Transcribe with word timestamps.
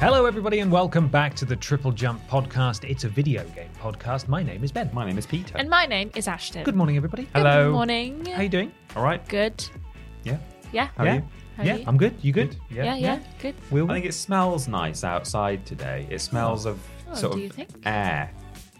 Hello, 0.00 0.26
everybody, 0.26 0.60
and 0.60 0.70
welcome 0.70 1.08
back 1.08 1.34
to 1.34 1.44
the 1.44 1.56
Triple 1.56 1.90
Jump 1.90 2.24
podcast. 2.28 2.88
It's 2.88 3.02
a 3.04 3.08
video 3.08 3.42
game 3.48 3.68
podcast. 3.80 4.28
My 4.28 4.42
name 4.44 4.62
is 4.62 4.70
Ben. 4.70 4.88
My 4.92 5.04
name 5.04 5.18
is 5.18 5.26
Peter. 5.26 5.56
And 5.58 5.68
my 5.68 5.86
name 5.86 6.12
is 6.14 6.28
Ashton. 6.28 6.62
Good 6.62 6.76
morning, 6.76 6.96
everybody. 6.96 7.28
Hello. 7.34 7.42
Good 7.44 7.50
Hello. 7.62 7.72
morning. 7.72 8.24
How 8.26 8.42
you 8.42 8.48
doing? 8.48 8.72
All 8.94 9.02
right. 9.02 9.26
Good. 9.28 9.68
Yeah. 10.22 10.38
Yeah. 10.72 10.88
How 10.96 11.04
yeah. 11.04 11.14
you? 11.14 11.22
How 11.56 11.62
yeah, 11.64 11.76
you? 11.76 11.84
I'm 11.88 11.96
good. 11.96 12.14
You 12.22 12.32
good? 12.32 12.56
Yeah, 12.70 12.94
yeah, 12.94 13.18
Good. 13.42 13.56
Will 13.72 13.90
I 13.90 13.94
think 13.94 14.06
it 14.06 14.14
smells 14.14 14.68
nice 14.68 15.02
outside 15.02 15.66
today. 15.66 16.06
It 16.10 16.20
smells 16.20 16.64
of 16.64 16.78
Oh, 17.10 17.14
sort 17.14 17.32
do 17.32 17.38
of 17.38 17.44
you 17.44 17.50
think? 17.50 17.70
air. 17.86 18.30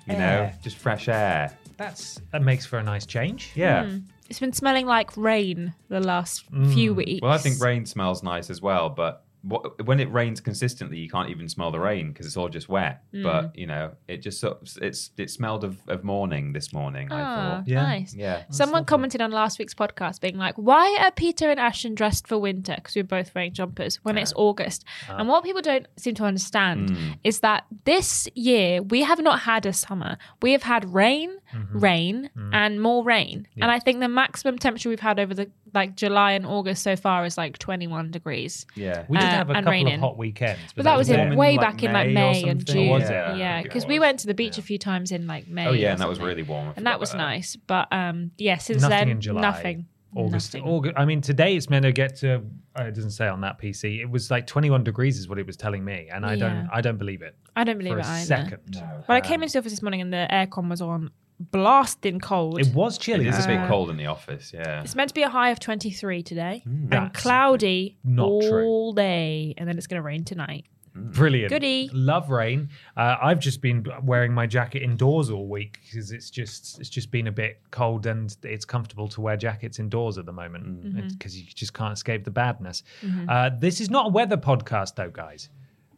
You 0.06 0.14
Air. 0.14 0.18
know, 0.18 0.52
just 0.62 0.76
fresh 0.76 1.08
air. 1.08 1.50
that's 1.78 2.20
that 2.30 2.42
makes 2.42 2.64
for 2.66 2.78
a 2.78 2.82
nice 2.82 3.06
change. 3.06 3.50
Yeah. 3.56 3.86
Hmm. 3.86 3.98
It's 4.28 4.38
been 4.38 4.52
smelling 4.52 4.86
like 4.86 5.16
rain 5.16 5.74
the 5.88 6.00
last 6.00 6.44
few 6.72 6.92
weeks. 6.94 7.22
Well, 7.22 7.32
I 7.32 7.38
think 7.38 7.60
rain 7.60 7.86
smells 7.86 8.22
nice 8.22 8.50
as 8.50 8.60
well, 8.60 8.90
but 8.90 9.24
what, 9.42 9.86
when 9.86 10.00
it 10.00 10.10
rains 10.12 10.40
consistently, 10.40 10.98
you 10.98 11.08
can't 11.08 11.30
even 11.30 11.48
smell 11.48 11.70
the 11.70 11.78
rain 11.78 12.08
because 12.12 12.26
it's 12.26 12.36
all 12.36 12.48
just 12.48 12.68
wet. 12.68 13.02
Hmm. 13.12 13.22
But 13.22 13.56
you 13.56 13.66
know, 13.66 13.92
it 14.08 14.18
just 14.18 14.40
sort 14.40 14.60
of, 14.62 14.82
it's 14.82 15.10
it 15.16 15.30
smelled 15.30 15.64
of, 15.64 15.78
of 15.88 16.04
morning 16.04 16.52
this 16.52 16.72
morning. 16.72 17.10
I 17.12 17.20
Ah, 17.22 17.34
thought. 17.36 17.68
Yeah. 17.68 17.82
nice. 17.82 18.14
Yeah. 18.14 18.42
Someone 18.50 18.84
commented 18.84 19.20
on 19.20 19.30
last 19.30 19.58
week's 19.58 19.74
podcast 19.74 20.20
being 20.20 20.36
like, 20.38 20.56
why 20.56 20.98
are 21.00 21.10
Peter 21.12 21.50
and 21.50 21.60
Ashton 21.60 21.94
dressed 21.94 22.26
for 22.26 22.38
winter? 22.38 22.74
Because 22.76 22.96
we're 22.96 23.04
both 23.04 23.34
wearing 23.34 23.52
jumpers 23.52 23.96
when 24.04 24.18
it's 24.18 24.32
August. 24.36 24.84
And 25.08 25.28
what 25.28 25.44
people 25.44 25.62
don't 25.62 25.86
seem 25.96 26.14
to 26.16 26.24
understand 26.24 26.96
is 27.24 27.40
that 27.40 27.64
this 27.84 28.28
year 28.34 28.82
we 28.82 29.02
have 29.02 29.20
not 29.22 29.40
had 29.40 29.66
a 29.66 29.72
summer. 29.72 30.16
We 30.42 30.52
have 30.52 30.62
had 30.64 30.92
rain, 30.92 31.38
rain, 31.72 32.30
and 32.52 32.80
more 32.80 33.04
rain. 33.04 33.46
And 33.60 33.70
I 33.70 33.78
think 33.78 34.00
the 34.00 34.08
maximum 34.08 34.58
temperature 34.58 34.88
we've 34.88 35.00
had 35.00 35.18
over 35.18 35.34
the 35.34 35.50
like 35.74 35.94
July 35.96 36.32
and 36.32 36.46
August 36.46 36.82
so 36.82 36.96
far 36.96 37.26
is 37.26 37.36
like 37.36 37.58
21 37.58 38.10
degrees. 38.10 38.64
Yeah. 38.74 39.04
We 39.08 39.18
did 39.18 39.24
Uh, 39.26 39.30
have 39.30 39.50
a 39.50 39.52
and 39.52 39.64
couple 39.64 39.72
raining. 39.72 39.94
of 39.94 40.00
hot 40.00 40.16
weekends, 40.16 40.60
But 40.74 40.84
that 40.84 40.96
was 40.96 41.08
was 41.10 41.18
in 41.18 41.36
way 41.36 41.56
like, 41.56 41.60
back 41.60 41.82
in 41.82 41.92
like 41.92 42.10
May 42.10 42.44
and? 42.48 42.64
June. 42.64 42.88
Was 42.88 43.02
it? 43.04 43.12
Yeah, 43.12 43.34
Yeah, 43.36 43.62
because 43.62 43.84
it 43.84 43.88
we 43.88 43.98
went 43.98 44.18
to 44.20 44.26
the 44.26 44.34
beach 44.34 44.56
a 44.56 44.62
few 44.62 44.78
times 44.78 45.12
in 45.12 45.26
like 45.26 45.46
May. 45.46 45.66
Oh 45.66 45.72
yeah, 45.72 45.92
and 45.92 46.00
that 46.00 46.08
was 46.08 46.20
really 46.20 46.42
warm. 46.42 46.72
And 46.76 46.86
that 46.86 46.98
was 46.98 47.10
about 47.12 47.22
nice. 47.28 47.56
But 47.56 47.88
um, 47.92 48.30
yeah, 48.38 48.56
since 48.56 48.80
nothing 48.82 48.96
then, 48.98 49.08
in 49.10 49.20
July. 49.20 49.40
nothing. 49.42 49.86
August, 50.14 50.54
Nothing. 50.54 50.66
August. 50.70 50.94
I 50.96 51.04
mean, 51.04 51.20
today 51.20 51.54
it's 51.54 51.68
meant 51.68 51.82
to 51.82 51.92
get 51.92 52.16
to. 52.16 52.40
Uh, 52.78 52.84
it 52.84 52.94
doesn't 52.94 53.10
say 53.10 53.28
on 53.28 53.42
that 53.42 53.60
PC. 53.60 54.00
It 54.00 54.08
was 54.10 54.30
like 54.30 54.46
21 54.46 54.82
degrees, 54.82 55.18
is 55.18 55.28
what 55.28 55.38
it 55.38 55.46
was 55.46 55.58
telling 55.58 55.84
me, 55.84 56.08
and 56.10 56.24
I 56.24 56.34
don't. 56.34 56.66
I 56.72 56.80
don't 56.80 56.96
believe 56.96 57.20
it 57.20 57.36
I 57.54 57.64
don't 57.64 57.76
believe 57.76 57.92
for 57.92 57.98
a 57.98 58.02
it 58.02 58.06
either. 58.06 58.24
second. 58.24 58.82
But 59.06 59.12
I 59.14 59.20
came 59.20 59.42
into 59.42 59.52
the 59.52 59.58
office 59.58 59.72
this 59.72 59.82
morning 59.82 60.00
and 60.00 60.10
the 60.10 60.26
aircon 60.30 60.70
was 60.70 60.80
on, 60.80 61.10
blasting 61.40 62.20
cold. 62.20 62.60
It 62.60 62.74
was 62.74 62.96
It 62.96 63.00
chilly. 63.00 63.28
is 63.28 63.44
a 63.44 63.48
bit 63.48 63.58
Uh, 63.58 63.68
cold 63.68 63.90
in 63.90 63.96
the 63.96 64.06
office. 64.06 64.52
Yeah. 64.52 64.82
It's 64.82 64.94
meant 64.94 65.08
to 65.08 65.14
be 65.14 65.22
a 65.22 65.28
high 65.28 65.50
of 65.50 65.60
23 65.60 66.22
today 66.22 66.62
and 66.64 66.90
That's 66.90 67.20
cloudy 67.22 67.96
not 68.04 68.24
all 68.26 68.42
true. 68.48 68.92
day, 68.96 69.54
and 69.56 69.68
then 69.68 69.78
it's 69.78 69.86
going 69.86 70.00
to 70.00 70.06
rain 70.06 70.24
tonight. 70.24 70.66
Brilliant. 70.94 71.50
Goody. 71.50 71.88
Love 71.92 72.28
rain. 72.28 72.70
Uh, 72.96 73.16
I've 73.22 73.38
just 73.38 73.60
been 73.62 73.86
wearing 74.02 74.32
my 74.32 74.46
jacket 74.48 74.82
indoors 74.82 75.30
all 75.30 75.46
week 75.46 75.78
because 75.84 76.10
it's 76.10 76.28
just 76.28 76.80
it's 76.80 76.88
just 76.88 77.12
been 77.12 77.28
a 77.28 77.32
bit 77.32 77.60
cold 77.70 78.04
and 78.06 78.36
it's 78.42 78.64
comfortable 78.64 79.06
to 79.08 79.20
wear 79.20 79.36
jackets 79.36 79.78
indoors 79.78 80.18
at 80.18 80.26
the 80.26 80.32
moment 80.32 80.64
Mm-hmm. 80.84 81.08
because 81.08 81.38
you 81.40 81.46
just 81.46 81.72
can't 81.72 81.92
escape 81.92 82.24
the 82.24 82.32
badness. 82.32 82.82
Uh, 83.28 83.50
this 83.60 83.80
is 83.80 83.90
not 83.90 84.06
a 84.06 84.08
weather 84.08 84.36
podcast 84.36 84.96
though, 84.96 85.10
guys. 85.10 85.50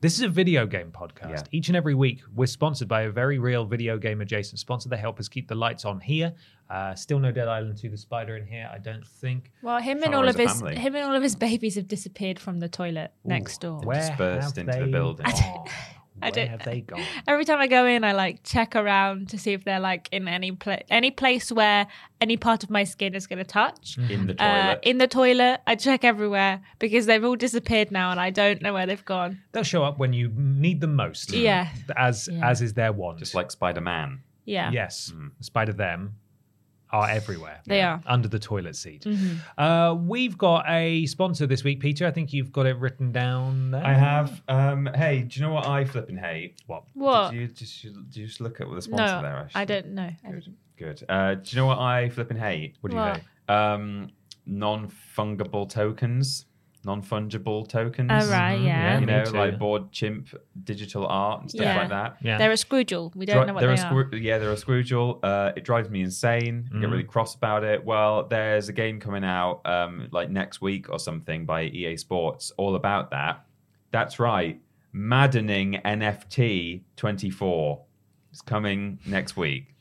This 0.02 0.14
is 0.14 0.22
a 0.22 0.28
video 0.28 0.66
game 0.66 0.90
podcast. 0.92 1.30
Yeah. 1.30 1.42
Each 1.52 1.68
and 1.68 1.76
every 1.76 1.94
week, 1.94 2.22
we're 2.34 2.46
sponsored 2.46 2.88
by 2.88 3.02
a 3.02 3.10
very 3.10 3.38
real 3.38 3.66
video 3.66 3.98
game 3.98 4.22
adjacent 4.22 4.58
sponsor. 4.58 4.88
They 4.88 4.96
help 4.96 5.20
us 5.20 5.28
keep 5.28 5.46
the 5.46 5.54
lights 5.54 5.84
on 5.84 6.00
here. 6.00 6.32
Uh, 6.70 6.94
still 6.94 7.18
no 7.18 7.30
Dead 7.30 7.48
Island 7.48 7.76
2 7.76 7.90
the 7.90 7.98
Spider 7.98 8.38
in 8.38 8.46
here, 8.46 8.70
I 8.72 8.78
don't 8.78 9.06
think. 9.06 9.52
Well, 9.60 9.78
him 9.78 10.02
and 10.02 10.14
all 10.14 10.26
of 10.26 10.36
his 10.36 10.52
family. 10.52 10.76
him 10.76 10.94
and 10.96 11.04
all 11.04 11.14
of 11.14 11.22
his 11.22 11.36
babies 11.36 11.74
have 11.74 11.86
disappeared 11.86 12.38
from 12.38 12.60
the 12.60 12.68
toilet 12.68 13.12
next 13.24 13.60
door. 13.60 13.80
Where 13.80 14.00
Dispersed 14.00 14.56
have 14.56 14.68
into 14.68 14.86
the 14.86 14.90
building. 14.90 15.26
I 15.26 15.32
gone? 15.32 15.66
I 16.22 16.26
Where 16.26 16.32
don't- 16.32 16.48
have 16.48 16.64
they 16.64 16.80
gone? 16.82 17.02
Every 17.26 17.44
time 17.44 17.58
I 17.60 17.66
go 17.66 17.86
in, 17.86 18.04
I 18.04 18.12
like 18.12 18.42
check 18.44 18.76
around 18.76 19.28
to 19.30 19.38
see 19.38 19.52
if 19.52 19.64
they're 19.64 19.80
like 19.80 20.08
in 20.12 20.28
any 20.28 20.52
place, 20.52 20.82
any 20.90 21.10
place 21.10 21.50
where 21.50 21.86
any 22.20 22.36
part 22.36 22.62
of 22.62 22.70
my 22.70 22.84
skin 22.84 23.14
is 23.14 23.26
going 23.26 23.38
to 23.38 23.44
touch. 23.44 23.96
in 23.98 24.26
the 24.26 24.34
Uh, 24.42 24.62
toilet. 24.74 24.78
in 24.82 24.98
the 24.98 25.06
toilet, 25.08 25.60
I 25.66 25.74
check 25.76 26.04
everywhere 26.04 26.60
because 26.78 27.06
they've 27.06 27.24
all 27.24 27.36
disappeared 27.36 27.90
now, 27.90 28.10
and 28.10 28.20
I 28.20 28.30
don't 28.30 28.60
know 28.62 28.72
where 28.74 28.86
they've 28.86 29.04
gone. 29.04 29.40
They'll 29.52 29.62
show 29.62 29.82
up 29.84 29.98
when 29.98 30.12
you 30.12 30.30
need 30.36 30.80
them 30.80 30.94
most. 30.96 31.32
Yeah. 31.32 31.68
As 31.96 32.28
Yeah. 32.30 32.48
as 32.48 32.60
is 32.62 32.74
their 32.74 32.92
want. 32.92 33.18
just 33.18 33.34
like 33.34 33.50
Spider 33.50 33.80
Man. 33.80 34.20
Yeah, 34.44 34.70
Yes. 34.72 35.12
Spider 35.40 35.72
them 35.72 36.16
are 36.92 37.08
everywhere. 37.08 37.60
They 37.66 37.82
are. 37.82 38.00
Under 38.06 38.28
the 38.28 38.38
toilet 38.38 38.76
seat. 38.76 39.02
Mm-hmm. 39.04 39.60
Uh, 39.60 39.94
we've 39.94 40.36
got 40.36 40.64
a 40.68 41.06
sponsor 41.06 41.46
this 41.46 41.64
week, 41.64 41.80
Peter. 41.80 42.06
I 42.06 42.10
think 42.10 42.32
you've 42.32 42.52
got 42.52 42.66
it 42.66 42.76
written 42.78 43.12
down 43.12 43.70
there. 43.70 43.84
I 43.84 43.92
have. 43.92 44.42
Um, 44.48 44.88
hey, 44.94 45.22
do 45.22 45.38
you 45.38 45.46
know 45.46 45.52
what 45.52 45.66
I 45.66 45.84
flipping 45.84 46.16
hate? 46.16 46.60
What? 46.66 46.84
What? 46.94 47.30
Did 47.30 47.40
you 47.40 47.46
just 47.48 47.82
did 47.82 48.16
you 48.16 48.26
just 48.26 48.40
look 48.40 48.60
at 48.60 48.70
the 48.70 48.82
sponsor 48.82 49.16
no, 49.16 49.22
there? 49.22 49.50
I 49.54 49.64
don't 49.64 49.88
know. 49.88 50.10
Good. 50.24 50.54
Good. 50.76 51.04
Uh, 51.08 51.34
do 51.34 51.42
you 51.44 51.56
know 51.56 51.66
what 51.66 51.78
I 51.78 52.08
flipping 52.08 52.38
hate? 52.38 52.76
What 52.80 52.90
do 52.90 52.96
you 52.96 53.02
What? 53.02 53.14
think? 53.16 53.26
Um, 53.48 54.10
non 54.46 54.90
fungible 55.16 55.68
tokens, 55.68 56.46
non 56.84 57.02
fungible 57.02 57.68
tokens. 57.68 58.10
Oh, 58.10 58.30
right, 58.30 58.58
Mhm, 58.58 58.64
yeah. 58.64 58.98
You 59.00 59.06
know, 59.06 59.22
like 59.34 59.58
board 59.58 59.92
chimp 59.92 60.28
digital 60.64 61.06
art 61.06 61.42
and 61.42 61.50
stuff 61.50 61.62
Yeah. 61.64 61.76
like 61.78 61.88
that. 61.90 62.16
Yeah. 62.22 62.38
They're 62.38 62.50
a 62.52 62.54
Scroogel. 62.54 63.14
We 63.14 63.26
don't 63.26 63.36
Dri- 63.36 63.46
know 63.46 63.52
what 63.54 63.60
they're 63.60 63.76
they 63.76 63.82
a 63.82 63.86
are. 63.86 64.04
Scroo- 64.04 64.22
yeah, 64.22 64.38
they're 64.38 64.50
a 64.52 64.54
Scroogel. 64.56 65.18
Uh, 65.22 65.52
it 65.56 65.64
drives 65.64 65.90
me 65.90 66.00
insane. 66.00 66.68
I 66.74 66.78
get 66.80 66.88
Mhm. 66.88 66.92
really 66.92 67.04
cross 67.04 67.34
about 67.34 67.64
it. 67.64 67.84
Well, 67.84 68.24
there's 68.28 68.68
a 68.68 68.72
game 68.72 68.98
coming 68.98 69.24
out 69.24 69.60
um, 69.66 70.08
like 70.10 70.30
next 70.30 70.62
week 70.62 70.88
or 70.90 70.98
something 70.98 71.44
by 71.44 71.64
EA 71.64 71.96
Sports 71.98 72.50
all 72.56 72.74
about 72.74 73.10
that. 73.10 73.44
That's 73.90 74.18
right. 74.18 74.60
Maddening 74.92 75.80
NFT 75.84 76.82
24 76.96 77.82
is 78.32 78.40
coming 78.40 78.98
next 79.06 79.36
week. 79.36 79.74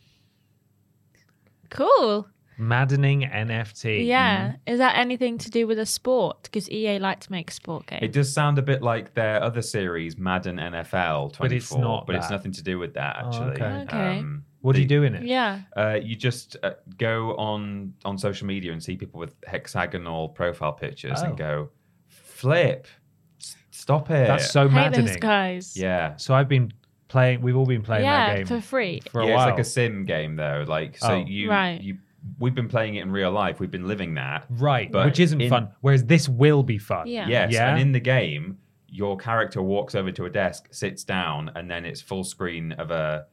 Cool. 1.69 2.27
Maddening 2.59 3.21
NFT. 3.21 4.05
Yeah. 4.05 4.53
Is 4.67 4.79
that 4.79 4.97
anything 4.97 5.37
to 5.39 5.49
do 5.49 5.65
with 5.65 5.79
a 5.79 5.85
sport? 5.85 6.43
Because 6.43 6.69
EA 6.69 6.99
like 6.99 7.21
to 7.21 7.31
make 7.31 7.49
sport 7.51 7.85
games. 7.87 8.03
It 8.03 8.11
does 8.11 8.31
sound 8.33 8.57
a 8.59 8.61
bit 8.61 8.81
like 8.83 9.13
their 9.13 9.41
other 9.41 9.61
series, 9.61 10.17
Madden 10.17 10.57
NFL 10.57 11.33
24, 11.33 11.39
But 11.39 11.51
it's 11.53 11.73
not 11.75 12.05
but 12.05 12.15
it's 12.15 12.29
nothing 12.29 12.51
to 12.51 12.63
do 12.63 12.77
with 12.77 12.93
that 12.95 13.17
Oh, 13.23 13.27
actually. 13.27 13.51
okay. 13.53 13.81
Okay. 13.87 14.17
Um, 14.19 14.43
What 14.61 14.75
do 14.75 14.81
you 14.81 14.87
the- 14.87 14.95
do 14.95 15.03
in 15.03 15.15
it? 15.15 15.23
yeah. 15.23 15.61
Uh, 15.75 15.97
you 16.01 16.15
just 16.17 16.57
uh, 16.61 16.71
go 16.97 17.35
on 17.37 17.93
on 18.03 18.17
social 18.17 18.45
media 18.45 18.73
and 18.73 18.83
see 18.83 18.97
people 18.97 19.19
with 19.19 19.35
hexagonal 19.47 20.29
profile 20.29 20.73
pictures 20.73 21.19
Oh. 21.21 21.25
and 21.27 21.37
go, 21.37 21.69
flip, 22.07 22.87
S- 23.41 23.55
stop 23.71 24.09
it. 24.11 24.27
That's 24.27 24.51
so 24.51 24.67
Hate 24.67 24.75
maddening. 24.75 25.05
those 25.07 25.15
guys. 25.17 25.77
yeah. 25.77 26.17
So 26.17 26.33
I've 26.33 26.49
been 26.49 26.73
playing. 27.07 27.41
We've 27.41 27.55
all 27.55 27.65
been 27.65 27.81
playing 27.83 28.03
yeah, 28.03 28.27
that 28.27 28.35
game 28.37 28.45
for 28.47 28.61
free. 28.61 29.01
for 29.11 29.21
a 29.21 29.27
yeah, 29.27 29.35
while. 29.35 29.47
it's 29.47 29.51
like 29.51 29.59
a 29.59 29.63
sim 29.63 30.05
game 30.05 30.35
though. 30.35 30.65
Like 30.67 30.97
so 30.97 31.13
Oh. 31.13 31.25
you 31.25 31.49
Right. 31.49 31.81
you 31.81 31.97
we've 32.37 32.53
been 32.55 32.67
playing 32.67 32.95
it 32.95 33.01
in 33.03 33.11
real 33.11 33.31
life. 33.31 33.59
We've 33.59 33.71
been 33.71 33.87
living 33.87 34.13
that. 34.15 34.45
Right, 34.49 34.91
But 34.91 35.05
which 35.05 35.19
isn't 35.19 35.41
in- 35.41 35.49
fun. 35.49 35.69
Whereas 35.81 36.05
this 36.05 36.27
will 36.29 36.63
be 36.63 36.77
fun. 36.77 37.07
Yeah. 37.07 37.27
Yes, 37.27 37.53
Yeah? 37.53 37.71
and 37.71 37.81
in 37.81 37.91
the 37.91 37.99
game, 37.99 38.57
your 38.87 39.17
character 39.17 39.61
walks 39.61 39.95
over 39.95 40.11
to 40.11 40.25
a 40.25 40.29
desk, 40.29 40.67
sits 40.71 41.03
down, 41.03 41.51
and 41.55 41.69
then 41.69 41.85
it's 41.85 42.01
full 42.01 42.23
screen 42.23 42.71
of 42.73 42.91
a 42.91 43.25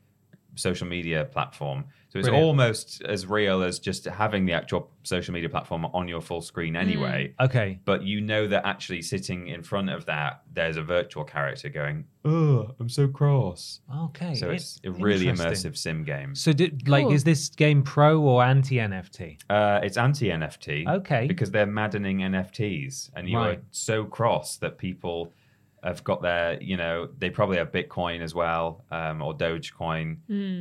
social 0.57 0.87
media 0.87 1.25
platform. 1.27 1.85
So 2.09 2.19
it's 2.19 2.29
Brilliant. 2.29 2.47
almost 2.47 3.03
as 3.03 3.27
real 3.27 3.63
as 3.63 3.79
just 3.79 4.07
having 4.07 4.47
the 4.47 4.53
actual 4.55 4.91
social 5.03 5.35
media 5.35 5.49
platform 5.51 5.85
on 5.87 6.09
your 6.09 6.21
full 6.23 6.41
screen 6.41 6.75
anyway. 6.75 7.35
Okay. 7.41 7.79
But 7.85 8.05
you 8.05 8.21
know 8.21 8.47
that 8.47 8.65
actually 8.67 9.03
sitting 9.03 9.49
in 9.49 9.63
front 9.63 9.91
of 9.91 10.07
that, 10.07 10.43
there's 10.53 10.77
a 10.79 10.83
virtual 10.83 11.25
character 11.25 11.69
going, 11.69 12.05
"Oh, 12.25 12.75
I'm 12.81 12.89
so 12.89 13.07
cross." 13.07 13.81
Okay. 13.95 14.35
So 14.35 14.51
it- 14.51 14.55
it's 14.55 14.81
a 14.85 14.91
really 14.93 15.27
immersive 15.27 15.77
sim 15.77 16.05
game. 16.05 16.35
So, 16.35 16.53
did, 16.53 16.89
like, 16.89 17.05
Cool. 17.05 17.13
is 17.13 17.25
this 17.25 17.49
game 17.51 17.83
pro 17.83 18.21
or 18.21 18.43
anti 18.43 18.77
NFT? 18.79 19.39
Uh, 19.51 19.81
it's 19.83 19.99
anti 19.99 20.31
NFT. 20.31 20.87
Okay. 20.89 21.27
Because 21.27 21.51
they're 21.51 21.67
maddening 21.67 22.23
NFTs, 22.23 23.11
and 23.15 23.29
you 23.29 23.37
Right. 23.37 23.59
are 23.59 23.63
so 23.73 24.05
cross 24.05 24.57
that 24.59 24.79
people 24.79 25.33
have 25.87 26.03
got 26.05 26.21
their, 26.23 26.61
you 26.63 26.77
know, 26.77 27.09
they 27.19 27.31
probably 27.31 27.57
have 27.59 27.71
Bitcoin 27.73 28.21
as 28.21 28.35
well, 28.35 28.85
um, 28.91 29.23
or 29.23 29.35
Dogecoin. 29.35 30.19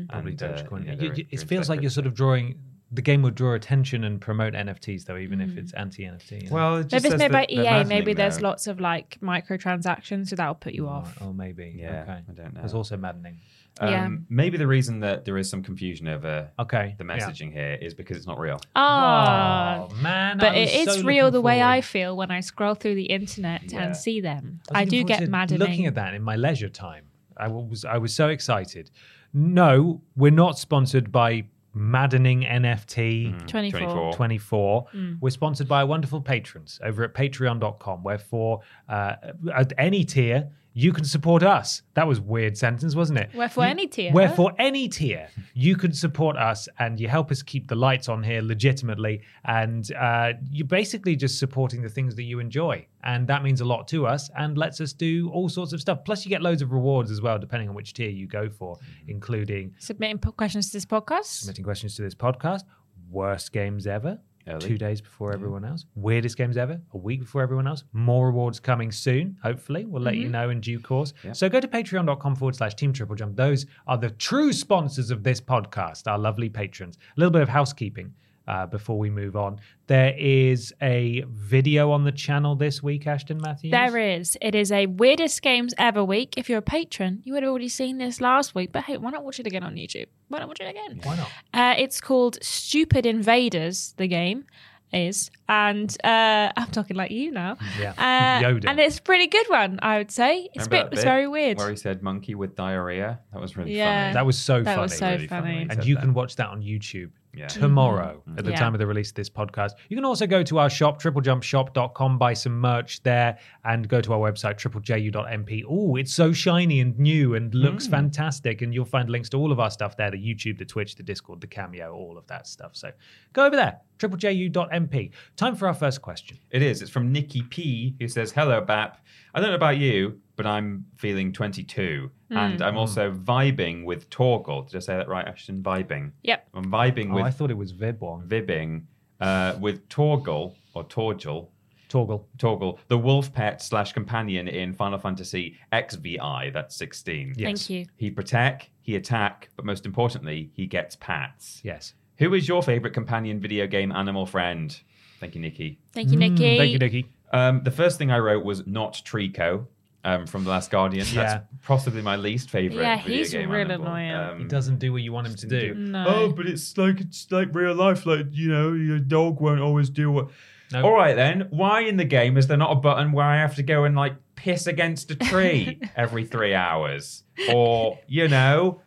Probably 0.09 0.31
and, 0.33 0.43
uh, 0.43 0.47
Dogecoin. 0.63 0.85
yeah, 0.85 0.93
You- 0.93 1.13
you- 1.15 1.25
it 1.31 1.39
feels 1.47 1.67
their 1.67 1.75
like 1.75 1.81
you're 1.81 1.89
sort 1.89 2.07
of 2.07 2.13
drawing. 2.13 2.59
The 2.91 3.01
game 3.01 3.21
would 3.23 3.35
draw 3.35 3.53
attention 3.55 4.03
and 4.03 4.21
promote 4.21 4.53
NFTs, 4.53 5.05
though, 5.05 5.17
even 5.17 5.41
if 5.41 5.57
it's 5.57 5.73
anti 5.73 6.03
NFT. 6.03 6.49
Well, 6.51 6.77
it 6.77 6.93
If 6.93 7.03
it's 7.03 7.15
made 7.17 7.31
by 7.31 7.45
EA, 7.49 7.57
maybe 7.57 7.65
maddening, 7.65 8.15
there's 8.15 8.37
though. 8.37 8.47
lots 8.47 8.67
of 8.67 8.79
like 8.79 9.17
microtransactions, 9.21 10.27
so 10.27 10.35
that'll 10.35 10.53
put 10.55 10.73
you 10.73 10.87
off. 10.87 11.17
Oh, 11.21 11.33
maybe. 11.33 11.75
Yeah, 11.77 12.01
Okay. 12.03 12.11
I 12.29 12.31
don't 12.33 12.53
know. 12.53 12.61
It's 12.63 12.73
also 12.73 12.95
maddening. 12.95 13.37
Um, 13.79 13.89
Yeah. 13.89 14.09
Maybe 14.29 14.57
the 14.57 14.67
reason 14.67 14.99
that 15.01 15.25
there 15.25 15.37
is 15.37 15.49
some 15.49 15.61
confusion 15.63 16.07
over 16.07 16.49
Okay. 16.59 16.95
the 16.97 17.05
yeah. 17.05 17.17
messaging 17.17 17.51
here 17.51 17.77
is 17.81 17.93
because 17.93 18.17
it's 18.17 18.27
not 18.27 18.39
real. 18.39 18.61
Ah, 18.75 19.87
Oh, 19.89 19.95
man. 20.01 20.37
but 20.37 20.55
it 20.55 20.69
is 20.73 20.95
so 20.95 21.03
real 21.03 21.25
looking 21.25 21.33
the 21.33 21.41
way 21.41 21.61
I 21.61 21.81
feel 21.81 22.15
when 22.15 22.31
I 22.31 22.39
scroll 22.39 22.75
through 22.75 22.95
the 22.95 23.05
internet 23.05 23.71
Yeah. 23.71 23.81
and 23.83 23.97
see 23.97 24.21
them. 24.21 24.61
was 24.69 24.77
I, 24.77 24.85
do 24.85 25.03
get 25.03 25.19
to 25.19 25.27
maddening. 25.27 25.59
Looking 25.67 25.85
at 25.87 25.95
that 25.95 26.13
in 26.13 26.21
my 26.21 26.35
leisure 26.35 26.69
time, 26.69 27.05
I 27.35 27.47
was 27.49 27.83
I 27.83 27.97
was 27.97 28.13
so 28.15 28.29
excited. 28.29 28.91
No, 29.33 30.01
we're 30.15 30.31
not 30.31 30.57
sponsored 30.57 31.11
by 31.11 31.45
maddening 31.75 32.41
NFT. 32.41 33.35
Mm. 33.35 33.47
24. 33.47 34.13
24. 34.13 34.87
Mm. 34.93 35.17
We're 35.21 35.29
sponsored 35.29 35.67
by 35.67 35.83
wonderful 35.83 36.21
patrons 36.21 36.79
over 36.83 37.03
at 37.03 37.13
patreon.com, 37.13 38.03
where 38.03 38.17
for 38.17 38.61
uh, 38.89 39.15
at 39.53 39.73
any 39.77 40.03
tier, 40.03 40.49
you 40.77 40.91
can 40.91 41.05
support 41.05 41.41
us. 41.41 41.81
That 41.93 42.05
was 42.05 42.19
a 42.19 42.21
weird 42.21 42.57
sentence, 42.57 42.95
wasn't 42.95 43.19
it? 43.19 43.29
Where 43.33 43.47
for 43.47 43.63
You- 43.63 43.69
any 43.71 43.87
tier. 43.87 44.11
Where 44.11 44.27
for 44.29 44.51
any 44.59 44.89
tier, 44.89 45.29
you 45.53 45.77
can 45.77 45.93
support 45.93 46.35
us 46.35 46.67
and 46.79 46.99
you 46.99 47.07
help 47.07 47.31
us 47.31 47.41
keep 47.41 47.69
the 47.69 47.75
lights 47.75 48.09
on 48.09 48.21
here 48.23 48.41
legitimately. 48.41 49.21
And 49.45 49.89
uh, 49.93 50.33
you're 50.51 50.67
basically 50.67 51.15
just 51.15 51.39
supporting 51.39 51.81
the 51.81 51.87
things 51.89 52.15
that 52.17 52.23
you 52.23 52.39
enjoy. 52.39 52.85
And 53.03 53.25
that 53.27 53.41
means 53.41 53.61
a 53.61 53.65
lot 53.65 53.87
to 53.89 54.05
us 54.05 54.29
and 54.37 54.57
lets 54.57 54.81
us 54.81 54.91
do 54.91 55.29
all 55.31 55.47
sorts 55.47 55.71
of 55.71 55.79
stuff. 55.79 55.99
Plus, 56.03 56.25
you 56.25 56.29
get 56.29 56.41
loads 56.41 56.61
of 56.61 56.71
rewards 56.73 57.09
as 57.09 57.21
well, 57.21 57.39
depending 57.39 57.69
on 57.69 57.75
which 57.75 57.93
tier 57.93 58.09
you 58.09 58.27
go 58.27 58.49
for, 58.49 58.77
including 59.07 59.73
Submitting 59.79 60.17
po- 60.17 60.33
questions 60.33 60.67
to 60.71 60.73
this 60.77 60.85
podcast. 60.85 61.25
submitting 61.25 61.63
questions 61.63 61.95
to 61.95 62.01
this 62.01 62.15
podcast, 62.15 62.63
worst 63.09 63.53
games 63.53 63.87
ever, 63.87 64.19
Early. 64.47 64.59
two 64.59 64.77
days 64.77 65.01
before 65.01 65.33
everyone 65.33 65.65
else, 65.65 65.85
weirdest 65.95 66.37
games 66.37 66.55
ever, 66.55 66.79
a 66.93 66.97
week 66.97 67.21
before 67.21 67.41
everyone 67.41 67.67
else. 67.67 67.83
More 67.93 68.27
rewards 68.27 68.59
coming 68.59 68.91
soon, 68.91 69.37
hopefully. 69.41 69.85
We'll 69.85 70.03
let 70.03 70.15
you 70.15 70.23
mm-hmm. 70.23 70.31
know 70.33 70.49
in 70.51 70.61
due 70.61 70.79
course. 70.79 71.13
So 71.33 71.49
go 71.49 71.59
to 71.59 71.67
patreon.com 71.67 72.35
forward 72.35 72.55
slash 72.55 72.75
team 72.75 72.93
triple 72.93 73.15
jump. 73.15 73.35
Those 73.35 73.65
are 73.87 73.97
the 73.97 74.11
true 74.11 74.53
sponsors 74.53 75.09
of 75.09 75.23
this 75.23 75.41
podcast, 75.41 76.07
our 76.07 76.19
lovely 76.19 76.49
patrons. 76.49 76.97
A 76.97 77.19
little 77.19 77.31
bit 77.31 77.41
of 77.41 77.49
housekeeping. 77.49 78.13
Uh, 78.47 78.65
before 78.67 78.99
we 78.99 79.09
move 79.09 79.35
on, 79.35 79.59
there 79.87 80.13
is 80.17 80.71
a 80.81 81.23
video 81.29 81.89
on 81.91 82.03
the 82.03 82.11
channel 82.11 82.55
this 82.55 82.83
week, 82.83 83.07
Ashton 83.07 83.39
Matthews. 83.41 83.71
There 83.71 83.97
is. 83.97 84.37
It 84.39 84.53
is 84.53 84.71
a 84.71 84.85
weirdest 84.85 85.41
games 85.41 85.73
ever 85.79 86.03
week. 86.03 86.37
If 86.37 86.47
you're 86.47 86.59
a 86.59 86.61
patron, 86.61 87.21
you 87.23 87.33
would 87.33 87.41
have 87.41 87.49
already 87.49 87.69
seen 87.69 87.97
this 87.97 88.21
last 88.21 88.53
week. 88.53 88.71
But 88.71 88.83
hey, 88.83 88.97
why 88.97 89.09
not 89.09 89.23
watch 89.23 89.39
it 89.39 89.47
again 89.47 89.63
on 89.63 89.75
YouTube? 89.75 90.05
Why 90.27 90.39
not 90.39 90.47
watch 90.47 90.59
it 90.59 90.69
again? 90.69 90.99
Why 91.03 91.15
not? 91.15 91.29
Uh, 91.53 91.75
it's 91.79 91.99
called 91.99 92.37
Stupid 92.43 93.05
Invaders. 93.07 93.95
The 93.97 94.07
game 94.07 94.45
is, 94.93 95.31
and 95.49 95.95
uh, 96.03 96.51
I'm 96.55 96.67
talking 96.71 96.95
like 96.95 97.09
you 97.11 97.31
now. 97.31 97.57
Yeah. 97.79 97.93
Uh, 97.97 98.43
Yoda. 98.47 98.65
and 98.69 98.79
it's 98.79 98.99
a 98.99 99.01
pretty 99.01 99.25
good 99.27 99.47
one, 99.49 99.79
I 99.81 99.97
would 99.97 100.11
say. 100.11 100.49
It's 100.53 100.67
a 100.67 100.69
Remember 100.69 100.89
bit, 100.91 100.97
it's 100.99 101.03
very 101.03 101.27
weird. 101.27 101.57
Where 101.57 101.71
he 101.71 101.75
said 101.75 102.03
monkey 102.03 102.35
with 102.35 102.55
diarrhea. 102.55 103.19
That 103.33 103.41
was 103.41 103.57
really 103.57 103.75
Yeah. 103.75 104.03
funny. 104.03 104.13
That 104.13 104.25
was 104.27 104.37
so 104.37 104.61
That 104.61 104.65
funny. 104.75 104.81
was 104.83 104.97
so 104.97 105.09
Really 105.09 105.27
funny. 105.27 105.41
when 105.57 105.69
he 105.69 105.75
and 105.75 105.85
you 105.85 105.95
that. 105.95 106.01
can 106.01 106.13
watch 106.13 106.35
that 106.35 106.49
on 106.49 106.61
YouTube 106.61 107.09
Yeah. 107.35 107.47
tomorrow 107.47 108.21
mm-hmm. 108.21 108.39
at 108.39 108.45
the 108.45 108.51
Yeah. 108.51 108.57
time 108.57 108.73
of 108.73 108.79
the 108.79 108.87
release 108.87 109.09
of 109.09 109.15
this 109.15 109.29
podcast. 109.29 109.71
You 109.89 109.97
can 109.97 110.05
also 110.05 110.27
go 110.27 110.43
to 110.43 110.59
our 110.59 110.69
shop, 110.69 111.01
triplejumpshop.com, 111.01 112.17
buy 112.17 112.33
some 112.33 112.59
merch 112.59 113.03
there, 113.03 113.37
and 113.63 113.87
go 113.87 114.01
to 114.01 114.13
our 114.13 114.19
website, 114.19 114.55
triplej.mp. 114.57 115.63
Oh, 115.67 115.95
it's 115.95 116.13
so 116.13 116.31
shiny 116.31 116.79
and 116.79 116.97
new 116.97 117.35
and 117.35 117.53
looks 117.53 117.87
mm. 117.87 117.91
fantastic. 117.91 118.61
And 118.61 118.73
you'll 118.73 118.85
find 118.85 119.09
links 119.09 119.29
to 119.29 119.37
all 119.37 119.51
of 119.51 119.59
our 119.59 119.71
stuff 119.71 119.97
there 119.97 120.11
the 120.11 120.17
YouTube, 120.17 120.57
the 120.57 120.65
Twitch, 120.65 120.95
the 120.95 121.03
Discord, 121.03 121.41
the 121.41 121.47
Cameo, 121.47 121.93
all 121.93 122.17
of 122.17 122.25
that 122.27 122.47
stuff. 122.47 122.71
So 122.75 122.91
go 123.33 123.45
over 123.45 123.55
there, 123.55 123.81
triplej.mp. 123.99 125.11
Time 125.35 125.55
for 125.55 125.67
our 125.67 125.73
first 125.73 126.01
question. 126.01 126.37
It 126.51 126.61
is. 126.61 126.81
It's 126.81 126.91
from 126.91 127.11
Nikki 127.11 127.41
P, 127.43 127.95
who 127.99 128.07
says, 128.07 128.31
Hello, 128.31 128.61
BAP. 128.61 128.97
I 129.33 129.41
don't 129.41 129.49
know 129.49 129.55
about 129.55 129.77
you, 129.77 130.21
but 130.35 130.45
I'm 130.45 130.85
feeling 130.97 131.31
22. 131.33 132.11
And 132.31 132.61
I'm 132.61 132.77
also 132.77 133.11
vibing 133.11 133.85
with 133.85 134.09
Torgal. 134.09 134.67
Did 134.67 134.77
I 134.77 134.79
say 134.79 134.97
that 134.97 135.07
right, 135.07 135.27
Ashton? 135.27 135.61
Vibing. 135.61 136.11
Yep. 136.23 136.49
I'm 136.53 136.71
vibing 136.71 137.13
with. 137.13 137.23
Oh, 137.23 137.27
I 137.27 137.31
thought 137.31 137.51
it 137.51 137.57
was 137.57 137.71
Vibwong. 137.73 138.27
vibbing 138.27 138.83
uh, 139.21 139.55
with 139.59 139.87
Torgal, 139.89 140.55
or 140.73 140.83
Torgal, 140.83 141.47
Torgal. 141.89 142.25
Torgal, 142.37 142.77
the 142.87 142.97
wolf 142.97 143.31
pet 143.33 143.61
slash 143.61 143.93
companion 143.93 144.47
in 144.47 144.73
Final 144.73 144.99
Fantasy 144.99 145.55
XVI. 145.71 146.51
That's 146.51 146.75
16. 146.75 147.35
Yes. 147.37 147.45
Thank 147.45 147.69
you. 147.69 147.85
He 147.95 148.11
protect, 148.11 148.69
he 148.81 148.95
attack, 148.95 149.49
but 149.55 149.65
most 149.65 149.85
importantly, 149.85 150.51
he 150.53 150.65
gets 150.65 150.95
pats. 150.97 151.61
Yes. 151.63 151.93
Who 152.17 152.33
is 152.33 152.47
your 152.47 152.63
favorite 152.63 152.93
companion 152.93 153.39
video 153.39 153.67
game 153.67 153.91
animal 153.91 154.25
friend? 154.25 154.77
Thank 155.19 155.35
you, 155.35 155.41
Nikki. 155.41 155.79
Thank 155.93 156.11
you, 156.11 156.17
Nikki. 156.17 156.55
Mm, 156.55 156.57
Thank 156.57 156.71
you, 156.71 156.79
Nikki. 156.79 157.11
Um, 157.31 157.61
the 157.63 157.71
first 157.71 157.97
thing 157.97 158.11
I 158.11 158.19
wrote 158.19 158.45
was 158.45 158.65
not 158.67 158.93
Trico 159.05 159.67
um, 160.05 160.27
from 160.27 160.43
The 160.43 160.51
Last 160.51 160.71
Guardian. 160.71 161.05
Yeah. 161.11 161.23
That's 161.23 161.45
possibly 161.63 162.01
my 162.01 162.15
least 162.15 162.49
favorite. 162.49 162.81
Yeah, 162.81 163.01
video 163.01 163.17
he's 163.17 163.31
game 163.31 163.49
real 163.49 163.61
animal. 163.61 163.87
annoying. 163.87 164.11
Um, 164.13 164.39
He 164.39 164.45
doesn't 164.45 164.77
do 164.79 164.93
what 164.93 165.01
you 165.01 165.11
want 165.11 165.27
him 165.27 165.35
to 165.35 165.47
do. 165.47 165.73
No. 165.73 166.05
Oh, 166.07 166.31
but 166.31 166.45
it's 166.45 166.77
like 166.77 167.01
it's 167.01 167.29
like 167.31 167.53
real 167.53 167.73
life. 167.73 168.05
Like 168.05 168.27
you 168.31 168.49
know, 168.49 168.73
your 168.73 168.99
dog 168.99 169.41
won't 169.41 169.59
always 169.61 169.89
do 169.89 170.11
what. 170.11 170.29
No. 170.71 170.83
All 170.83 170.93
right 170.93 171.15
then. 171.15 171.47
Why 171.49 171.81
in 171.81 171.97
the 171.97 172.05
game 172.05 172.37
is 172.37 172.47
there 172.47 172.57
not 172.57 172.71
a 172.71 172.75
button 172.75 173.11
where 173.11 173.25
I 173.25 173.37
have 173.37 173.55
to 173.55 173.63
go 173.63 173.83
and 173.83 173.95
like 173.95 174.13
piss 174.35 174.67
against 174.67 175.11
a 175.11 175.15
tree 175.15 175.79
every 175.95 176.25
three 176.25 176.53
hours, 176.53 177.23
or 177.51 177.99
you 178.07 178.27
know, 178.27 178.81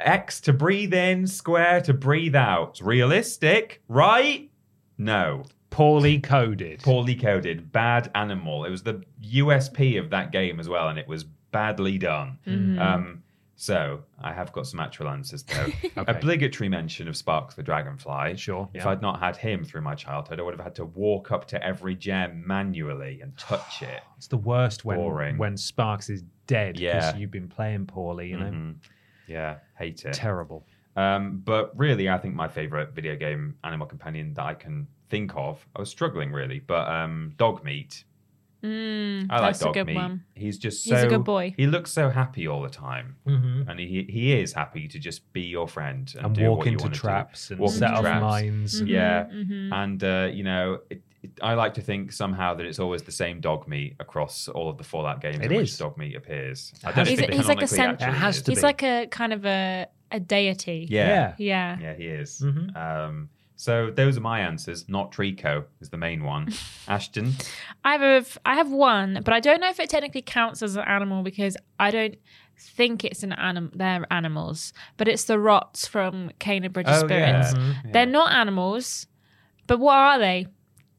X 0.00 0.40
to 0.42 0.52
breathe 0.52 0.94
in, 0.94 1.26
square 1.26 1.80
to 1.82 1.94
breathe 1.94 2.36
out? 2.36 2.70
It's 2.70 2.82
realistic, 2.82 3.82
right? 3.88 4.50
No. 4.98 5.44
Poorly 5.70 6.18
coded. 6.18 6.80
poorly 6.82 7.14
coded, 7.14 7.70
bad 7.72 8.10
animal. 8.14 8.64
It 8.64 8.70
was 8.70 8.82
the 8.82 9.02
USP 9.22 9.98
of 9.98 10.10
that 10.10 10.32
game 10.32 10.58
as 10.60 10.68
well, 10.68 10.88
and 10.88 10.98
it 10.98 11.06
was 11.06 11.24
badly 11.24 11.98
done. 11.98 12.38
Mm-hmm. 12.46 12.78
Um, 12.78 13.22
so 13.60 14.02
I 14.20 14.32
have 14.32 14.52
got 14.52 14.66
some 14.68 14.78
actual 14.80 15.08
answers 15.08 15.42
though. 15.42 15.66
Okay. 15.98 16.12
Obligatory 16.12 16.68
mention 16.68 17.08
of 17.08 17.14
Sparx 17.16 17.54
the 17.56 17.62
Dragonfly. 17.62 18.36
Sure, 18.36 18.68
If 18.72 18.82
yeah. 18.84 18.90
I'd 18.90 19.02
not 19.02 19.18
had 19.18 19.36
him 19.36 19.64
through 19.64 19.80
my 19.80 19.94
childhood, 19.96 20.38
I 20.38 20.42
would 20.44 20.54
have 20.54 20.62
had 20.62 20.76
to 20.76 20.84
walk 20.84 21.32
up 21.32 21.46
to 21.48 21.62
every 21.64 21.96
gem 21.96 22.44
manually 22.46 23.20
and 23.20 23.36
touch 23.36 23.82
it. 23.82 24.00
It's 24.16 24.28
the 24.28 24.36
worst 24.36 24.84
when 24.84 24.96
Boring. 24.98 25.38
when 25.38 25.54
Sparx 25.54 26.08
is 26.08 26.22
dead 26.46 26.74
because 26.76 27.12
Yeah. 27.12 27.16
you've 27.16 27.32
been 27.32 27.48
playing 27.48 27.86
poorly. 27.86 28.28
You 28.30 28.38
know, 28.38 28.46
Mhm. 28.46 28.74
Yeah, 29.26 29.56
hate 29.76 30.04
it. 30.04 30.12
terrible. 30.14 30.64
Um, 30.96 31.42
but 31.44 31.76
really, 31.76 32.08
I 32.08 32.18
think 32.18 32.34
my 32.34 32.48
favorite 32.48 32.92
video 32.94 33.16
game 33.16 33.56
animal 33.64 33.86
companion 33.86 34.34
that 34.34 34.44
I 34.44 34.54
can 34.54 34.86
think 35.10 35.32
of, 35.36 35.66
I 35.76 35.80
was 35.80 35.88
struggling 35.90 36.32
really, 36.32 36.60
but 36.60 36.88
um, 36.88 37.32
Dogmeat. 37.36 38.04
Mm, 38.62 39.26
I 39.30 39.34
like 39.38 39.42
that's 39.52 39.60
dog 39.60 39.76
a 39.76 39.80
good 39.80 39.86
meat. 39.86 39.94
one. 39.94 40.24
He's 40.34 40.58
just 40.58 40.84
He's 40.84 40.92
so 40.98 41.06
a 41.06 41.08
good 41.08 41.22
boy. 41.22 41.54
He 41.56 41.68
looks 41.68 41.92
so 41.92 42.10
happy 42.10 42.48
all 42.48 42.60
the 42.62 42.68
time, 42.68 43.14
Mm-hmm. 43.24 43.68
and 43.70 43.78
he 43.78 44.04
he 44.08 44.32
is 44.32 44.52
happy 44.52 44.88
to 44.88 44.98
just 44.98 45.32
be 45.32 45.42
your 45.42 45.68
friend 45.68 46.12
and, 46.16 46.26
And 46.26 46.34
do 46.34 46.42
walk 46.50 46.58
what 46.58 46.66
into 46.66 46.82
wanna 46.84 46.94
do. 46.94 46.98
traps 47.00 47.50
and 47.52 47.60
Walk 47.60 47.70
set 47.70 47.82
into 47.90 47.98
off 47.98 48.02
traps. 48.02 48.20
mines. 48.20 48.82
Mhm, 48.82 48.88
Yeah, 48.88 49.24
mhm. 49.26 49.72
and 49.72 50.02
uh, 50.04 50.28
you 50.32 50.42
know, 50.42 50.80
it, 50.90 51.02
it, 51.22 51.30
I 51.40 51.54
like 51.54 51.74
to 51.74 51.82
think 51.82 52.10
somehow 52.10 52.54
that 52.54 52.66
it's 52.66 52.80
always 52.80 53.02
the 53.02 53.12
same 53.12 53.40
Dogmeat 53.40 53.94
across 54.00 54.48
all 54.48 54.68
of 54.68 54.76
the 54.76 54.84
Fallout 54.84 55.20
games. 55.20 55.38
It 55.38 55.52
in 55.52 55.56
which 55.56 55.70
Dogmeat 55.70 56.16
appears. 56.16 56.72
I 56.82 56.90
don't 56.90 57.06
He's 57.06 57.20
think 57.20 57.30
a- 57.32 57.36
he's 57.36 57.46
like 57.46 57.62
a 57.62 57.68
canonically 57.68 58.04
cent- 58.06 58.16
It 58.16 58.18
has 58.18 58.42
to 58.42 58.50
He's 58.50 58.58
be. 58.58 58.62
like 58.66 58.82
a 58.82 59.06
kind 59.06 59.32
of 59.32 59.46
a 59.46 59.86
a 60.10 60.18
deity. 60.18 60.84
Yeah, 60.90 61.34
Yeah. 61.38 61.76
yeah, 61.80 61.94
he 61.94 62.06
is. 62.06 62.40
Mhm. 62.44 62.74
Um, 62.76 63.28
so 63.60 63.90
those 63.90 64.16
are 64.16 64.20
my 64.22 64.38
answers. 64.40 64.88
Not 64.88 65.12
Trico 65.12 65.64
is 65.80 65.90
the 65.90 65.96
main 65.98 66.22
one. 66.24 66.48
Ashton, 66.88 67.34
I 67.84 67.96
have 67.98 68.38
I 68.46 68.54
have 68.54 68.70
one, 68.70 69.20
but 69.24 69.34
I 69.34 69.40
don't 69.40 69.60
know 69.60 69.68
if 69.68 69.78
it 69.80 69.90
technically 69.90 70.22
counts 70.22 70.62
as 70.62 70.76
an 70.76 70.84
animal 70.86 71.22
because 71.22 71.56
I 71.78 71.90
don't 71.90 72.14
think 72.58 73.04
it's 73.04 73.22
an 73.22 73.32
animal. 73.32 73.70
They're 73.74 74.06
animals, 74.10 74.72
but 74.96 75.08
it's 75.08 75.24
the 75.24 75.38
rots 75.38 75.86
from 75.86 76.30
Kena 76.40 76.72
Bridge 76.72 76.86
of 76.86 77.04
Oh, 77.10 77.14
yeah. 77.14 77.42
Spirits. 77.42 77.54
Mhm. 77.86 77.92
They're 77.92 78.06
not 78.06 78.32
animals, 78.32 79.06
but 79.66 79.78
what 79.78 79.94
are 79.96 80.18
they? 80.18 80.46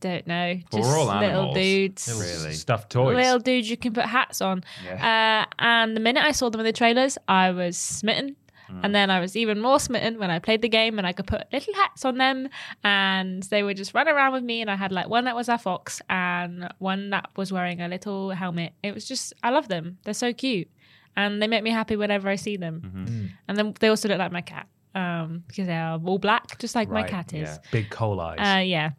Don't 0.02 0.26
know. 0.28 0.60
Well, 0.72 0.82
Just 0.82 0.90
we're 0.94 0.98
all 1.00 1.06
little 1.08 1.24
animals. 1.24 1.56
dudes. 1.56 2.08
Really? 2.18 2.54
Stuffed 2.54 2.90
toys. 2.92 3.16
Little 3.18 3.40
dudes 3.40 3.70
you 3.70 3.76
can 3.76 3.92
put 3.94 4.06
hats 4.06 4.40
on. 4.42 4.64
Yeah. 4.86 5.46
Uh, 5.50 5.54
and 5.60 5.94
the 5.96 6.00
minute 6.00 6.24
I 6.24 6.32
saw 6.32 6.50
them 6.50 6.62
in 6.62 6.66
the 6.66 6.72
trailers, 6.72 7.18
I 7.28 7.52
was 7.52 7.78
smitten. 7.78 8.38
Hmm. 8.70 8.80
And 8.84 8.96
then 8.96 9.10
I 9.10 9.20
was 9.20 9.36
even 9.36 9.60
more 9.60 9.80
smitten 9.80 10.20
when 10.20 10.30
I 10.30 10.40
played 10.40 10.62
the 10.62 10.70
game 10.70 10.98
and 10.98 11.08
I 11.08 11.14
could 11.14 11.28
put 11.28 11.52
little 11.52 11.74
hats 11.74 12.06
on 12.06 12.18
them 12.18 12.50
and 12.84 13.44
they 13.44 13.64
would 13.64 13.78
just 13.78 13.94
run 13.94 14.08
around 14.08 14.34
with 14.34 14.44
me. 14.44 14.62
And 14.62 14.70
I 14.70 14.76
had 14.76 14.92
like 14.92 15.10
one 15.10 15.26
that 15.26 15.36
was 15.36 15.50
a 15.50 15.58
fox 15.58 16.02
and 16.10 16.72
one 16.78 17.10
that 17.10 17.30
was 17.36 17.52
wearing 17.52 17.82
a 17.82 17.88
little 17.88 18.32
helmet. 18.32 18.74
It 18.84 18.94
was 18.94 19.06
just, 19.08 19.34
I 19.44 19.50
love 19.50 19.68
them. 19.68 19.98
They're 20.04 20.14
so 20.14 20.34
cute. 20.34 20.70
And 21.16 21.42
they 21.42 21.48
make 21.48 21.64
me 21.64 21.72
happy 21.72 21.96
whenever 21.96 22.30
I 22.30 22.36
see 22.36 22.58
them. 22.58 22.82
Mm-hmm. 22.86 23.26
And 23.48 23.58
then 23.58 23.74
they 23.80 23.90
also 23.90 24.08
look 24.08 24.20
like 24.20 24.32
my 24.32 24.42
cat 24.42 24.68
um, 24.96 25.44
because 25.48 25.68
they 25.68 25.76
are 25.76 26.00
all 26.04 26.20
black, 26.20 26.58
just 26.60 26.76
like 26.76 26.90
my 26.90 27.04
cat 27.04 27.34
is. 27.34 27.50
yeah. 27.50 27.58
Big 27.72 27.90
coal 27.90 28.20
eyes. 28.20 28.38
Uh, 28.40 28.60
yeah. 28.60 28.92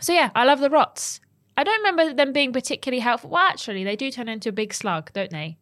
So 0.00 0.12
yeah, 0.12 0.30
I 0.34 0.44
love 0.44 0.60
the 0.60 0.70
rots. 0.70 1.20
I 1.56 1.64
don't 1.64 1.78
remember 1.78 2.12
them 2.12 2.32
being 2.32 2.52
particularly 2.52 3.00
helpful. 3.00 3.30
Well, 3.30 3.42
actually, 3.42 3.82
they 3.84 3.96
do 3.96 4.10
turn 4.10 4.28
into 4.28 4.50
a 4.50 4.52
big 4.52 4.74
slug, 4.74 5.12
don't 5.12 5.30
they? 5.30 5.56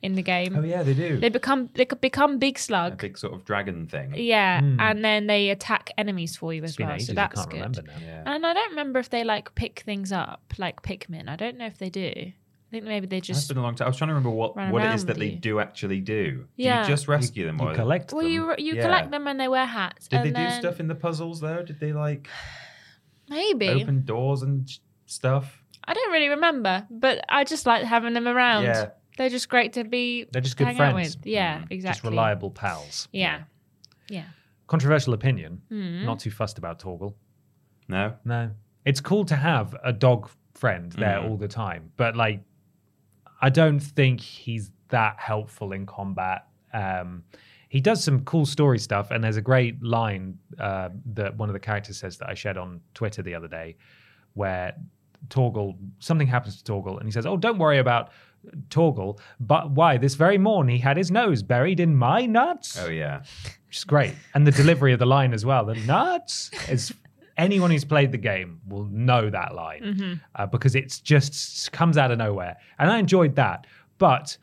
In 0.00 0.14
the 0.14 0.22
game, 0.22 0.54
Oh 0.56 0.62
yeah, 0.62 0.84
they 0.84 0.94
do. 0.94 1.18
they 1.18 1.28
become 1.28 1.70
they 1.74 1.84
could 1.84 2.00
become 2.00 2.38
big 2.38 2.56
slug, 2.56 2.92
a 2.92 2.96
big 2.96 3.18
sort 3.18 3.34
of 3.34 3.44
dragon 3.44 3.86
thing. 3.88 4.14
Yeah, 4.16 4.60
Hmm. 4.60 4.78
and 4.80 5.04
then 5.04 5.26
they 5.26 5.50
attack 5.50 5.90
enemies 5.98 6.36
for 6.36 6.54
you 6.54 6.62
as 6.62 6.78
well. 6.78 6.92
ages. 6.92 7.08
So 7.08 7.14
that's 7.14 7.34
can't 7.34 7.50
good. 7.50 7.56
remember 7.56 7.82
now. 7.82 7.94
Yeah. 8.00 8.22
And 8.24 8.46
I 8.46 8.54
don't 8.54 8.70
remember 8.70 9.00
if 9.00 9.10
they 9.10 9.24
like 9.24 9.54
pick 9.56 9.80
things 9.80 10.12
up 10.12 10.54
like 10.56 10.82
Pikmin. 10.82 11.28
I 11.28 11.34
don't 11.34 11.56
know 11.58 11.66
if 11.66 11.78
they 11.78 11.90
do. 11.90 12.12
I 12.14 12.70
think 12.70 12.84
maybe 12.84 13.06
they 13.08 13.20
just. 13.20 13.40
It's 13.40 13.48
been 13.48 13.56
a 13.56 13.62
long 13.62 13.74
time. 13.74 13.86
I 13.86 13.88
was 13.88 13.96
trying 13.96 14.08
to 14.08 14.14
remember 14.14 14.30
what, 14.30 14.54
run 14.54 14.70
what 14.70 14.82
it 14.82 14.86
around 14.86 14.94
is 14.94 15.06
that 15.06 15.18
they 15.18 15.30
you. 15.30 15.36
do 15.38 15.58
actually 15.58 16.00
do. 16.00 16.32
Do 16.32 16.46
Yeah. 16.56 16.82
you 16.82 16.88
just 16.88 17.08
rescue 17.08 17.46
them? 17.46 17.58
You 17.58 17.68
or 17.70 17.74
collect 17.74 18.12
Well, 18.12 18.22
them. 18.22 18.30
you 18.30 18.54
you 18.58 18.74
Yeah. 18.76 18.82
collect 18.82 19.10
them 19.10 19.26
and 19.26 19.40
they 19.40 19.48
wear 19.48 19.66
hats. 19.66 20.06
Did 20.06 20.20
and 20.20 20.36
they 20.36 20.44
do 20.44 20.50
stuff 20.52 20.78
in 20.78 20.86
the 20.86 20.94
puzzles 20.94 21.40
though? 21.40 21.62
Did 21.64 21.80
they 21.80 21.92
like 21.92 22.28
Maybe 23.28 23.68
open 23.68 24.04
doors 24.04 24.42
and 24.42 24.68
stuff? 25.06 25.62
I 25.84 25.94
don't 25.94 26.12
really 26.12 26.28
remember, 26.28 26.86
but 26.90 27.24
I 27.28 27.44
just 27.44 27.66
like 27.66 27.82
having 27.84 28.12
them 28.14 28.28
around. 28.28 28.64
Yeah. 28.64 28.90
They're 29.18 29.28
just 29.28 29.48
great 29.50 29.74
to 29.74 29.84
be. 29.84 30.24
They're 30.32 30.40
just 30.40 30.56
good 30.56 30.68
hang 30.68 30.80
out 30.80 30.92
friends. 30.94 31.16
with. 31.18 31.26
Yeah, 31.26 31.64
Mm. 31.70 31.82
Just 31.82 32.02
reliable 32.04 32.50
pals. 32.50 33.08
Yeah, 33.12 33.42
yeah. 34.08 34.24
Controversial 34.68 35.12
opinion. 35.12 35.60
Mm. 35.70 36.04
Not 36.06 36.20
too 36.20 36.30
fussed 36.30 36.56
about 36.56 36.78
Torgal. 36.80 37.14
No. 37.88 38.14
No. 38.24 38.50
It's 38.86 39.00
cool 39.00 39.24
to 39.26 39.36
have 39.36 39.76
a 39.84 39.92
dog 39.92 40.30
friend 40.54 40.90
there 40.92 41.18
Mhm. 41.18 41.28
all 41.30 41.36
the 41.36 41.48
time, 41.48 41.90
but 41.96 42.16
like, 42.16 42.42
I 43.40 43.50
don't 43.50 43.80
think 43.80 44.20
he's 44.20 44.70
that 44.88 45.16
helpful 45.18 45.72
in 45.72 45.84
combat. 45.86 46.46
Um, 46.72 47.24
he 47.68 47.80
does 47.80 48.02
some 48.02 48.24
cool 48.24 48.46
story 48.46 48.78
stuff, 48.78 49.10
and 49.10 49.22
there's 49.22 49.36
a 49.36 49.42
great 49.42 49.82
line 49.82 50.38
uh, 50.58 50.88
that 51.14 51.36
one 51.36 51.48
of 51.48 51.52
the 51.52 51.60
characters 51.60 51.98
says 51.98 52.16
that 52.18 52.28
I 52.30 52.34
shared 52.34 52.56
on 52.56 52.80
Twitter 52.94 53.22
the 53.22 53.34
other 53.34 53.48
day, 53.48 53.76
where 54.34 54.74
Torgal 55.28 55.76
something 55.98 56.26
happens 56.28 56.62
to 56.62 56.72
Torgal, 56.72 56.96
and 56.98 57.04
he 57.06 57.10
says, 57.12 57.26
"Oh, 57.26 57.36
don't 57.36 57.58
worry 57.58 57.78
about 57.78 58.10
Torgal, 58.70 59.18
but 59.40 59.70
why 59.70 59.96
this 59.98 60.14
very 60.14 60.38
morn 60.38 60.68
he 60.68 60.78
had 60.78 60.96
his 60.96 61.10
nose 61.10 61.42
buried 61.42 61.80
in 61.80 61.94
my 61.96 62.26
nuts." 62.26 62.78
Oh 62.80 62.88
yeah. 62.88 63.20
which 63.66 63.76
is 63.76 63.84
great. 63.84 64.14
And 64.34 64.46
the 64.46 64.52
delivery 64.52 64.92
of 64.92 64.98
the 64.98 65.06
line 65.06 65.32
as 65.34 65.44
well, 65.44 65.64
the 65.64 65.74
nuts 65.74 66.50
is 66.68 66.92
anyone 67.36 67.70
who's 67.70 67.84
played 67.84 68.12
the 68.12 68.18
game 68.18 68.60
will 68.66 68.86
know 68.86 69.30
that 69.30 69.54
line 69.54 70.20
uh, 70.34 70.46
because 70.46 70.74
it 70.74 71.00
just 71.04 71.70
comes 71.72 71.96
out 71.96 72.10
of 72.10 72.18
nowhere. 72.18 72.56
And 72.78 72.90
I 72.90 72.98
enjoyed 72.98 73.36
that. 73.36 73.66
But 73.98 74.36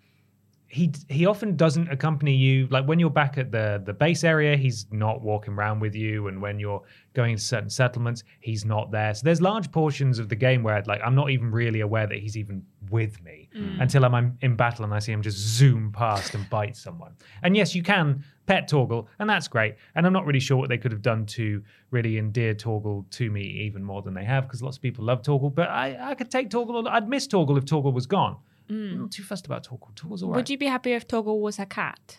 he 0.68 0.92
he 1.10 1.26
often 1.26 1.56
doesn't 1.56 1.90
accompany 1.90 2.36
you 2.36 2.68
like 2.68 2.86
when 2.86 3.00
you're 3.00 3.10
back 3.10 3.38
at 3.38 3.50
the 3.52 3.82
the 3.86 3.94
base 3.94 4.24
area 4.26 4.58
he's 4.58 4.88
not 4.92 5.22
walking 5.22 5.54
around 5.54 5.80
with 5.80 5.96
you 5.96 6.28
and 6.28 6.42
when 6.42 6.60
you're 6.60 6.82
going 7.14 7.38
to 7.38 7.42
certain 7.42 7.70
settlements 7.70 8.24
he's 8.42 8.66
not 8.66 8.92
there 8.92 9.14
so 9.14 9.22
there's 9.24 9.42
large 9.42 9.72
portions 9.72 10.20
of 10.20 10.28
the 10.28 10.36
game 10.36 10.64
where 10.64 10.84
like 10.86 11.00
i'm 11.06 11.16
not 11.16 11.30
even 11.30 11.50
really 11.50 11.80
aware 11.80 12.08
that 12.08 12.18
he's 12.18 12.36
even 12.36 12.62
with 12.90 13.22
me 13.24 13.50
mm. 13.56 13.82
until 13.82 14.06
I'm, 14.06 14.38
in 14.42 14.56
battle 14.56 14.86
and 14.86 14.94
i 14.94 15.00
see 15.00 15.12
him 15.12 15.22
just 15.22 15.38
zoom 15.38 15.92
past 15.92 16.34
and 16.34 16.50
bite 16.50 16.76
someone 16.76 17.14
and 17.44 17.56
yes 17.56 17.76
you 17.76 17.84
can 17.84 18.24
pet 18.46 18.70
torgal 18.70 19.08
and 19.20 19.30
that's 19.30 19.48
great 19.48 19.76
and 19.96 20.06
i'm 20.06 20.14
not 20.14 20.26
really 20.26 20.40
sure 20.40 20.58
what 20.58 20.70
they 20.70 20.78
could 20.78 20.92
have 20.92 21.02
done 21.02 21.26
to 21.28 21.64
really 21.92 22.18
endear 22.18 22.54
torgal 22.54 23.10
to 23.12 23.30
me 23.30 23.42
even 23.42 23.84
more 23.84 24.02
than 24.02 24.14
they 24.14 24.26
have 24.26 24.44
because 24.44 24.62
lots 24.62 24.78
of 24.78 24.82
people 24.82 25.04
love 25.04 25.22
torgal 25.22 25.54
but 25.54 25.70
i 25.70 25.98
i 26.12 26.16
could 26.16 26.30
take 26.30 26.50
torgal 26.50 26.88
i'd 26.90 27.10
miss 27.10 27.28
torgal 27.28 27.58
if 27.58 27.66
torgal 27.66 27.94
was 27.94 28.06
gone 28.06 28.38
mm. 28.70 28.92
I'm 28.94 29.02
not 29.02 29.12
too 29.12 29.24
fussed 29.24 29.46
about 29.46 29.66
Torgal. 29.66 29.94
Torgal's 29.94 30.24
all 30.24 30.30
right. 30.30 30.38
Would 30.38 30.50
you 30.50 30.58
be 30.58 30.66
happy 30.66 30.94
if 30.94 31.08
Torgal 31.08 31.40
was 31.40 31.60
a 31.60 31.66
cat? 31.66 32.18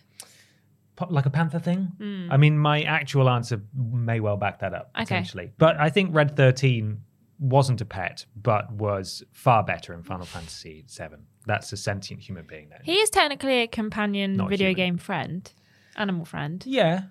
Like 1.10 1.26
a 1.26 1.30
panther 1.30 1.58
thing? 1.58 1.92
Mm. 1.98 2.28
I 2.30 2.36
mean, 2.38 2.58
my 2.58 2.82
actual 2.82 3.28
answer 3.28 3.60
may 3.74 4.20
well 4.20 4.36
back 4.36 4.60
that 4.60 4.72
up 4.72 4.90
Okay. 4.94 5.04
potentially. 5.04 5.52
But 5.58 5.78
I 5.78 5.90
think 5.90 6.14
Red 6.14 6.36
Thirteen 6.36 7.02
wasn't 7.38 7.80
a 7.80 7.84
pet, 7.84 8.26
but 8.34 8.72
was 8.72 9.22
far 9.32 9.62
better 9.62 9.92
in 9.94 10.02
Final 10.02 10.26
Fantasy 10.26 10.84
VII. 10.88 11.16
That's 11.46 11.72
a 11.72 11.76
sentient 11.76 12.22
human 12.22 12.46
being. 12.46 12.68
Then. 12.70 12.80
He 12.82 12.94
is 12.96 13.10
technically 13.10 13.62
a 13.62 13.66
companion 13.66 14.36
Not 14.36 14.48
video 14.48 14.68
human. 14.68 14.76
game 14.76 14.98
friend, 14.98 15.52
animal 15.96 16.24
friend. 16.24 16.62
yeah, 16.66 17.02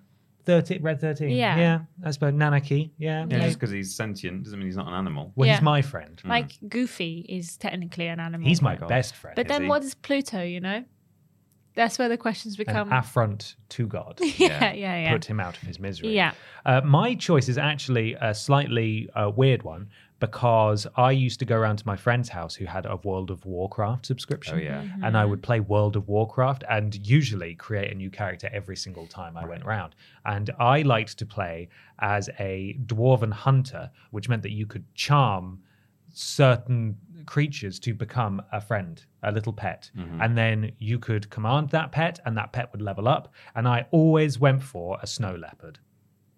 thirteen. 0.44 0.82
Red 0.82 1.00
Thirteen. 1.00 1.30
Yeah. 1.32 1.58
yeah. 1.58 1.80
I 2.04 2.12
suppose 2.12 2.34
Nanaki. 2.34 2.92
Yeah, 2.98 3.26
Yeah, 3.30 3.38
yeah. 3.38 3.46
just 3.46 3.60
because 3.60 3.72
he's 3.72 3.96
sentient 3.96 4.44
doesn't 4.44 4.60
mean 4.60 4.68
he's 4.68 4.78
not 4.78 4.88
an 4.88 4.94
animal. 4.94 5.32
Well, 5.36 5.48
Yeah. 5.48 5.54
he's 5.56 5.62
my 5.64 5.82
friend. 5.82 6.22
Like 6.26 6.52
Goofy 6.68 7.26
is 7.30 7.56
technically 7.58 8.08
an 8.08 8.20
animal. 8.20 8.48
He's 8.48 8.62
my 8.62 8.76
God. 8.76 8.90
best 8.90 9.16
friend. 9.16 9.36
But 9.36 9.46
is 9.46 9.50
then 9.50 9.64
he? 9.64 9.68
what 9.70 9.84
is 9.84 9.94
Pluto, 9.96 10.42
you 10.44 10.60
know? 10.60 10.84
That's 11.76 12.00
where 12.00 12.08
the 12.08 12.18
questions 12.18 12.58
An 12.58 12.66
become. 12.66 12.92
affront 12.92 13.56
to 13.70 13.86
God. 13.86 14.20
yeah, 14.38 14.72
yeah, 14.72 14.98
yeah. 14.98 15.12
Put 15.12 15.26
him 15.26 15.42
out 15.42 15.58
of 15.58 15.64
his 15.64 15.78
misery. 15.78 16.16
Yeah. 16.16 16.32
Uh, 16.66 16.80
my 16.86 17.16
choice 17.16 17.50
is 17.50 17.58
actually 17.58 18.16
a 18.22 18.34
slightly 18.34 19.10
uh, 19.14 19.30
weird 19.36 19.64
one 19.64 19.90
because 20.20 20.88
I 20.96 21.12
used 21.12 21.40
to 21.40 21.46
go 21.46 21.58
around 21.58 21.78
to 21.78 21.88
my 21.88 21.96
friend's 21.96 22.30
house 22.30 22.56
who 22.56 22.66
had 22.66 22.86
a 22.86 22.96
World 22.98 23.30
of 23.30 23.46
Warcraft 23.46 24.06
subscription. 24.06 24.56
Oh 24.56 24.62
yeah. 24.62 24.82
Mm-hmm. 24.82 25.04
And 25.04 25.18
I 25.18 25.26
would 25.26 25.42
play 25.44 25.60
World 25.60 25.96
of 25.96 26.08
Warcraft 26.08 26.64
and 26.70 26.96
usually 27.06 27.56
create 27.56 27.92
a 27.92 27.96
new 27.96 28.10
character 28.10 28.50
every 28.54 28.78
single 28.78 29.08
time 29.08 29.36
I 29.38 29.46
went 29.46 29.64
around. 29.64 29.96
And 30.26 30.50
I 30.60 30.84
liked 30.84 31.18
to 31.20 31.26
play 31.26 31.70
as 32.00 32.30
a 32.40 32.78
dwarven 32.86 33.34
hunter, 33.34 33.92
which 34.12 34.30
meant 34.30 34.44
that 34.44 34.52
you 34.52 34.66
could 34.66 34.86
charm 34.96 35.60
certain 36.14 36.98
creatures 37.26 37.78
to 37.80 37.94
become 37.94 38.42
a 38.54 38.62
friend, 38.62 39.04
a 39.24 39.32
little 39.32 39.52
pet. 39.52 39.92
And 40.22 40.38
then 40.38 40.72
you 40.80 40.98
could 40.98 41.30
command 41.30 41.70
that 41.72 41.92
pet 41.92 42.20
and 42.26 42.38
that 42.38 42.54
pet 42.54 42.72
would 42.72 42.82
level 42.82 43.08
up. 43.10 43.34
And 43.54 43.68
I 43.68 43.86
always 43.92 44.40
went 44.40 44.64
for 44.64 44.98
a 45.02 45.08
snow 45.08 45.36
leopard 45.36 45.80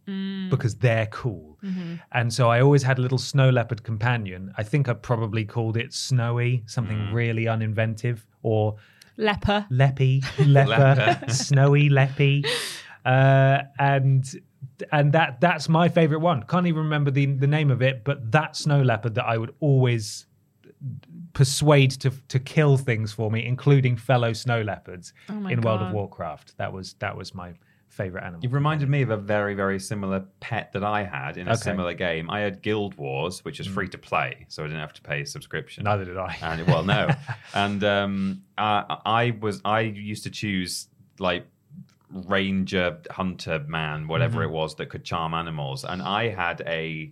Mm. 0.08 0.50
because 0.50 0.76
they're 0.76 1.08
cool. 1.08 1.58
Mm-hmm. 1.62 1.96
And 2.14 2.34
so 2.34 2.50
I 2.50 2.62
always 2.62 2.82
had 2.82 2.98
a 2.98 3.02
little 3.02 3.18
snow 3.18 3.50
leopard 3.50 3.84
companion. 3.84 4.54
I 4.58 4.64
think 4.64 4.88
I 4.88 4.94
probably 4.94 5.44
called 5.44 5.76
it 5.76 5.94
Snowy, 5.94 6.64
something 6.66 6.98
mm. 6.98 7.14
really 7.14 7.44
uninventive, 7.44 8.20
or 8.42 8.78
Leper. 9.18 9.66
Leppy, 9.70 10.24
Leper, 10.40 10.70
Leper. 10.70 11.34
Snowy 11.34 11.90
Leppy. 11.90 12.46
Uh, 13.04 13.64
and 13.80 14.42
and 14.92 15.12
that 15.14 15.42
that's 15.42 15.68
my 15.68 15.90
favorite 15.90 16.20
one. 16.20 16.44
Can't 16.44 16.68
even 16.68 16.84
remember 16.84 17.12
the 17.12 17.26
the 17.26 17.48
name 17.48 17.72
of 17.72 17.82
it, 17.82 18.04
but 18.04 18.32
that 18.32 18.56
snow 18.56 18.82
leopard 18.82 19.16
that 19.16 19.26
I 19.26 19.38
would 19.38 19.54
always 19.60 20.26
persuade 21.34 21.92
to 21.92 22.12
to 22.30 22.40
kill 22.40 22.78
things 22.78 23.12
for 23.12 23.32
me, 23.32 23.46
including 23.46 23.98
fellow 23.98 24.34
snow 24.34 24.62
leopards 24.62 25.14
Oh 25.30 25.34
my 25.34 25.52
in 25.52 25.62
World 25.62 25.82
of 25.82 25.94
Warcraft. 25.94 26.58
That 26.58 26.72
was 26.72 26.94
that 27.00 27.16
was 27.16 27.34
my 27.34 27.54
favorite 27.98 28.22
animal. 28.24 28.40
You've 28.44 28.54
reminded 28.54 28.88
me 28.90 29.02
of 29.02 29.10
a 29.10 29.18
very, 29.18 29.54
very 29.56 29.80
similar 29.80 30.22
pet 30.40 30.72
that 30.74 30.84
I 30.84 31.04
had 31.04 31.38
in 31.38 31.48
a 31.48 31.52
Okay. 31.52 31.62
similar 31.62 31.94
game. 31.94 32.30
I 32.30 32.40
had 32.42 32.62
Guild 32.62 32.96
Wars, 32.96 33.44
which 33.44 33.60
is 33.60 33.68
free 33.68 33.90
to 33.90 33.98
play, 33.98 34.46
so 34.48 34.64
I 34.64 34.68
didn't 34.68 34.80
have 34.82 34.94
to 34.94 35.02
pay 35.02 35.22
a 35.22 35.26
subscription. 35.26 35.84
Neither 35.84 36.06
did 36.06 36.18
I. 36.18 36.38
And 36.42 36.66
well, 36.68 36.84
no, 36.84 37.10
and 37.54 37.84
um, 37.84 38.44
I, 38.58 38.98
I 39.06 39.38
was 39.42 39.62
I 39.66 39.82
used 39.82 40.24
to 40.24 40.30
choose 40.30 40.88
like 41.20 41.46
ranger, 42.12 43.00
hunter, 43.12 43.64
man, 43.68 44.08
whatever 44.08 44.40
Mm-hmm. 44.40 44.50
it 44.50 44.52
was 44.52 44.76
that 44.76 44.90
could 44.90 45.04
charm 45.04 45.34
animals, 45.34 45.84
and 45.84 46.02
I 46.02 46.30
had 46.30 46.62
a 46.66 47.12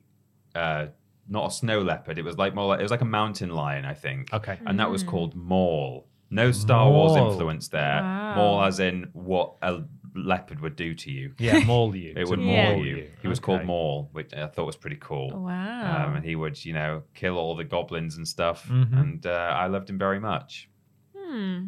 uh, 0.54 0.88
not 1.27 1.48
a 1.48 1.51
snow 1.51 1.82
leopard. 1.82 2.18
It 2.18 2.24
was 2.24 2.38
like 2.38 2.54
more 2.56 2.68
like 2.68 2.80
it 2.80 2.84
was 2.84 2.92
like 2.92 3.01
a 3.01 3.06
mountain 3.06 3.50
lion, 3.50 3.84
I 3.86 3.94
think. 3.94 4.32
Okay. 4.34 4.58
and 4.65 4.80
that 4.80 4.89
was 4.89 5.04
called 5.04 5.36
Maul. 5.36 6.08
No 6.30 6.51
Star 6.51 6.89
Wars 6.89 7.13
Maul. 7.15 7.32
influence 7.32 7.68
there. 7.70 8.01
Wow. 8.01 8.36
Maul, 8.36 8.63
as 8.63 8.80
in 8.80 9.10
what 9.13 9.56
a 9.62 9.84
leopard 10.16 10.60
would 10.62 10.76
do 10.76 10.94
to 10.96 11.12
you. 11.12 11.34
Yeah, 11.38 11.60
maul 11.60 11.96
you. 11.96 12.14
It 12.18 12.28
would 12.28 12.42
Yeah. 12.42 12.72
maul 12.74 12.86
you. 12.86 13.10
He 13.22 13.28
was 13.28 13.40
called 13.40 13.60
Okay. 13.60 13.68
Maul, 13.68 14.10
which 14.14 14.34
I 14.34 14.48
thought 14.48 14.66
was 14.66 14.76
pretty 14.78 14.98
cool. 15.00 15.30
Wow. 15.32 16.06
Um, 16.08 16.16
and 16.16 16.26
he 16.26 16.36
would, 16.36 16.64
you 16.66 16.74
know, 16.74 17.04
kill 17.14 17.38
all 17.38 17.56
the 17.56 17.64
goblins 17.66 18.18
and 18.18 18.28
stuff. 18.28 18.68
Mhm. 18.70 19.00
And 19.00 19.26
uh, 19.26 19.30
I 19.56 19.68
loved 19.68 19.90
him 19.90 19.98
very 19.98 20.20
much. 20.20 20.70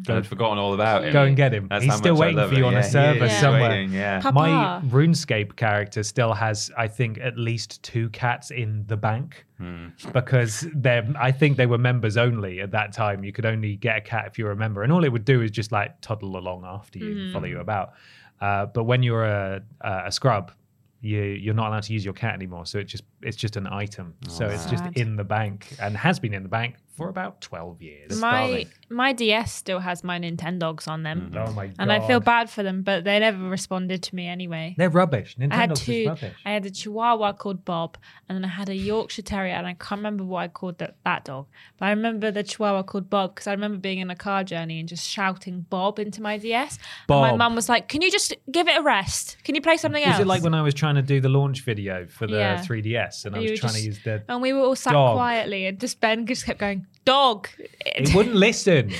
I'd 0.08 0.26
forgotten 0.26 0.56
all 0.56 0.72
about 0.72 1.04
him. 1.04 1.12
Go 1.12 1.24
and 1.24 1.36
get 1.36 1.52
him. 1.52 1.66
That's 1.68 1.84
He's 1.84 1.94
still 1.94 2.16
waiting 2.16 2.38
for 2.48 2.54
you 2.54 2.64
it. 2.64 2.68
on 2.68 2.74
a 2.74 2.76
Yeah, 2.78 2.82
he 2.84 2.88
server 2.90 3.24
is 3.26 3.32
somewhere. 3.32 3.68
waiting, 3.68 3.92
yeah. 3.92 4.22
My 4.32 4.80
RuneScape 4.86 5.56
character 5.56 6.02
still 6.04 6.32
has, 6.32 6.70
I 6.78 6.88
think, 6.88 7.18
at 7.18 7.36
least 7.36 7.82
two 7.82 8.08
cats 8.10 8.50
in 8.50 8.84
the 8.86 8.96
bank 8.96 9.44
Hmm. 9.58 9.88
because 10.14 10.66
they're. 10.74 11.06
I 11.20 11.32
think 11.32 11.56
they 11.58 11.66
were 11.66 11.76
members 11.76 12.16
only 12.16 12.60
at 12.60 12.70
that 12.70 12.92
time. 12.92 13.24
You 13.24 13.32
could 13.32 13.44
only 13.44 13.76
get 13.76 13.96
a 13.98 14.00
cat 14.00 14.24
if 14.28 14.38
you 14.38 14.44
were 14.46 14.52
a 14.52 14.56
member, 14.56 14.84
and 14.84 14.92
all 14.92 15.04
it 15.04 15.12
would 15.12 15.24
do 15.26 15.42
is 15.42 15.50
just 15.50 15.70
like 15.72 16.00
toddle 16.00 16.38
along 16.38 16.64
after 16.64 16.98
you, 17.00 17.10
and 17.24 17.32
follow 17.32 17.46
you 17.46 17.58
about. 17.60 17.92
Uh, 18.40 18.66
but 18.66 18.84
when 18.84 19.02
you're 19.02 19.24
a, 19.24 19.62
a 19.80 20.12
scrub, 20.12 20.52
you 21.00 21.20
you're 21.20 21.54
not 21.54 21.68
allowed 21.68 21.84
to 21.84 21.92
use 21.92 22.04
your 22.04 22.14
cat 22.14 22.34
anymore. 22.34 22.66
So 22.66 22.78
it 22.78 22.84
just 22.84 23.04
it's 23.22 23.36
just 23.36 23.56
an 23.56 23.66
item. 23.66 24.14
Oh, 24.26 24.30
so 24.30 24.46
it's 24.46 24.66
just 24.66 24.84
in 24.94 25.16
the 25.16 25.24
bank 25.24 25.74
and 25.80 25.96
has 25.96 26.18
been 26.18 26.34
in 26.34 26.42
the 26.42 26.48
bank 26.48 26.76
for 26.96 27.08
about 27.08 27.40
twelve 27.40 27.80
years. 27.80 28.18
My 28.20 28.46
darling. 28.46 28.68
my 28.88 29.12
DS 29.12 29.52
still 29.52 29.78
has 29.78 30.02
my 30.02 30.18
Nintendogs 30.18 30.88
on 30.88 31.04
them, 31.04 31.30
mm-hmm. 31.32 31.38
oh 31.38 31.52
my 31.52 31.66
god! 31.68 31.76
and 31.78 31.92
I 31.92 32.04
feel 32.06 32.20
bad 32.20 32.50
for 32.50 32.62
them, 32.62 32.82
but 32.82 33.04
they 33.04 33.18
never 33.20 33.48
responded 33.48 34.02
to 34.04 34.14
me 34.14 34.26
anyway. 34.26 34.74
They're 34.76 34.90
rubbish. 34.90 35.36
Nintendo's 35.36 35.52
I 35.52 35.56
had 35.56 35.72
is 35.72 35.80
two. 35.80 36.06
rubbish. 36.08 36.34
I 36.44 36.50
had 36.50 36.66
a 36.66 36.70
Chihuahua 36.70 37.32
called 37.34 37.64
Bob, 37.64 37.98
and 38.28 38.36
then 38.36 38.44
I 38.44 38.48
had 38.48 38.68
a 38.68 38.74
Yorkshire 38.74 39.22
Terrier, 39.22 39.54
and 39.54 39.66
I 39.66 39.74
can't 39.74 40.00
remember 40.00 40.24
what 40.24 40.40
I 40.40 40.48
called 40.48 40.78
that, 40.78 40.96
that 41.04 41.24
dog. 41.24 41.46
But 41.78 41.86
I 41.86 41.90
remember 41.90 42.30
the 42.30 42.42
Chihuahua 42.42 42.82
called 42.82 43.08
Bob 43.08 43.34
because 43.34 43.46
I 43.46 43.52
remember 43.52 43.78
being 43.78 43.98
in 43.98 44.10
a 44.10 44.16
car 44.16 44.42
journey 44.42 44.80
and 44.80 44.88
just 44.88 45.08
shouting 45.08 45.66
Bob 45.70 45.98
into 45.98 46.20
my 46.20 46.36
DS. 46.38 46.78
And 47.08 47.20
my 47.20 47.36
mum 47.36 47.54
was 47.54 47.68
like, 47.68 47.88
"Can 47.88 48.02
you 48.02 48.10
just 48.10 48.34
give 48.50 48.66
it 48.66 48.76
a 48.76 48.82
rest? 48.82 49.36
Can 49.44 49.54
you 49.54 49.60
play 49.60 49.76
something 49.76 50.02
else?" 50.02 50.18
Was 50.18 50.26
it 50.26 50.28
like 50.28 50.42
when 50.42 50.54
I 50.54 50.62
was 50.62 50.74
trying 50.74 50.96
to 50.96 51.02
do 51.02 51.20
the 51.20 51.28
launch 51.28 51.62
video 51.62 52.06
for 52.06 52.26
the 52.26 52.38
Yeah. 52.38 52.64
3DS 52.64 53.07
and 53.24 53.36
I 53.36 53.40
was 53.40 53.50
were 53.50 53.56
trying 53.56 53.74
to 53.74 53.80
use 53.80 54.00
the. 54.02 54.22
and 54.28 54.40
we 54.42 54.52
were 54.52 54.60
all 54.60 54.76
sat 54.76 54.92
Dog. 54.92 55.16
quietly, 55.16 55.66
and 55.66 55.78
just 55.80 56.00
Ben 56.00 56.26
just 56.26 56.44
kept 56.46 56.58
going, 56.60 56.86
"Dog." 57.04 57.48
It 57.84 58.14
wouldn't 58.14 58.34
listen. 58.36 58.92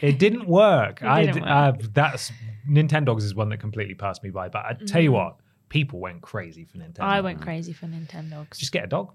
It 0.00 0.18
didn't 0.18 0.46
work. 0.46 1.00
It 1.02 1.08
I 1.08 1.26
didn't 1.26 1.44
Uh, 1.44 1.72
that's 1.92 2.32
Nintendogs 2.68 3.22
is 3.22 3.34
one 3.34 3.48
that 3.50 3.58
completely 3.60 3.94
passed 3.94 4.22
me 4.22 4.30
by. 4.30 4.48
But 4.48 4.64
I 4.66 4.72
tell 4.86 5.02
you 5.02 5.12
what, 5.12 5.36
people 5.68 5.98
went 6.00 6.22
crazy 6.22 6.64
for 6.64 6.78
Nintendo. 6.78 6.98
Mm. 7.00 7.04
I 7.16 7.20
went 7.20 7.40
crazy 7.40 7.72
for 7.72 7.86
Nintendogs. 7.86 8.58
Just 8.58 8.72
get 8.72 8.84
a 8.84 8.86
dog. 8.88 9.12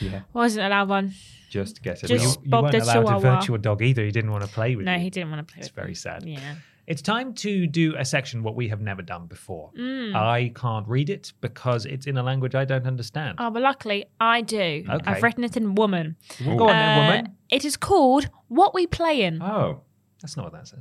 Yeah. 0.00 0.22
Wasn't 0.32 0.64
allowed 0.66 0.88
one. 0.88 1.14
Just 1.50 1.82
get 1.82 2.02
it. 2.02 2.08
Just- 2.08 2.38
out. 2.38 2.44
You 2.44 2.50
Bob 2.50 2.64
weren't 2.64 2.72
the 2.72 2.82
allowed 2.82 3.16
a 3.16 3.20
virtual 3.20 3.58
dog 3.58 3.82
either. 3.82 4.04
He 4.04 4.10
didn't 4.10 4.32
want 4.32 4.42
to 4.44 4.50
play 4.50 4.74
with 4.74 4.86
No, 4.86 4.94
you. 4.94 5.00
he 5.00 5.10
didn't 5.10 5.30
want 5.30 5.46
to 5.46 5.52
play. 5.52 5.60
With 5.60 5.66
it. 5.66 5.68
It's 5.68 5.74
very 5.74 5.88
me. 5.88 5.94
sad. 5.94 6.24
Yeah. 6.24 6.54
It's 6.92 7.00
time 7.00 7.32
to 7.36 7.66
do 7.66 7.94
a 7.96 8.04
section 8.04 8.42
what 8.42 8.54
we 8.54 8.68
have 8.68 8.82
never 8.82 9.00
done 9.00 9.24
before. 9.26 9.70
Mm. 9.78 10.14
I 10.14 10.52
can't 10.54 10.86
read 10.86 11.08
it 11.08 11.32
because 11.40 11.86
it's 11.86 12.06
in 12.06 12.18
a 12.18 12.22
language 12.22 12.54
I 12.54 12.66
don't 12.66 12.86
understand. 12.86 13.36
Oh, 13.40 13.48
but 13.48 13.62
luckily 13.62 14.04
I 14.20 14.42
do. 14.42 14.84
Okay. 14.86 15.10
I've 15.10 15.22
written 15.22 15.42
it 15.42 15.56
in 15.56 15.74
woman. 15.74 16.16
Well, 16.44 16.58
go 16.58 16.64
on 16.68 16.74
then, 16.76 16.98
Uh, 16.98 17.02
woman. 17.02 17.36
It 17.50 17.64
is 17.64 17.78
called 17.78 18.28
What 18.48 18.74
We 18.74 18.86
Playin'. 18.86 19.40
Oh, 19.42 19.80
That's 20.20 20.36
not 20.36 20.44
what 20.44 20.52
that 20.52 20.68
says. 20.68 20.80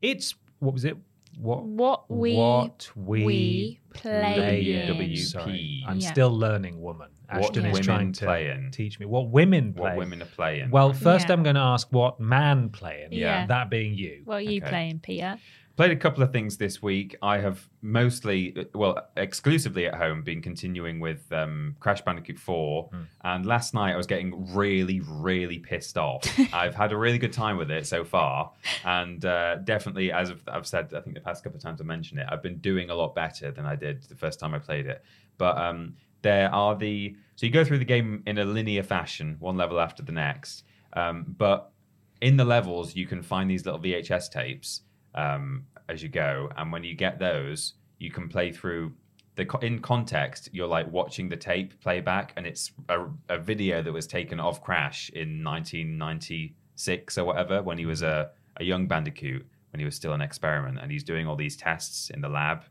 It's 0.00 0.34
what 0.60 0.72
was 0.72 0.86
it? 0.86 0.96
What 1.38 1.64
What 1.64 2.10
we 2.10 2.36
what 2.36 2.90
we, 2.94 3.24
we 3.24 3.80
play. 3.94 4.86
WWP. 4.88 5.16
Sorry, 5.18 5.84
I'm 5.86 5.98
Yeah. 5.98 6.10
still 6.12 6.30
learning 6.30 6.80
woman. 6.80 7.08
What 7.30 7.44
Ashton 7.44 7.64
is 7.66 7.72
women 7.72 7.82
trying 7.82 8.12
to 8.12 8.24
playin'? 8.26 8.70
teach 8.72 9.00
me 9.00 9.06
what 9.06 9.28
women 9.30 9.72
play. 9.72 9.82
what 9.90 9.96
women 9.96 10.20
are 10.22 10.26
playing. 10.26 10.70
Well, 10.70 10.92
first 10.92 11.28
Yeah. 11.28 11.32
I'm 11.34 11.42
going 11.42 11.54
to 11.54 11.62
ask 11.62 11.88
what 11.90 12.20
man 12.20 12.68
playing. 12.68 13.08
Yeah. 13.12 13.46
that 13.46 13.70
being 13.70 13.94
you. 13.94 14.20
What 14.24 14.36
are 14.36 14.40
you 14.42 14.60
Okay. 14.60 14.68
playing, 14.68 14.98
Peter? 15.00 15.38
Played 15.82 15.90
a 15.90 15.96
couple 15.96 16.22
of 16.22 16.30
things 16.30 16.58
this 16.58 16.80
week. 16.80 17.16
I 17.22 17.38
have 17.38 17.68
mostly, 17.80 18.68
well, 18.72 19.08
exclusively 19.16 19.86
at 19.86 19.96
home, 19.96 20.22
been 20.22 20.40
continuing 20.40 21.00
with 21.00 21.26
um, 21.32 21.74
Crash 21.80 22.00
Bandicoot 22.02 22.38
4. 22.38 22.84
Hmm. 22.84 23.02
And 23.24 23.44
last 23.44 23.74
night 23.74 23.92
I 23.92 23.96
was 23.96 24.06
getting 24.06 24.54
really, 24.54 25.00
really 25.00 25.58
pissed 25.58 25.98
off. 25.98 26.22
I've 26.52 26.76
had 26.76 26.92
a 26.92 26.96
really 26.96 27.18
good 27.18 27.32
time 27.32 27.56
with 27.56 27.68
it 27.72 27.84
so 27.88 28.04
far. 28.04 28.52
And 28.84 29.24
uh, 29.24 29.56
definitely, 29.56 30.12
as 30.12 30.30
I've, 30.30 30.44
I've 30.46 30.68
said, 30.68 30.94
I 30.94 31.00
think 31.00 31.16
the 31.16 31.20
past 31.20 31.42
couple 31.42 31.56
of 31.56 31.64
times 31.64 31.80
I 31.80 31.84
mentioned 31.84 32.20
it, 32.20 32.28
I've 32.30 32.44
been 32.44 32.58
doing 32.58 32.90
a 32.90 32.94
lot 32.94 33.16
better 33.16 33.50
than 33.50 33.66
I 33.66 33.74
did 33.74 34.04
the 34.04 34.14
first 34.14 34.38
time 34.38 34.54
I 34.54 34.60
played 34.60 34.86
it. 34.86 35.02
But 35.36 35.58
um, 35.58 35.96
there 36.22 36.48
are 36.54 36.76
the. 36.76 37.16
So 37.34 37.44
you 37.44 37.50
go 37.50 37.64
through 37.64 37.78
the 37.78 37.84
game 37.84 38.22
in 38.24 38.38
a 38.38 38.44
linear 38.44 38.84
fashion, 38.84 39.36
one 39.40 39.56
level 39.56 39.80
after 39.80 40.04
the 40.04 40.12
next. 40.12 40.62
Um, 40.92 41.24
but 41.36 41.72
in 42.20 42.36
the 42.36 42.44
levels, 42.44 42.94
you 42.94 43.08
can 43.08 43.20
find 43.20 43.50
these 43.50 43.66
little 43.66 43.80
VHS 43.80 44.30
tapes 44.30 44.82
um, 45.14 45.66
as 45.88 46.02
you 46.02 46.08
go, 46.08 46.50
and 46.56 46.72
when 46.72 46.84
you 46.84 46.94
get 46.94 47.18
those, 47.18 47.74
you 47.98 48.10
can 48.10 48.28
play 48.28 48.52
through. 48.52 48.92
The, 49.34 49.48
in 49.62 49.78
context, 49.80 50.50
you're 50.52 50.66
like 50.66 50.90
watching 50.92 51.28
the 51.28 51.36
tape 51.36 51.80
playback, 51.80 52.34
and 52.36 52.46
it's 52.46 52.72
a, 52.88 53.06
a 53.28 53.38
video 53.38 53.82
that 53.82 53.92
was 53.92 54.06
taken 54.06 54.38
of 54.38 54.62
Crash 54.62 55.10
in 55.10 55.42
1996 55.42 57.18
or 57.18 57.24
whatever 57.24 57.62
when 57.62 57.78
he 57.78 57.86
was 57.86 58.02
a, 58.02 58.30
a 58.58 58.64
young 58.64 58.86
Bandicoot, 58.86 59.46
when 59.72 59.78
he 59.80 59.86
was 59.86 59.96
still 59.96 60.12
an 60.12 60.20
experiment, 60.20 60.78
and 60.82 60.92
he's 60.92 61.04
doing 61.04 61.26
all 61.26 61.36
these 61.36 61.56
tests 61.56 62.10
in 62.10 62.20
the 62.20 62.28
lab. 62.28 62.64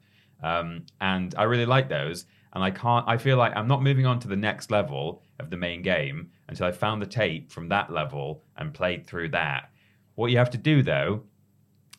Um, 0.44 0.86
and 1.00 1.34
I 1.36 1.44
really 1.44 1.66
like 1.66 1.90
those. 1.90 2.26
And 2.54 2.64
I 2.64 2.70
can't. 2.70 3.08
I 3.08 3.18
feel 3.18 3.38
like 3.38 3.56
I'm 3.56 3.68
not 3.68 3.82
moving 3.82 4.06
on 4.06 4.20
to 4.20 4.28
the 4.28 4.36
next 4.36 4.72
level 4.72 5.24
of 5.40 5.50
the 5.50 5.58
main 5.58 5.82
game 5.82 6.32
until 6.50 6.68
I 6.68 6.72
found 6.72 7.02
the 7.02 7.06
tape 7.06 7.50
from 7.50 7.70
that 7.70 7.92
level 7.92 8.44
and 8.58 8.74
played 8.74 9.08
through 9.08 9.30
that. 9.30 9.72
What 10.16 10.32
you 10.32 10.38
have 10.38 10.50
to 10.52 10.58
do 10.58 10.84
though 10.84 11.24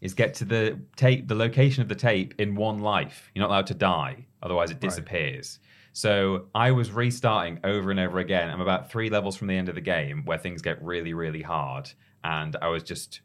is 0.02 0.12
get 0.12 0.34
to 0.34 0.44
the 0.44 0.78
tape, 0.96 1.28
the 1.28 1.34
location 1.34 1.80
of 1.82 1.88
the 1.88 1.94
tape 1.94 2.34
in 2.38 2.54
one 2.54 2.80
life. 2.80 3.30
You're 3.34 3.40
not 3.42 3.50
allowed 3.50 3.68
to 3.68 3.74
die, 3.74 4.26
otherwise 4.42 4.70
it 4.70 4.80
disappears. 4.80 5.58
So 5.94 6.46
I 6.54 6.72
was 6.72 6.90
restarting 6.90 7.60
over 7.64 7.90
and 7.90 8.00
over 8.00 8.18
again. 8.18 8.50
I'm 8.50 8.60
about 8.60 8.90
three 8.90 9.08
levels 9.10 9.36
from 9.36 9.46
the 9.46 9.56
end 9.56 9.68
of 9.68 9.74
the 9.76 9.80
game 9.80 10.24
where 10.24 10.38
things 10.38 10.60
get 10.60 10.82
really, 10.82 11.14
really 11.14 11.42
hard, 11.42 11.90
and 12.24 12.56
I 12.60 12.68
was 12.68 12.82
just 12.82 13.20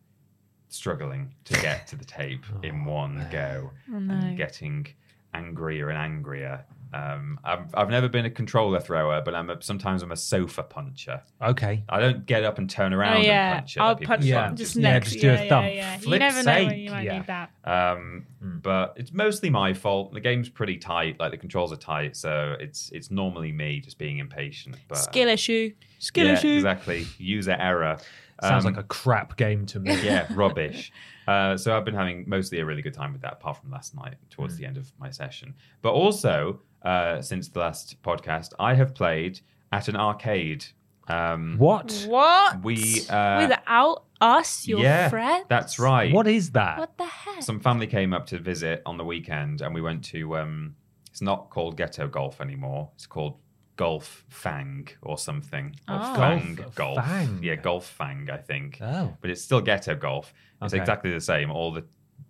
struggling 0.70 1.34
to 1.46 1.54
get 1.62 1.88
to 1.88 1.96
the 1.96 2.06
tape 2.06 2.44
oh, 2.56 2.60
in 2.62 2.86
one 2.86 3.26
go 3.32 3.72
Oh, 3.94 4.00
no. 4.00 4.14
and 4.14 4.38
getting 4.38 4.88
angrier 5.34 5.90
and 5.90 5.98
angrier. 5.98 6.66
Um, 6.94 7.40
I've, 7.44 7.74
I've 7.74 7.90
never 7.90 8.08
been 8.08 8.26
a 8.26 8.30
controller 8.30 8.80
thrower, 8.80 9.22
but 9.24 9.36
I'm 9.36 9.50
a, 9.50 9.62
sometimes 9.62 10.02
I'm 10.04 10.12
a 10.12 10.16
sofa 10.16 10.64
puncher. 10.64 11.22
Okay. 11.42 11.84
I 11.90 12.00
don't 12.00 12.26
get 12.26 12.44
up 12.44 12.58
and 12.58 12.70
turn 12.70 12.94
around 12.94 13.18
oh, 13.18 13.20
yeah. 13.22 13.48
and 13.52 13.60
punch 13.60 13.78
it. 13.78 13.80
I'll 13.82 13.94
like 13.96 14.04
punch 14.04 14.22
do. 14.22 14.28
Yeah. 14.30 14.36
yeah. 14.36 14.46
I'm 14.48 14.56
just 14.56 14.76
yeah, 14.76 14.82
next. 14.94 15.10
just 15.10 15.22
do 15.22 15.30
a 15.30 15.34
yeah, 15.34 15.50
thump. 15.50 15.66
Yeah, 15.68 15.74
yeah. 15.74 15.94
You 15.96 16.02
Flip's 16.02 16.20
never 16.20 16.44
know 16.44 16.66
when 16.68 16.80
you 16.80 16.90
might 16.92 17.02
yeah. 17.04 17.18
need 17.18 17.28
that. 17.28 17.52
Um. 17.64 18.26
But 18.42 18.94
it's 18.98 19.12
mostly 19.12 19.50
my 19.50 19.74
fault. 19.74 20.14
The 20.14 20.20
game's 20.22 20.48
pretty 20.50 20.78
tight. 20.78 21.20
Like 21.20 21.32
the 21.32 21.38
controls 21.38 21.74
are 21.74 21.78
tight, 21.78 22.16
so 22.16 22.56
it's 22.60 22.90
it's 22.94 23.12
normally 23.12 23.52
me 23.52 23.80
just 23.82 23.98
being 23.98 24.20
impatient. 24.20 24.76
But 24.88 25.00
Skill 25.00 25.28
issue. 25.28 25.74
Skill 26.00 26.28
yeah, 26.28 26.34
issue. 26.34 26.54
exactly. 26.56 27.08
User 27.18 27.58
error. 27.60 27.98
Sounds 28.42 28.66
Um, 28.66 28.74
like 28.76 28.84
a 28.84 28.88
crap 28.88 29.36
game 29.36 29.66
to 29.68 29.80
me. 29.80 30.00
yeah, 30.04 30.28
rubbish. 30.36 30.92
Uh, 31.28 31.58
so 31.58 31.76
I've 31.76 31.84
been 31.84 31.96
having 31.96 32.24
mostly 32.28 32.60
a 32.60 32.66
really 32.66 32.84
good 32.84 32.94
time 32.94 33.12
with 33.12 33.22
that, 33.24 33.34
apart 33.34 33.58
from 33.58 33.72
last 33.72 33.96
night 33.96 34.14
towards 34.30 34.54
Hmm. 34.54 34.62
the 34.62 34.68
end 34.68 34.78
of 34.78 34.92
my 35.00 35.10
session. 35.10 35.56
But 35.82 35.94
also, 35.94 36.62
uh, 36.84 37.22
since 37.22 37.48
the 37.50 37.60
last 37.60 38.02
podcast, 38.04 38.54
I 38.60 38.74
have 38.76 38.94
played 38.96 39.40
at 39.72 39.88
an 39.88 39.96
arcade. 39.96 40.66
Um, 41.08 41.56
What? 41.58 42.06
What? 42.08 42.64
We, 42.64 43.02
uh, 43.10 43.48
Without 43.48 44.04
us, 44.20 44.68
your 44.68 44.80
yeah, 44.80 45.10
friends? 45.10 45.46
that's 45.48 45.80
right. 45.80 46.12
What 46.14 46.28
is 46.28 46.52
that? 46.52 46.80
What 46.80 46.98
the 46.98 47.06
heck? 47.06 47.44
Some 47.44 47.60
family 47.60 47.88
came 47.88 48.14
up 48.14 48.26
to 48.28 48.40
visit 48.40 48.82
on 48.86 48.98
the 48.98 49.06
weekend, 49.06 49.62
and 49.62 49.74
we 49.74 49.82
went 49.82 50.04
to. 50.06 50.38
Um, 50.38 50.76
it's 51.10 51.22
not 51.22 51.50
called 51.50 51.78
Ghetto 51.78 52.08
Golf 52.08 52.42
anymore. 52.42 52.90
It's 52.96 53.08
called 53.08 53.38
Golf 53.76 54.24
Fang 54.30 54.88
or 55.02 55.18
something. 55.18 55.76
Or 55.88 55.96
Oh. 56.02 56.16
Fang 56.16 56.56
Golf 56.56 56.76
Golf. 56.76 57.06
Fang. 57.06 57.40
Yeah, 57.44 57.56
Golf 57.56 57.86
Fang, 57.88 58.30
I 58.32 58.38
think. 58.38 58.80
Oh. 58.82 59.16
But 59.22 59.30
it's 59.32 59.42
still 59.42 59.62
Ghetto 59.62 59.96
Golf. 59.96 60.34
It's 60.62 60.74
Okay. 60.74 60.82
exactly 60.82 61.12
the 61.12 61.22
same. 61.22 61.50
All 61.52 61.72
the 61.72 61.86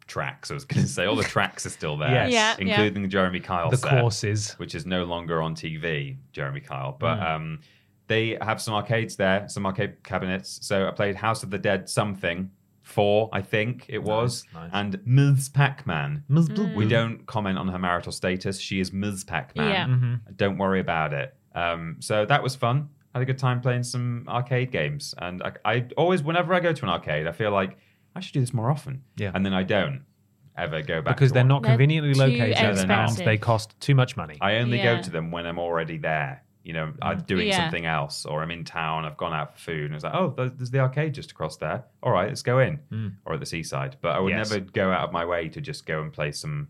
tracks, 0.08 0.50
I 0.52 0.54
was 0.54 0.66
going 0.66 0.84
to 0.84 0.88
say, 0.90 1.06
all 1.06 1.16
the 1.16 1.24
tracks 1.24 1.66
are 1.66 1.70
still 1.70 1.98
there, 1.98 2.10
Yes. 2.12 2.32
Yeah, 2.32 2.56
yeah. 2.60 2.68
including 2.76 3.02
the 3.04 3.08
Jeremy 3.08 3.40
Kyle 3.40 3.70
The 3.70 3.78
set, 3.78 4.00
courses. 4.02 4.54
which 4.54 4.74
is 4.76 4.86
no 4.86 5.04
longer 5.04 5.42
on 5.42 5.56
TV, 5.56 6.18
Jeremy 6.32 6.62
Kyle. 6.62 6.96
But 7.00 7.18
Mm. 7.20 7.30
um, 7.36 7.60
they 8.08 8.38
have 8.42 8.62
some 8.62 8.74
arcades 8.74 9.16
there, 9.18 9.48
some 9.50 9.66
arcade 9.66 10.04
cabinets. 10.04 10.60
So 10.66 10.88
I 10.88 10.92
played 10.92 11.16
House 11.16 11.44
of 11.44 11.50
the 11.50 11.58
Dead 11.58 11.90
something, 11.90 12.50
four, 12.84 13.30
I 13.34 13.42
think 13.42 13.86
it 13.90 14.02
was, 14.02 14.46
nice. 14.54 14.70
and 14.74 15.00
Ms. 15.06 15.50
Pac 15.50 15.86
Man. 15.86 16.24
Mm. 16.32 16.74
We 16.76 16.88
don't 16.88 17.26
comment 17.26 17.58
on 17.58 17.68
her 17.68 17.78
marital 17.78 18.14
status. 18.14 18.60
She 18.62 18.80
is 18.80 18.94
Ms. 18.94 19.26
Pac 19.26 19.56
Man. 19.58 19.70
Yeah. 19.70 19.86
Mm-hmm. 19.88 20.16
Don't 20.38 20.58
worry 20.58 20.80
about 20.80 21.12
it. 21.14 21.36
Um, 21.54 21.98
so 22.00 22.26
that 22.26 22.42
was 22.42 22.56
fun. 22.56 22.90
Had 23.14 23.24
a 23.24 23.26
good 23.26 23.40
time 23.40 23.60
playing 23.62 23.84
some 23.84 24.24
arcade 24.30 24.72
games. 24.72 25.14
And 25.18 25.42
I, 25.44 25.52
I 25.66 25.86
always, 25.98 26.24
whenever 26.24 26.54
I 26.54 26.60
go 26.62 26.72
to 26.72 26.86
an 26.86 26.90
arcade, 26.90 27.28
I 27.28 27.32
feel 27.34 27.52
like 27.52 27.78
I 28.18 28.20
should 28.20 28.34
do 28.34 28.40
this 28.40 28.54
more 28.54 28.70
often. 28.70 29.04
Yeah. 29.16 29.32
And 29.34 29.46
then 29.46 29.54
I 29.54 29.64
don't 29.64 30.04
ever 30.58 30.82
go 30.82 31.02
back 31.02 31.16
Because 31.16 31.30
to 31.30 31.36
they're 31.36 31.44
one. 31.44 31.48
not 31.50 31.62
They're 31.64 31.72
conveniently 31.74 32.14
located 32.16 32.58
and 32.58 32.78
expensive. 32.78 33.26
they 33.26 33.38
cost 33.38 33.80
too 33.80 33.96
much 33.96 34.18
money. 34.18 34.38
I 34.42 34.58
only 34.58 34.78
Yeah. 34.78 34.96
go 34.98 35.02
to 35.04 35.10
them 35.12 35.32
when 35.32 35.46
I'm 35.46 35.60
already 35.60 35.98
there. 35.98 36.44
You 36.64 36.74
know, 36.74 36.94
I'm 37.02 37.22
mm. 37.22 37.28
doing 37.28 37.48
Yeah. 37.48 37.58
something 37.58 37.86
else, 37.86 38.26
or 38.26 38.42
I'm 38.44 38.52
in 38.52 38.66
town. 38.66 39.06
I've 39.06 39.16
gone 39.16 39.34
out 39.34 39.54
for 39.54 39.60
food, 39.60 39.86
and 39.86 39.96
it's 39.96 40.04
like, 40.04 40.14
oh, 40.16 40.34
there's 40.36 40.52
there's 40.58 40.72
the 40.72 40.80
arcade 40.80 41.14
just 41.14 41.32
across 41.32 41.56
there. 41.58 41.86
All 42.04 42.12
right, 42.12 42.28
let's 42.28 42.42
go 42.42 42.60
in, 42.60 42.80
mm. 42.92 43.14
or 43.26 43.36
at 43.36 43.40
the 43.40 43.46
seaside. 43.46 43.96
But 44.02 44.16
I 44.18 44.20
would 44.20 44.34
Yes. 44.34 44.50
never 44.52 44.66
go 44.66 44.92
out 44.92 45.06
of 45.06 45.14
my 45.14 45.24
way 45.24 45.48
to 45.50 45.62
just 45.62 45.86
go 45.86 46.02
and 46.02 46.12
play 46.12 46.32
some 46.34 46.68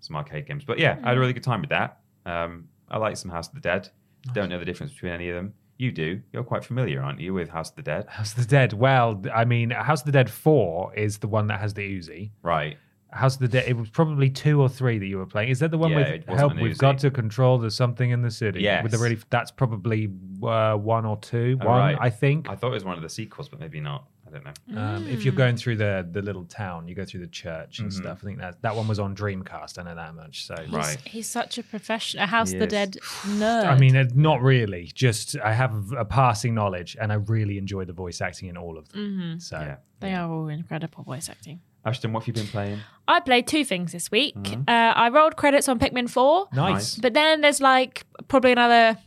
some 0.00 0.14
arcade 0.16 0.46
games. 0.46 0.64
But 0.64 0.78
yeah, 0.78 0.98
I 1.02 1.08
had 1.08 1.14
a 1.14 1.16
mm. 1.16 1.20
really 1.20 1.32
good 1.32 1.42
time 1.42 1.62
with 1.62 1.70
that. 1.70 1.98
Um, 2.26 2.68
I 2.88 2.98
like 2.98 3.16
some 3.16 3.30
House 3.30 3.48
of 3.48 3.54
the 3.54 3.60
Dead. 3.60 3.88
Don't 4.34 4.50
know 4.50 4.58
the 4.58 4.64
difference 4.64 4.92
between 4.92 5.12
any 5.12 5.28
of 5.30 5.34
them. 5.34 5.54
You 5.80 5.90
do. 5.92 6.20
You're 6.30 6.44
quite 6.44 6.62
familiar, 6.62 7.00
aren't 7.00 7.20
you, 7.20 7.32
with 7.32 7.48
House 7.48 7.70
of 7.70 7.76
the 7.76 7.82
Dead? 7.82 8.06
House 8.06 8.32
of 8.32 8.40
the 8.40 8.44
Dead. 8.44 8.74
Well, 8.74 9.22
I 9.34 9.46
mean, 9.46 9.70
House 9.70 10.02
of 10.02 10.06
the 10.06 10.12
Dead 10.12 10.28
4 10.28 10.94
is 10.94 11.16
the 11.16 11.26
one 11.26 11.46
that 11.46 11.58
has 11.58 11.72
the 11.72 11.98
Uzi. 11.98 12.32
Right. 12.42 12.76
House 13.12 13.36
of 13.36 13.40
the 13.40 13.48
Dead, 13.48 13.64
it 13.66 13.78
was 13.78 13.88
probably 13.88 14.28
two 14.28 14.60
or 14.60 14.68
three 14.68 14.98
that 14.98 15.06
you 15.06 15.16
were 15.16 15.24
playing. 15.24 15.48
Is 15.48 15.58
that 15.60 15.70
the 15.70 15.78
one 15.78 15.92
Yeah, 15.92 16.16
with 16.26 16.26
help? 16.26 16.54
We've 16.56 16.76
got 16.76 16.98
to 16.98 17.10
control 17.10 17.56
the 17.56 17.70
something 17.70 18.10
in 18.10 18.20
the 18.20 18.30
city. 18.30 18.60
Yes. 18.60 18.82
With 18.82 18.92
the 18.92 18.98
really, 18.98 19.18
that's 19.30 19.50
probably 19.50 20.12
uh, 20.42 20.74
one 20.74 21.06
or 21.06 21.16
two. 21.16 21.58
Oh, 21.62 21.66
one, 21.66 21.78
right. 21.78 21.96
I 21.98 22.10
think. 22.10 22.50
I 22.50 22.56
thought 22.56 22.68
it 22.68 22.74
was 22.74 22.84
one 22.84 22.98
of 22.98 23.02
the 23.02 23.08
sequels, 23.08 23.48
but 23.48 23.58
maybe 23.58 23.80
not. 23.80 24.04
I 24.30 24.38
don't 24.38 24.44
know. 24.68 24.80
Um, 24.80 25.08
if 25.08 25.24
you're 25.24 25.34
going 25.34 25.56
through 25.56 25.76
the 25.76 26.06
the 26.10 26.22
little 26.22 26.44
town, 26.44 26.86
you 26.88 26.94
go 26.94 27.04
through 27.04 27.20
the 27.20 27.26
church 27.26 27.80
and 27.80 27.92
stuff. 27.92 28.18
I 28.22 28.24
think 28.26 28.38
that 28.38 28.62
that 28.62 28.74
one 28.76 28.86
was 28.88 28.98
on 28.98 29.14
Dreamcast. 29.16 29.78
I 29.78 29.82
know 29.82 29.94
that 29.94 30.14
much. 30.14 30.46
So 30.46 30.54
He's, 30.62 30.72
Right. 30.72 30.98
he's 31.04 31.28
such 31.28 31.58
a 31.58 31.62
professional, 31.62 32.26
House 32.26 32.52
of 32.52 32.60
the. 32.60 32.66
Dead 32.66 32.96
nerd. 33.22 33.66
I 33.66 33.76
mean, 33.78 33.96
uh, 33.96 34.04
not 34.14 34.40
really. 34.42 34.90
Just 34.94 35.36
I 35.38 35.52
have 35.52 35.92
a 35.92 36.04
passing 36.04 36.54
knowledge, 36.54 36.96
and 37.00 37.10
I 37.12 37.16
really 37.16 37.58
enjoy 37.58 37.84
the 37.84 37.92
voice 37.92 38.20
acting 38.20 38.48
in 38.48 38.56
all 38.56 38.78
of 38.78 38.88
them. 38.90 39.38
So 39.40 39.58
Yeah. 39.58 39.76
they 40.00 40.14
are 40.14 40.30
all 40.30 40.48
incredible 40.48 41.02
voice 41.04 41.28
acting. 41.28 41.60
Ashton, 41.84 42.12
what 42.12 42.20
have 42.24 42.28
you 42.28 42.34
been 42.34 42.46
playing? 42.46 42.78
I 43.08 43.20
played 43.20 43.46
two 43.46 43.64
things 43.64 43.92
this 43.92 44.10
week. 44.10 44.36
Uh, 44.68 44.70
I 45.04 45.08
rolled 45.08 45.36
credits 45.36 45.66
on 45.68 45.78
Pikmin 45.78 46.10
4. 46.10 46.48
nice. 46.52 46.96
But 46.96 47.14
then 47.14 47.40
there's 47.40 47.60
like 47.60 48.04
probably 48.28 48.52
another 48.52 48.98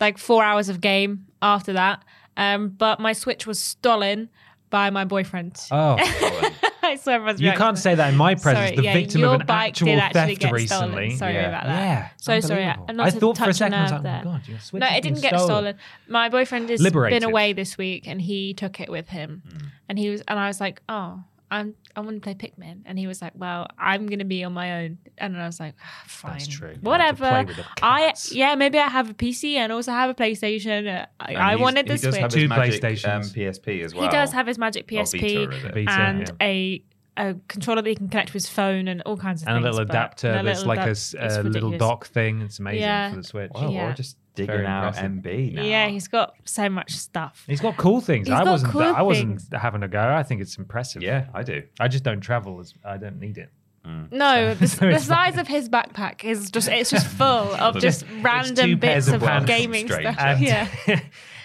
like 0.00 0.16
four 0.18 0.44
hours 0.44 0.68
of 0.68 0.80
game 0.80 1.26
after 1.42 1.72
that. 1.72 2.04
Um, 2.36 2.68
but 2.68 3.00
my 3.00 3.12
Switch 3.12 3.46
was 3.46 3.58
stolen 3.58 4.28
by 4.76 4.90
my 4.90 5.06
boyfriend. 5.06 5.56
Oh, 5.70 5.96
I 6.82 6.96
saw 6.96 7.12
everyone's 7.12 7.40
you 7.40 7.50
can't 7.52 7.78
say 7.78 7.94
that 7.94 8.10
in 8.12 8.16
my 8.16 8.34
presence. 8.34 8.66
Sorry, 8.66 8.76
the 8.76 8.82
yeah, 8.82 8.92
victim 8.92 9.22
your 9.22 9.34
of 9.36 9.40
an 9.40 9.46
bike 9.46 9.70
actual 9.70 9.86
did 9.86 9.98
actually 9.98 10.20
theft 10.34 10.40
get 10.42 10.52
recently. 10.52 10.92
Stolen. 10.92 11.16
Sorry 11.16 11.34
Yeah. 11.34 11.48
about 11.48 11.64
that. 11.64 11.80
Yeah, 11.80 12.08
So 12.18 12.40
sorry. 12.40 12.64
unbelievable. 12.64 12.94
Not 12.94 13.06
I 13.06 13.10
to 13.10 13.20
thought 13.20 13.36
for 13.38 13.42
a 13.44 13.46
touch 13.46 13.56
second, 13.56 13.74
I 13.74 13.82
was 13.84 13.92
like, 13.92 14.04
oh 14.04 14.24
god, 14.24 14.48
your 14.48 14.58
Switch 14.58 14.80
No, 14.82 14.86
it 14.88 15.00
didn't 15.02 15.22
get 15.22 15.40
stolen. 15.40 15.76
My 16.08 16.28
boyfriend 16.28 16.68
has 16.68 16.82
Liberated. 16.82 17.22
been 17.22 17.28
away 17.30 17.54
this 17.54 17.78
week, 17.78 18.06
and 18.06 18.20
he 18.20 18.52
took 18.52 18.78
it 18.80 18.90
with 18.90 19.08
him. 19.08 19.42
Hmm. 19.50 19.66
And 19.88 19.98
he 19.98 20.10
was, 20.10 20.20
and 20.28 20.38
I 20.38 20.46
was 20.48 20.60
like, 20.60 20.82
"Oh, 20.90 21.24
I'm, 21.58 21.74
I 21.94 22.00
want 22.00 22.16
to 22.16 22.20
play 22.20 22.34
Pikmin." 22.34 22.82
And 22.86 22.98
he 22.98 23.06
was 23.06 23.20
like, 23.22 23.32
"Well, 23.34 23.66
I'm 23.78 24.06
going 24.06 24.18
to 24.20 24.24
be 24.24 24.44
on 24.44 24.52
my 24.52 24.82
own." 24.84 24.98
And 25.18 25.36
I 25.40 25.46
was 25.46 25.58
like, 25.60 25.74
"Ah, 25.82 26.02
"Fine, 26.06 26.32
That's 26.32 26.46
true. 26.46 26.68
You 26.68 26.74
have 26.74 26.82
to 26.82 26.88
whatever." 26.88 27.28
play 27.28 27.44
with 27.46 27.56
the 27.56 27.64
I 27.82 28.12
yeah, 28.32 28.54
maybe 28.54 28.78
I 28.78 28.88
have 28.88 29.10
a 29.10 29.14
PC 29.14 29.54
and 29.56 29.72
also 29.72 29.92
have 29.92 30.10
a 30.10 30.14
PlayStation. 30.14 30.86
Uh, 31.02 31.06
I, 31.20 31.28
And 31.32 31.38
I 31.38 31.50
he's- 31.50 31.60
wanted 31.60 31.86
he 31.86 31.96
the 31.96 32.02
does 32.02 32.14
Switch. 32.14 32.20
have 32.20 32.30
Two 32.30 32.40
his 32.40 32.48
magic, 32.48 32.82
PlayStations. 32.82 33.14
Um, 33.14 33.22
PSP 33.22 33.84
as 33.84 33.94
well. 33.94 34.02
He 34.04 34.08
does 34.10 34.32
have 34.32 34.46
his 34.46 34.58
Magic 34.58 34.86
PSP 34.88 35.46
Vita. 35.48 35.72
Vita, 35.72 35.90
and 35.90 36.20
yeah. 36.40 36.46
a 36.46 36.82
a 37.18 37.34
controller 37.48 37.80
that 37.80 37.88
he 37.88 37.94
can 37.96 38.08
connect 38.10 38.26
to 38.28 38.32
his 38.34 38.46
phone 38.46 38.88
and 38.88 39.00
all 39.06 39.16
kinds 39.16 39.40
of 39.40 39.46
things. 39.46 39.56
and 39.56 39.64
a 39.64 39.68
little 39.70 39.80
adapter 39.80 40.28
and 40.28 40.46
that's 40.46 40.66
like 40.66 40.78
a, 40.80 40.82
adap- 40.82 40.90
s- 40.90 41.14
it's 41.18 41.36
a 41.36 41.42
little 41.42 41.70
dock 41.70 42.06
thing. 42.08 42.42
It's 42.42 42.58
amazing 42.58 42.82
Yeah. 42.82 43.08
for 43.10 43.16
the 43.16 43.22
Switch. 43.24 43.50
Wow, 43.54 43.70
Yeah. 43.70 43.88
or 43.88 43.92
just 43.94 44.18
digging 44.36 44.54
Very 44.54 44.66
out 44.66 44.86
impressive. 44.96 45.10
MB 45.10 45.54
now. 45.54 45.62
Yeah, 45.64 45.88
he's 45.88 46.06
got 46.06 46.34
so 46.44 46.68
much 46.68 46.92
stuff. 46.92 47.42
He's 47.48 47.60
got 47.60 47.76
cool 47.76 48.00
things. 48.00 48.28
He's 48.28 48.34
I 48.36 48.44
got 48.44 48.50
wasn't. 48.52 48.72
cool 48.72 48.82
I 48.82 49.02
wasn't 49.02 49.40
things. 49.40 49.48
having 49.60 49.82
a 49.82 49.88
go. 49.88 50.00
I 50.00 50.22
think 50.22 50.40
it's 50.40 50.56
impressive. 50.58 51.02
yeah, 51.02 51.26
I 51.34 51.42
do. 51.42 51.64
I 51.80 51.88
just 51.88 52.04
don't 52.04 52.20
travel. 52.20 52.60
As, 52.60 52.72
I 52.84 52.96
don't 52.98 53.18
need 53.18 53.38
it. 53.38 53.50
Mm. 53.84 54.12
No, 54.12 54.54
the, 54.54 54.68
so 54.68 54.86
the 54.86 54.92
it's 54.92 55.04
size 55.04 55.32
fine. 55.34 55.40
of 55.40 55.48
his 55.56 55.68
backpack 55.68 56.24
is 56.24 56.50
just 56.50 56.68
it's 56.68 56.90
just 56.90 57.06
full 57.06 57.26
of 57.26 57.76
just 57.80 58.06
two 58.06 58.20
random 58.22 58.78
pairs 58.78 59.06
bits 59.06 59.08
of 59.08 59.22
of, 59.22 59.28
pants. 59.28 59.46
gaming 59.46 59.86
Strange. 59.86 60.02
stuff. 60.16 60.16
And- 60.18 60.40
yeah. 60.40 61.00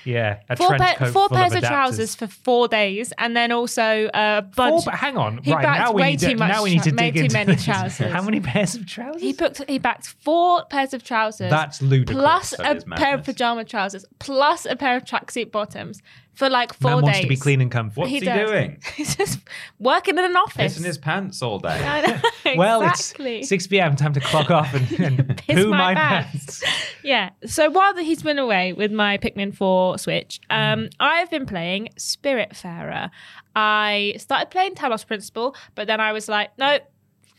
Yeah. 0.06 0.40
A 0.50 0.56
Four, 0.56 0.78
pa- 0.78 0.96
four 1.00 1.08
full 1.12 1.30
pairs 1.30 1.54
of, 1.54 1.64
adapters. 1.64 1.68
trousers 1.68 2.16
for 2.16 2.28
four 2.28 2.68
days, 2.68 3.14
and 3.18 3.36
then 3.36 3.52
also 3.52 4.10
a 4.14 4.42
bunch. 4.42 4.86
but 4.86 4.96
hang 4.96 5.18
on. 5.18 5.40
He 5.44 5.54
right 5.54 5.62
backed 5.64 5.80
now 5.80 5.92
we 5.94 6.02
way 6.02 6.12
need 6.12 6.20
too 6.20 6.30
to, 6.30 6.36
much 6.38 6.50
now 6.52 6.64
we 6.64 6.72
need 6.72 6.84
to 6.84 6.90
tra- 6.92 6.98
dig 7.00 7.14
too 7.16 7.20
into 7.22 7.34
many 7.34 7.56
this. 7.56 7.66
trousers. 7.66 8.12
How 8.12 8.22
many 8.22 8.40
pairs 8.40 8.76
of 8.76 8.86
trousers? 8.86 9.22
he 9.22 9.34
booked. 9.34 9.62
He 9.70 9.78
backed 9.80 10.08
four 10.08 10.66
pairs 10.66 10.94
of 10.94 11.04
trousers. 11.04 11.50
That's 11.50 11.82
ludicrous. 11.82 12.18
plus 12.18 12.50
That 12.52 12.84
a 12.84 12.90
pair 12.96 13.16
of 13.16 13.24
pajama 13.24 13.66
trousers, 13.66 14.06
plus 14.20 14.66
a 14.66 14.76
pair 14.76 14.96
of 14.98 15.04
tracksuit 15.06 15.52
bottoms 15.52 16.02
for 16.34 16.50
like 16.50 16.74
four 16.74 16.92
Man 16.92 16.98
days. 17.00 17.04
wants 17.04 17.20
to 17.22 17.28
be 17.28 17.36
clean 17.36 17.62
and 17.62 17.70
comfy. 17.70 18.00
What's 18.02 18.12
he, 18.12 18.20
does. 18.22 18.50
doing? 18.50 18.78
He's 18.96 19.16
just 19.16 19.40
working 19.80 20.18
in 20.18 20.24
an 20.26 20.36
office. 20.38 20.78
Pissing 20.80 20.86
his 20.86 20.98
pants 20.98 21.42
all 21.42 21.60
day. 21.60 21.70
I 21.70 22.02
know, 22.46 22.56
Well, 22.58 22.82
exactly. 22.82 23.40
it's 23.40 23.50
6 23.50 23.68
p.m. 23.68 23.96
Time 23.96 24.14
to 24.14 24.20
clock 24.22 24.50
off 24.50 24.74
and, 24.74 24.92
and 25.00 25.38
Piss 25.48 25.56
poo 25.64 25.70
my 25.70 25.94
my 25.94 25.96
pants. 25.96 26.62
pants. 26.62 26.64
Yeah. 27.04 27.32
So 27.46 27.70
while 27.70 27.96
he's 27.98 28.24
been 28.24 28.40
away 28.40 28.74
with 28.74 28.92
my 28.92 29.18
Pikmin 29.18 29.54
4 29.56 29.98
Switch, 29.98 30.40
um, 30.50 30.90
I've 31.00 31.30
been 31.30 31.46
playing 31.46 31.90
Spiritfarer. 31.98 33.10
I 33.56 34.14
started 34.18 34.50
playing 34.50 34.76
Talos 34.76 35.06
Principle, 35.06 35.56
but 35.76 35.88
then 35.88 36.00
I 36.00 36.14
was 36.14 36.30
like, 36.30 36.58
no, 36.58 36.80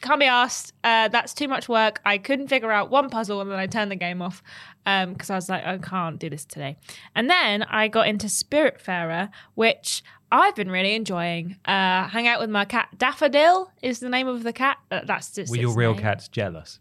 can't 0.02 0.20
be 0.20 0.26
asked. 0.26 0.72
Uh, 0.84 1.08
that's 1.08 1.32
too 1.32 1.48
much 1.48 1.68
work. 1.68 2.00
I 2.04 2.18
couldn't 2.18 2.48
figure 2.48 2.70
out 2.72 2.90
one 2.90 3.08
puzzle, 3.08 3.40
and 3.40 3.50
then 3.50 3.58
I 3.58 3.66
turned 3.66 3.90
the 3.90 3.96
game 3.96 4.20
off 4.20 4.42
Um, 4.84 5.12
because 5.12 5.30
I 5.30 5.36
was 5.36 5.48
like, 5.48 5.64
I 5.64 5.78
can't 5.78 6.18
do 6.18 6.28
this 6.28 6.44
today. 6.44 6.76
And 7.14 7.30
then 7.30 7.62
I 7.62 7.88
got 7.88 8.08
into 8.08 8.26
Spiritfarer, 8.26 9.30
which 9.54 10.02
I've 10.32 10.54
been 10.56 10.70
really 10.70 10.94
enjoying. 10.94 11.56
Uh, 11.66 12.08
hang 12.08 12.26
out 12.26 12.40
with 12.40 12.48
my 12.48 12.64
cat. 12.64 12.88
Daffodil 12.96 13.70
is 13.82 14.00
the 14.00 14.08
name 14.08 14.26
of 14.26 14.42
the 14.42 14.52
cat. 14.52 14.78
Uh, 14.90 15.00
that's 15.04 15.30
just 15.32 15.50
Were 15.50 15.58
your 15.58 15.74
real 15.74 15.92
name. 15.92 16.00
cats 16.02 16.26
jealous? 16.28 16.80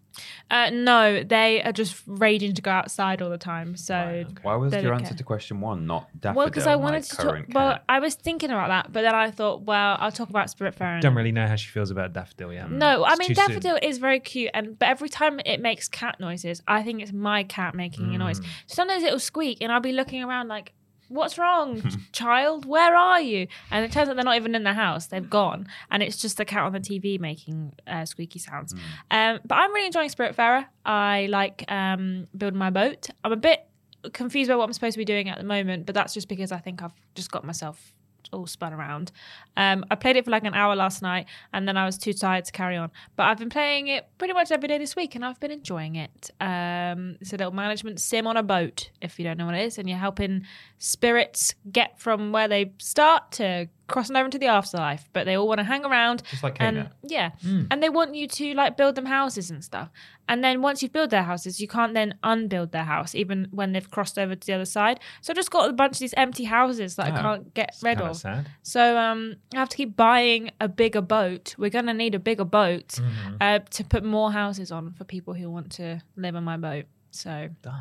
Uh, 0.50 0.70
no, 0.72 1.24
they 1.24 1.62
are 1.64 1.72
just 1.72 2.02
raging 2.06 2.54
to 2.54 2.62
go 2.62 2.72
outside 2.72 3.22
all 3.22 3.30
the 3.30 3.38
time. 3.38 3.76
So 3.76 4.26
Why 4.42 4.56
was 4.56 4.74
your 4.74 4.94
answer 4.94 5.10
care. 5.10 5.18
to 5.18 5.24
question 5.24 5.60
one 5.62 5.86
not 5.86 6.08
daffodil? 6.20 6.38
well, 6.38 6.48
because 6.48 6.66
I 6.68 6.76
wanted 6.78 7.04
to 7.04 7.16
talk. 7.16 7.26
current 7.26 7.54
Well, 7.54 7.74
cat? 7.74 7.84
I 7.90 8.00
was 8.00 8.16
thinking 8.16 8.52
about 8.52 8.70
that, 8.70 8.94
but 8.94 9.02
then 9.02 9.16
I 9.16 9.32
thought, 9.32 9.64
well, 9.64 9.98
I'll 10.00 10.12
talk 10.12 10.30
about 10.30 10.50
Spirit 10.50 10.76
Spiritfarer. 10.76 11.02
Don't 11.02 11.16
really 11.16 11.32
know 11.32 11.48
how 11.48 11.56
she 11.56 11.70
feels 11.70 11.92
about 11.92 12.14
Daffodil 12.14 12.54
yet. 12.54 12.72
No, 12.72 13.04
I 13.06 13.16
mean 13.18 13.30
too 13.30 13.36
soon. 13.36 13.48
Daffodil 13.48 13.80
is 13.82 13.98
very 13.98 14.20
cute, 14.22 14.52
and 14.54 14.78
but 14.80 14.88
every 14.90 15.10
time 15.10 15.40
it 15.46 15.60
makes 15.62 15.88
cat 15.90 16.20
noises, 16.20 16.62
I 16.68 16.84
think 16.84 17.02
it's 17.02 17.14
my 17.14 17.44
cat 17.44 17.76
making 17.76 18.14
a 18.16 18.18
noise. 18.18 18.40
Mm. 18.40 18.46
Sometimes 18.68 19.04
it'll 19.04 19.20
squeak, 19.20 19.58
and 19.62 19.72
I'll 19.72 19.80
be 19.82 19.94
looking 19.94 20.24
around 20.24 20.48
like, 20.50 20.74
"What's 21.12 21.38
wrong, 21.38 21.82
child? 22.12 22.66
Where 22.66 22.96
are 22.96 23.22
you?" 23.22 23.48
And 23.70 23.86
it 23.86 23.92
turns 23.92 24.10
out 24.10 24.16
they're 24.16 24.24
not 24.26 24.38
even 24.38 24.56
in 24.56 24.64
the 24.64 24.74
house; 24.74 25.08
they've 25.08 25.30
gone, 25.30 25.68
and 25.90 26.02
it's 26.02 26.18
just 26.18 26.38
the 26.38 26.46
cat 26.46 26.64
on 26.64 26.74
the 26.74 26.80
TV 26.80 27.20
making 27.20 27.74
uh, 27.88 28.06
squeaky 28.06 28.40
sounds. 28.40 28.74
Um, 29.10 29.40
but 29.46 29.56
I'm 29.56 29.74
really 29.74 29.88
enjoying 29.88 30.10
Spirit 30.10 30.36
Spiritfarer. 30.36 30.66
I 30.86 31.28
like 31.30 31.70
um, 31.72 32.28
building 32.38 32.60
my 32.60 32.70
boat. 32.70 33.10
I'm 33.24 33.32
a 33.32 33.38
bit 33.38 33.66
confused 34.14 34.50
about 34.50 34.60
what 34.60 34.66
I'm 34.66 34.74
supposed 34.74 34.94
to 34.94 34.98
be 35.00 35.06
doing 35.06 35.30
at 35.30 35.38
the 35.38 35.44
moment, 35.44 35.86
but 35.86 35.96
that's 35.96 36.14
just 36.14 36.28
because 36.28 36.52
I 36.52 36.58
think 36.58 36.82
I've 36.82 36.94
just 37.16 37.32
got 37.32 37.44
myself 37.44 37.94
all 38.32 38.48
spun 38.48 38.74
around. 38.74 39.12
Um, 39.58 39.86
I 39.92 39.96
played 39.96 40.16
it 40.16 40.26
for 40.26 40.32
like 40.32 40.44
an 40.44 40.54
hour 40.54 40.76
last 40.76 41.02
night, 41.02 41.28
and 41.54 41.68
then 41.68 41.78
I 41.78 41.86
was 41.86 41.98
too 41.98 42.14
tired 42.14 42.46
to 42.46 42.52
carry 42.52 42.78
on. 42.78 42.92
But 43.16 43.24
I've 43.24 43.38
been 43.38 43.50
playing 43.50 43.88
it 43.88 44.08
pretty 44.18 44.34
much 44.34 44.52
every 44.52 44.68
day 44.68 44.78
this 44.78 44.96
week, 44.96 45.16
and 45.16 45.26
I've 45.26 45.40
been 45.40 45.52
enjoying 45.52 45.96
it. 45.96 46.32
Um, 46.40 47.18
it's 47.22 47.34
a 47.34 47.38
little 47.38 47.54
management 47.54 48.00
sim 48.00 48.28
on 48.28 48.38
a 48.38 48.44
boat, 48.44 48.90
if 49.02 49.20
you 49.20 49.26
don't 49.26 49.38
know 49.38 49.46
what 49.46 49.56
it 49.56 49.66
is, 49.66 49.78
and 49.78 49.90
you're 49.90 49.98
helping 49.98 50.46
spirits 50.78 51.56
get 51.72 52.00
from 52.00 52.32
where 52.32 52.48
they 52.48 52.74
start 52.80 53.32
to 53.34 53.68
crossing 53.92 54.16
over 54.16 54.26
into 54.26 54.40
the 54.40 54.48
afterlife. 54.48 55.08
But 55.14 55.26
they 55.26 55.36
all 55.36 55.48
want 55.48 55.60
to 55.60 55.64
hang 55.64 55.86
around, 55.86 56.24
Just 56.30 56.44
like 56.44 56.58
and 56.60 56.78
Kena. 56.78 56.92
yeah, 57.04 57.32
and 57.72 57.82
they 57.84 57.90
want 57.90 58.16
you 58.16 58.28
to 58.28 58.54
like 58.54 58.78
build 58.78 58.96
them 58.96 59.06
houses 59.06 59.52
and 59.52 59.64
stuff. 59.64 59.90
And 60.28 60.42
then 60.44 60.62
once 60.62 60.82
you've 60.82 60.94
built 60.94 61.10
their 61.10 61.24
houses, 61.24 61.60
you 61.60 61.68
can't 61.68 61.94
then 61.94 62.16
unbuild 62.24 62.72
their 62.72 62.86
house, 62.86 63.14
even 63.16 63.48
when 63.52 63.74
they've 63.74 63.90
crossed 63.92 64.18
over 64.18 64.34
to 64.34 64.48
the 64.48 64.54
other 64.54 64.66
side. 64.66 65.00
So 65.22 65.32
I 65.32 65.36
just 65.36 65.52
got 65.52 65.70
a 65.70 65.74
bunch 65.74 65.94
of 65.94 66.00
these 66.00 66.14
empty 66.16 66.46
houses 66.46 66.96
that 66.96 67.08
I 67.08 67.20
Oh, 67.20 67.22
can't 67.22 67.54
get 67.54 67.76
rid 67.84 67.98
Kinda 67.98 68.12
of. 68.12 68.18
sad. 68.18 68.48
So 68.64 68.98
um, 68.98 69.36
I 69.54 69.58
have 69.58 69.70
to 69.70 69.76
keep 69.78 69.98
buying 69.98 70.52
a 70.62 70.70
bigger 70.70 71.02
boat. 71.02 71.56
We're 71.58 71.70
gonna 71.70 71.94
need 71.94 72.16
a 72.16 72.20
bigger 72.20 72.46
boat 72.46 72.88
Mm-hmm. 73.02 73.36
uh, 73.42 73.60
to 73.60 73.84
put 73.84 74.04
more 74.06 74.32
houses 74.32 74.72
on 74.72 74.94
for 74.94 75.04
people 75.04 75.34
who 75.34 75.50
want 75.50 75.72
to 75.74 76.02
live 76.16 76.36
on 76.38 76.44
my 76.46 76.56
boat. 76.58 76.86
So 77.10 77.50
Damn. 77.62 77.74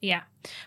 yeah, 0.00 0.22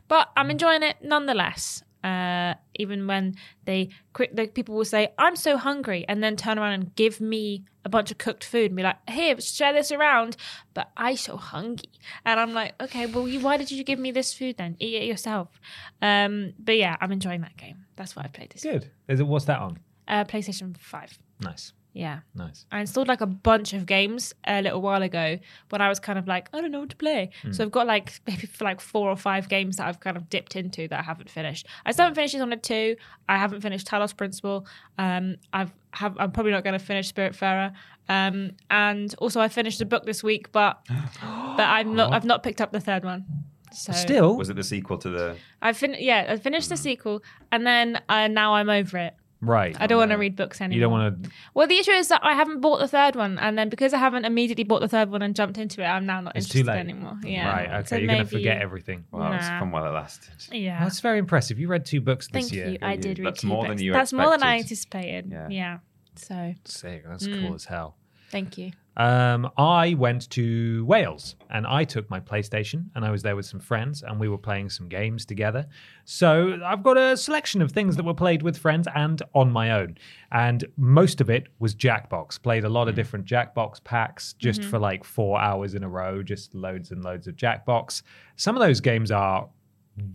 but 0.08 0.30
I'm 0.38 0.52
enjoying 0.52 0.84
it 0.84 0.98
nonetheless. 1.02 1.82
Uh, 2.04 2.54
even 2.76 3.08
when 3.08 3.36
they 3.66 3.90
the 4.18 4.50
people 4.54 4.76
will 4.76 4.86
say, 4.86 5.14
"I'm 5.18 5.36
so 5.36 5.58
hungry," 5.58 6.06
and 6.08 6.24
then 6.24 6.36
turn 6.36 6.58
around 6.58 6.74
and 6.74 6.96
give 6.96 7.20
me 7.20 7.66
a 7.84 7.90
bunch 7.90 8.12
of 8.12 8.18
cooked 8.18 8.44
food 8.44 8.68
and 8.72 8.76
be 8.76 8.84
like, 8.84 8.98
"Here, 9.10 9.40
share 9.42 9.74
this 9.74 9.92
around." 9.92 10.38
But 10.74 10.92
I 10.96 11.16
so 11.16 11.38
hungry, 11.38 11.90
and 12.26 12.40
I'm 12.40 12.54
like, 12.54 12.82
"Okay, 12.82 13.06
well, 13.06 13.28
you, 13.28 13.40
why 13.40 13.58
did 13.58 13.72
you 13.72 13.84
give 13.84 14.00
me 14.00 14.12
this 14.12 14.34
food 14.34 14.58
then? 14.58 14.78
Eat 14.80 15.02
it 15.02 15.06
yourself." 15.06 15.60
Um, 16.02 16.54
but 16.58 16.78
yeah, 16.78 16.96
I'm 17.02 17.12
enjoying 17.12 17.42
that 17.42 17.58
game. 17.58 17.86
That's 17.96 18.16
what 18.16 18.26
I 18.26 18.30
played 18.30 18.52
this. 18.52 18.64
Good. 18.64 18.90
Is 19.08 19.20
it, 19.20 19.28
what's 19.28 19.46
that 19.46 19.60
on? 19.60 19.80
Uh, 20.08 20.24
PlayStation 20.24 20.78
Five. 20.78 21.18
Nice. 21.42 21.74
Yeah. 21.94 22.20
Nice. 22.36 22.66
I 22.72 22.80
installed 22.80 23.08
like 23.08 23.22
a 23.22 23.26
bunch 23.26 23.74
of 23.74 23.86
games 23.86 24.34
a 24.46 24.62
little 24.62 24.82
while 24.82 25.02
ago 25.02 25.40
when 25.70 25.82
I 25.82 25.90
was 25.90 26.00
kind 26.00 26.20
of 26.20 26.28
like, 26.28 26.48
I 26.54 26.62
don't 26.62 26.72
know 26.72 26.82
what 26.82 26.90
to 26.92 26.96
play. 26.96 27.32
So 27.52 27.64
I've 27.64 27.72
got 27.72 27.88
like 27.88 28.22
maybe 28.28 28.46
for 28.48 28.64
like 28.64 28.80
four 28.80 29.10
or 29.10 29.16
five 29.16 29.50
games 29.50 29.78
that 29.78 29.88
I've 29.88 30.00
kind 30.00 30.16
of 30.16 30.30
dipped 30.30 30.56
into 30.56 30.88
that 30.88 31.00
I 31.00 31.04
haven't 31.04 31.30
finished. 31.30 31.68
I 31.86 31.92
still 31.92 32.04
haven't 32.04 32.16
finished 32.16 32.34
Dishonored 32.34 32.64
2. 32.64 32.96
I 33.28 33.38
haven't 33.38 33.62
finished 33.62 33.88
Talos 33.88 34.16
Principle. 34.16 34.66
Um, 34.98 35.38
I've 35.52 35.72
have 35.92 36.16
I'm 36.20 36.32
probably 36.32 36.52
not 36.52 36.64
going 36.64 36.78
to 36.78 36.86
finish 36.86 37.12
Spiritfarer. 37.12 37.74
Um, 38.08 38.52
and 38.70 39.14
also 39.18 39.42
I 39.42 39.48
finished 39.48 39.82
a 39.82 39.86
book 39.86 40.06
this 40.06 40.24
week, 40.24 40.52
but 40.52 40.86
but 40.90 41.64
I'm 41.64 41.96
not 41.96 42.14
I've 42.14 42.26
not 42.26 42.44
picked 42.44 42.62
up 42.62 42.72
the 42.72 42.80
third 42.80 43.04
one. 43.04 43.26
So 43.72 43.92
Still, 43.94 44.36
Was 44.36 44.50
it 44.50 44.56
the 44.56 44.64
sequel 44.64 44.98
to 45.00 45.10
the? 45.10 45.36
I 45.62 45.74
fin 45.74 45.96
yeah, 46.00 46.26
I 46.30 46.38
finished 46.38 46.70
the 46.70 46.78
sequel 46.78 47.22
and 47.52 47.66
then 47.66 48.02
uh, 48.10 48.28
now 48.28 48.56
I'm 48.56 48.70
over 48.70 48.98
it. 48.98 49.16
Right. 49.42 49.76
I 49.80 49.88
don't 49.88 49.98
want 50.00 50.12
to 50.12 50.18
read 50.18 50.36
books 50.36 50.60
anymore. 50.60 50.76
You 50.76 50.82
don't 50.82 50.92
want 50.92 51.24
to. 51.24 51.30
Well, 51.54 51.66
the 51.68 51.78
issue 51.78 51.92
is 51.92 52.10
that 52.10 52.20
I 52.24 52.34
haven't 52.34 52.60
bought 52.60 52.80
the 52.80 52.88
third 52.90 53.16
one, 53.16 53.38
and 53.40 53.58
then 53.58 53.70
because 53.70 53.94
I 53.94 53.98
haven't 53.98 54.26
immediately 54.26 54.66
bought 54.66 54.82
the 54.82 54.90
third 54.90 55.10
one 55.10 55.22
and 55.22 55.34
jumped 55.36 55.58
into 55.58 55.82
it, 55.82 55.86
I'm 55.86 56.06
now 56.06 56.20
not 56.20 56.36
It's 56.36 56.50
too 56.50 56.60
interested 56.60 56.88
late 56.88 56.94
anymore. 56.94 57.18
Yeah. 57.24 57.48
Right. 57.50 57.70
Okay. 57.80 57.88
So 57.88 57.96
You're 57.96 58.08
going 58.08 58.20
to 58.20 58.26
forget 58.26 58.62
everything. 58.62 59.06
Well, 59.12 59.32
it's 59.34 59.48
Nah. 59.48 59.60
fun 59.60 59.72
while 59.72 59.86
it 59.86 59.92
lasted. 59.92 60.54
Yeah. 60.54 60.84
That's 60.84 61.00
very 61.00 61.20
impressive. 61.20 61.58
You 61.58 61.68
read 61.70 61.86
two 61.86 62.02
books 62.02 62.28
this 62.28 62.50
Thank 62.50 62.54
year. 62.54 62.70
you. 62.72 62.78
I 62.82 62.98
did 62.98 63.18
read 63.20 63.28
That's 63.28 63.42
two 63.42 63.48
more 63.48 63.66
than 63.68 63.80
you 63.80 63.94
That's 63.94 64.12
more 64.12 64.30
than 64.30 64.44
I 64.44 64.58
anticipated. 64.58 65.30
Yeah. 65.32 65.48
Yeah. 65.50 65.78
So 66.16 66.54
Sick. 66.66 67.06
That's 67.08 67.26
Mm. 67.26 67.46
cool 67.46 67.56
as 67.56 67.64
hell. 67.66 67.96
thank 68.32 68.58
you. 68.58 68.72
Um, 69.00 69.50
I 69.58 69.94
went 69.94 70.30
to 70.32 70.84
Wales 70.86 71.38
and 71.50 71.66
I 71.66 71.86
took 71.86 72.10
my 72.10 72.20
PlayStation 72.20 72.88
and 72.96 73.06
I 73.06 73.12
was 73.12 73.24
there 73.24 73.38
with 73.38 73.46
some 73.46 73.62
friends 73.62 74.04
and 74.04 74.20
we 74.20 74.28
were 74.28 74.38
playing 74.38 74.70
some 74.70 74.90
games 74.90 75.26
together. 75.26 75.66
So 76.04 76.60
I've 76.66 76.84
got 76.84 76.98
a 76.98 77.16
selection 77.16 77.62
of 77.62 77.72
things 77.72 77.96
that 77.96 78.04
were 78.04 78.14
played 78.14 78.42
with 78.42 78.58
friends 78.58 78.90
and 78.94 79.22
on 79.34 79.52
my 79.54 79.72
own. 79.72 79.98
And 80.34 80.66
most 80.76 81.22
of 81.22 81.30
it 81.30 81.48
was 81.60 81.74
Jackbox. 81.76 82.42
Played 82.44 82.66
a 82.66 82.70
lot 82.70 82.90
of 82.90 82.96
different 82.96 83.26
Jackbox 83.26 83.82
packs 83.86 84.34
just 84.34 84.66
for 84.66 84.78
like 84.78 85.06
four 85.06 85.40
hours 85.40 85.76
in 85.76 85.84
a 85.84 85.90
row, 85.90 86.22
just 86.22 86.54
loads 86.54 86.92
and 86.92 87.02
loads 87.02 87.26
of 87.26 87.38
Jackbox. 87.38 88.02
Some 88.36 88.58
of 88.58 88.60
those 88.62 88.82
games 88.82 89.12
are 89.12 89.48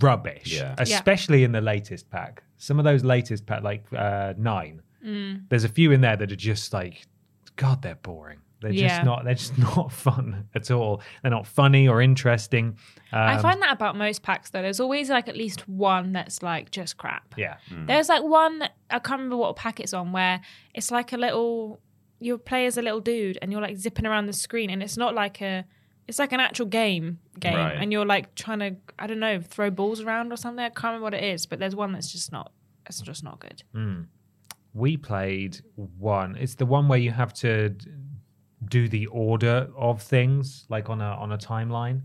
rubbish, 0.00 0.52
Yeah. 0.58 0.74
especially 0.78 1.42
in 1.42 1.52
the 1.52 1.62
latest 1.62 2.10
pack. 2.10 2.42
Some 2.58 2.78
of 2.78 2.84
those 2.84 3.02
latest 3.02 3.46
pack, 3.46 3.62
like 3.62 3.86
uh, 3.96 4.34
nine, 4.36 4.82
there's 5.48 5.64
a 5.64 5.68
few 5.70 5.90
in 5.92 6.02
there 6.02 6.16
that 6.16 6.30
are 6.30 6.36
just 6.36 6.72
like, 6.74 7.06
God, 7.56 7.80
they're 7.80 7.94
boring. 7.94 8.40
They're 8.64 8.72
Yeah. 8.72 8.88
just 8.88 9.04
not. 9.04 9.24
They're 9.24 9.34
just 9.34 9.56
not 9.76 9.92
fun 9.92 10.48
at 10.54 10.70
all. 10.70 11.00
They're 11.22 11.30
not 11.30 11.46
funny 11.46 11.86
or 11.86 12.02
interesting. 12.02 12.76
I 13.12 13.34
Um, 13.36 13.42
find 13.42 13.62
that 13.62 13.72
about 13.72 13.96
most 13.96 14.22
packs 14.22 14.50
though. 14.50 14.62
There's 14.62 14.80
always 14.80 15.08
like 15.10 15.28
at 15.28 15.36
least 15.36 15.68
one 15.68 16.12
that's 16.12 16.42
like 16.42 16.70
just 16.72 16.96
crap. 16.96 17.34
Yeah, 17.36 17.56
There's 17.70 18.08
like 18.08 18.22
one 18.24 18.62
I 18.90 18.98
can't 18.98 19.18
remember 19.20 19.36
what 19.36 19.54
pack 19.56 19.78
it's 19.80 19.92
on 19.94 20.10
where 20.12 20.40
it's 20.74 20.90
like 20.90 21.12
a 21.12 21.16
little 21.16 21.80
you 22.20 22.38
play 22.38 22.66
as 22.66 22.76
a 22.78 22.82
little 22.82 23.00
dude 23.00 23.38
and 23.42 23.52
you're 23.52 23.60
like 23.60 23.76
zipping 23.76 24.06
around 24.06 24.26
the 24.26 24.32
screen 24.32 24.70
and 24.70 24.82
it's 24.82 24.96
not 24.96 25.14
like 25.14 25.40
a 25.42 25.64
it's 26.08 26.18
like 26.18 26.32
an 26.32 26.40
actual 26.40 26.66
game 26.66 27.18
game 27.40 27.54
Right. 27.56 27.76
and 27.78 27.92
you're 27.92 28.04
like 28.06 28.34
trying 28.34 28.58
to 28.60 28.76
I 28.98 29.06
don't 29.06 29.20
know 29.20 29.40
throw 29.40 29.70
balls 29.70 30.00
around 30.00 30.32
or 30.32 30.36
something. 30.36 30.64
I 30.64 30.68
can't 30.70 30.84
remember 30.84 31.04
what 31.04 31.14
it 31.14 31.24
is, 31.24 31.46
but 31.46 31.58
there's 31.58 31.76
one 31.76 31.92
that's 31.92 32.10
just 32.12 32.30
not 32.32 32.52
it's 32.86 33.00
just 33.00 33.22
not 33.24 33.40
good. 33.40 33.62
we 34.72 34.96
played 34.96 35.60
one. 35.76 36.36
It's 36.36 36.56
the 36.56 36.66
one 36.66 36.88
where 36.88 36.98
you 36.98 37.10
have 37.12 37.32
to 37.34 37.70
d- 37.70 37.90
do 38.68 38.88
the 38.88 39.06
order 39.06 39.68
of 39.76 40.02
things, 40.02 40.66
like 40.68 40.88
on 40.90 41.00
a 41.00 41.04
on 41.12 41.32
a 41.32 41.38
timeline. 41.38 42.02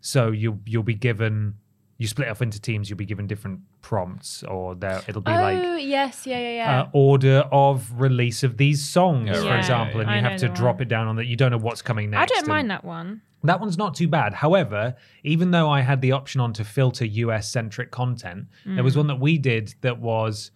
So 0.00 0.30
you 0.30 0.60
you'll 0.66 0.82
be 0.82 0.94
given. 0.94 1.54
You 1.98 2.06
split 2.06 2.28
off 2.28 2.40
into 2.40 2.58
teams. 2.58 2.88
You'll 2.88 2.96
be 2.96 3.04
given 3.04 3.26
different 3.26 3.60
prompts, 3.82 4.42
or 4.44 4.74
there 4.74 5.02
it'll 5.06 5.20
be 5.20 5.30
like 5.32 5.58
oh 5.62 5.76
yes, 5.76 6.26
yeah, 6.26 6.38
yeah, 6.38 6.50
yeah. 6.54 6.80
uh, 6.82 6.88
order 6.94 7.44
of 7.52 7.92
release 8.00 8.42
of 8.42 8.56
these 8.56 8.82
songs, 8.82 9.28
Yeah, 9.28 9.42
for 9.42 9.54
example, 9.56 10.00
and 10.00 10.08
I 10.10 10.16
you 10.16 10.22
have 10.22 10.40
to 10.40 10.48
drop 10.48 10.76
one. 10.76 10.82
it 10.82 10.88
down 10.88 11.08
on 11.08 11.16
that. 11.16 11.26
You 11.26 11.36
don't 11.36 11.50
know 11.50 11.58
what's 11.58 11.82
coming 11.82 12.08
next. 12.10 12.32
I 12.32 12.34
don't 12.34 12.48
mind 12.48 12.70
that 12.70 12.84
one. 12.84 13.20
That 13.42 13.60
one's 13.60 13.76
not 13.76 13.94
too 13.94 14.08
bad. 14.08 14.32
However, 14.32 14.96
even 15.24 15.50
though 15.50 15.68
I 15.70 15.80
had 15.82 16.00
the 16.00 16.12
option 16.12 16.40
on 16.40 16.54
to 16.54 16.64
filter 16.64 17.04
US 17.04 17.50
centric 17.50 17.90
content, 17.90 18.46
there 18.64 18.76
Mm. 18.76 18.84
was 18.84 18.96
one 18.96 19.06
that 19.08 19.20
we 19.20 19.36
did 19.36 19.74
that 19.82 19.98
was 19.98 20.50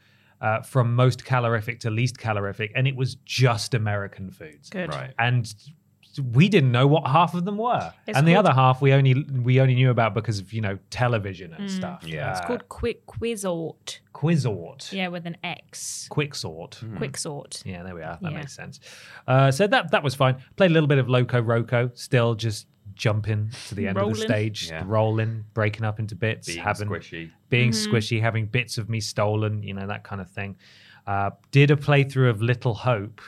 uh, 0.44 0.60
from 0.62 0.94
most 0.94 1.24
calorific 1.24 1.80
to 1.80 1.90
least 1.90 2.16
calorific, 2.18 2.70
and 2.76 2.86
it 2.86 2.96
was 2.96 3.16
just 3.24 3.74
American 3.74 4.30
foods. 4.30 4.68
Good. 4.70 4.90
Right. 4.90 5.12
And 5.18 5.52
we 6.32 6.48
didn't 6.48 6.70
know 6.70 6.86
what 6.86 7.08
half 7.08 7.34
of 7.34 7.44
them 7.44 7.58
were, 7.58 7.92
It's 8.06 8.16
and 8.16 8.28
the 8.28 8.36
other 8.36 8.52
half 8.52 8.80
we 8.80 8.92
only 8.92 9.14
we 9.48 9.60
only 9.60 9.74
knew 9.74 9.90
about 9.90 10.14
because 10.14 10.38
of 10.38 10.52
you 10.52 10.60
know 10.60 10.78
television 10.90 11.52
and 11.54 11.68
stuff. 11.68 12.04
Yeah. 12.06 12.30
It's 12.30 12.38
Uh, 12.38 12.42
Mm. 12.42 12.42
It's 12.42 12.46
called 12.46 12.68
Quick 12.68 13.06
Quixort. 13.06 14.00
Quixort, 14.12 14.92
Yeah, 14.92 15.08
with 15.08 15.26
an 15.26 15.36
X. 15.42 16.06
Quick 16.08 16.32
Quicksort. 16.34 16.96
Quick 16.98 17.16
sort. 17.16 17.62
Yeah, 17.66 17.82
there 17.82 17.96
we 17.96 18.02
are. 18.02 18.16
That 18.22 18.30
Yeah. 18.32 18.38
makes 18.38 18.54
sense. 18.54 18.78
Uh, 19.26 19.50
so 19.50 19.66
that 19.66 19.90
that 19.90 20.02
was 20.04 20.14
fine. 20.14 20.36
Played 20.56 20.70
a 20.70 20.74
little 20.74 20.86
bit 20.88 20.98
of 20.98 21.08
Loco 21.08 21.42
Roco. 21.42 21.90
Still 21.98 22.34
just 22.36 22.68
jumping 22.94 23.50
to 23.68 23.74
the 23.74 23.88
end 23.88 23.98
of 23.98 24.08
the 24.10 24.14
stage, 24.20 24.70
Yeah. 24.70 24.82
rolling, 24.86 25.44
breaking 25.54 25.84
up 25.84 25.98
into 25.98 26.14
bits, 26.14 26.46
Being 26.48 26.58
having 26.62 26.88
squishy. 26.88 27.30
being 27.50 27.70
Mm-hmm. 27.70 27.94
squishy, 27.94 28.20
having 28.20 28.46
bits 28.46 28.78
of 28.78 28.88
me 28.88 29.00
stolen. 29.00 29.62
You 29.62 29.74
know 29.74 29.86
that 29.86 30.04
kind 30.04 30.20
of 30.20 30.30
thing. 30.30 30.56
Uh, 31.06 31.30
did 31.50 31.70
a 31.70 31.76
playthrough 31.76 32.30
of 32.30 32.40
Little 32.40 32.74
Hope, 32.74 33.20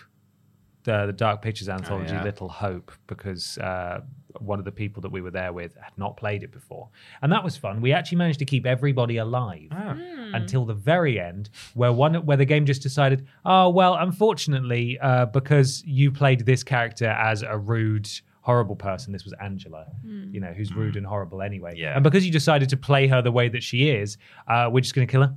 the 0.85 1.07
the 1.07 1.12
Dark 1.12 1.42
Pictures 1.42 1.68
anthology, 1.68 2.14
yeah. 2.14 2.22
Little 2.24 2.48
Hope, 2.48 2.92
because 3.07 3.59
uh, 3.59 4.00
one 4.38 4.59
of 4.59 4.64
the 4.66 4.72
people 4.72 5.00
that 5.02 5.11
we 5.11 5.20
were 5.20 5.31
there 5.31 5.52
with 5.52 5.74
had 5.76 5.92
not 5.96 6.16
played 6.16 6.42
it 6.42 6.52
before, 6.52 6.88
and 7.22 7.33
that 7.33 7.42
was 7.42 7.57
fun. 7.57 7.81
We 7.81 7.92
actually 7.92 8.18
managed 8.18 8.38
to 8.38 8.44
keep 8.44 8.66
everybody 8.66 9.16
alive 9.16 9.68
Ah. 9.72 9.96
until 10.35 10.64
the 10.64 10.74
very 10.74 11.18
end, 11.20 11.50
where 11.74 11.92
one 11.92 12.14
where 12.26 12.37
the 12.37 12.44
game 12.44 12.64
just 12.66 12.83
decided, 12.83 13.26
oh 13.44 13.68
well, 13.70 13.94
unfortunately, 13.96 14.98
uh, 15.00 15.26
because 15.26 15.83
you 15.87 16.11
played 16.12 16.40
this 16.46 16.62
character 16.62 17.07
as 17.09 17.42
a 17.42 17.57
rude. 17.59 18.09
Horrible 18.47 18.77
person. 18.77 19.13
This 19.13 19.25
was 19.25 19.35
Angela, 19.43 19.87
hmm. 20.03 20.33
you 20.33 20.39
know, 20.39 20.53
who's 20.53 20.73
rude 20.73 20.93
hmm. 20.93 20.99
and 20.99 21.07
horrible 21.07 21.43
anyway. 21.43 21.75
Yeah. 21.77 21.95
And 21.97 22.05
because 22.05 22.25
you 22.25 22.31
decided 22.31 22.69
to 22.69 22.77
play 22.77 23.09
her 23.09 23.21
the 23.21 23.33
way 23.33 23.49
that 23.49 23.65
she 23.65 23.91
is, 23.91 24.19
uh, 24.47 24.69
we're 24.71 24.83
just 24.83 24.95
going 24.95 25.05
to 25.05 25.11
kill 25.11 25.23
her. 25.23 25.35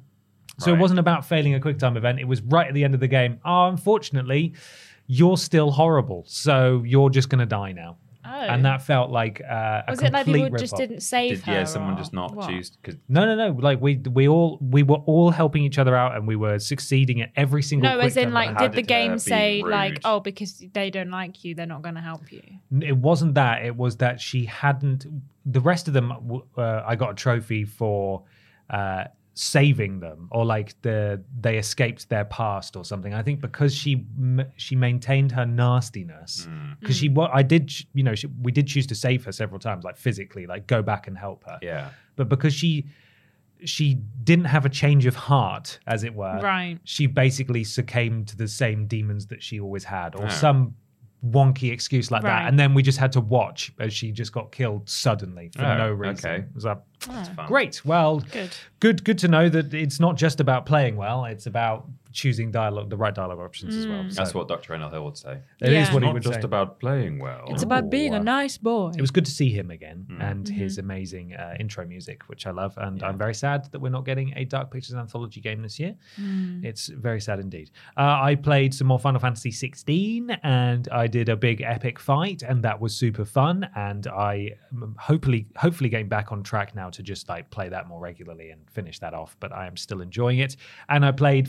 So 0.60 0.72
it 0.72 0.78
wasn't 0.78 1.00
about 1.00 1.26
failing 1.26 1.56
a 1.56 1.60
quick 1.60 1.80
time 1.80 1.98
event. 1.98 2.20
It 2.20 2.28
was 2.28 2.42
right 2.44 2.68
at 2.68 2.74
the 2.76 2.84
end 2.84 2.94
of 2.94 3.00
the 3.00 3.08
game. 3.08 3.40
Oh, 3.44 3.68
unfortunately, 3.68 4.54
you're 5.08 5.38
still 5.38 5.72
horrible. 5.72 6.24
So 6.28 6.84
you're 6.86 7.10
just 7.10 7.30
going 7.30 7.40
to 7.40 7.48
die 7.48 7.72
now. 7.72 7.98
Oh. 8.32 8.40
And 8.42 8.64
that 8.66 8.82
felt 8.84 9.10
like 9.10 9.42
uh, 9.42 9.82
a 9.88 9.92
was 9.92 10.02
it 10.02 10.14
like 10.14 10.26
complete 10.26 10.44
people 10.44 10.60
just 10.60 10.74
rip-off. 10.74 10.88
didn't 10.90 11.02
save 11.02 11.38
Did, 11.38 11.46
her? 11.46 11.54
yeah, 11.54 11.64
someone 11.64 11.96
or 11.96 11.98
just 11.98 12.14
not 12.14 12.36
what? 12.36 12.48
choose 12.50 12.70
because 12.70 13.00
No, 13.08 13.26
no, 13.26 13.36
no. 13.36 13.60
Like 13.60 13.82
we 13.82 13.98
we 13.98 14.28
all 14.28 14.60
we 14.62 14.84
were 14.84 14.98
all 15.06 15.32
helping 15.32 15.64
each 15.64 15.80
other 15.80 15.96
out, 15.96 16.16
and 16.16 16.28
we 16.28 16.36
were 16.36 16.60
succeeding 16.60 17.22
at 17.22 17.32
every 17.36 17.64
single. 17.64 17.90
No, 17.90 17.96
quick 17.96 18.08
as 18.08 18.18
in 18.18 18.26
time 18.26 18.34
like, 18.34 18.46
event. 18.50 18.60
How 18.60 18.68
did 18.68 18.72
the 18.72 18.76
did 18.84 18.94
her 18.94 19.02
game 19.02 19.14
be 19.14 19.20
say 19.20 19.64
like, 19.64 19.92
rude? 19.92 20.02
oh, 20.06 20.20
because 20.20 20.64
they 20.74 20.90
don't 20.90 21.10
like 21.10 21.44
you, 21.44 21.56
they're 21.56 21.66
not 21.66 21.82
going 21.82 21.96
to 21.96 22.02
help 22.02 22.32
you? 22.32 22.42
it 22.82 22.98
wasn't 22.98 23.34
that. 23.36 23.66
It 23.66 23.76
was 23.76 23.98
that 23.98 24.22
she 24.22 24.46
hadn't. 24.46 25.06
The 25.46 25.62
rest 25.62 25.88
of 25.88 25.94
them, 25.94 26.42
uh, 26.58 26.84
I 26.86 26.96
got 26.96 27.12
a 27.12 27.16
trophy 27.16 27.66
for 27.66 28.24
uh, 28.70 29.06
saving 29.42 30.02
them, 30.02 30.28
or 30.32 30.44
like 30.46 30.76
the 30.82 31.24
they 31.40 31.58
escaped 31.58 32.10
their 32.10 32.26
past 32.26 32.76
or 32.76 32.84
something. 32.84 33.14
I 33.14 33.24
think 33.24 33.40
because 33.40 33.74
she 33.74 34.06
she 34.58 34.76
maintained 34.76 35.32
her 35.32 35.46
nastiness. 35.46 36.46
Mm. 36.50 36.78
Because 36.82 36.98
she, 36.98 37.10
mm. 37.10 37.14
what 37.16 37.32
I 37.34 37.42
did, 37.42 37.72
you 37.94 38.04
know, 38.04 38.16
she, 38.16 38.28
we 38.42 38.52
did 38.52 38.68
choose 38.68 38.86
to 38.88 38.96
save 38.96 39.24
her 39.24 39.32
several 39.32 39.58
times, 39.60 39.86
like 39.86 39.96
physically, 39.96 40.46
like 40.46 40.68
go 40.68 40.82
back 40.82 41.08
and 41.08 41.18
help 41.18 41.46
her. 41.46 41.58
yeah, 41.62 41.92
But 42.18 42.28
because 42.28 42.54
she 42.54 42.88
she 43.64 43.96
didn't 44.26 44.46
have 44.46 44.66
a 44.66 44.70
change 44.70 45.06
of 45.06 45.16
heart, 45.16 45.80
as 45.88 46.04
it 46.04 46.14
were, 46.14 46.40
Right. 46.42 46.78
she 46.84 47.08
basically 47.08 47.64
succumbed 47.64 48.28
to 48.30 48.38
the 48.38 48.48
same 48.48 48.88
demons 48.88 49.28
that 49.28 49.42
she 49.42 49.60
always 49.62 49.86
had, 49.86 50.16
or 50.16 50.24
Yeah. 50.24 50.30
some 50.30 50.76
wonky 51.26 51.72
excuse 51.72 52.12
like 52.12 52.22
that. 52.24 52.48
And 52.48 52.58
then 52.58 52.74
we 52.74 52.82
just 52.82 52.98
had 52.98 53.12
to 53.14 53.20
watch 53.22 53.72
as 53.80 53.94
she 53.94 54.12
just 54.12 54.32
got 54.32 54.52
killed 54.52 54.90
suddenly 54.90 55.50
for 55.56 55.64
Oh, 55.66 55.78
no 55.78 55.92
reason. 55.92 56.26
okay. 56.32 56.36
It 56.44 56.56
was 56.56 56.64
like, 56.66 56.78
that's 57.08 57.30
fun. 57.30 57.48
great. 57.48 57.84
Well, 57.86 58.20
Good. 58.32 58.52
good, 58.80 59.04
good 59.04 59.18
to 59.20 59.28
know 59.28 59.50
that 59.50 59.74
it's 59.74 60.00
not 60.00 60.16
just 60.16 60.40
about 60.40 60.66
playing 60.66 60.96
well; 60.96 61.26
it's 61.26 61.46
about 61.46 61.88
choosing 62.12 62.52
dialogue, 62.52 62.90
the 62.90 62.98
right 62.98 63.14
dialogue 63.14 63.40
options 63.40 63.76
as 63.76 63.88
well. 63.88 64.04
That's 64.10 64.32
So 64.32 64.40
what 64.40 64.48
Dr. 64.48 64.74
Reynolds 64.74 64.94
Hill 64.94 65.06
would 65.06 65.18
say. 65.18 65.40
it 65.62 65.70
is 65.70 65.88
Yeah. 65.88 65.94
what 65.94 66.02
he 66.04 66.08
Not 66.08 66.14
would 66.14 66.24
just 66.24 66.36
say. 66.42 66.42
about 66.42 66.80
playing 66.80 67.20
well. 67.20 67.46
It's 67.50 67.64
about 67.64 67.90
being 67.90 68.14
a 68.16 68.20
nice 68.20 68.58
boy. 68.58 68.92
It 68.98 69.02
was 69.02 69.12
good 69.12 69.26
to 69.26 69.32
see 69.32 69.50
him 69.52 69.70
again 69.72 70.06
Hmm. 70.10 70.22
and 70.22 70.46
Mm-hmm. 70.46 70.56
his 70.58 70.78
amazing 70.78 71.34
uh, 71.36 71.56
intro 71.60 71.86
music, 71.86 72.24
which 72.28 72.48
I 72.48 72.52
love. 72.52 72.78
And 72.78 73.04
I'm 73.04 73.18
very 73.18 73.34
sad 73.36 73.66
that 73.72 73.80
we're 73.80 73.90
not 73.90 74.06
getting 74.06 74.34
a 74.36 74.46
Dark 74.46 74.72
Pictures 74.72 74.96
anthology 74.96 75.42
game 75.42 75.62
this 75.62 75.80
year. 75.80 75.96
Mm. 76.20 76.64
It's 76.66 76.88
very 76.88 77.22
sad 77.22 77.40
indeed. 77.40 77.70
Uh, 77.98 78.18
I 78.22 78.36
played 78.36 78.74
some 78.74 78.88
more 78.88 79.00
Final 79.00 79.20
Fantasy 79.20 79.52
16 79.52 80.32
and 80.44 80.88
I 80.92 81.08
did 81.08 81.30
a 81.30 81.36
big 81.36 81.62
epic 81.62 82.00
fight, 82.00 82.42
and 82.42 82.64
that 82.64 82.80
was 82.80 82.96
super 82.96 83.26
fun. 83.26 83.70
And 83.76 84.08
I 84.08 84.52
am 84.72 84.96
hopefully, 85.00 85.48
hopefully, 85.56 85.90
getting 85.90 86.08
back 86.10 86.32
on 86.32 86.44
track 86.44 86.76
now 86.76 86.90
to 86.90 87.04
just 87.04 87.30
like 87.30 87.50
play 87.52 87.70
that 87.70 87.88
more 87.88 88.00
regularly 88.00 88.50
and 88.52 88.62
finish 88.72 89.00
that 89.00 89.14
off. 89.14 89.36
But 89.40 89.52
I 89.52 89.68
am 89.68 89.78
still 89.78 90.02
enjoying 90.02 90.40
it. 90.40 90.56
And 90.88 91.06
I 91.06 91.12
played 91.12 91.48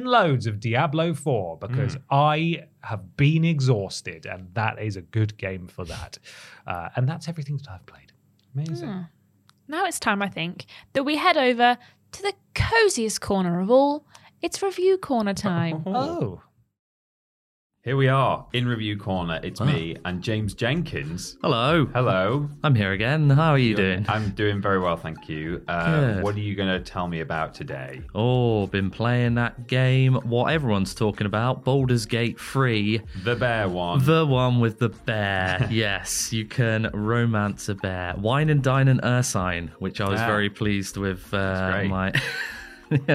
flipping 0.00 0.10
loads 0.10 0.46
of 0.46 0.60
Diablo 0.60 1.14
4 1.14 1.58
because 1.58 1.96
I 2.10 2.64
have 2.82 3.16
been 3.16 3.44
exhausted, 3.44 4.26
and 4.26 4.48
that 4.54 4.80
is 4.80 4.96
a 4.96 5.02
good 5.02 5.36
game 5.36 5.66
for 5.68 5.84
that. 5.84 6.18
Uh, 6.66 6.88
and 6.96 7.08
that's 7.08 7.28
everything 7.28 7.56
that 7.58 7.68
I've 7.70 7.86
played. 7.86 8.12
Amazing. 8.54 9.06
Now 9.68 9.84
it's 9.84 10.00
time, 10.00 10.22
I 10.22 10.28
think, 10.28 10.66
that 10.94 11.04
we 11.04 11.16
head 11.16 11.36
over 11.36 11.78
to 12.12 12.22
the 12.22 12.32
coziest 12.54 13.20
corner 13.20 13.60
of 13.60 13.70
all. 13.70 14.06
It's 14.42 14.62
review 14.62 14.98
corner 14.98 15.34
time. 15.34 15.82
Oh, 15.86 16.42
Here 17.82 17.96
we 17.96 18.08
are 18.08 18.46
in 18.52 18.68
review 18.68 18.98
corner. 18.98 19.40
It's 19.42 19.58
me 19.58 19.96
and 20.04 20.20
James 20.22 20.52
Jenkins. 20.52 21.38
Hello. 21.40 21.86
Hello. 21.86 22.46
I'm 22.62 22.74
here 22.74 22.92
again. 22.92 23.30
How 23.30 23.52
are 23.52 23.58
you 23.58 23.74
doing? 23.74 24.04
I'm 24.06 24.32
doing 24.32 24.60
very 24.60 24.78
well, 24.78 24.98
thank 24.98 25.30
you. 25.30 25.62
Uh, 25.66 26.14
Good. 26.16 26.22
what 26.22 26.34
are 26.34 26.40
you 26.40 26.54
going 26.54 26.68
to 26.68 26.78
tell 26.78 27.08
me 27.08 27.20
about 27.20 27.54
today? 27.54 28.02
Oh, 28.14 28.66
been 28.66 28.90
playing 28.90 29.36
that 29.36 29.66
game. 29.66 30.12
What 30.16 30.52
everyone's 30.52 30.94
talking 30.94 31.26
about, 31.26 31.64
Baldur's 31.64 32.04
Gate 32.04 32.38
3. 32.38 33.00
The 33.24 33.34
bear 33.36 33.66
one. 33.66 34.04
The 34.04 34.26
one 34.26 34.60
with 34.60 34.78
the 34.78 34.90
bear. 34.90 35.66
yes, 35.70 36.34
you 36.34 36.44
can 36.44 36.90
romance 36.92 37.70
a 37.70 37.74
bear. 37.76 38.14
Wine 38.18 38.50
and 38.50 38.62
Dine 38.62 38.88
and 38.88 39.00
Ursine, 39.02 39.70
which 39.78 40.02
I 40.02 40.08
was 40.10 40.20
Yeah. 40.20 40.26
very 40.26 40.50
pleased 40.50 40.98
with 40.98 41.32
uh, 41.32 41.70
great. 41.72 41.88
my 41.88 42.12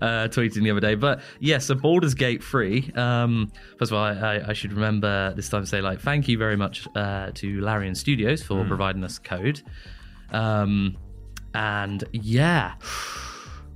uh, 0.00 0.28
tweeting 0.28 0.62
the 0.62 0.70
other 0.70 0.80
day. 0.80 0.94
But 0.94 1.20
yeah, 1.40 1.58
so 1.58 1.74
Baldur's 1.74 2.14
Gate 2.14 2.42
3. 2.42 2.92
Um, 2.94 3.52
first 3.78 3.90
of 3.90 3.98
all, 3.98 4.04
I, 4.04 4.12
I, 4.12 4.48
I 4.48 4.52
should 4.52 4.72
remember 4.72 5.32
this 5.34 5.48
time 5.48 5.62
to 5.62 5.66
say, 5.66 5.80
like, 5.80 6.00
thank 6.00 6.28
you 6.28 6.38
very 6.38 6.56
much 6.56 6.86
uh, 6.94 7.30
to 7.34 7.60
Larian 7.60 7.94
Studios 7.94 8.42
for 8.42 8.64
providing 8.64 9.02
us 9.04 9.18
code. 9.18 9.62
Um, 10.30 10.96
and 11.54 12.04
yeah. 12.12 12.74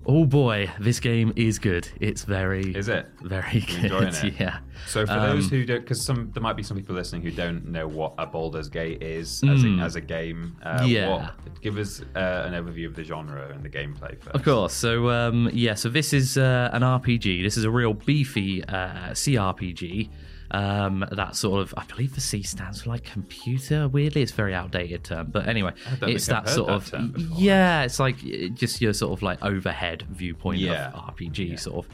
Oh 0.09 0.25
boy, 0.25 0.71
this 0.79 1.01
game 1.01 1.33
is 1.35 1.59
good. 1.59 1.89
It's 2.01 2.23
very, 2.23 2.71
Is 2.77 2.89
it? 2.89 3.09
very 3.23 3.59
good. 3.61 3.91
it? 4.15 4.35
Yeah. 4.39 4.59
So 4.87 5.05
for 5.05 5.13
Um, 5.13 5.21
those 5.31 5.51
who 5.51 5.65
don't, 5.65 5.81
because 5.81 6.01
some 6.01 6.31
there 6.33 6.43
might 6.43 6.53
be 6.57 6.63
some 6.63 6.77
people 6.77 6.95
listening 6.95 7.23
who 7.23 7.33
don't 7.33 7.67
know 7.67 7.89
what 7.89 8.15
a 8.17 8.25
Baldur's 8.25 8.69
Gate 8.69 9.03
is 9.03 9.43
as, 9.43 9.65
a, 9.65 9.69
as 9.83 9.97
a 9.97 10.01
game. 10.01 10.57
Uh, 10.63 10.83
Hmm. 10.83 10.87
Yeah. 10.87 11.11
What, 11.11 11.61
give 11.61 11.77
us 11.77 12.03
uh, 12.15 12.19
an 12.47 12.53
overview 12.53 12.87
of 12.87 12.95
the 12.95 13.03
genre 13.03 13.49
and 13.53 13.65
the 13.65 13.69
gameplay 13.69 14.17
first. 14.21 14.37
Of 14.37 14.45
course. 14.45 14.75
So 14.75 15.11
um, 15.11 15.51
yeah, 15.53 15.75
so 15.75 15.89
this 15.89 16.13
is 16.13 16.39
uh, 16.39 16.71
an 16.73 16.83
RPG. 16.83 17.43
This 17.43 17.57
is 17.57 17.65
a 17.65 17.71
real 17.71 17.95
beefy 17.95 18.63
uh, 18.65 19.11
CRPG. 19.11 20.09
Um, 20.57 21.05
that 21.13 21.37
sort 21.37 21.61
of, 21.61 21.75
I 21.77 21.85
believe 21.85 22.15
the 22.15 22.21
C 22.21 22.43
stands 22.43 22.83
for 22.83 22.91
like 22.91 23.05
computer. 23.05 23.89
Weirdly, 23.89 24.23
it's 24.23 24.33
a 24.33 24.35
very 24.35 24.55
outdated 24.55 25.05
term, 25.05 25.29
but 25.31 25.47
anyway, 25.49 25.73
it's 26.03 26.27
that 26.27 26.49
sort 26.49 26.69
that 26.69 26.95
of 26.95 27.13
before. 27.15 27.39
yeah. 27.39 27.83
It's 27.83 27.99
like 28.01 28.19
just 28.55 28.81
your 28.81 28.93
sort 28.93 29.13
of 29.13 29.23
like 29.23 29.45
overhead 29.45 30.05
viewpoint 30.11 30.59
Yeah. 30.61 30.89
of 30.93 31.15
RPG 31.15 31.59
sort 31.61 31.85
of 31.85 31.91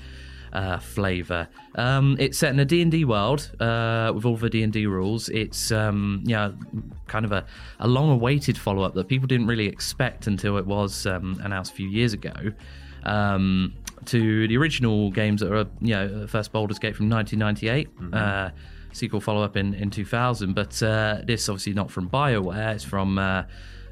uh, 0.53 0.79
flavor. 0.79 1.49
Um, 1.77 2.17
it's 2.21 2.37
set 2.39 2.53
in 2.53 2.61
a 2.61 2.65
D&D 2.67 3.05
world 3.07 3.51
uh, 3.59 4.13
with 4.15 4.25
all 4.27 4.37
the 4.37 4.51
D&D 4.51 4.87
rules. 4.87 5.29
It's 5.31 5.73
um, 5.73 6.23
yeah, 6.25 6.53
kind 7.09 7.25
of 7.25 7.33
a, 7.33 7.45
a 7.81 7.89
long-awaited 7.89 8.59
follow-up 8.59 8.93
that 8.95 9.09
people 9.09 9.27
didn't 9.27 9.47
really 9.47 9.67
expect 9.67 10.27
until 10.27 10.59
it 10.59 10.67
was 10.67 11.07
um, 11.07 11.41
announced 11.43 11.73
a 11.73 11.75
few 11.75 11.89
years 11.89 12.13
ago. 12.13 12.35
Um, 13.05 13.75
to 14.07 14.49
the 14.49 14.57
original 14.57 15.11
games 15.11 15.41
that 15.41 15.53
are, 15.53 15.67
you 15.81 15.95
know, 15.95 16.21
the 16.21 16.29
first 16.29 16.53
Baldur's 16.53 16.79
Gate 16.79 16.97
from 16.97 17.09
1998, 17.09 18.15
uh, 18.15 18.51
sequel 18.93 19.21
follow-up 19.21 19.57
in, 19.57 19.75
in 19.75 19.91
2000. 19.91 20.55
But 20.55 20.83
uh, 20.83 21.23
this 21.25 21.49
obviously 21.49 21.73
not 21.73 21.91
from 21.91 22.09
BioWare. 22.09 22.75
It's 22.75 22.85
from 22.85 23.19
uh, 23.19 23.45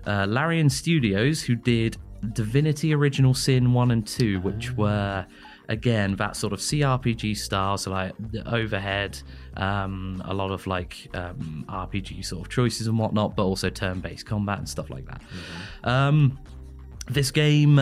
uh, 0.06 0.26
Larian 0.28 0.68
Studios, 0.70 1.42
who 1.42 1.54
did 1.54 1.96
Divinity 2.32 2.94
Original 2.94 3.34
Sin 3.34 3.72
1 3.72 3.90
and 3.90 4.06
2, 4.06 4.40
which 4.40 4.72
were 4.72 5.26
again 5.68 6.16
that 6.16 6.34
sort 6.36 6.52
of 6.52 6.58
CRPG 6.58 7.36
style, 7.36 7.78
so 7.78 7.92
like 7.92 8.12
the 8.32 8.46
overhead, 8.52 9.16
um, 9.56 10.20
a 10.26 10.34
lot 10.34 10.50
of 10.50 10.66
like 10.66 11.08
um, 11.14 11.64
RPG 11.68 12.24
sort 12.24 12.42
of 12.42 12.52
choices 12.52 12.88
and 12.88 12.98
whatnot, 12.98 13.36
but 13.36 13.44
also 13.44 13.70
turn-based 13.70 14.26
combat 14.26 14.58
and 14.58 14.68
stuff 14.68 14.90
like 14.90 15.06
that. 15.06 15.22
Um, 15.84 16.38
this 17.08 17.30
game, 17.30 17.80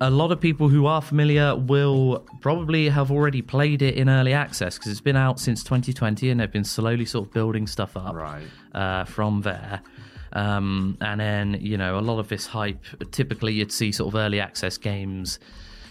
a 0.00 0.10
lot 0.10 0.30
of 0.30 0.40
people 0.40 0.68
who 0.68 0.86
are 0.86 1.02
familiar 1.02 1.56
will 1.56 2.24
probably 2.40 2.88
have 2.88 3.10
already 3.10 3.42
played 3.42 3.82
it 3.82 3.96
in 3.96 4.08
early 4.08 4.32
access 4.32 4.78
because 4.78 4.92
it's 4.92 5.00
been 5.00 5.16
out 5.16 5.40
since 5.40 5.64
2020 5.64 6.30
and 6.30 6.40
they've 6.40 6.52
been 6.52 6.64
slowly 6.64 7.04
sort 7.04 7.26
of 7.26 7.32
building 7.34 7.66
stuff 7.66 7.96
up 7.96 8.14
Right. 8.14 8.46
uh, 8.74 9.04
from 9.04 9.42
there. 9.42 9.80
Um, 10.32 10.98
and 11.00 11.20
then, 11.20 11.58
you 11.60 11.76
know, 11.78 11.98
a 11.98 12.00
lot 12.00 12.18
of 12.20 12.28
this 12.28 12.46
hype, 12.46 12.84
typically 13.10 13.54
you'd 13.54 13.72
see 13.72 13.90
sort 13.92 14.14
of 14.14 14.20
early 14.20 14.40
access 14.40 14.78
games, 14.78 15.40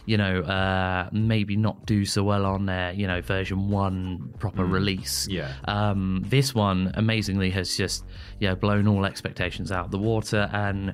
you 0.05 0.15
know, 0.15 0.39
uh, 0.41 1.09
maybe 1.11 1.57
not 1.57 1.85
do 1.85 2.05
so 2.05 2.23
well 2.23 2.45
on 2.45 2.65
their, 2.65 2.93
you 2.93 3.07
know, 3.07 3.19
version 3.21 3.69
one 3.69 4.33
proper 4.39 4.63
release. 4.63 5.27
Yeah. 5.27 5.51
Um, 5.65 6.23
this 6.27 6.55
one, 6.55 6.91
amazingly, 6.93 7.49
has 7.49 7.75
just, 7.75 8.05
you 8.39 8.47
know, 8.47 8.55
blown 8.55 8.87
all 8.87 9.05
expectations 9.05 9.69
out 9.71 9.91
the 9.91 9.97
water 9.97 10.49
and 10.53 10.93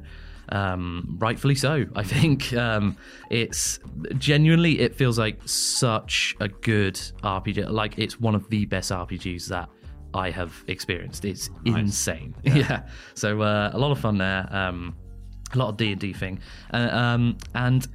um, 0.50 1.18
rightfully 1.20 1.56
so. 1.56 1.86
I 1.96 2.04
think 2.04 2.54
um, 2.54 2.98
it's 3.30 3.80
genuinely 4.18 4.80
it 4.80 4.96
feels 4.96 5.18
like 5.18 5.40
such 5.46 6.36
a 6.40 6.48
good 6.48 6.96
RPG. 7.24 7.70
Like 7.70 7.98
it's 7.98 8.20
one 8.20 8.36
of 8.36 8.50
the 8.50 8.66
best 8.66 8.92
RPGs 8.92 9.48
that 9.48 9.70
I 10.14 10.30
have 10.30 10.64
experienced. 10.68 11.26
It's 11.26 11.50
insane. 11.66 12.36
Yeah. 12.44 12.84
So 13.16 13.42
uh, 13.42 13.72
a 13.74 13.78
lot 13.78 13.92
of 13.92 14.00
fun 14.00 14.18
there. 14.18 14.48
Um, 14.52 14.96
a 15.54 15.58
lot 15.58 15.70
of 15.70 15.78
D 15.78 15.92
and 15.92 16.02
D 16.02 16.14
thing, 16.14 16.40
uh, 16.74 16.90
um, 16.92 17.38
and 17.54 17.88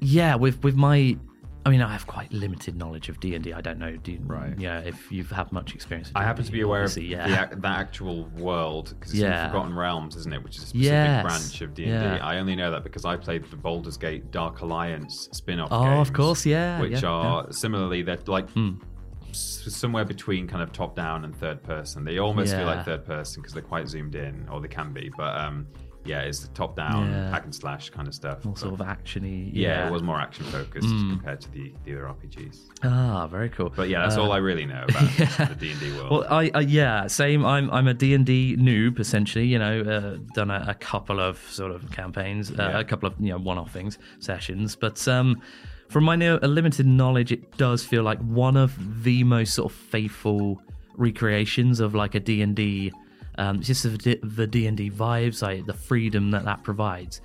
yeah, 0.00 0.34
with 0.34 0.62
with 0.62 0.76
my. 0.76 1.16
I 1.64 1.70
mean, 1.70 1.80
I 1.80 1.92
have 1.92 2.06
quite 2.08 2.32
limited 2.32 2.76
knowledge 2.76 3.08
of 3.08 3.20
D 3.20 3.34
and 3.36 3.46
I 3.54 3.60
don't 3.60 3.78
know, 3.78 3.94
do 3.96 4.12
you, 4.12 4.20
Right. 4.26 4.58
Yeah, 4.58 4.80
if 4.80 5.12
you've 5.12 5.30
had 5.30 5.52
much 5.52 5.74
experience. 5.74 6.08
With 6.08 6.16
I 6.16 6.24
happen 6.24 6.44
to 6.44 6.50
be 6.50 6.60
aware 6.62 6.82
of 6.82 6.92
the, 6.94 7.04
yeah. 7.04 7.46
that 7.54 7.64
actual 7.64 8.24
world 8.36 8.94
because 8.98 9.12
it's 9.12 9.20
Yeah. 9.22 9.44
in 9.44 9.50
Forgotten 9.50 9.74
Realms, 9.76 10.16
isn't 10.16 10.32
it? 10.32 10.42
Which 10.42 10.56
is 10.56 10.64
a 10.64 10.66
specific 10.66 10.90
Yes. 10.92 11.22
branch 11.22 11.60
of 11.60 11.74
D 11.74 11.84
and 11.84 12.16
Yeah. 12.16 12.26
I 12.26 12.38
only 12.38 12.56
know 12.56 12.70
that 12.72 12.82
because 12.82 13.04
I 13.04 13.16
played 13.16 13.44
the 13.50 13.56
Baldur's 13.56 13.96
Gate 13.96 14.30
Dark 14.32 14.60
Alliance 14.62 15.28
spin-off. 15.32 15.68
Oh, 15.70 15.84
games, 15.84 16.08
of 16.08 16.14
course, 16.14 16.44
yeah, 16.44 16.80
Which 16.80 17.02
yeah, 17.02 17.08
are 17.08 17.52
similarly 17.52 18.02
they're 18.02 18.18
like 18.26 18.48
s- 19.30 19.62
somewhere 19.68 20.04
between 20.04 20.48
kind 20.48 20.62
of 20.62 20.72
top 20.72 20.96
down 20.96 21.24
and 21.24 21.34
third 21.36 21.62
person. 21.62 22.04
They 22.04 22.18
almost 22.18 22.54
feel 22.56 22.66
like 22.66 22.84
third 22.84 23.04
person 23.04 23.40
because 23.40 23.54
they're 23.54 23.62
quite 23.62 23.88
zoomed 23.88 24.14
in, 24.16 24.48
or 24.50 24.60
they 24.60 24.68
can 24.68 24.92
be. 24.92 25.10
But 25.16 25.36
um, 25.38 25.66
yeah, 26.04 26.20
it's 26.22 26.40
the 26.40 26.48
top 26.54 26.74
down 26.76 27.06
Yeah. 27.10 27.30
hack 27.30 27.44
and 27.44 27.54
slash 27.54 27.90
kind 27.90 28.08
of 28.08 28.14
stuff. 28.14 28.44
more 28.44 28.54
But, 28.54 28.60
sort 28.60 28.74
of 28.80 28.86
actiony. 28.86 29.50
yeah, 29.52 29.86
it 29.86 29.92
was 29.92 30.02
more 30.02 30.20
action 30.20 30.44
focused 30.46 30.88
Hmm. 30.88 31.10
compared 31.10 31.40
to 31.42 31.50
the, 31.52 31.72
the 31.84 31.92
other 31.92 32.06
RPGs. 32.08 32.58
Ah, 32.82 33.26
very 33.28 33.48
cool. 33.48 33.72
But 33.74 33.88
yeah, 33.88 34.02
that's 34.02 34.16
Uh, 34.16 34.22
all 34.22 34.32
I 34.32 34.38
really 34.38 34.66
know 34.66 34.84
about 34.88 35.02
the 35.48 35.56
D 35.58 35.70
and 35.70 35.80
D 35.80 35.92
world. 35.92 36.10
Well, 36.10 36.26
I, 36.28 36.50
I 36.54 36.60
yeah, 36.60 37.06
same. 37.06 37.44
I'm 37.44 37.70
I'm 37.70 37.86
a 37.88 37.94
D 37.94 38.14
and 38.14 38.26
D 38.26 38.56
noob 38.58 38.98
essentially. 38.98 39.46
You 39.46 39.58
know, 39.58 39.80
uh, 39.82 40.18
done 40.34 40.50
a, 40.50 40.64
a 40.68 40.74
couple 40.74 41.20
of 41.20 41.38
sort 41.50 41.70
of 41.72 41.90
campaigns, 41.92 42.50
uh, 42.50 42.54
Yeah. 42.58 42.78
a 42.80 42.84
couple 42.84 43.06
of 43.06 43.14
you 43.20 43.30
know 43.30 43.38
one-off 43.38 43.72
things, 43.72 43.98
sessions. 44.18 44.74
But 44.76 45.06
um, 45.06 45.40
from 45.88 46.04
my 46.04 46.16
no, 46.16 46.38
a 46.42 46.48
limited 46.48 46.86
knowledge, 46.86 47.30
it 47.32 47.56
does 47.58 47.84
feel 47.84 48.02
like 48.02 48.18
one 48.20 48.56
of 48.56 49.04
the 49.04 49.22
most 49.24 49.54
sort 49.54 49.70
of 49.70 49.76
faithful 49.78 50.60
recreations 50.96 51.80
of 51.80 51.94
like 51.94 52.14
a 52.14 52.20
D 52.20 52.42
and 52.42 52.54
D. 52.56 52.92
Um, 53.38 53.58
it's 53.58 53.66
just 53.68 53.82
the 53.82 54.18
the 54.22 54.46
D 54.46 54.66
and 54.66 54.76
D 54.76 54.90
vibes, 54.90 55.42
like 55.42 55.66
the 55.66 55.74
freedom 55.74 56.30
that 56.32 56.44
that 56.44 56.62
provides. 56.62 57.20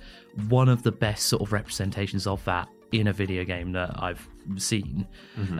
One 0.48 0.68
of 0.68 0.82
the 0.82 0.92
best 0.92 1.26
sort 1.26 1.42
of 1.42 1.52
representations 1.52 2.26
of 2.26 2.44
that 2.44 2.68
in 2.92 3.08
a 3.08 3.12
video 3.12 3.44
game 3.44 3.72
that 3.72 3.90
I've 4.02 4.26
seen. 4.56 5.06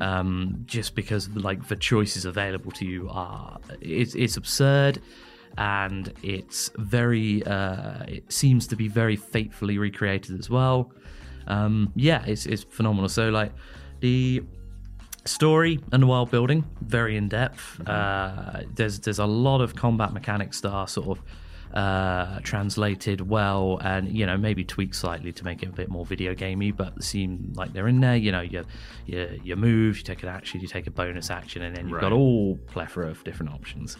Um, 0.00 0.62
just 0.66 0.94
because 0.94 1.28
like 1.30 1.68
the 1.68 1.76
choices 1.76 2.24
available 2.24 2.70
to 2.72 2.86
you 2.86 3.08
are 3.10 3.58
it's 3.80 4.14
it's 4.14 4.36
absurd 4.36 5.00
and 5.58 6.12
it's 6.22 6.70
very 6.78 7.42
uh, 7.44 8.04
it 8.06 8.32
seems 8.32 8.66
to 8.68 8.76
be 8.76 8.88
very 8.88 9.16
faithfully 9.16 9.78
recreated 9.78 10.38
as 10.38 10.48
well. 10.48 10.92
Um, 11.46 11.92
yeah, 11.96 12.24
it's 12.26 12.46
it's 12.46 12.64
phenomenal. 12.64 13.08
So 13.08 13.30
like 13.30 13.52
the 14.00 14.42
story 15.28 15.80
and 15.92 16.08
world 16.08 16.30
building 16.30 16.64
very 16.80 17.16
in 17.16 17.28
depth. 17.28 17.80
Uh, 17.86 18.62
there's 18.74 19.00
there's 19.00 19.18
a 19.18 19.26
lot 19.26 19.60
of 19.60 19.74
combat 19.74 20.12
mechanics 20.12 20.60
that 20.62 20.70
are 20.70 20.88
sort 20.88 21.18
of 21.18 21.24
uh, 21.74 22.40
translated 22.40 23.20
well 23.20 23.78
and 23.82 24.08
you 24.08 24.24
know 24.24 24.36
maybe 24.36 24.64
tweaked 24.64 24.94
slightly 24.94 25.32
to 25.32 25.44
make 25.44 25.62
it 25.62 25.68
a 25.68 25.72
bit 25.72 25.90
more 25.90 26.06
video 26.06 26.34
gamey 26.34 26.70
but 26.70 27.02
seem 27.02 27.52
like 27.54 27.72
they're 27.72 27.88
in 27.88 28.00
there. 28.00 28.16
You 28.16 28.32
know 28.32 28.40
you 28.40 28.64
you, 29.06 29.40
you 29.44 29.56
move 29.56 29.98
you 29.98 30.02
take 30.02 30.22
an 30.22 30.28
action 30.28 30.60
you 30.60 30.66
take 30.66 30.86
a 30.86 30.90
bonus 30.90 31.30
action 31.30 31.62
and 31.62 31.76
then 31.76 31.88
you've 31.88 32.00
got 32.00 32.12
all 32.12 32.56
plethora 32.68 33.08
of 33.08 33.22
different 33.24 33.52
options. 33.52 33.96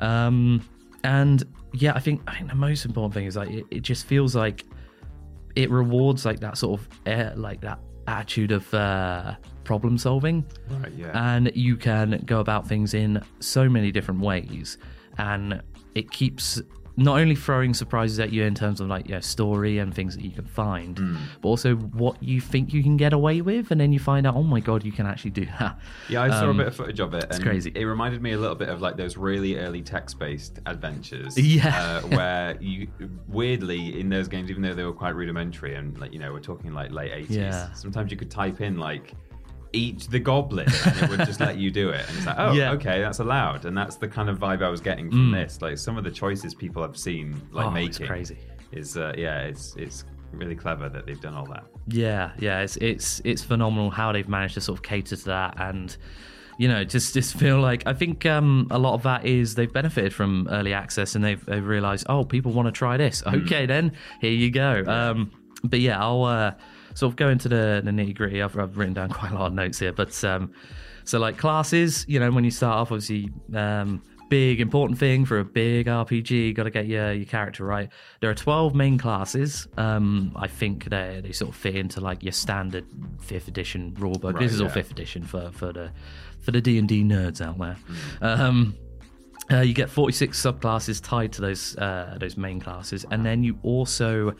Um, 0.00 0.68
and 1.04 1.44
yeah 1.74 1.92
i 1.94 2.00
think 2.00 2.22
i 2.26 2.34
think 2.34 2.48
the 2.48 2.56
most 2.56 2.86
important 2.86 3.12
thing 3.12 3.26
is 3.26 3.36
like 3.36 3.50
it, 3.50 3.64
it 3.70 3.82
just 3.82 4.06
feels 4.06 4.34
like 4.34 4.64
it 5.56 5.70
rewards 5.70 6.24
like 6.24 6.40
that 6.40 6.58
sort 6.58 6.78
of 6.78 6.88
air, 7.06 7.32
like 7.34 7.62
that 7.62 7.80
attitude 8.06 8.52
of 8.52 8.72
uh, 8.72 9.34
problem 9.66 9.98
solving 9.98 10.44
right, 10.70 10.92
yeah. 10.96 11.34
and 11.34 11.50
you 11.54 11.76
can 11.76 12.22
go 12.24 12.38
about 12.40 12.66
things 12.66 12.94
in 12.94 13.20
so 13.40 13.68
many 13.68 13.90
different 13.92 14.20
ways 14.20 14.78
and 15.18 15.60
it 15.94 16.10
keeps 16.10 16.62
not 16.98 17.18
only 17.20 17.34
throwing 17.34 17.74
surprises 17.74 18.18
at 18.18 18.32
you 18.32 18.42
in 18.44 18.54
terms 18.54 18.80
of 18.80 18.86
like 18.88 19.06
yeah 19.06 19.20
story 19.20 19.76
and 19.78 19.92
things 19.94 20.16
that 20.16 20.24
you 20.24 20.30
can 20.30 20.46
find 20.46 20.96
Hmm. 20.98 21.16
but 21.42 21.48
also 21.50 21.74
what 21.76 22.16
you 22.22 22.40
think 22.40 22.72
you 22.72 22.82
can 22.82 22.96
get 22.96 23.12
away 23.12 23.42
with 23.42 23.70
and 23.70 23.78
then 23.78 23.92
you 23.92 23.98
find 23.98 24.26
out 24.26 24.34
oh 24.34 24.42
my 24.42 24.60
god 24.60 24.82
you 24.82 24.92
can 24.92 25.04
actually 25.06 25.32
do 25.32 25.44
that 25.58 25.78
Yeah, 26.08 26.22
I 26.22 26.30
saw 26.30 26.44
Um, 26.48 26.56
a 26.58 26.62
bit 26.62 26.68
of 26.68 26.76
footage 26.76 27.00
of 27.00 27.12
it. 27.12 27.26
And 27.30 27.42
crazy. 27.42 27.70
It 27.74 27.84
reminded 27.84 28.22
me 28.22 28.32
a 28.32 28.38
little 28.38 28.54
bit 28.56 28.70
of 28.70 28.80
like 28.80 28.96
those 28.96 29.18
really 29.18 29.58
early 29.58 29.82
text-based 29.82 30.60
adventures. 30.64 31.36
Yeah. 31.56 31.68
Uh, 31.68 32.00
where 32.16 32.56
you 32.62 32.88
weirdly 33.28 34.00
in 34.00 34.08
those 34.08 34.28
games, 34.28 34.50
even 34.50 34.62
though 34.62 34.74
they 34.74 34.84
were 34.84 34.92
quite 34.92 35.14
rudimentary 35.14 35.74
and 35.74 35.98
like 35.98 36.12
you 36.12 36.18
know 36.18 36.32
we're 36.32 36.40
talking 36.40 36.72
like 36.72 36.90
late 36.92 37.12
eighties, 37.12 37.36
Yeah. 37.36 37.72
sometimes 37.74 38.10
you 38.10 38.16
could 38.16 38.30
type 38.30 38.60
in 38.60 38.78
like 38.78 39.12
eat 39.72 40.08
the 40.10 40.18
goblin 40.18 40.66
and 40.86 41.02
it 41.02 41.10
would 41.10 41.26
just 41.26 41.40
let 41.40 41.56
you 41.58 41.70
do 41.70 41.90
it. 41.90 42.04
And 42.08 42.16
it's 42.18 42.26
like 42.26 42.36
oh 42.38 42.52
Yeah. 42.52 42.72
okay 42.72 43.00
that's 43.00 43.18
allowed. 43.18 43.64
And 43.64 43.76
that's 43.76 43.96
the 43.96 44.08
kind 44.08 44.28
of 44.28 44.38
vibe 44.38 44.62
i 44.62 44.68
was 44.68 44.80
getting 44.80 45.10
from 45.10 45.30
this. 45.32 45.60
Like 45.60 45.78
some 45.78 45.96
of 45.98 46.04
the 46.04 46.10
choices 46.10 46.54
people 46.54 46.82
have 46.82 46.96
seen 46.96 47.40
like 47.52 47.66
Oh, 47.66 47.70
making 47.70 48.06
crazy. 48.06 48.38
is 48.72 48.96
uh, 48.96 49.12
yeah 49.16 49.40
it's 49.42 49.74
it's 49.76 50.04
really 50.32 50.56
clever 50.56 50.88
that 50.88 51.06
they've 51.06 51.20
done 51.20 51.34
all 51.34 51.46
that. 51.46 51.64
Yeah, 51.88 52.32
yeah, 52.38 52.60
it's 52.60 52.76
it's 52.78 53.20
it's 53.24 53.42
phenomenal 53.42 53.90
how 53.90 54.12
they've 54.12 54.28
managed 54.28 54.54
to 54.54 54.60
sort 54.60 54.78
of 54.78 54.82
cater 54.82 55.16
to 55.16 55.24
that. 55.26 55.54
And 55.58 55.96
you 56.58 56.68
know 56.68 56.84
just 56.84 57.12
just 57.14 57.36
feel 57.36 57.60
like 57.60 57.86
I 57.86 57.92
think 57.92 58.24
um, 58.26 58.66
a 58.70 58.78
lot 58.78 58.94
of 58.94 59.02
that 59.02 59.24
is 59.26 59.54
they've 59.56 59.72
benefited 59.72 60.12
from 60.14 60.48
early 60.50 60.72
access 60.72 61.14
and 61.14 61.22
they've 61.24 61.44
they've 61.44 61.64
realized 61.66 62.06
oh 62.08 62.24
people 62.24 62.52
want 62.52 62.66
to 62.66 62.72
try 62.72 62.96
this. 62.96 63.22
Okay 63.26 63.66
then 63.66 63.92
here 64.20 64.32
you 64.32 64.50
go. 64.50 64.82
Um, 64.86 65.30
but 65.64 65.80
yeah 65.80 66.00
I'll 66.02 66.24
uh, 66.24 66.52
sort 66.96 67.12
of 67.12 67.16
go 67.16 67.28
into 67.28 67.48
the, 67.48 67.82
the 67.84 67.90
nitty 67.90 68.16
gritty, 68.16 68.42
I've, 68.42 68.58
I've 68.58 68.76
written 68.78 68.94
down 68.94 69.10
quite 69.10 69.30
a 69.30 69.34
lot 69.34 69.46
of 69.48 69.52
notes 69.52 69.78
here, 69.78 69.92
but 69.92 70.24
um, 70.24 70.52
so 71.04 71.18
like 71.18 71.36
classes, 71.36 72.04
you 72.08 72.18
know, 72.18 72.30
when 72.30 72.42
you 72.42 72.50
start 72.50 72.78
off, 72.78 72.90
obviously, 72.90 73.30
um, 73.54 74.02
big 74.28 74.60
important 74.60 74.98
thing 74.98 75.24
for 75.24 75.38
a 75.38 75.44
big 75.44 75.86
RPG, 75.86 76.54
got 76.54 76.64
to 76.64 76.70
get 76.70 76.86
your 76.86 77.12
your 77.12 77.26
character 77.26 77.64
right. 77.64 77.90
There 78.20 78.30
are 78.30 78.34
twelve 78.34 78.74
main 78.74 78.98
classes. 78.98 79.68
Um, 79.76 80.32
I 80.36 80.48
think 80.48 80.86
they 80.86 81.20
they 81.22 81.32
sort 81.32 81.50
of 81.50 81.56
fit 81.56 81.76
into 81.76 82.00
like 82.00 82.22
your 82.22 82.32
standard 82.32 82.86
fifth 83.20 83.46
edition 83.46 83.94
rulebook. 83.98 84.32
Right, 84.32 84.42
this 84.42 84.52
is 84.52 84.60
all 84.60 84.68
fifth 84.68 84.90
edition 84.90 85.22
for 85.22 85.50
for 85.52 85.72
the 85.72 85.92
for 86.40 86.50
the 86.50 86.60
D 86.60 86.78
and 86.78 86.88
D 86.88 87.04
nerds 87.04 87.40
out 87.40 87.58
there. 87.58 87.76
Um, 88.20 88.74
uh, 89.50 89.60
you 89.60 89.74
get 89.74 89.88
46 89.88 90.40
subclasses 90.40 91.00
tied 91.00 91.32
to 91.34 91.40
those 91.40 91.76
uh, 91.76 92.16
those 92.18 92.36
main 92.36 92.58
classes, 92.58 93.04
and 93.10 93.24
then 93.24 93.44
you 93.44 93.58
also 93.62 94.34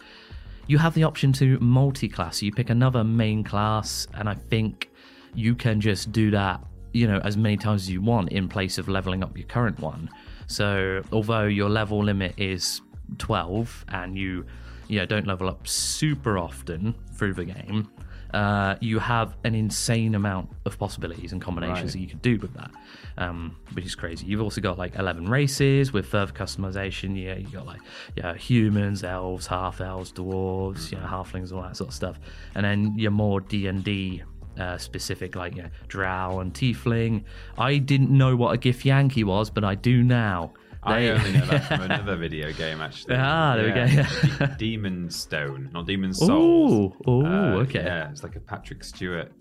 you 0.67 0.79
have 0.79 0.95
the 0.95 1.05
option 1.05 1.33
to 1.35 1.59
multi-class. 1.61 2.43
You 2.43 2.53
pick 2.53 2.71
another 2.71 3.05
main 3.05 3.45
class, 3.45 4.07
and 4.15 4.29
I 4.29 4.35
think 4.35 4.91
you 5.35 5.55
can 5.55 5.81
just 5.81 6.13
do 6.13 6.31
that, 6.33 6.61
you 6.93 7.07
know, 7.07 7.21
as 7.25 7.37
many 7.37 7.57
times 7.57 7.83
as 7.83 7.91
you 7.91 8.01
want 8.01 8.31
in 8.33 8.49
place 8.49 8.79
of 8.79 8.89
leveling 8.89 9.23
up 9.23 9.37
your 9.37 9.47
current 9.47 9.79
one. 9.79 10.11
So 10.47 11.03
although 11.13 11.45
your 11.45 11.69
level 11.69 12.03
limit 12.03 12.35
is 12.39 12.81
12, 13.19 13.85
and 13.89 14.17
you 14.17 14.45
you 14.89 15.01
know 15.01 15.07
don't 15.07 15.27
level 15.27 15.49
up 15.49 15.67
super 15.67 16.39
often 16.39 16.95
through 17.15 17.35
the 17.35 17.45
game, 17.45 17.89
uh, 18.35 18.77
you 18.81 18.99
have 18.99 19.37
an 19.45 19.55
insane 19.55 20.15
amount 20.15 20.49
of 20.65 20.79
possibilities 20.79 21.33
and 21.33 21.41
combinations 21.41 21.83
Right. 21.85 21.93
that 21.93 21.99
you 22.01 22.07
could 22.09 22.23
do 22.23 22.39
with 22.39 22.55
that, 22.55 22.71
um, 23.19 23.57
which 23.73 23.85
is 23.87 23.95
crazy. 23.95 24.27
You've 24.27 24.41
also 24.43 24.61
got 24.61 24.79
like 24.79 24.97
11 24.97 25.29
races 25.29 25.93
with 25.93 26.07
further 26.07 26.33
customization. 26.33 27.21
Yeah, 27.21 27.37
you 27.37 27.47
got 27.49 27.67
like 27.67 27.81
yeah 28.17 28.35
humans, 28.35 29.05
elves, 29.05 29.47
half 29.47 29.81
elves, 29.81 30.13
dwarves, 30.13 30.91
you 30.93 30.99
know, 30.99 31.07
halflings, 31.07 31.53
all 31.53 31.63
that 31.63 31.77
sort 31.77 31.89
of 31.89 31.95
stuff. 31.95 32.19
And 32.55 32.65
then 32.65 32.99
your 32.99 33.11
more 33.13 33.41
D 33.41 33.67
and 33.69 33.83
D 33.85 34.23
uh, 34.59 34.79
specific, 34.79 35.37
like 35.37 35.55
you 35.55 35.63
know, 35.65 35.71
drow 35.89 36.41
and 36.41 36.53
tiefling. 36.53 37.25
I 37.59 37.79
didn't 37.79 38.11
know 38.11 38.35
what 38.37 38.55
a 38.55 38.59
Githyanki 38.59 39.23
was, 39.25 39.51
but 39.51 39.65
I 39.65 39.75
do 39.75 40.03
now. 40.03 40.53
I 40.87 41.01
They- 41.01 41.11
only 41.11 41.33
know 41.33 41.47
that 41.47 41.65
from 41.69 41.81
another 41.91 42.17
video 42.17 42.53
game, 42.53 42.81
actually. 42.81 43.17
Ah, 43.17 43.57
there 43.57 43.67
we 43.67 43.73
go, 43.73 43.85
yeah. 43.85 44.09
De- 44.47 44.57
Demon 44.57 45.11
Stone, 45.11 45.71
not 45.73 45.87
Demon 45.87 46.15
Souls. 46.15 46.95
Ooh, 47.07 47.11
ooh, 47.11 47.27
Uh, 47.27 47.57
okay. 47.65 47.83
Yeah, 47.85 48.11
it's 48.11 48.23
like 48.23 48.37
a 48.37 48.41
Patrick 48.41 48.85
Stewart 48.85 49.33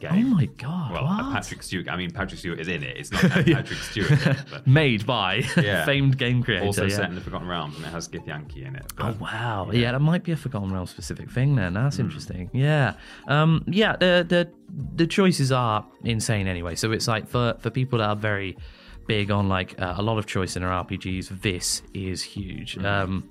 Game. 0.00 0.10
Oh 0.32 0.34
my 0.34 0.46
god! 0.58 0.90
Well, 0.92 1.32
Patrick 1.32 1.62
Stewart. 1.62 1.88
I 1.88 1.96
mean, 1.96 2.10
Patrick 2.10 2.40
Stewart 2.40 2.58
is 2.58 2.66
in 2.66 2.82
it. 2.82 2.96
It's 2.96 3.12
not 3.12 3.22
a 3.24 3.28
Patrick 3.54 3.78
Stewart, 3.78 4.18
but 4.50 4.66
Made 4.66 5.06
by 5.06 5.44
Yeah. 5.56 5.84
famed 5.84 6.18
game 6.18 6.42
creator. 6.42 6.64
also 6.66 6.86
yeah. 6.86 6.96
set 6.96 7.08
in 7.08 7.14
the 7.14 7.20
Forgotten 7.20 7.46
Realms, 7.46 7.76
and 7.76 7.84
it 7.86 7.88
has 7.90 8.08
Githyanki 8.08 8.66
in 8.66 8.74
it. 8.74 8.84
Oh 8.98 9.14
wow! 9.20 9.70
Yeah. 9.72 9.92
that 9.92 10.00
might 10.00 10.24
be 10.24 10.32
a 10.32 10.36
Forgotten 10.36 10.72
Realms 10.72 10.90
specific 10.90 11.30
thing. 11.30 11.54
Then 11.54 11.74
that's 11.74 12.00
interesting. 12.00 12.50
Yeah, 12.52 12.94
um, 13.28 13.62
yeah. 13.68 13.94
The 13.94 14.26
the 14.28 14.50
the 14.96 15.06
choices 15.06 15.52
are 15.52 15.86
insane 16.02 16.48
anyway. 16.48 16.74
So 16.74 16.90
it's 16.90 17.06
like 17.06 17.28
for 17.28 17.54
for 17.60 17.70
people 17.70 18.00
that 18.00 18.08
are 18.08 18.16
very 18.16 18.56
big 19.12 19.30
on 19.30 19.46
like 19.46 19.78
uh, 19.78 19.94
a 19.98 20.02
lot 20.02 20.16
of 20.16 20.24
choice 20.26 20.56
in 20.56 20.62
their 20.62 20.70
RPGs, 20.70 21.42
this 21.42 21.82
is 21.92 22.22
huge. 22.22 22.78
Um, 22.78 23.28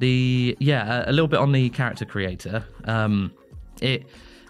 the 0.00 0.56
yeah, 0.58 1.04
a, 1.04 1.10
a 1.10 1.12
little 1.12 1.28
bit 1.28 1.38
on 1.38 1.52
the 1.52 1.68
character 1.70 2.04
creator. 2.04 2.64
Um, 2.86 3.32
it 3.80 4.04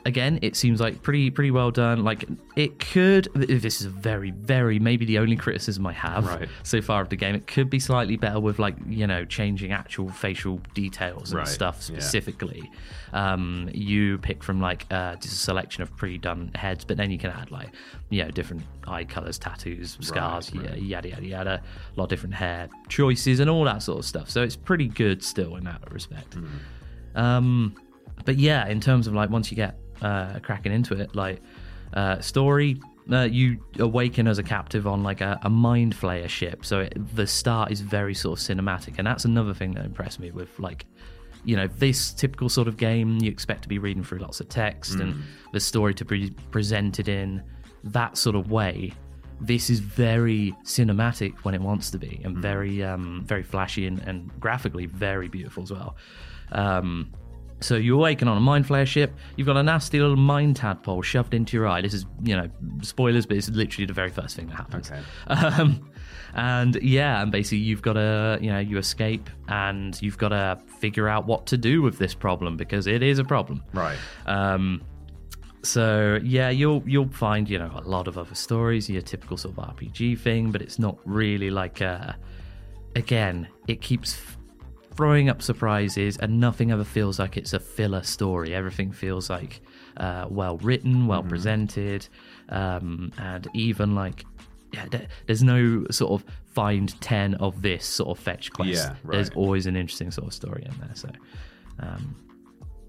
again, 0.04 0.38
it 0.42 0.56
seems 0.56 0.80
like 0.80 1.02
pretty 1.02 1.30
pretty 1.30 1.50
well 1.50 1.70
done. 1.70 2.04
Like 2.04 2.24
it 2.56 2.78
could. 2.78 3.28
This 3.34 3.80
is 3.80 3.86
very 3.86 4.30
very 4.30 4.78
maybe 4.78 5.04
the 5.04 5.18
only 5.18 5.36
criticism 5.36 5.86
I 5.86 5.92
have 5.92 6.26
Right. 6.26 6.48
so 6.62 6.80
far 6.82 7.00
of 7.02 7.08
the 7.08 7.16
game. 7.16 7.34
It 7.34 7.46
could 7.46 7.70
be 7.70 7.78
slightly 7.78 8.16
better 8.16 8.40
with 8.40 8.58
like 8.58 8.76
you 8.88 9.06
know 9.06 9.24
changing 9.24 9.72
actual 9.72 10.08
facial 10.10 10.60
details 10.74 11.30
and 11.32 11.38
Right, 11.38 11.48
stuff 11.48 11.76
yeah. 11.76 11.98
specifically. 11.98 12.70
Um, 13.12 13.68
you 13.74 14.16
pick 14.18 14.42
from 14.42 14.60
like 14.60 14.86
uh, 14.90 15.16
just 15.16 15.34
a 15.34 15.36
selection 15.36 15.82
of 15.82 15.94
pre-done 15.96 16.50
heads, 16.54 16.84
but 16.84 16.96
then 16.96 17.10
you 17.10 17.18
can 17.18 17.30
add 17.30 17.50
like 17.50 17.70
you 18.10 18.24
know 18.24 18.30
different 18.30 18.62
eye 18.86 19.04
colors, 19.04 19.38
tattoos, 19.38 19.98
scars, 20.00 20.54
right. 20.54 20.64
yeah, 20.70 20.74
yada 20.76 21.08
yada 21.10 21.26
yada. 21.26 21.62
A 21.94 21.98
lot 22.00 22.04
of 22.04 22.10
different 22.10 22.34
hair 22.34 22.68
choices 22.88 23.38
and 23.40 23.50
all 23.50 23.64
that 23.64 23.82
sort 23.82 23.98
of 23.98 24.04
stuff. 24.06 24.30
So 24.30 24.42
it's 24.42 24.56
pretty 24.56 24.88
good 24.88 25.22
still 25.22 25.56
in 25.56 25.64
that 25.64 25.92
respect. 25.92 26.36
Um, 27.14 27.74
but 28.24 28.38
yeah, 28.38 28.66
in 28.68 28.80
terms 28.80 29.06
of 29.06 29.14
like 29.14 29.30
once 29.30 29.50
you 29.50 29.56
get 29.56 29.76
uh, 30.02 30.38
cracking 30.40 30.72
into 30.72 30.94
it, 30.94 31.14
like 31.14 31.40
uh, 31.94 32.20
story, 32.20 32.80
uh, 33.10 33.22
you 33.22 33.58
awaken 33.78 34.28
as 34.28 34.38
a 34.38 34.42
captive 34.42 34.86
on 34.86 35.02
like 35.02 35.20
a, 35.20 35.38
a 35.42 35.50
mind 35.50 35.96
flayer 35.96 36.28
ship. 36.28 36.64
So 36.64 36.80
it, 36.80 37.16
the 37.16 37.26
start 37.26 37.72
is 37.72 37.80
very 37.80 38.14
sort 38.14 38.38
of 38.38 38.44
cinematic, 38.44 38.98
and 38.98 39.06
that's 39.06 39.24
another 39.24 39.54
thing 39.54 39.72
that 39.74 39.84
impressed 39.84 40.20
me 40.20 40.30
with 40.30 40.58
like. 40.58 40.84
You 41.44 41.56
know, 41.56 41.66
this 41.66 42.12
typical 42.12 42.48
sort 42.48 42.68
of 42.68 42.76
game, 42.76 43.18
you 43.18 43.28
expect 43.28 43.62
to 43.62 43.68
be 43.68 43.80
reading 43.80 44.04
through 44.04 44.20
lots 44.20 44.38
of 44.38 44.48
text 44.48 45.00
and 45.00 45.24
the 45.52 45.58
story 45.58 45.92
to 45.94 46.04
be 46.04 46.30
presented 46.52 47.08
in 47.08 47.42
that 47.82 48.16
sort 48.16 48.36
of 48.36 48.52
way. 48.52 48.92
This 49.40 49.68
is 49.68 49.80
very 49.80 50.54
cinematic 50.62 51.34
when 51.42 51.52
it 51.52 51.60
wants 51.60 51.90
to 51.90 51.98
be, 51.98 52.20
and 52.22 52.36
very, 52.36 52.84
um, 52.84 53.24
very 53.26 53.42
flashy 53.42 53.88
and, 53.88 53.98
and 54.06 54.30
graphically 54.38 54.86
very 54.86 55.26
beautiful 55.26 55.64
as 55.64 55.72
well. 55.72 55.96
Um, 56.52 57.10
so 57.62 57.76
you 57.76 57.94
awaken 57.94 58.28
on 58.28 58.36
a 58.36 58.40
mind 58.40 58.66
flayer 58.66 58.86
ship. 58.86 59.14
You've 59.36 59.46
got 59.46 59.56
a 59.56 59.62
nasty 59.62 60.00
little 60.00 60.16
mind 60.16 60.56
tadpole 60.56 61.02
shoved 61.02 61.34
into 61.34 61.56
your 61.56 61.66
eye. 61.66 61.80
This 61.80 61.94
is, 61.94 62.06
you 62.22 62.36
know, 62.36 62.48
spoilers, 62.82 63.26
but 63.26 63.36
it's 63.36 63.48
literally 63.48 63.86
the 63.86 63.92
very 63.92 64.10
first 64.10 64.36
thing 64.36 64.48
that 64.48 64.56
happens. 64.56 64.90
Okay. 64.90 65.02
Um, 65.28 65.90
and 66.34 66.76
yeah, 66.82 67.22
and 67.22 67.30
basically 67.30 67.58
you've 67.58 67.82
got 67.82 67.94
to, 67.94 68.38
you 68.40 68.50
know, 68.50 68.58
you 68.58 68.78
escape 68.78 69.28
and 69.48 70.00
you've 70.00 70.18
got 70.18 70.30
to 70.30 70.58
figure 70.78 71.08
out 71.08 71.26
what 71.26 71.46
to 71.46 71.58
do 71.58 71.82
with 71.82 71.98
this 71.98 72.14
problem 72.14 72.56
because 72.56 72.86
it 72.86 73.02
is 73.02 73.18
a 73.18 73.24
problem. 73.24 73.62
right. 73.72 73.98
Um, 74.26 74.82
so 75.64 76.18
yeah, 76.24 76.50
you'll 76.50 76.82
you'll 76.86 77.08
find 77.08 77.48
you 77.48 77.58
know 77.58 77.70
a 77.74 77.88
lot 77.88 78.08
of 78.08 78.18
other 78.18 78.34
stories, 78.34 78.90
your 78.90 79.02
typical 79.02 79.36
sort 79.36 79.56
of 79.56 79.76
RPG 79.76 80.18
thing, 80.18 80.50
but 80.50 80.60
it's 80.60 80.78
not 80.78 80.98
really 81.04 81.50
like 81.50 81.80
a. 81.80 82.16
Again, 82.94 83.48
it 83.68 83.80
keeps 83.80 84.31
throwing 84.96 85.28
up 85.28 85.42
surprises, 85.42 86.16
and 86.18 86.40
nothing 86.40 86.70
ever 86.70 86.84
feels 86.84 87.18
like 87.18 87.36
it's 87.36 87.52
a 87.52 87.60
filler 87.60 88.02
story. 88.02 88.54
Everything 88.54 88.92
feels 88.92 89.30
like 89.30 89.60
uh, 89.96 90.26
well 90.28 90.58
written, 90.58 91.06
well 91.06 91.22
presented, 91.22 92.08
um, 92.48 93.12
and 93.18 93.48
even 93.54 93.94
like. 93.94 94.24
Yeah, 94.74 94.86
there's 95.26 95.42
no 95.42 95.84
sort 95.90 96.12
of 96.12 96.26
find 96.46 96.98
10 97.02 97.34
of 97.34 97.60
this 97.60 97.84
sort 97.84 98.16
of 98.16 98.24
fetch 98.24 98.50
quest. 98.52 98.70
Yeah, 98.70 98.94
There's 99.04 99.28
always 99.36 99.66
an 99.66 99.76
interesting 99.76 100.10
sort 100.10 100.28
of 100.28 100.32
story 100.32 100.64
in 100.64 100.74
there. 100.78 100.94
So, 100.94 101.10
um, 101.78 102.16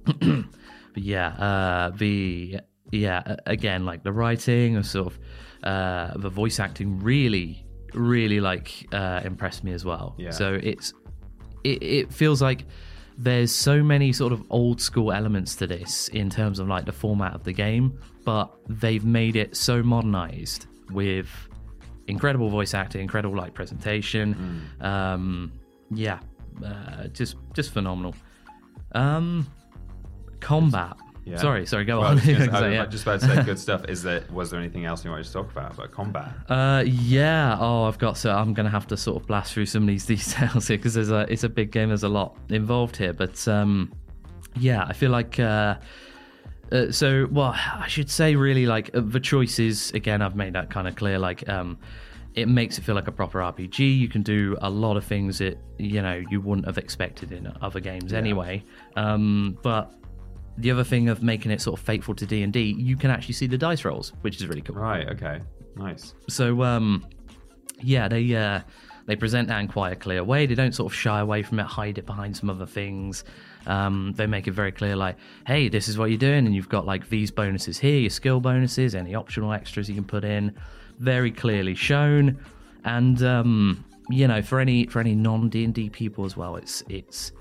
but 0.93 1.03
yeah, 1.03 1.27
uh, 1.27 1.89
the 1.89 2.61
yeah 2.93 3.35
again 3.45 3.85
like 3.85 4.03
the 4.03 4.13
writing 4.13 4.77
and 4.77 4.85
sort 4.85 5.07
of 5.07 5.19
uh, 5.63 6.17
the 6.17 6.29
voice 6.29 6.57
acting 6.61 6.99
really 6.99 7.65
really 7.93 8.39
like 8.39 8.87
uh, 8.91 9.21
impressed 9.23 9.63
me 9.63 9.71
as 9.73 9.85
well. 9.85 10.15
Yeah. 10.17 10.31
So 10.31 10.59
it's 10.61 10.93
it, 11.63 11.83
it 11.83 12.13
feels 12.13 12.41
like 12.41 12.65
there's 13.17 13.51
so 13.51 13.83
many 13.83 14.11
sort 14.11 14.33
of 14.33 14.43
old 14.49 14.81
school 14.81 15.11
elements 15.11 15.55
to 15.57 15.67
this 15.67 16.07
in 16.09 16.29
terms 16.29 16.59
of 16.59 16.67
like 16.67 16.85
the 16.85 16.91
format 16.91 17.33
of 17.33 17.43
the 17.43 17.53
game, 17.53 17.99
but 18.25 18.51
they've 18.67 19.05
made 19.05 19.35
it 19.35 19.55
so 19.55 19.83
modernized 19.83 20.65
with 20.91 21.29
incredible 22.07 22.49
voice 22.49 22.73
acting, 22.73 23.01
incredible 23.01 23.35
like 23.35 23.53
presentation. 23.53 24.67
Um, 24.81 25.51
yeah, 25.91 26.19
uh, 26.65 27.07
just 27.07 27.35
just 27.53 27.71
phenomenal. 27.71 28.15
Um, 28.93 29.47
combat. 30.39 30.97
Yeah. 31.25 31.37
Sorry, 31.37 31.65
sorry. 31.65 31.85
Go 31.85 31.99
Well, 31.99 32.07
I 32.07 32.09
on. 32.11 32.15
was 32.15 32.25
just, 32.25 32.51
I 32.53 32.69
yeah. 32.71 32.85
just 32.85 33.03
about 33.03 33.21
to 33.21 33.27
say 33.27 33.43
good 33.43 33.57
stuff. 33.59 33.85
Is 33.87 34.03
there 34.03 34.23
was 34.31 34.51
there 34.51 34.59
anything 34.59 34.83
else 34.85 35.05
you 35.05 35.11
wanted 35.11 35.25
to 35.25 35.31
talk 35.33 35.49
about 35.51 35.73
about 35.73 35.91
combat? 35.91 36.33
Uh, 36.49 36.83
yeah. 36.85 37.57
Oh, 37.59 37.83
I've 37.85 37.97
got 37.97 38.17
so 38.17 38.31
I'm 38.35 38.53
gonna 38.53 38.69
have 38.69 38.87
to 38.87 38.97
sort 38.97 39.21
of 39.21 39.27
blast 39.27 39.53
through 39.53 39.67
some 39.67 39.83
of 39.83 39.87
these 39.87 40.05
details 40.13 40.67
here 40.67 40.77
because 40.77 40.93
there's 40.95 41.11
a 41.11 41.25
it's 41.31 41.43
a 41.45 41.49
big 41.49 41.71
game. 41.71 41.87
There's 41.89 42.03
a 42.03 42.09
lot 42.09 42.35
involved 42.49 42.97
here, 42.97 43.13
but 43.13 43.47
um, 43.47 43.91
yeah, 44.57 44.83
I 44.85 44.93
feel 44.93 45.11
like 45.11 45.39
uh, 45.39 45.75
uh, 46.71 46.91
so. 46.91 47.27
Well, 47.31 47.55
I 47.55 47.87
should 47.87 48.09
say 48.09 48.35
really 48.35 48.65
like 48.65 48.93
uh, 48.93 49.01
the 49.03 49.19
choices. 49.19 49.91
Again, 49.91 50.21
I've 50.21 50.35
made 50.35 50.53
that 50.53 50.69
kind 50.69 50.87
of 50.89 50.95
clear. 50.95 51.19
Like 51.19 51.47
um, 51.47 51.77
it 52.35 52.47
makes 52.49 52.77
it 52.77 52.81
feel 52.81 52.95
like 52.95 53.07
a 53.07 53.11
proper 53.13 53.39
RPG. 53.39 53.97
You 53.97 54.09
can 54.09 54.23
do 54.23 54.57
a 54.61 54.69
lot 54.69 54.97
of 54.97 55.05
things 55.05 55.37
that 55.37 55.57
you 55.77 56.01
know 56.01 56.21
you 56.29 56.41
wouldn't 56.41 56.65
have 56.67 56.77
expected 56.77 57.31
in 57.31 57.51
other 57.61 57.79
games 57.79 58.11
anyway. 58.11 58.61
Um, 58.97 59.57
but 59.63 59.93
the 60.57 60.71
other 60.71 60.83
thing 60.83 61.09
of 61.09 61.23
making 61.23 61.51
it 61.51 61.61
sort 61.61 61.79
of 61.79 61.85
faithful 61.85 62.15
to 62.15 62.25
D 62.25 62.43
and 62.43 62.53
D, 62.53 62.75
you 62.77 62.95
can 62.95 63.09
actually 63.09 63.33
see 63.33 63.47
the 63.47 63.57
dice 63.57 63.85
rolls, 63.85 64.13
which 64.21 64.37
is 64.37 64.47
really 64.47 64.61
cool. 64.61 64.75
Right. 64.75 65.07
Okay. 65.09 65.39
Nice. 65.75 66.13
So 66.29 66.63
um, 66.63 67.05
yeah, 67.81 68.07
they 68.07 68.35
uh, 68.35 68.61
they 69.05 69.15
present 69.15 69.47
that 69.49 69.59
in 69.59 69.67
quite 69.67 69.93
a 69.93 69.95
clear 69.95 70.23
way. 70.23 70.45
They 70.45 70.55
don't 70.55 70.73
sort 70.73 70.91
of 70.91 70.95
shy 70.95 71.19
away 71.19 71.43
from 71.43 71.59
it, 71.59 71.65
hide 71.65 71.97
it 71.97 72.05
behind 72.05 72.37
some 72.37 72.49
other 72.49 72.65
things. 72.65 73.23
Um, 73.65 74.13
they 74.15 74.27
make 74.27 74.47
it 74.47 74.51
very 74.51 74.71
clear, 74.71 74.95
like, 74.95 75.17
hey, 75.47 75.69
this 75.69 75.87
is 75.87 75.97
what 75.97 76.09
you're 76.09 76.17
doing, 76.17 76.45
and 76.45 76.55
you've 76.55 76.69
got 76.69 76.85
like 76.85 77.09
these 77.09 77.31
bonuses 77.31 77.79
here, 77.79 77.99
your 77.99 78.09
skill 78.09 78.39
bonuses, 78.39 78.95
any 78.95 79.15
optional 79.15 79.53
extras 79.53 79.89
you 79.89 79.95
can 79.95 80.03
put 80.03 80.23
in, 80.23 80.55
very 80.99 81.31
clearly 81.31 81.75
shown. 81.75 82.39
And 82.85 83.21
um, 83.23 83.85
you 84.09 84.27
know, 84.27 84.41
for 84.41 84.59
any 84.59 84.85
for 84.87 84.99
any 84.99 85.15
non 85.15 85.49
D 85.49 85.63
and 85.63 85.73
D 85.73 85.89
people 85.89 86.25
as 86.25 86.37
well, 86.37 86.55
it's 86.55 86.83
it's 86.89 87.31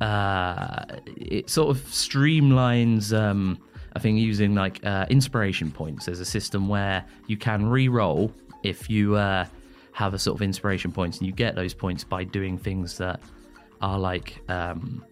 uh, 0.00 0.84
it 1.16 1.48
sort 1.50 1.70
of 1.76 1.82
streamlines. 1.84 3.16
Um, 3.16 3.58
I 3.94 3.98
think 3.98 4.18
using 4.18 4.54
like 4.54 4.84
uh, 4.84 5.06
inspiration 5.08 5.70
points. 5.70 6.04
There's 6.06 6.20
a 6.20 6.24
system 6.24 6.68
where 6.68 7.04
you 7.28 7.38
can 7.38 7.66
re-roll 7.66 8.30
if 8.62 8.90
you 8.90 9.16
uh, 9.16 9.46
have 9.92 10.12
a 10.12 10.18
sort 10.18 10.36
of 10.36 10.42
inspiration 10.42 10.92
points, 10.92 11.18
and 11.18 11.26
you 11.26 11.32
get 11.32 11.54
those 11.54 11.72
points 11.72 12.04
by 12.04 12.24
doing 12.24 12.58
things 12.58 12.98
that 12.98 13.20
are 13.80 13.98
like. 13.98 14.38
Um, 14.48 15.04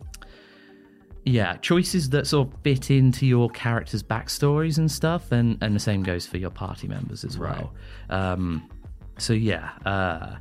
yeah, 1.26 1.57
choices 1.57 2.11
that 2.11 2.26
sort 2.26 2.49
of 2.49 2.61
fit 2.61 2.91
into 2.91 3.24
your 3.24 3.49
character's 3.49 4.03
backstories 4.03 4.76
and 4.76 4.91
stuff, 4.91 5.32
and, 5.32 5.57
and 5.62 5.74
the 5.74 5.80
same 5.80 6.03
goes 6.03 6.26
for 6.26 6.37
your 6.37 6.51
party 6.51 6.87
members 6.87 7.24
as 7.24 7.39
well. 7.39 7.72
Um, 8.11 8.68
so 9.16 9.32
yeah, 9.32 9.70
uh, 9.87 10.37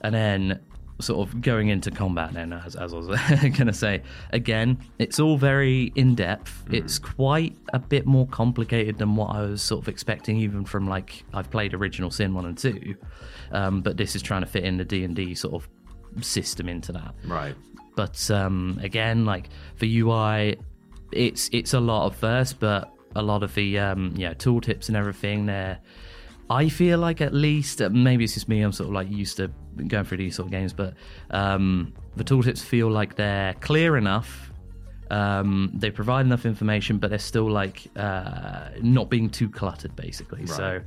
and 0.00 0.12
then 0.12 0.60
sort 0.98 1.28
of 1.28 1.40
going 1.42 1.68
into 1.68 1.90
combat 1.90 2.32
then 2.32 2.52
as, 2.52 2.74
as 2.74 2.94
I 2.94 2.96
was 2.96 3.06
going 3.42 3.66
to 3.66 3.72
say 3.72 4.02
again 4.32 4.78
it's 4.98 5.20
all 5.20 5.36
very 5.36 5.92
in 5.94 6.14
depth 6.14 6.64
it's 6.70 6.98
quite 6.98 7.54
a 7.74 7.78
bit 7.78 8.06
more 8.06 8.26
complicated 8.28 8.96
than 8.98 9.14
what 9.14 9.34
I 9.36 9.42
was 9.42 9.60
sort 9.60 9.82
of 9.82 9.88
expecting 9.88 10.38
even 10.38 10.64
from 10.64 10.88
like 10.88 11.22
I've 11.34 11.50
played 11.50 11.74
original 11.74 12.10
sin 12.10 12.32
1 12.32 12.46
and 12.46 12.56
2 12.56 12.94
um, 13.52 13.80
but 13.82 13.96
this 13.98 14.16
is 14.16 14.22
trying 14.22 14.40
to 14.40 14.46
fit 14.46 14.64
in 14.64 14.78
the 14.78 14.84
D&D 14.84 15.34
sort 15.34 15.54
of 15.54 15.68
system 16.24 16.68
into 16.68 16.92
that 16.92 17.14
Right. 17.26 17.54
but 17.94 18.30
um, 18.30 18.78
again, 18.82 19.26
like 19.26 19.50
for 19.76 19.84
UI, 19.86 20.56
it's 21.12 21.50
it's 21.52 21.74
a 21.74 21.80
lot 21.80 22.06
of 22.06 22.16
first, 22.16 22.58
but 22.58 22.90
a 23.14 23.22
lot 23.22 23.42
of 23.42 23.54
the 23.54 23.78
um, 23.78 24.14
yeah 24.16 24.34
tooltips 24.34 24.88
and 24.88 24.96
everything 24.96 25.46
there. 25.46 25.78
I 26.48 26.68
feel 26.68 26.98
like 26.98 27.20
at 27.20 27.34
least 27.34 27.82
uh, 27.82 27.90
maybe 27.90 28.24
it's 28.24 28.34
just 28.34 28.48
me. 28.48 28.60
I'm 28.62 28.72
sort 28.72 28.88
of 28.88 28.94
like 28.94 29.10
used 29.10 29.36
to 29.38 29.50
going 29.88 30.04
through 30.04 30.18
these 30.18 30.36
sort 30.36 30.46
of 30.46 30.52
games, 30.52 30.72
but 30.72 30.94
um, 31.30 31.92
the 32.16 32.24
tooltips 32.24 32.62
feel 32.62 32.90
like 32.90 33.16
they're 33.16 33.54
clear 33.54 33.96
enough. 33.96 34.50
Um, 35.10 35.70
they 35.74 35.90
provide 35.90 36.26
enough 36.26 36.46
information, 36.46 36.98
but 36.98 37.10
they're 37.10 37.18
still 37.18 37.48
like 37.48 37.86
uh, 37.96 38.70
not 38.82 39.08
being 39.08 39.30
too 39.30 39.48
cluttered, 39.48 39.94
basically. 39.94 40.46
So 40.46 40.80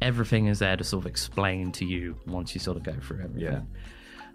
everything 0.00 0.46
is 0.46 0.58
there 0.58 0.76
to 0.76 0.84
sort 0.84 1.04
of 1.04 1.10
explain 1.10 1.72
to 1.72 1.84
you 1.84 2.16
once 2.26 2.54
you 2.54 2.60
sort 2.60 2.76
of 2.76 2.82
go 2.82 2.94
through 3.00 3.24
everything. 3.24 3.66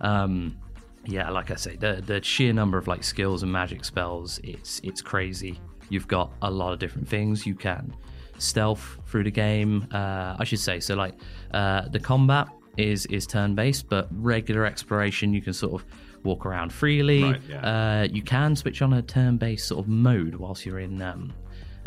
Um, 0.02 0.58
yeah, 1.06 1.30
like 1.30 1.52
I 1.52 1.56
say, 1.56 1.76
the 1.76 2.02
the 2.06 2.22
sheer 2.24 2.54
number 2.54 2.78
of 2.78 2.88
like 2.88 3.04
skills 3.04 3.44
and 3.44 3.52
magic 3.52 3.84
spells, 3.86 4.40
it's 4.44 4.80
it's 4.84 5.02
crazy. 5.02 5.60
You've 5.90 6.08
got 6.08 6.32
a 6.42 6.50
lot 6.50 6.72
of 6.74 6.80
different 6.80 7.08
things. 7.08 7.46
You 7.46 7.56
can 7.56 7.94
stealth 8.38 8.98
through 9.08 9.24
the 9.24 9.32
game. 9.32 9.88
Uh, 9.92 10.36
I 10.40 10.44
should 10.44 10.60
say 10.60 10.80
so. 10.80 10.96
Like 10.96 11.16
uh, 11.54 11.88
the 11.90 12.00
combat 12.00 12.48
is 12.78 13.06
is 13.08 13.28
turn 13.28 13.56
based, 13.56 13.88
but 13.90 14.08
regular 14.12 14.66
exploration 14.66 15.34
you 15.34 15.42
can 15.42 15.54
sort 15.54 15.74
of 15.82 15.86
walk 16.24 16.46
around 16.46 16.72
freely. 16.72 17.24
Right, 17.24 17.42
yeah. 17.50 18.02
uh, 18.02 18.08
you 18.12 18.22
can 18.22 18.56
switch 18.56 18.82
on 18.82 18.94
a 18.94 19.02
turn 19.02 19.38
based 19.38 19.68
sort 19.68 19.80
of 19.84 19.88
mode 19.90 20.36
whilst 20.36 20.66
you're 20.66 20.80
in 20.80 21.02
um, 21.02 21.34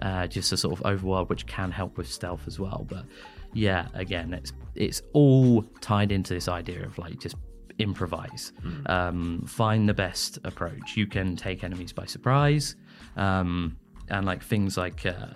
uh, 0.00 0.26
just 0.26 0.52
a 0.52 0.56
sort 0.56 0.78
of 0.78 0.84
overworld, 0.84 1.28
which 1.28 1.46
can 1.46 1.70
help 1.70 1.96
with 1.96 2.08
stealth 2.10 2.42
as 2.46 2.58
well. 2.60 2.86
But 2.88 3.04
yeah, 3.52 3.88
again, 3.94 4.32
it's 4.34 4.52
it's 4.74 5.02
all 5.12 5.62
tied 5.80 6.12
into 6.12 6.34
this 6.34 6.48
idea 6.48 6.84
of 6.84 6.98
like 6.98 7.18
just 7.18 7.36
improvise, 7.78 8.52
um, 8.86 9.44
find 9.46 9.88
the 9.88 9.94
best 9.94 10.38
approach. 10.44 10.96
You 10.96 11.06
can 11.06 11.36
take 11.36 11.64
enemies 11.64 11.92
by 11.92 12.06
surprise, 12.06 12.76
um, 13.16 13.76
and 14.08 14.26
like 14.26 14.42
things 14.42 14.76
like. 14.76 15.04
Uh, 15.06 15.26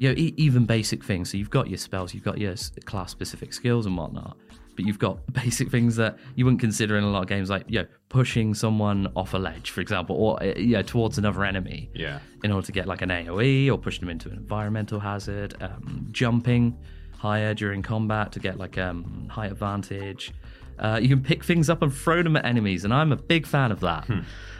you 0.00 0.08
know, 0.08 0.14
e- 0.16 0.32
even 0.36 0.64
basic 0.64 1.02
things. 1.02 1.28
So 1.32 1.36
you've 1.38 1.50
got 1.50 1.68
your 1.68 1.76
spells, 1.76 2.14
you've 2.14 2.22
got 2.22 2.38
your 2.38 2.52
s- 2.52 2.70
class-specific 2.84 3.52
skills 3.52 3.84
and 3.84 3.96
whatnot, 3.96 4.36
but 4.78 4.86
you've 4.86 5.00
got 5.00 5.18
basic 5.32 5.70
things 5.72 5.96
that 5.96 6.16
you 6.36 6.44
wouldn't 6.44 6.60
consider 6.60 6.96
in 6.96 7.02
a 7.02 7.10
lot 7.10 7.22
of 7.22 7.28
games, 7.28 7.50
like 7.50 7.64
you 7.66 7.80
know, 7.80 7.86
pushing 8.08 8.54
someone 8.54 9.08
off 9.16 9.34
a 9.34 9.38
ledge, 9.38 9.72
for 9.72 9.80
example, 9.80 10.14
or 10.14 10.40
uh, 10.40 10.46
you 10.56 10.74
know, 10.74 10.82
towards 10.82 11.18
another 11.18 11.44
enemy 11.44 11.90
Yeah. 11.94 12.20
in 12.44 12.52
order 12.52 12.64
to 12.66 12.70
get 12.72 12.86
like 12.86 13.02
an 13.02 13.08
AOE 13.10 13.68
or 13.72 13.76
push 13.76 13.98
them 13.98 14.08
into 14.08 14.28
an 14.30 14.36
environmental 14.36 15.00
hazard, 15.00 15.60
um, 15.60 16.06
jumping 16.12 16.78
higher 17.16 17.54
during 17.54 17.82
combat 17.82 18.30
to 18.30 18.38
get 18.38 18.56
like 18.56 18.78
um, 18.78 19.26
high 19.28 19.46
advantage. 19.46 20.32
Uh, 20.78 21.00
you 21.02 21.08
can 21.08 21.20
pick 21.24 21.42
things 21.42 21.68
up 21.68 21.82
and 21.82 21.92
throw 21.92 22.22
them 22.22 22.36
at 22.36 22.44
enemies, 22.44 22.84
and 22.84 22.94
I'm 22.94 23.10
a 23.10 23.16
big 23.16 23.46
fan 23.48 23.72
of 23.72 23.80
that. 23.80 24.08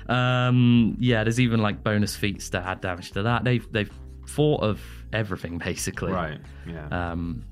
Um, 0.08 0.96
yeah, 0.98 1.22
there's 1.22 1.38
even 1.38 1.60
like 1.60 1.84
bonus 1.84 2.16
feats 2.16 2.50
to 2.50 2.58
add 2.58 2.80
damage 2.80 3.12
to 3.12 3.22
that. 3.22 3.44
They've 3.44 3.70
they've 3.72 3.90
thought 4.26 4.62
of 4.62 4.80
everything 5.12 5.58
basically. 5.64 6.10
Right. 6.12 6.40
Yeah. 6.66 6.88
Um, 7.12 7.44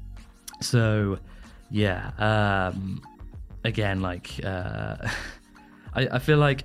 so 0.61 1.19
yeah, 1.71 2.11
um, 2.19 3.03
again, 3.65 4.01
like 4.01 4.31
uh, 4.45 4.97
I, 5.95 6.09
I 6.13 6.19
feel 6.19 6.39
like 6.39 6.65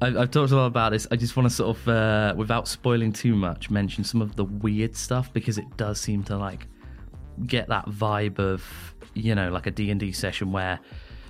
I've, 0.00 0.16
I've 0.16 0.30
talked 0.30 0.52
a 0.52 0.56
lot 0.56 0.66
about 0.66 0.92
this. 0.92 1.06
I 1.10 1.16
just 1.16 1.36
want 1.36 1.48
to 1.48 1.54
sort 1.54 1.76
of, 1.76 1.88
uh, 1.88 2.34
without 2.36 2.68
spoiling 2.68 3.12
too 3.12 3.34
much, 3.34 3.68
mention 3.70 4.04
some 4.04 4.22
of 4.22 4.36
the 4.36 4.44
weird 4.44 4.94
stuff 4.96 5.32
because 5.32 5.58
it 5.58 5.76
does 5.76 6.00
seem 6.00 6.22
to 6.24 6.36
like 6.36 6.66
get 7.46 7.68
that 7.68 7.86
vibe 7.86 8.38
of 8.38 8.64
you 9.14 9.34
know 9.34 9.50
like 9.50 9.66
a 9.66 9.70
D&D 9.70 10.10
session 10.12 10.50
where 10.52 10.78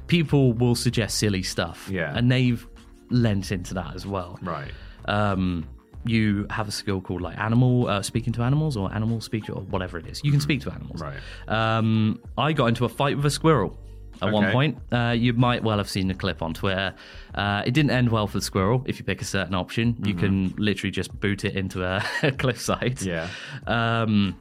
people 0.07 0.53
will 0.55 0.74
suggest 0.74 1.18
silly 1.18 1.43
stuff 1.43 1.89
Yeah. 1.91 2.14
and 2.16 2.31
they've 2.31 2.66
lent 3.11 3.53
into 3.53 3.74
that 3.74 3.95
as 3.95 4.07
well 4.07 4.39
right. 4.43 4.70
um, 5.05 5.66
you 6.09 6.47
have 6.51 6.69
a 6.69 6.73
skill 6.73 7.01
called 7.01 7.21
like 7.21 7.39
animal 7.39 7.89
uh, 7.89 8.03
speaking 8.03 8.33
to 8.35 8.43
animals 8.43 8.77
or 8.77 8.93
animal 8.93 9.21
speak 9.21 9.49
or 9.49 9.63
whatever 9.63 9.99
it 9.99 10.07
is. 10.07 10.21
You 10.25 10.31
can 10.31 10.41
speak 10.41 10.61
to 10.63 10.73
animals. 10.73 11.01
Right. 11.01 11.19
Um, 11.49 12.21
I 12.37 12.53
got 12.53 12.67
into 12.67 12.85
a 12.85 12.89
fight 12.89 13.17
with 13.17 13.27
a 13.27 13.31
squirrel 13.31 13.79
at 14.23 14.33
one 14.33 14.53
point. 14.53 14.79
Uh, 14.93 15.15
you 15.17 15.33
might 15.33 15.63
well 15.63 15.79
have 15.79 15.89
seen 15.89 16.09
the 16.09 16.15
clip 16.15 16.43
on 16.43 16.55
Twitter. 16.55 16.95
Uh, 17.35 17.63
it 17.65 17.73
didn't 17.73 17.91
end 17.91 18.11
well 18.11 18.27
for 18.27 18.39
the 18.39 18.43
squirrel. 18.43 18.83
If 18.87 18.99
you 18.99 19.05
pick 19.05 19.21
a 19.23 19.25
certain 19.25 19.55
option, 19.55 19.97
you 20.05 20.15
can 20.15 20.55
literally 20.57 20.91
just 20.91 21.19
boot 21.21 21.45
it 21.45 21.57
into 21.57 21.85
a, 21.85 22.03
cliffside. 22.39 23.01
Yeah. 23.03 23.29
Um, 23.67 24.39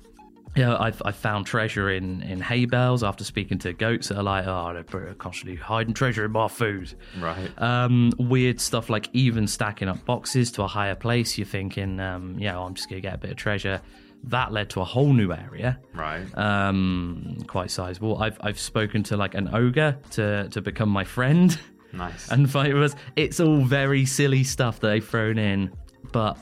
yeah, 0.58 0.76
I've, 0.78 1.02
I've 1.06 1.16
found 1.16 1.46
treasure 1.46 1.92
in, 1.92 2.22
in 2.24 2.42
hay 2.42 2.66
bales 2.66 3.04
after 3.04 3.24
speaking 3.24 3.58
to 3.60 3.74
goats 3.74 4.08
that 4.10 4.18
are 4.18 4.24
like, 4.24 4.46
oh, 4.48 4.74
they're 4.74 5.14
constantly 5.14 5.56
hiding 5.56 5.94
treasure 5.94 6.26
in 6.26 6.32
my 6.32 6.48
food. 6.48 6.94
Right. 7.20 7.50
Um, 7.62 8.12
weird 8.18 8.60
stuff 8.60 8.90
like 8.90 9.10
even 9.14 9.48
stacking 9.48 9.88
up 9.88 10.04
boxes 10.06 10.52
to 10.54 10.64
a 10.64 10.68
higher 10.68 10.96
place. 10.96 11.38
You're 11.38 11.46
thinking, 11.48 12.00
um, 12.00 12.38
yeah, 12.40 12.60
I'm 12.60 12.74
just 12.74 12.90
going 12.90 13.02
to 13.02 13.08
get 13.08 13.16
a 13.16 13.18
bit 13.20 13.32
of 13.32 13.38
treasure. 13.38 13.82
That 14.24 14.52
led 14.52 14.72
to 14.72 14.82
a 14.82 14.84
whole 14.84 15.14
new 15.14 15.32
area, 15.32 15.80
Right. 15.94 16.26
um, 16.38 17.38
quite 17.48 17.70
sizable. 17.70 18.18
I've 18.22 18.38
I've 18.42 18.60
spoken 18.60 19.04
to 19.04 19.16
like 19.16 19.36
an 19.36 19.54
ogre 19.54 19.96
to 20.12 20.50
to 20.50 20.60
become 20.62 20.90
my 20.90 21.04
friend 21.04 21.58
nice. 21.94 22.28
and 22.32 22.50
fight 22.50 22.74
with 22.74 22.84
us. 22.84 22.96
It's 23.16 23.40
all 23.40 23.58
very 23.64 24.06
silly 24.06 24.44
stuff 24.44 24.80
that 24.80 24.88
they've 24.88 25.08
thrown 25.08 25.38
in, 25.38 25.72
but 26.12 26.38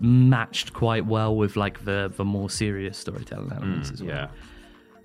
matched 0.00 0.72
quite 0.72 1.06
well 1.06 1.34
with 1.36 1.56
like 1.56 1.84
the 1.84 2.12
the 2.16 2.24
more 2.24 2.48
serious 2.50 2.96
storytelling 2.98 3.50
mm, 3.50 3.56
elements 3.56 3.90
as 3.90 4.02
well. 4.02 4.14
yeah. 4.14 4.28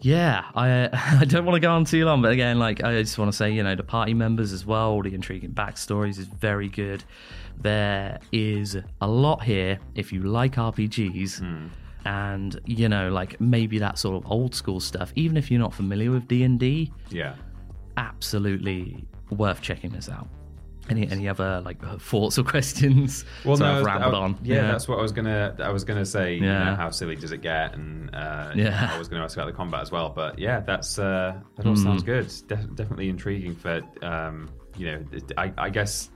Yeah, 0.02 0.44
I 0.54 0.90
I 1.22 1.26
don't 1.26 1.46
want 1.46 1.56
to 1.56 1.62
go 1.62 1.72
on 1.72 1.86
too 1.86 2.04
long, 2.04 2.22
but 2.22 2.32
again, 2.34 2.60
like 2.60 2.84
I 2.84 3.02
just 3.02 3.18
want 3.18 3.32
to 3.32 3.38
say, 3.38 3.52
you 3.52 3.64
know, 3.64 3.74
the 3.76 3.84
party 3.84 4.14
members 4.14 4.52
as 4.52 4.66
well, 4.66 4.90
all 4.90 5.02
the 5.02 5.14
intriguing 5.14 5.52
backstories 5.52 6.20
is 6.20 6.28
very 6.28 6.68
good. 6.68 7.06
There 7.62 8.20
is 8.34 8.78
a 9.00 9.08
lot 9.08 9.44
here 9.44 9.80
if 9.96 10.12
you 10.12 10.24
like 10.24 10.56
RPGs, 10.56 11.40
mm. 11.42 11.70
and 12.04 12.60
you 12.66 12.90
know, 12.90 13.12
like 13.12 13.40
maybe 13.40 13.80
that 13.80 13.98
sort 13.98 14.18
of 14.22 14.30
old 14.30 14.54
school 14.54 14.82
stuff. 14.82 15.14
Even 15.16 15.38
if 15.38 15.50
you're 15.50 15.62
not 15.62 15.74
familiar 15.74 16.12
with 16.12 16.28
D 16.28 16.44
and 16.44 16.60
D, 16.60 16.92
Yeah. 17.10 17.36
absolutely 17.96 19.06
worth 19.30 19.62
checking 19.62 19.92
this 19.92 20.10
out. 20.10 20.28
Any 20.90 21.10
any 21.10 21.30
other 21.30 21.62
like 21.62 21.82
thoughts 22.02 22.38
or 22.38 22.44
questions? 22.56 23.24
Well, 23.46 23.56
so 23.58 23.64
no, 23.66 23.80
I've 23.80 23.86
rambled 23.86 24.14
I- 24.16 24.18
on. 24.18 24.38
Yeah, 24.44 24.64
that's 24.72 24.88
what 24.88 25.00
I 25.00 25.02
was 25.02 25.12
gonna. 25.14 25.56
I 25.60 25.70
was 25.70 25.84
gonna 25.84 26.06
say. 26.06 26.36
You 26.36 26.44
Yeah. 26.46 26.64
know, 26.66 26.76
how 26.76 26.90
silly 26.90 27.16
does 27.16 27.32
it 27.32 27.42
get? 27.42 27.74
And 27.74 28.14
uh, 28.14 28.52
Yeah. 28.54 28.90
I 28.94 28.98
was 28.98 29.08
gonna 29.08 29.24
ask 29.24 29.38
about 29.38 29.46
the 29.48 29.54
combat 29.54 29.82
as 29.82 29.92
well. 29.92 30.10
But 30.10 30.38
yeah, 30.38 30.60
that's 30.60 31.00
uh, 31.00 31.40
that 31.56 31.66
all 31.66 31.76
sounds 31.78 32.04
good. 32.04 32.28
Def- 32.48 32.76
definitely 32.76 33.10
intriguing. 33.10 33.56
For 33.56 33.82
um, 34.02 34.50
you 34.78 34.88
know, 34.88 35.06
I, 35.38 35.54
I 35.58 35.70
guess 35.70 36.10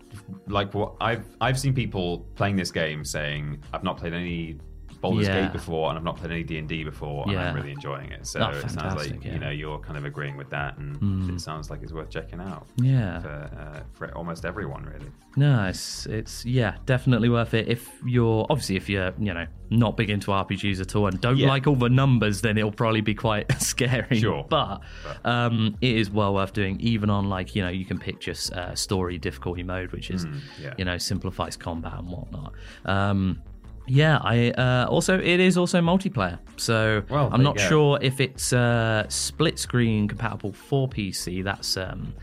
like 0.47 0.73
what 0.73 0.95
I've 0.99 1.23
I've 1.39 1.59
seen 1.59 1.73
people 1.73 2.25
playing 2.35 2.55
this 2.57 2.71
game 2.71 3.05
saying 3.05 3.63
I've 3.73 3.83
not 3.83 3.97
played 3.97 4.13
any 4.13 4.57
Baldur's 5.01 5.27
Yeah. 5.27 5.41
Gate 5.43 5.53
before 5.53 5.89
and 5.89 5.97
I've 5.97 6.03
not 6.03 6.17
played 6.17 6.31
any 6.31 6.43
D 6.43 6.57
and 6.57 6.67
D 6.67 6.83
before, 6.83 7.23
and 7.23 7.31
Yeah. 7.33 7.49
I'm 7.49 7.55
really 7.55 7.71
enjoying 7.71 8.11
it. 8.11 8.25
So 8.27 8.39
Oh, 8.41 8.49
it 8.57 8.69
sounds 8.69 8.95
like 8.95 9.23
yeah. 9.23 9.33
you 9.33 9.39
know 9.39 9.49
you're 9.49 9.79
kind 9.79 9.97
of 9.97 10.05
agreeing 10.05 10.37
with 10.37 10.49
that, 10.49 10.77
and 10.77 11.29
it 11.31 11.39
sounds 11.41 11.69
like 11.69 11.81
it's 11.83 11.93
worth 11.93 12.09
checking 12.09 12.39
out. 12.41 12.67
Yeah. 12.77 13.19
For, 13.19 13.29
uh, 13.29 13.79
for 13.93 14.11
almost 14.15 14.45
everyone, 14.45 14.83
really. 14.85 15.11
No, 15.35 15.65
it's 15.65 16.05
it's 16.07 16.45
yeah, 16.45 16.77
definitely 16.85 17.29
worth 17.29 17.53
it. 17.53 17.67
If 17.67 17.89
you're 18.05 18.45
obviously 18.49 18.75
if 18.75 18.89
you're 18.89 19.13
you 19.19 19.33
know 19.33 19.45
not 19.69 19.97
big 19.97 20.09
into 20.09 20.31
RPGs 20.31 20.79
at 20.79 20.95
all 20.95 21.07
and 21.07 21.19
don't 21.19 21.37
like 21.39 21.67
all 21.67 21.75
the 21.75 21.89
numbers, 21.89 22.41
then 22.41 22.57
it'll 22.57 22.71
probably 22.71 23.01
be 23.01 23.13
quite 23.13 23.51
scary. 23.61 24.19
Sure. 24.19 24.45
but 24.49 24.81
um, 25.25 25.75
it 25.81 25.95
is 25.95 26.09
well 26.09 26.33
worth 26.33 26.53
doing. 26.53 26.79
Even 26.79 27.09
on 27.09 27.29
like 27.29 27.55
you 27.55 27.61
know 27.61 27.69
you 27.69 27.85
can 27.85 27.99
pick 27.99 28.19
just 28.19 28.51
uh, 28.53 28.73
story 28.75 29.17
difficulty 29.17 29.63
mode, 29.63 29.91
which 29.91 30.09
is 30.09 30.25
Mm, 30.25 30.39
yeah. 30.61 30.73
you 30.77 30.85
know 30.85 30.97
simplifies 30.97 31.55
combat 31.55 31.93
and 31.99 32.09
whatnot. 32.09 32.53
Um, 32.85 33.41
yeah, 33.87 34.19
I 34.21 34.51
uh, 34.51 34.87
also 34.89 35.17
it 35.17 35.39
is 35.39 35.57
also 35.57 35.81
multiplayer. 35.81 36.39
So 36.57 37.03
Well, 37.09 37.29
I'm 37.31 37.43
not 37.43 37.59
sure 37.59 37.99
if 38.01 38.19
it's 38.19 38.53
uh, 38.53 39.05
split 39.09 39.57
screen 39.59 40.07
compatible 40.07 40.53
for 40.53 40.87
PC. 40.87 41.43
That's 41.43 41.77
um, 41.77 42.13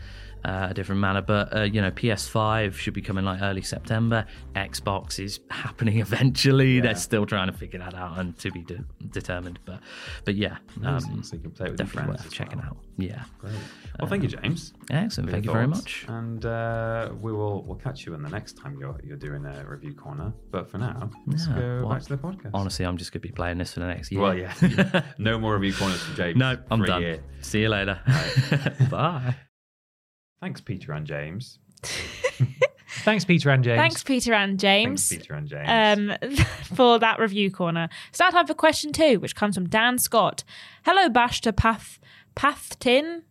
uh, 0.45 0.67
a 0.69 0.73
different 0.73 1.01
manner. 1.01 1.21
But 1.21 1.55
uh, 1.55 1.61
you 1.63 1.81
know, 1.81 1.91
PS5 1.91 2.73
should 2.75 2.93
be 2.93 3.01
coming 3.01 3.25
like 3.25 3.41
early 3.41 3.61
September. 3.61 4.25
Xbox 4.55 5.19
is 5.23 5.39
happening 5.49 5.99
eventually. 5.99 6.79
They're 6.79 6.95
still 6.95 7.25
trying 7.25 7.47
to 7.51 7.53
figure 7.57 7.79
that 7.79 7.93
out 7.93 8.17
and 8.19 8.37
to 8.39 8.51
be 8.51 8.63
de- 8.63 8.83
determined. 9.11 9.59
But 9.65 9.79
but 10.23 10.35
yeah, 10.35 10.57
um, 10.83 11.23
so 11.23 11.35
you 11.35 11.41
can 11.41 11.51
play 11.51 11.67
with 11.69 11.77
definitely 11.77 12.11
worth 12.11 12.31
checking 12.31 12.59
well. 12.59 12.67
out. 12.67 12.77
Yeah, 12.97 13.23
Great. 13.39 13.53
Well, 13.99 14.07
thank 14.09 14.23
you, 14.23 14.29
James. 14.29 14.71
excellent. 14.89 15.29
Thank 15.31 15.43
you 15.45 15.51
very 15.51 15.67
much. 15.67 16.05
And 16.07 16.45
uh, 16.45 17.09
we 17.19 17.33
will 17.33 17.63
we'll 17.63 17.75
catch 17.77 18.05
you 18.05 18.13
in 18.13 18.23
the 18.23 18.29
next 18.29 18.57
time 18.57 18.77
you're 18.79 18.97
you're 19.03 19.17
doing 19.17 19.45
a 19.45 19.65
review 19.67 19.93
corner. 19.93 20.31
But 20.51 20.69
for 20.69 20.77
now, 20.77 21.09
let's 21.27 21.47
Yeah, 21.47 21.55
go 21.55 21.77
well, 21.81 21.89
back 21.89 22.03
to 22.03 22.09
the 22.09 22.17
podcast. 22.17 22.51
Honestly, 22.53 22.85
I'm 22.85 22.97
just 22.97 23.11
gonna 23.11 23.19
be 23.21 23.31
playing 23.31 23.57
this 23.57 23.73
for 23.73 23.81
the 23.81 23.87
next 23.87 24.11
year. 24.11 24.21
well, 24.21 24.33
yeah, 24.37 24.53
no 25.17 25.37
more 25.37 25.57
review 25.57 25.73
corners 25.73 26.01
for 26.01 26.15
James. 26.15 26.37
No, 26.45 26.57
I'm 26.71 26.83
done. 26.83 27.01
year. 27.01 27.23
See 27.41 27.61
you 27.61 27.69
later. 27.69 27.99
Bye. 28.89 29.35
Thanks, 30.45 30.61
Peter 30.61 30.93
and 30.93 31.07
James. 31.07 31.57
Thanks, 32.87 33.25
Peter 33.25 33.49
and 33.49 33.63
James. 33.63 33.79
Thanks, 33.79 34.03
Peter 34.03 34.33
and 34.35 34.59
James. 34.59 35.09
Thanks, 35.09 35.23
Peter 35.23 35.33
and 35.33 35.47
James. 35.47 36.21
um, 36.23 36.35
for 36.75 36.99
that 36.99 37.19
review 37.19 37.49
corner. 37.49 37.89
Start 38.11 38.33
time 38.33 38.45
for 38.45 38.53
question 38.53 38.93
two, 38.93 39.19
which 39.19 39.35
comes 39.35 39.55
from 39.55 39.67
Dan 39.67 39.97
Scott. 39.97 40.43
Hello, 40.85 41.09
Bash 41.09 41.41
to 41.41 41.51
Path 41.51 41.97
Pathtin. 42.35 43.23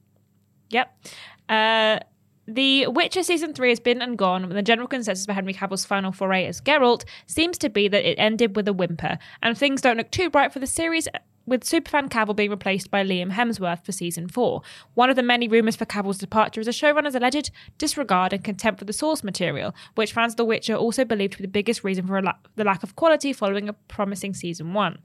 Yep. 0.71 1.07
Uh, 1.49 2.01
the 2.49 2.89
Witcher 2.89 3.23
season 3.23 3.55
three 3.55 3.69
has 3.69 3.79
been 3.79 4.03
and 4.03 4.19
gone, 4.19 4.43
and 4.43 4.51
the 4.53 4.61
general 4.61 4.89
consensus 4.89 5.25
for 5.25 5.35
Henry 5.35 5.55
Cavill's 5.55 5.85
final 5.85 6.11
foray 6.11 6.47
as 6.47 6.61
Geralt 6.61 7.05
seems 7.27 7.57
to 7.59 7.71
be 7.71 7.87
that 7.87 8.05
it 8.05 8.19
ended 8.19 8.57
with 8.57 8.67
a 8.67 8.73
whimper, 8.73 9.19
and 9.41 9.57
things 9.57 9.81
don't 9.81 9.99
look 9.99 10.11
too 10.11 10.31
bright 10.31 10.53
for 10.53 10.59
the 10.59 10.67
series. 10.67 11.07
With 11.47 11.63
superfan 11.63 12.09
Cavill 12.09 12.35
being 12.35 12.51
replaced 12.51 12.91
by 12.91 13.05
Liam 13.05 13.33
Hemsworth 13.33 13.85
for 13.85 13.93
season 13.93 14.29
four. 14.29 14.63
One 14.95 15.11
of 15.11 15.17
the 15.17 15.23
many 15.23 15.47
rumours 15.47 15.77
for 15.77 15.85
Cavill's 15.85 16.19
departure 16.19 16.61
is 16.61 16.69
a 16.69 16.71
showrunner's 16.71 17.15
alleged 17.15 17.51
disregard 17.77 18.33
and 18.33 18.43
contempt 18.43 18.79
for 18.79 18.87
the 18.87 18.95
source 18.95 19.23
material, 19.23 19.75
which 19.95 20.15
fans 20.15 20.33
of 20.33 20.37
The 20.39 20.45
Witcher 20.47 20.75
also 20.75 21.05
believe 21.05 21.33
to 21.33 21.39
be 21.39 21.43
the 21.43 21.49
biggest 21.49 21.85
reason 21.85 22.07
for 22.07 22.23
la- 22.23 22.33
the 22.57 22.65
lack 22.65 22.83
of 22.83 22.97
quality 22.97 23.33
following 23.35 23.69
a 23.69 23.75
promising 23.75 24.33
season 24.33 24.73
one. 24.73 24.99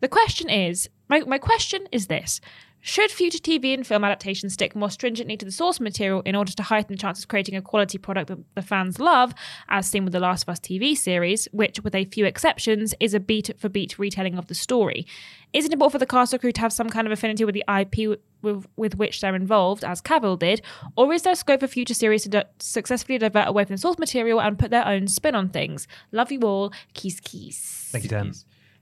The 0.00 0.08
question 0.08 0.50
is 0.50 0.90
my, 1.08 1.20
my 1.20 1.38
question 1.38 1.86
is 1.92 2.08
this. 2.08 2.40
Should 2.88 3.10
future 3.10 3.38
TV 3.38 3.74
and 3.74 3.84
film 3.84 4.04
adaptations 4.04 4.52
stick 4.52 4.76
more 4.76 4.90
stringently 4.90 5.36
to 5.38 5.44
the 5.44 5.50
source 5.50 5.80
material 5.80 6.20
in 6.20 6.36
order 6.36 6.52
to 6.52 6.62
heighten 6.62 6.94
the 6.94 7.00
chances 7.00 7.24
of 7.24 7.28
creating 7.28 7.56
a 7.56 7.60
quality 7.60 7.98
product 7.98 8.28
that 8.28 8.38
the 8.54 8.62
fans 8.62 9.00
love, 9.00 9.34
as 9.68 9.90
seen 9.90 10.04
with 10.04 10.12
The 10.12 10.20
Last 10.20 10.44
of 10.44 10.50
Us 10.50 10.60
TV 10.60 10.96
series, 10.96 11.48
which, 11.50 11.80
with 11.80 11.96
a 11.96 12.04
few 12.04 12.24
exceptions, 12.24 12.94
is 13.00 13.12
a 13.12 13.18
beat 13.18 13.50
for 13.58 13.68
beat 13.68 13.98
retelling 13.98 14.38
of 14.38 14.46
the 14.46 14.54
story? 14.54 15.04
Is 15.52 15.64
it 15.64 15.72
important 15.72 15.94
for 15.94 15.98
the 15.98 16.06
cast 16.06 16.32
or 16.32 16.38
crew 16.38 16.52
to 16.52 16.60
have 16.60 16.72
some 16.72 16.88
kind 16.88 17.08
of 17.08 17.12
affinity 17.12 17.44
with 17.44 17.56
the 17.56 17.64
IP 17.68 18.20
with, 18.42 18.68
with 18.76 18.96
which 18.96 19.20
they're 19.20 19.34
involved, 19.34 19.82
as 19.82 20.00
Cavill 20.00 20.38
did, 20.38 20.62
or 20.94 21.12
is 21.12 21.22
there 21.22 21.34
scope 21.34 21.58
for 21.58 21.66
future 21.66 21.92
series 21.92 22.22
to 22.22 22.28
di- 22.28 22.44
successfully 22.60 23.18
divert 23.18 23.48
away 23.48 23.64
from 23.64 23.74
the 23.74 23.80
source 23.80 23.98
material 23.98 24.40
and 24.40 24.60
put 24.60 24.70
their 24.70 24.86
own 24.86 25.08
spin 25.08 25.34
on 25.34 25.48
things? 25.48 25.88
Love 26.12 26.30
you 26.30 26.38
all. 26.42 26.72
Kiss, 26.94 27.18
kiss. 27.18 27.88
Thank 27.90 28.04
you, 28.04 28.10
Dan. 28.10 28.32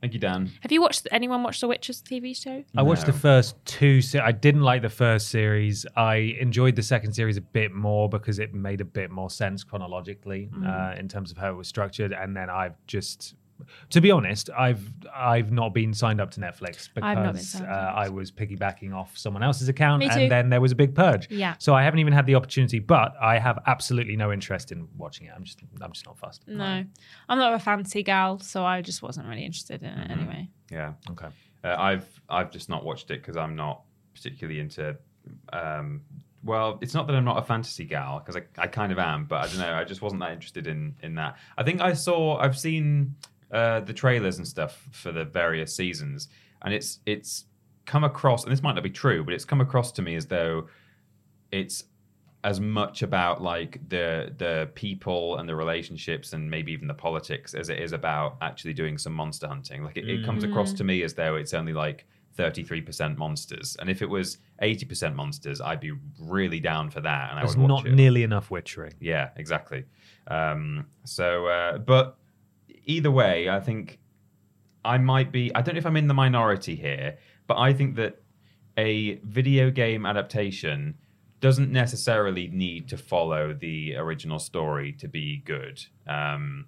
Thank 0.04 0.12
you, 0.12 0.20
Dan. 0.20 0.50
Have 0.60 0.70
you 0.70 0.82
watched 0.82 1.08
anyone 1.12 1.42
watch 1.42 1.62
The 1.62 1.66
Witcher's 1.66 2.02
TV 2.02 2.36
show? 2.36 2.62
I 2.76 2.82
watched 2.82 3.06
the 3.06 3.12
first 3.14 3.56
two. 3.64 4.02
Se- 4.02 4.18
I 4.18 4.32
didn't 4.32 4.60
like 4.60 4.82
the 4.82 4.90
first 4.90 5.30
series. 5.30 5.86
I 5.96 6.36
enjoyed 6.38 6.76
the 6.76 6.82
second 6.82 7.14
series 7.14 7.38
a 7.38 7.40
bit 7.40 7.72
more 7.72 8.10
because 8.10 8.38
it 8.38 8.52
made 8.52 8.82
a 8.82 8.84
bit 8.84 9.10
more 9.10 9.30
sense 9.30 9.64
chronologically 9.64 10.50
uh, 10.62 10.94
in 10.98 11.08
terms 11.08 11.30
of 11.30 11.38
how 11.38 11.52
it 11.52 11.54
was 11.56 11.68
structured. 11.68 12.12
And 12.12 12.36
then 12.36 12.50
I've 12.50 12.74
just, 12.86 13.34
to 13.90 14.00
be 14.00 14.10
honest, 14.10 14.50
I've 14.50 14.92
I've 15.14 15.52
not 15.52 15.74
been 15.74 15.94
signed 15.94 16.20
up 16.20 16.30
to 16.32 16.40
Netflix 16.40 16.88
I've 16.96 17.16
not 17.16 17.24
been 17.24 17.32
because 17.32 17.48
signed 17.50 17.66
uh, 17.66 17.74
up. 17.74 17.96
I 17.96 18.08
was 18.08 18.30
piggybacking 18.30 18.94
off 18.94 19.16
someone 19.16 19.42
else's 19.42 19.68
account, 19.68 20.00
Me 20.00 20.08
too. 20.08 20.20
and 20.20 20.30
then 20.30 20.50
there 20.50 20.60
was 20.60 20.72
a 20.72 20.76
big 20.76 20.94
purge. 20.94 21.30
Yeah. 21.30 21.54
So 21.58 21.74
I 21.74 21.82
haven't 21.82 22.00
even 22.00 22.12
had 22.12 22.26
the 22.26 22.34
opportunity, 22.34 22.78
but 22.78 23.14
I 23.20 23.38
have 23.38 23.58
absolutely 23.66 24.16
no 24.16 24.32
interest 24.32 24.72
in 24.72 24.88
watching 24.96 25.26
it. 25.26 25.32
I'm 25.34 25.44
just 25.44 25.60
I'm 25.80 25.92
just 25.92 26.06
not 26.06 26.18
fussed. 26.18 26.46
No, 26.46 26.84
I'm 27.28 27.38
not 27.38 27.54
a 27.54 27.58
fantasy 27.58 28.02
gal, 28.02 28.38
so 28.38 28.64
I 28.64 28.82
just 28.82 29.02
wasn't 29.02 29.26
really 29.28 29.44
interested 29.44 29.82
in 29.82 29.88
it 29.88 30.10
anyway. 30.10 30.48
Yeah. 30.70 30.94
Okay. 31.10 31.28
Uh, 31.62 31.76
I've 31.78 32.20
I've 32.28 32.50
just 32.50 32.68
not 32.68 32.84
watched 32.84 33.10
it 33.10 33.20
because 33.20 33.36
I'm 33.36 33.56
not 33.56 33.82
particularly 34.14 34.60
into. 34.60 34.96
Um, 35.52 36.02
well, 36.42 36.78
it's 36.82 36.92
not 36.92 37.06
that 37.06 37.16
I'm 37.16 37.24
not 37.24 37.38
a 37.38 37.42
fantasy 37.42 37.84
gal 37.84 38.18
because 38.18 38.36
I, 38.36 38.62
I 38.62 38.66
kind 38.66 38.92
of 38.92 38.98
am, 38.98 39.24
but 39.24 39.36
I 39.36 39.46
don't 39.46 39.58
know. 39.58 39.72
I 39.72 39.84
just 39.84 40.02
wasn't 40.02 40.20
that 40.20 40.32
interested 40.32 40.66
in 40.66 40.94
in 41.02 41.14
that. 41.14 41.36
I 41.56 41.62
think 41.62 41.80
I 41.80 41.94
saw 41.94 42.36
I've 42.36 42.58
seen 42.58 43.14
uh, 43.54 43.80
the 43.80 43.92
trailers 43.92 44.36
and 44.38 44.46
stuff 44.46 44.86
for 44.90 45.12
the 45.12 45.24
various 45.24 45.74
seasons, 45.74 46.28
and 46.62 46.74
it's 46.74 46.98
it's 47.06 47.44
come 47.86 48.04
across, 48.04 48.44
and 48.44 48.52
this 48.52 48.62
might 48.62 48.74
not 48.74 48.82
be 48.82 48.90
true, 48.90 49.24
but 49.24 49.32
it's 49.32 49.44
come 49.44 49.60
across 49.60 49.92
to 49.92 50.02
me 50.02 50.16
as 50.16 50.26
though 50.26 50.68
it's 51.52 51.84
as 52.42 52.60
much 52.60 53.02
about 53.02 53.42
like 53.42 53.80
the 53.88 54.34
the 54.36 54.68
people 54.74 55.38
and 55.38 55.48
the 55.48 55.54
relationships 55.56 56.34
and 56.34 56.50
maybe 56.50 56.72
even 56.72 56.86
the 56.86 56.94
politics 56.94 57.54
as 57.54 57.70
it 57.70 57.78
is 57.78 57.92
about 57.92 58.36
actually 58.42 58.74
doing 58.74 58.98
some 58.98 59.14
monster 59.14 59.48
hunting. 59.48 59.82
Like 59.82 59.96
it, 59.96 60.08
it 60.08 60.26
comes 60.26 60.44
across 60.44 60.72
to 60.74 60.84
me 60.84 61.02
as 61.02 61.14
though 61.14 61.36
it's 61.36 61.54
only 61.54 61.72
like 61.72 62.06
33% 62.36 63.16
monsters. 63.16 63.76
And 63.80 63.88
if 63.88 64.02
it 64.02 64.10
was 64.10 64.38
80% 64.60 65.14
monsters, 65.14 65.60
I'd 65.60 65.80
be 65.80 65.92
really 66.20 66.60
down 66.60 66.90
for 66.90 67.00
that 67.00 67.30
and 67.30 67.38
I 67.38 67.42
There's 67.42 67.56
would 67.56 67.70
watch 67.70 67.84
not 67.84 67.92
it. 67.92 67.94
nearly 67.94 68.24
enough 68.24 68.50
witchery. 68.50 68.92
Yeah, 69.00 69.30
exactly. 69.36 69.84
Um, 70.26 70.86
so, 71.04 71.46
uh, 71.46 71.78
but 71.78 72.18
either 72.86 73.10
way, 73.10 73.48
I 73.48 73.60
think 73.60 73.98
I 74.84 74.98
might 74.98 75.32
be. 75.32 75.54
I 75.54 75.62
don't 75.62 75.74
know 75.74 75.78
if 75.78 75.86
I'm 75.86 75.96
in 75.96 76.08
the 76.08 76.14
minority 76.14 76.74
here, 76.76 77.18
but 77.46 77.58
I 77.58 77.72
think 77.72 77.96
that 77.96 78.22
a 78.76 79.16
video 79.24 79.70
game 79.70 80.04
adaptation 80.04 80.94
doesn't 81.40 81.70
necessarily 81.70 82.48
need 82.48 82.88
to 82.88 82.96
follow 82.96 83.52
the 83.52 83.96
original 83.96 84.38
story 84.38 84.92
to 84.92 85.08
be 85.08 85.42
good. 85.44 85.84
Um, 86.06 86.66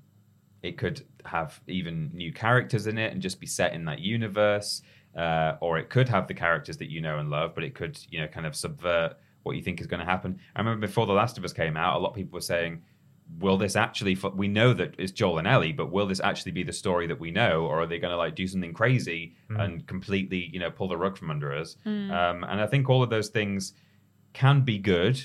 it 0.62 0.76
could 0.76 1.06
have 1.24 1.60
even 1.66 2.10
new 2.12 2.32
characters 2.32 2.86
in 2.86 2.98
it 2.98 3.12
and 3.12 3.22
just 3.22 3.40
be 3.40 3.46
set 3.46 3.72
in 3.72 3.84
that 3.86 4.00
universe, 4.00 4.82
uh, 5.16 5.54
or 5.60 5.78
it 5.78 5.88
could 5.88 6.08
have 6.08 6.28
the 6.28 6.34
characters 6.34 6.76
that 6.78 6.90
you 6.90 7.00
know 7.00 7.18
and 7.18 7.30
love, 7.30 7.54
but 7.54 7.64
it 7.64 7.74
could, 7.74 7.98
you 8.10 8.20
know, 8.20 8.26
kind 8.26 8.46
of 8.46 8.54
subvert 8.54 9.16
what 9.44 9.56
you 9.56 9.62
think 9.62 9.80
is 9.80 9.86
going 9.86 10.00
to 10.00 10.06
happen. 10.06 10.38
I 10.54 10.60
remember 10.60 10.86
before 10.86 11.06
The 11.06 11.12
Last 11.12 11.38
of 11.38 11.44
Us 11.44 11.52
came 11.52 11.76
out, 11.76 11.96
a 11.96 11.98
lot 11.98 12.10
of 12.10 12.14
people 12.16 12.36
were 12.36 12.40
saying, 12.40 12.82
"Will 13.38 13.56
this 13.56 13.76
actually? 13.76 14.14
fo- 14.14 14.30
We 14.30 14.48
know 14.48 14.72
that 14.72 14.94
it's 14.98 15.12
Joel 15.12 15.38
and 15.38 15.46
Ellie, 15.48 15.72
but 15.72 15.90
will 15.90 16.06
this 16.06 16.20
actually 16.20 16.52
be 16.52 16.62
the 16.62 16.72
story 16.72 17.06
that 17.08 17.20
we 17.20 17.30
know, 17.30 17.66
or 17.66 17.82
are 17.82 17.86
they 17.86 17.98
going 17.98 18.12
to 18.12 18.16
like 18.16 18.34
do 18.34 18.46
something 18.46 18.72
crazy 18.72 19.34
and 19.50 19.86
completely, 19.86 20.48
you 20.52 20.58
know, 20.58 20.70
pull 20.70 20.88
the 20.88 20.96
rug 20.96 21.16
from 21.18 21.30
under 21.30 21.52
us?" 21.52 21.76
Um, 21.84 22.44
and 22.44 22.60
I 22.60 22.66
think 22.66 22.88
all 22.88 23.02
of 23.02 23.10
those 23.10 23.28
things 23.28 23.72
can 24.32 24.60
be 24.62 24.78
good, 24.78 25.20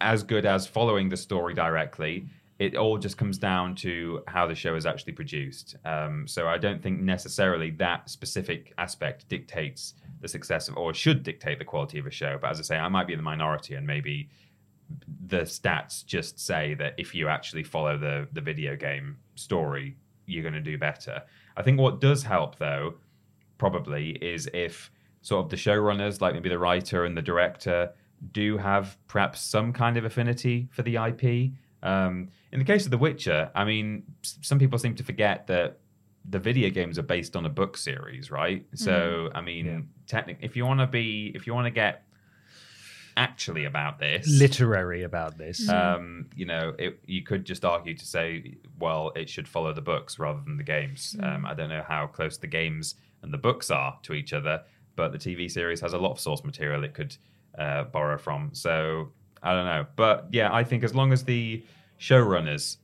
as 0.00 0.22
good 0.22 0.44
as 0.46 0.66
following 0.66 1.08
the 1.08 1.16
story 1.16 1.54
directly. 1.54 2.26
It 2.58 2.74
all 2.74 2.96
just 2.96 3.18
comes 3.18 3.36
down 3.36 3.74
to 3.76 4.22
how 4.28 4.46
the 4.46 4.54
show 4.54 4.76
is 4.76 4.86
actually 4.86 5.12
produced. 5.12 5.76
Um, 5.84 6.26
so 6.26 6.48
I 6.48 6.56
don't 6.56 6.82
think 6.82 7.00
necessarily 7.00 7.70
that 7.72 8.08
specific 8.08 8.72
aspect 8.78 9.28
dictates 9.28 9.92
the 10.22 10.28
success 10.28 10.68
of, 10.68 10.76
or 10.78 10.94
should 10.94 11.22
dictate 11.22 11.58
the 11.58 11.66
quality 11.66 11.98
of 11.98 12.06
a 12.06 12.10
show. 12.10 12.38
But 12.40 12.50
as 12.52 12.58
I 12.58 12.62
say, 12.62 12.78
I 12.78 12.88
might 12.88 13.06
be 13.06 13.12
in 13.12 13.18
the 13.18 13.22
minority, 13.22 13.74
and 13.74 13.86
maybe 13.86 14.30
the 15.26 15.42
stats 15.42 16.04
just 16.04 16.38
say 16.38 16.74
that 16.74 16.94
if 16.98 17.14
you 17.14 17.28
actually 17.28 17.64
follow 17.64 17.98
the 17.98 18.28
the 18.32 18.40
video 18.40 18.76
game 18.76 19.16
story, 19.34 19.96
you're 20.26 20.42
going 20.42 20.54
to 20.54 20.60
do 20.60 20.78
better. 20.78 21.22
I 21.56 21.62
think 21.62 21.80
what 21.80 22.00
does 22.00 22.22
help 22.22 22.58
though, 22.58 22.94
probably, 23.58 24.10
is 24.10 24.48
if 24.52 24.90
sort 25.22 25.44
of 25.44 25.50
the 25.50 25.56
showrunners, 25.56 26.20
like 26.20 26.34
maybe 26.34 26.48
the 26.48 26.58
writer 26.58 27.04
and 27.04 27.16
the 27.16 27.22
director, 27.22 27.92
do 28.32 28.56
have 28.56 28.96
perhaps 29.08 29.40
some 29.40 29.72
kind 29.72 29.96
of 29.96 30.04
affinity 30.04 30.68
for 30.70 30.82
the 30.82 30.96
IP. 30.96 31.52
Um, 31.82 32.28
in 32.52 32.58
the 32.58 32.64
case 32.64 32.84
of 32.84 32.90
The 32.90 32.98
Witcher, 32.98 33.50
I 33.54 33.64
mean, 33.64 34.04
some 34.22 34.58
people 34.58 34.78
seem 34.78 34.94
to 34.94 35.02
forget 35.04 35.46
that 35.48 35.78
the 36.28 36.38
video 36.38 36.70
games 36.70 36.98
are 36.98 37.02
based 37.02 37.36
on 37.36 37.46
a 37.46 37.48
book 37.48 37.76
series, 37.76 38.30
right? 38.30 38.66
So, 38.74 39.30
I 39.34 39.40
mean, 39.40 39.88
technically, 40.06 40.44
if 40.44 40.56
you 40.56 40.64
want 40.64 40.80
to 40.80 40.86
be, 40.86 41.32
if 41.34 41.46
you 41.46 41.54
want 41.54 41.66
to 41.66 41.70
get 41.70 42.05
actually 43.16 43.64
about 43.64 43.98
this, 43.98 44.28
Literary 44.28 45.02
about 45.02 45.38
this. 45.38 45.68
um, 45.68 46.26
you 46.36 46.46
know, 46.46 46.74
it, 46.78 47.00
you 47.06 47.22
could 47.22 47.44
just 47.44 47.64
argue 47.64 47.96
to 47.96 48.06
say, 48.06 48.56
well, 48.78 49.12
it 49.16 49.28
should 49.28 49.48
follow 49.48 49.72
the 49.72 49.80
books 49.80 50.18
rather 50.18 50.40
than 50.44 50.56
the 50.56 50.64
games. 50.64 51.16
Um, 51.22 51.46
I 51.46 51.54
don't 51.54 51.68
know 51.68 51.84
how 51.86 52.06
close 52.06 52.36
the 52.36 52.46
games 52.46 52.94
and 53.22 53.32
the 53.32 53.38
books 53.38 53.70
are 53.70 53.98
to 54.02 54.12
each 54.12 54.32
other, 54.32 54.62
but 54.94 55.12
the 55.12 55.18
TV 55.18 55.50
series 55.50 55.80
has 55.80 55.92
a 55.92 55.98
lot 55.98 56.12
of 56.12 56.20
source 56.20 56.44
material 56.44 56.84
it 56.84 56.94
could 56.94 57.16
uh, 57.58 57.84
borrow 57.84 58.18
from. 58.18 58.50
So 58.52 59.12
I 59.42 59.52
don't 59.52 59.66
know, 59.66 59.86
but 59.96 60.28
yeah, 60.30 60.52
I 60.52 60.64
think 60.64 60.84
as 60.84 60.94
long 60.94 61.12
as 61.12 61.24
the 61.24 61.64
showrunners 61.98 62.76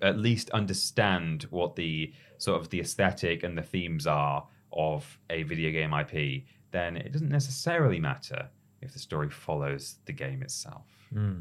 at 0.00 0.18
least 0.18 0.50
understand 0.50 1.44
what 1.50 1.76
the 1.76 2.12
sort 2.38 2.60
of 2.60 2.70
the 2.70 2.80
aesthetic 2.80 3.42
and 3.42 3.56
the 3.56 3.62
themes 3.62 4.06
are 4.06 4.46
of 4.72 5.18
a 5.30 5.42
video 5.44 5.70
game 5.70 5.92
IP, 5.92 6.44
then 6.70 6.96
it 6.96 7.12
doesn't 7.12 7.28
necessarily 7.28 8.00
matter 8.00 8.48
if 8.82 8.92
the 8.92 8.98
story 8.98 9.30
follows 9.30 9.96
the 10.06 10.12
game 10.12 10.42
itself. 10.42 10.84
Hmm. 11.12 11.40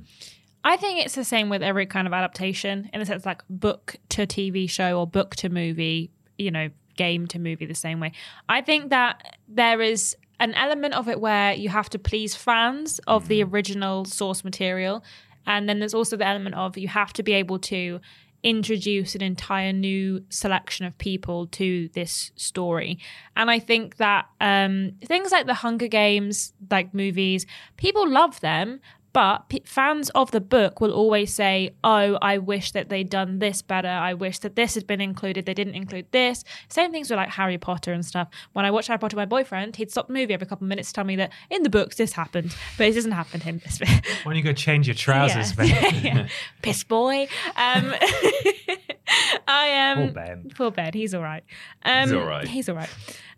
I 0.63 0.77
think 0.77 1.03
it's 1.03 1.15
the 1.15 1.23
same 1.23 1.49
with 1.49 1.63
every 1.63 1.87
kind 1.87 2.07
of 2.07 2.13
adaptation 2.13 2.89
in 2.93 2.99
the 2.99 3.05
sense 3.05 3.25
like 3.25 3.41
book 3.49 3.95
to 4.09 4.27
TV 4.27 4.69
show 4.69 4.99
or 4.99 5.07
book 5.07 5.35
to 5.37 5.49
movie, 5.49 6.11
you 6.37 6.51
know, 6.51 6.69
game 6.95 7.25
to 7.27 7.39
movie 7.39 7.65
the 7.65 7.73
same 7.73 7.99
way. 7.99 8.11
I 8.47 8.61
think 8.61 8.91
that 8.91 9.37
there 9.47 9.81
is 9.81 10.15
an 10.39 10.53
element 10.53 10.93
of 10.93 11.07
it 11.07 11.19
where 11.19 11.53
you 11.53 11.69
have 11.69 11.89
to 11.91 11.99
please 11.99 12.35
fans 12.35 12.99
of 13.07 13.27
the 13.27 13.41
mm-hmm. 13.41 13.53
original 13.53 14.05
source 14.05 14.43
material 14.43 15.03
And 15.45 15.67
then 15.67 15.79
there's 15.79 15.93
also 15.93 16.17
the 16.17 16.27
element 16.27 16.55
of 16.55 16.77
you 16.77 16.87
have 16.87 17.13
to 17.13 17.23
be 17.23 17.33
able 17.33 17.59
to 17.59 17.99
introduce 18.43 19.15
an 19.15 19.21
entire 19.21 19.71
new 19.71 20.23
selection 20.29 20.85
of 20.85 20.97
people 20.97 21.47
to 21.47 21.89
this 21.89 22.31
story. 22.35 22.97
And 23.35 23.51
I 23.51 23.59
think 23.59 23.97
that 23.97 24.27
um, 24.39 24.93
things 25.03 25.31
like 25.31 25.45
the 25.45 25.53
Hunger 25.53 25.87
Games, 25.87 26.53
like 26.69 26.93
movies, 26.93 27.45
people 27.77 28.09
love 28.09 28.39
them. 28.41 28.79
But 29.13 29.49
p- 29.49 29.63
fans 29.65 30.09
of 30.11 30.31
the 30.31 30.39
book 30.39 30.79
will 30.79 30.91
always 30.93 31.33
say, 31.33 31.71
Oh, 31.83 32.17
I 32.21 32.37
wish 32.37 32.71
that 32.71 32.89
they'd 32.89 33.09
done 33.09 33.39
this 33.39 33.61
better. 33.61 33.87
I 33.89 34.13
wish 34.13 34.39
that 34.39 34.55
this 34.55 34.75
had 34.75 34.87
been 34.87 35.01
included. 35.01 35.45
They 35.45 35.53
didn't 35.53 35.75
include 35.75 36.05
this. 36.11 36.43
Same 36.69 36.91
things 36.91 37.09
with 37.09 37.17
like 37.17 37.29
Harry 37.29 37.57
Potter 37.57 37.91
and 37.91 38.05
stuff. 38.05 38.29
When 38.53 38.63
I 38.65 38.71
watched 38.71 38.87
Harry 38.87 38.99
Potter 38.99 39.15
with 39.17 39.21
my 39.21 39.25
boyfriend, 39.25 39.75
he'd 39.75 39.91
stop 39.91 40.07
the 40.07 40.13
movie 40.13 40.33
every 40.33 40.47
couple 40.47 40.65
of 40.65 40.69
minutes 40.69 40.89
to 40.89 40.93
tell 40.93 41.03
me 41.03 41.15
that 41.17 41.31
in 41.49 41.63
the 41.63 41.69
books 41.69 41.97
this 41.97 42.13
happened, 42.13 42.55
but 42.77 42.87
it 42.87 42.93
doesn't 42.93 43.11
happen 43.11 43.39
to 43.41 43.45
him. 43.45 43.61
this 43.65 43.79
bit. 43.79 43.89
Why 44.23 44.31
don't 44.33 44.35
you 44.37 44.43
go 44.43 44.53
change 44.53 44.87
your 44.87 44.95
trousers, 44.95 45.51
Yeah. 45.57 45.81
Ben? 45.81 45.95
Yeah. 46.03 46.27
Piss 46.61 46.83
boy. 46.83 47.27
Um, 47.55 47.93
I 49.47 49.65
am. 49.67 49.97
Poor 49.97 50.11
Ben. 50.13 50.51
Poor 50.55 50.71
Ben. 50.71 50.93
He's 50.93 51.13
all 51.13 51.21
right. 51.23 51.43
Um, 51.83 52.03
He's 52.03 52.13
all 52.13 52.25
right. 52.25 52.47
He's 52.47 52.69
all 52.69 52.75
right. 52.75 52.89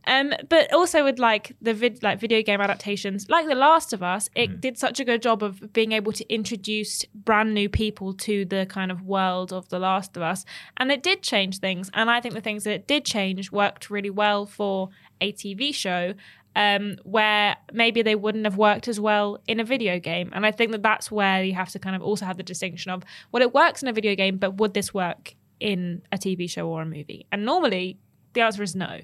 Um, 0.06 0.34
but 0.50 0.74
also 0.74 1.04
with 1.04 1.20
like 1.20 1.56
the 1.62 1.74
vid- 1.74 2.04
like 2.04 2.20
video 2.20 2.42
game 2.42 2.62
adaptations, 2.62 3.30
like 3.30 3.48
The 3.48 3.56
Last 3.56 3.94
of 3.94 4.04
Us, 4.04 4.30
it 4.36 4.60
did 4.60 4.78
such 4.78 5.00
a 5.00 5.06
good 5.06 5.22
job 5.22 5.42
of 5.42 5.72
being 5.74 5.92
able 5.94 6.12
to 6.12 6.34
introduce 6.34 7.06
brand 7.14 7.54
new 7.54 7.70
people 7.70 8.14
to 8.14 8.46
the 8.46 8.66
kind 8.66 8.92
of 8.92 9.04
world 9.04 9.54
of 9.54 9.70
The 9.70 9.80
Last 9.80 10.18
of 10.18 10.24
Us, 10.24 10.46
and 10.78 10.92
it 10.92 11.04
did 11.04 11.22
change 11.22 11.60
things. 11.60 11.90
And 11.94 12.12
I 12.12 12.20
think 12.20 12.34
the 12.34 12.42
things 12.42 12.66
that 12.66 12.74
it 12.74 12.88
did 12.88 13.06
change 13.06 13.52
worked 13.52 13.90
really 13.90 14.10
well 14.10 14.46
for 14.46 14.90
a 15.22 15.32
TV 15.32 15.74
show 15.74 16.14
um, 16.56 16.98
where 17.04 17.56
maybe 17.72 18.02
they 18.02 18.16
wouldn't 18.16 18.46
have 18.46 18.58
worked 18.58 18.88
as 18.88 19.00
well 19.00 19.40
in 19.48 19.60
a 19.60 19.64
video 19.64 20.00
game. 20.00 20.30
And 20.34 20.46
I 20.46 20.52
think 20.52 20.72
that 20.72 20.84
that's 20.84 21.12
where 21.12 21.44
you 21.44 21.54
have 21.54 21.70
to 21.70 21.80
kind 21.80 21.96
of 21.96 22.02
also 22.02 22.26
have 22.26 22.38
the 22.38 22.44
distinction 22.44 22.92
of, 22.92 23.04
well, 23.32 23.42
it 23.42 23.54
works 23.54 23.82
in 23.82 23.88
a 23.88 23.94
video 23.94 24.16
game, 24.16 24.38
but 24.38 24.58
would 24.58 24.74
this 24.74 24.94
work 24.94 25.36
in 25.60 26.02
a 26.12 26.18
TV 26.18 26.50
show 26.50 26.68
or 26.68 26.82
a 26.82 26.86
movie? 26.86 27.26
And 27.32 27.46
normally 27.46 27.98
the 28.34 28.42
answer 28.42 28.64
is 28.64 28.76
no. 28.76 29.00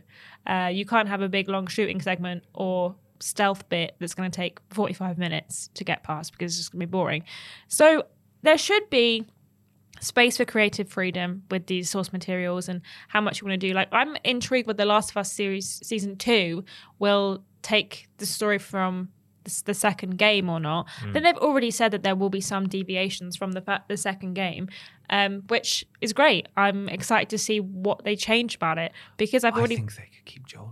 Uh, 0.45 0.69
you 0.71 0.85
can't 0.85 1.07
have 1.07 1.21
a 1.21 1.29
big 1.29 1.49
long 1.49 1.67
shooting 1.67 2.01
segment 2.01 2.43
or 2.53 2.95
stealth 3.19 3.67
bit 3.69 3.95
that's 3.99 4.13
going 4.13 4.29
to 4.29 4.35
take 4.35 4.59
45 4.69 5.17
minutes 5.17 5.69
to 5.75 5.83
get 5.83 6.03
past 6.03 6.31
because 6.31 6.53
it's 6.53 6.57
just 6.57 6.71
going 6.71 6.79
to 6.81 6.87
be 6.87 6.91
boring. 6.91 7.23
So 7.67 8.03
there 8.41 8.57
should 8.57 8.89
be 8.89 9.25
space 9.99 10.37
for 10.37 10.45
creative 10.45 10.89
freedom 10.89 11.43
with 11.51 11.67
these 11.67 11.89
source 11.89 12.13
materials 12.13 12.69
and 12.69 12.81
how 13.09 13.21
much 13.21 13.41
you 13.41 13.47
want 13.47 13.59
to 13.59 13.67
do. 13.67 13.73
Like 13.73 13.89
I'm 13.91 14.15
intrigued 14.23 14.67
with 14.67 14.77
the 14.77 14.85
Last 14.85 15.11
of 15.11 15.17
Us 15.17 15.31
series 15.31 15.81
season 15.83 16.15
two 16.15 16.63
will 16.99 17.43
take 17.61 18.07
the 18.17 18.25
story 18.25 18.57
from 18.57 19.09
the, 19.65 19.73
second 19.73 20.17
game 20.17 20.49
or 20.49 20.59
not. 20.59 20.87
Then 21.13 21.23
they've 21.23 21.37
already 21.37 21.71
said 21.71 21.91
that 21.91 22.03
there 22.03 22.15
will 22.15 22.29
be 22.29 22.41
some 22.41 22.67
deviations 22.67 23.35
from 23.37 23.53
the 23.53 23.61
fa- 23.61 23.83
the 23.87 23.97
second 23.97 24.33
game, 24.33 24.69
um, 25.09 25.43
which 25.47 25.85
is 26.01 26.13
great. 26.13 26.47
I'm 26.57 26.89
excited 26.89 27.29
to 27.29 27.37
see 27.37 27.59
what 27.59 28.03
they 28.03 28.15
change 28.15 28.55
about 28.55 28.77
it 28.77 28.91
because 29.17 29.43
I've 29.43 29.55
already. 29.55 29.75
I 29.75 29.77
think 29.77 29.95
they 29.95 30.09
could 30.15 30.25
keep 30.25 30.45
Joel. 30.45 30.71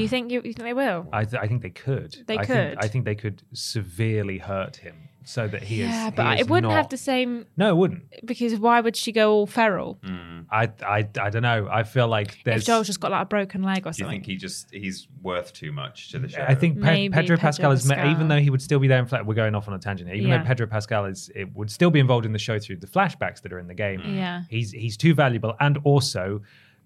You 0.00 0.08
think 0.08 0.30
you, 0.30 0.38
you 0.44 0.52
think 0.52 0.64
they 0.64 0.74
will? 0.74 1.08
I, 1.12 1.24
th- 1.24 1.42
I 1.42 1.46
think 1.46 1.62
they 1.62 1.70
could. 1.70 2.16
They 2.26 2.38
I 2.38 2.44
could. 2.44 2.48
Think, 2.70 2.84
I 2.84 2.88
think 2.88 3.04
they 3.04 3.14
could 3.14 3.42
severely 3.52 4.38
hurt 4.38 4.76
him 4.76 4.94
so 5.26 5.48
that 5.48 5.62
he 5.62 5.80
is. 5.80 5.88
yeah, 5.88 6.10
but 6.10 6.34
is 6.34 6.40
it 6.42 6.50
wouldn't 6.50 6.70
have 6.72 6.90
the 6.90 6.98
same 6.98 7.46
No, 7.56 7.70
it 7.70 7.76
wouldn't. 7.76 8.02
because 8.26 8.58
why 8.58 8.80
would 8.82 8.94
she 8.94 9.10
go 9.10 9.32
all 9.32 9.46
feral 9.46 9.98
mm. 10.04 10.44
I, 10.50 10.70
I, 10.86 11.08
I 11.18 11.30
don't 11.30 11.40
know. 11.42 11.66
I 11.72 11.82
feel 11.82 12.06
like 12.08 12.40
there's. 12.44 12.60
if 12.60 12.66
Joel's 12.66 12.86
just 12.86 13.00
got 13.00 13.10
like 13.10 13.22
a 13.22 13.24
broken 13.26 13.62
leg 13.62 13.86
or 13.86 13.92
something. 13.94 13.96
Do 13.96 14.02
you 14.04 14.10
think 14.10 14.26
he 14.26 14.36
just 14.36 14.70
he's 14.70 15.08
worth 15.22 15.54
too 15.54 15.72
much 15.72 16.10
to 16.10 16.18
the 16.18 16.28
show? 16.28 16.44
I 16.46 16.54
think 16.54 16.76
Pe- 16.82 17.08
Pedro 17.08 17.22
Pedro 17.22 17.36
Pascal 17.38 17.72
is, 17.72 17.86
Pascal. 17.86 18.10
even 18.10 18.28
though 18.28 18.38
he 18.38 18.50
would 18.50 18.60
still 18.60 18.78
be 18.78 18.86
there 18.86 18.98
in 18.98 19.06
flat. 19.06 19.24
We're 19.24 19.32
going 19.34 19.54
off 19.54 19.66
on 19.66 19.72
a 19.74 19.78
tangent. 19.78 20.10
here. 20.10 20.18
Even 20.18 20.28
Yeah. 20.28 20.38
though 20.38 20.44
Pedro 20.44 20.66
Pascal 20.66 21.06
is, 21.06 21.30
it 21.34 21.54
would 21.56 21.70
still 21.70 21.90
be 21.90 22.00
involved 22.00 22.26
in 22.26 22.32
the 22.32 22.38
show 22.38 22.58
through 22.58 22.76
the 22.76 22.86
flashbacks 22.86 23.40
that 23.42 23.52
are 23.54 23.58
in 23.58 23.66
the 23.66 23.74
game. 23.74 24.02
Yeah. 24.04 24.42
he's 24.50 24.70
he's 24.72 24.98
too 24.98 25.14
valuable, 25.14 25.54
and 25.60 25.78
also 25.84 26.42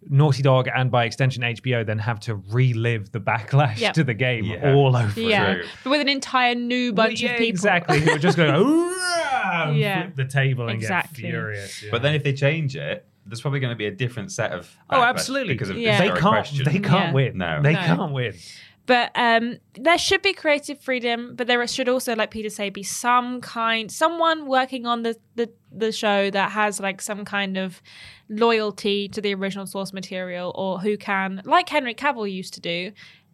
Naughty 0.08 0.42
Dog 0.42 0.68
and 0.74 0.90
by 0.90 1.04
extension 1.04 1.42
HBO 1.42 1.84
then 1.84 1.98
have 1.98 2.20
to 2.20 2.36
relive 2.50 3.10
the 3.12 3.20
backlash 3.20 3.78
Yep. 3.80 3.94
to 3.94 4.04
the 4.04 4.14
game 4.14 4.44
Yeah. 4.44 4.72
all 4.74 4.96
over. 4.96 5.20
yeah, 5.20 5.54
True. 5.54 5.64
but 5.84 5.90
with 5.90 6.00
an 6.00 6.08
entire 6.08 6.54
new 6.54 6.92
bunch 6.92 7.20
Yeah, 7.22 7.30
of 7.32 7.38
people. 7.38 7.50
exactly. 7.50 8.00
Who 8.00 8.10
are 8.12 8.18
just 8.18 8.36
going, 8.36 8.50
"Hurrah!" 8.54 9.68
and 9.70 9.76
Yeah. 9.76 10.02
flip 10.02 10.16
the 10.16 10.24
table 10.26 10.68
and 10.68 10.72
Exactly. 10.78 11.22
get 11.22 11.30
furious. 11.30 11.82
yeah. 11.82 11.90
But 11.90 12.02
then 12.02 12.14
if 12.14 12.22
they 12.22 12.32
change 12.32 12.76
it, 12.76 13.04
there's 13.26 13.40
probably 13.42 13.60
going 13.60 13.72
to 13.72 13.76
be 13.76 13.86
a 13.86 13.90
different 13.90 14.32
set 14.32 14.52
of 14.52 14.74
Oh, 14.88 15.02
absolutely. 15.02 15.52
because 15.54 15.68
of 15.70 15.76
Yeah. 15.76 15.98
they 15.98 16.08
can't. 16.08 16.20
question. 16.20 16.64
They 16.64 16.78
can't 16.78 17.08
Yeah. 17.08 17.12
win. 17.12 17.36
No. 17.38 17.60
they 17.62 17.74
No. 17.74 17.80
can't 17.80 18.12
win. 18.12 18.34
But 18.88 19.12
um, 19.14 19.58
there 19.74 19.98
should 19.98 20.22
be 20.22 20.32
creative 20.32 20.80
freedom, 20.80 21.34
but 21.36 21.46
there 21.46 21.64
should 21.66 21.90
also, 21.90 22.16
like 22.16 22.30
Peter 22.30 22.48
say, 22.48 22.70
be 22.70 22.82
some 22.82 23.42
kind, 23.42 23.92
someone 23.92 24.46
working 24.46 24.86
on 24.86 25.02
the, 25.02 25.14
the 25.36 25.50
the 25.70 25.92
show 25.92 26.30
that 26.30 26.52
has 26.52 26.80
like 26.80 27.02
some 27.02 27.26
kind 27.26 27.58
of 27.58 27.82
loyalty 28.30 29.06
to 29.08 29.20
the 29.20 29.34
original 29.34 29.66
source 29.66 29.92
material, 29.92 30.52
or 30.54 30.80
who 30.80 30.96
can, 30.96 31.42
like 31.44 31.68
Henry 31.68 31.94
Cavill 31.94 32.32
used 32.32 32.54
to 32.54 32.60
do, 32.62 32.92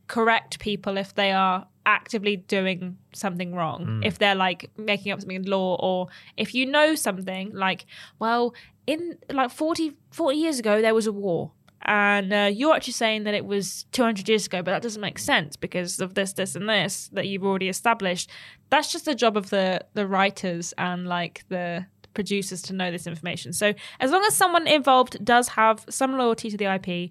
correct 0.09 0.59
people 0.59 0.99
if 0.99 1.15
they 1.15 1.31
are 1.31 1.69
actively 1.87 2.35
doing 2.35 2.99
something 3.13 3.55
wrong. 3.55 4.03
If 4.05 4.19
they're 4.19 4.35
like 4.35 4.69
making 4.77 5.13
up 5.13 5.21
something 5.21 5.37
in 5.37 5.45
lore, 5.45 5.79
or 5.81 6.09
if 6.37 6.53
you 6.53 6.67
know 6.67 6.97
something 6.97 7.53
like, 7.55 7.87
well, 8.19 8.55
in 8.89 9.19
like 9.31 9.53
40, 9.53 9.93
40 10.11 10.37
years 10.37 10.59
ago 10.59 10.83
there 10.83 10.95
was 10.95 11.07
a 11.07 11.13
war 11.13 11.53
and 11.85 12.33
uh, 12.33 12.51
you're 12.53 12.75
actually 12.75 12.95
saying 12.95 13.25
that 13.25 13.35
it 13.35 13.45
was 13.45 13.85
200 13.93 14.29
years 14.29 14.47
ago, 14.47 14.63
but 14.63 14.71
that 14.71 14.83
doesn't 14.83 15.03
make 15.03 15.19
sense 15.19 15.57
because 15.57 16.01
of 16.01 16.15
this, 16.15 16.33
this, 16.33 16.55
and 16.55 16.69
this 16.69 17.09
that 17.13 17.27
you've 17.27 17.45
already 17.45 17.69
established. 17.69 18.31
That's 18.71 18.91
just 18.91 19.05
the 19.05 19.15
job 19.15 19.37
of 19.37 19.51
the 19.51 19.85
the 19.95 20.07
writers 20.07 20.73
and 20.79 21.07
like 21.07 21.45
the 21.49 21.87
producers 22.15 22.63
to 22.63 22.73
know 22.73 22.91
this 22.91 23.07
information. 23.07 23.53
So 23.53 23.75
as 24.01 24.11
long 24.11 24.25
as 24.25 24.35
someone 24.35 24.67
involved 24.67 25.23
does 25.25 25.49
have 25.49 25.85
some 25.91 26.17
loyalty 26.17 26.51
to 26.51 26.57
the 26.57 26.73
IP, 26.73 27.11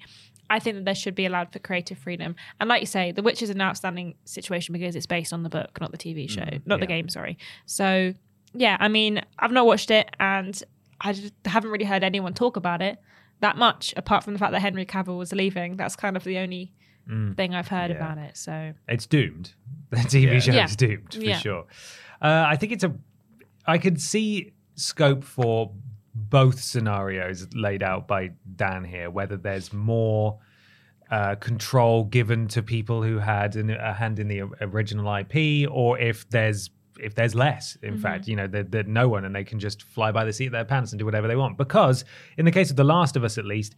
I 0.50 0.60
think 0.60 0.78
that 0.78 0.86
there 0.86 0.96
should 0.96 1.16
be 1.16 1.26
allowed 1.26 1.52
for 1.52 1.60
creative 1.60 1.98
freedom. 1.98 2.36
And 2.60 2.68
like 2.68 2.82
you 2.82 2.88
say, 2.88 3.12
The 3.12 3.22
Witch 3.22 3.42
is 3.42 3.50
an 3.50 3.62
outstanding 3.62 4.16
situation 4.26 4.74
because 4.74 4.96
it's 4.96 5.06
based 5.06 5.34
on 5.34 5.44
the 5.44 5.50
book, 5.50 5.80
not 5.80 5.92
the 5.92 5.98
TV 5.98 6.30
show, 6.30 6.48
not 6.66 6.80
the 6.80 6.88
game. 6.88 7.10
Sorry. 7.10 7.38
So 7.66 8.14
yeah, 8.54 8.78
I 8.80 8.88
mean, 8.88 9.22
I've 9.38 9.52
not 9.52 9.66
watched 9.66 9.92
it, 9.92 10.10
and 10.20 10.62
I 11.02 11.14
just 11.14 11.34
haven't 11.46 11.72
really 11.72 11.86
heard 11.86 12.04
anyone 12.04 12.34
talk 12.34 12.56
about 12.56 12.82
it 12.82 12.98
that 13.44 13.58
much, 13.58 13.94
apart 13.98 14.24
from 14.24 14.34
the 14.34 14.40
fact 14.40 14.52
that 14.54 14.62
Henry 14.62 14.86
Cavill 14.86 15.18
was 15.18 15.32
leaving. 15.32 15.78
That's 15.78 15.96
kind 15.96 16.18
of 16.18 16.24
the 16.24 16.38
only 16.40 16.74
thing 17.36 17.54
I've 17.54 17.68
heard 17.68 17.92
Yeah. 17.92 17.98
about 17.98 18.18
it. 18.18 18.36
So 18.38 18.74
it's 18.88 19.06
doomed. 19.06 19.54
The 19.92 19.98
TV 19.98 20.34
Yeah. 20.34 20.40
show 20.40 20.54
Yeah. 20.54 20.66
is 20.66 20.76
doomed 20.76 21.14
for 21.14 21.20
Yeah. 21.22 21.38
sure. 21.38 21.66
Uh, 22.22 22.46
I 22.48 22.56
think 22.56 22.72
it's 22.72 22.84
a. 22.84 22.94
I 23.68 23.78
could 23.78 24.02
see 24.02 24.54
scope 24.76 25.24
for 25.24 25.72
both 26.16 26.60
scenarios 26.60 27.48
laid 27.54 27.84
out 27.84 28.08
by 28.08 28.32
Dan 28.56 28.84
here. 28.86 29.10
Whether 29.12 29.38
there's 29.38 29.72
more 29.72 30.40
uh, 31.12 31.36
control 31.36 32.06
given 32.06 32.48
to 32.48 32.64
people 32.64 33.04
who 33.04 33.20
had 33.20 33.56
an, 33.56 33.70
a 33.70 33.94
hand 33.94 34.18
in 34.20 34.28
the 34.30 34.42
original 34.62 35.06
IP, 35.16 35.68
or 35.70 36.00
if 36.00 36.28
there's 36.30 36.72
if 37.04 37.16
there's 37.16 37.36
less, 37.36 37.78
in 37.84 37.94
mm-hmm. 37.94 38.02
fact, 38.02 38.28
you 38.28 38.36
know, 38.36 38.48
that 38.48 38.88
no 38.88 39.08
one 39.10 39.26
and 39.26 39.36
they 39.36 39.44
can 39.44 39.60
just 39.60 39.84
fly 39.84 40.12
by 40.12 40.26
the 40.26 40.34
seat 40.34 40.48
of 40.48 40.52
their 40.52 40.66
pants 40.66 40.92
and 40.92 41.00
do 41.00 41.06
whatever 41.06 41.28
they 41.28 41.36
want. 41.36 41.58
Because 41.58 42.06
in 42.38 42.46
the 42.46 42.52
case 42.52 42.70
of 42.70 42.76
The 42.76 42.84
Last 42.84 43.16
of 43.16 43.24
Us, 43.24 43.38
at 43.38 43.46
least, 43.46 43.76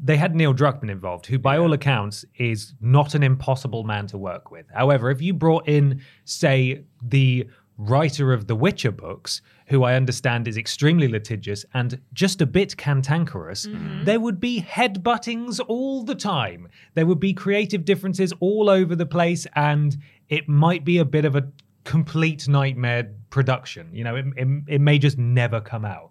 they 0.00 0.16
had 0.16 0.34
Neil 0.34 0.54
Druckmann 0.54 0.90
involved, 0.90 1.26
who, 1.26 1.38
by 1.38 1.58
all 1.58 1.72
accounts, 1.72 2.24
is 2.36 2.74
not 2.80 3.14
an 3.14 3.22
impossible 3.22 3.82
man 3.82 4.06
to 4.08 4.18
work 4.18 4.50
with. 4.50 4.66
However, 4.72 5.10
if 5.10 5.20
you 5.20 5.34
brought 5.34 5.68
in, 5.68 6.02
say, 6.24 6.84
the 7.02 7.48
writer 7.78 8.32
of 8.32 8.46
the 8.46 8.56
Witcher 8.56 8.90
books, 8.92 9.40
who 9.68 9.84
I 9.84 9.94
understand 9.94 10.48
is 10.48 10.56
extremely 10.56 11.08
litigious 11.08 11.64
and 11.74 12.00
just 12.12 12.40
a 12.40 12.46
bit 12.46 12.76
cantankerous, 12.76 13.66
mm-hmm. 13.66 14.04
there 14.04 14.20
would 14.20 14.40
be 14.40 14.62
headbuttings 14.62 15.60
all 15.68 16.04
the 16.04 16.14
time. 16.14 16.68
There 16.94 17.06
would 17.06 17.20
be 17.20 17.34
creative 17.34 17.84
differences 17.84 18.32
all 18.40 18.70
over 18.70 18.94
the 18.94 19.06
place, 19.06 19.46
and 19.54 19.96
it 20.28 20.48
might 20.48 20.84
be 20.84 20.98
a 20.98 21.04
bit 21.04 21.24
of 21.24 21.34
a 21.34 21.48
complete 21.88 22.46
nightmare 22.46 23.10
production. 23.30 23.88
You 23.94 24.04
know, 24.04 24.14
it, 24.14 24.26
it, 24.36 24.48
it 24.68 24.80
may 24.82 24.98
just 24.98 25.16
never 25.16 25.58
come 25.58 25.86
out. 25.86 26.10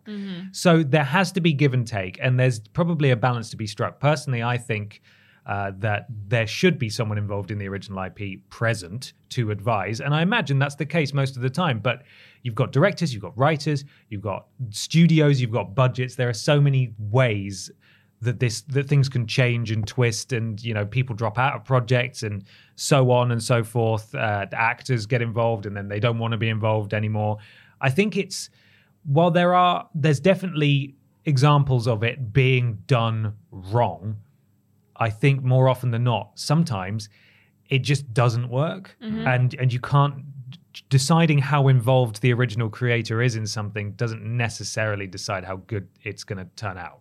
So 0.51 0.81
there 0.81 1.03
has 1.03 1.31
to 1.33 1.39
be 1.39 1.53
give 1.53 1.75
and 1.75 1.85
take, 1.85 2.17
and 2.19 2.39
there's 2.39 2.59
probably 2.59 3.11
a 3.11 3.15
balance 3.15 3.51
to 3.51 3.57
be 3.57 3.67
struck. 3.67 3.99
Personally, 3.99 4.41
I 4.41 4.57
think 4.57 5.03
uh, 5.45 5.73
that 5.77 6.07
there 6.09 6.47
should 6.47 6.79
be 6.79 6.89
someone 6.89 7.19
involved 7.19 7.51
in 7.51 7.59
the 7.59 7.67
original 7.67 8.03
IP 8.03 8.39
present 8.49 9.13
to 9.29 9.51
advise, 9.51 10.01
and 10.01 10.15
I 10.15 10.23
imagine 10.23 10.57
that's 10.57 10.73
the 10.73 10.85
case 10.85 11.13
most 11.13 11.35
of 11.35 11.43
the 11.43 11.49
time. 11.49 11.77
But 11.77 12.01
you've 12.41 12.55
got 12.55 12.71
directors, 12.71 13.13
you've 13.13 13.21
got 13.21 13.37
writers, 13.37 13.85
you've 14.09 14.23
got 14.23 14.47
studios, 14.71 15.39
you've 15.39 15.51
got 15.51 15.75
budgets. 15.75 16.15
There 16.15 16.27
are 16.27 16.33
so 16.33 16.59
many 16.59 16.95
ways 16.97 17.69
that 18.21 18.39
this 18.39 18.61
that 18.61 18.87
things 18.87 19.09
can 19.09 19.27
change 19.27 19.71
and 19.71 19.85
twist 19.87 20.33
and 20.33 20.63
you 20.63 20.73
know 20.73 20.85
people 20.85 21.15
drop 21.15 21.37
out 21.37 21.55
of 21.55 21.63
projects 21.63 22.23
and 22.23 22.43
so 22.75 23.11
on 23.11 23.31
and 23.31 23.41
so 23.41 23.63
forth. 23.63 24.13
Uh, 24.15 24.45
the 24.49 24.59
actors 24.59 25.05
get 25.05 25.21
involved 25.21 25.65
and 25.65 25.75
then 25.75 25.87
they 25.87 25.99
don't 25.99 26.17
want 26.17 26.31
to 26.31 26.37
be 26.37 26.49
involved 26.49 26.93
anymore. 26.93 27.37
I 27.81 27.89
think 27.89 28.17
it's 28.17 28.49
while 29.05 29.31
there 29.31 29.53
are 29.53 29.87
there's 29.93 30.19
definitely 30.19 30.95
examples 31.25 31.87
of 31.87 32.03
it 32.03 32.31
being 32.31 32.81
done 32.87 33.33
wrong 33.51 34.15
i 34.95 35.09
think 35.09 35.43
more 35.43 35.67
often 35.67 35.91
than 35.91 36.01
not 36.01 36.31
sometimes 36.35 37.09
it 37.69 37.79
just 37.79 38.13
doesn't 38.13 38.49
work. 38.49 38.95
And 39.27 39.53
and 39.55 39.71
you 39.71 39.79
can't 39.79 40.15
deciding 40.89 41.39
how 41.39 41.67
involved 41.67 42.21
the 42.21 42.31
original 42.31 42.69
creator 42.69 43.21
is 43.21 43.35
in 43.35 43.47
something 43.47 43.91
doesn't 43.93 44.23
necessarily 44.23 45.07
decide 45.07 45.43
how 45.43 45.57
good 45.67 45.87
it's 46.03 46.23
going 46.23 46.37
to 46.37 46.45
turn 46.55 46.77
out. 46.77 46.99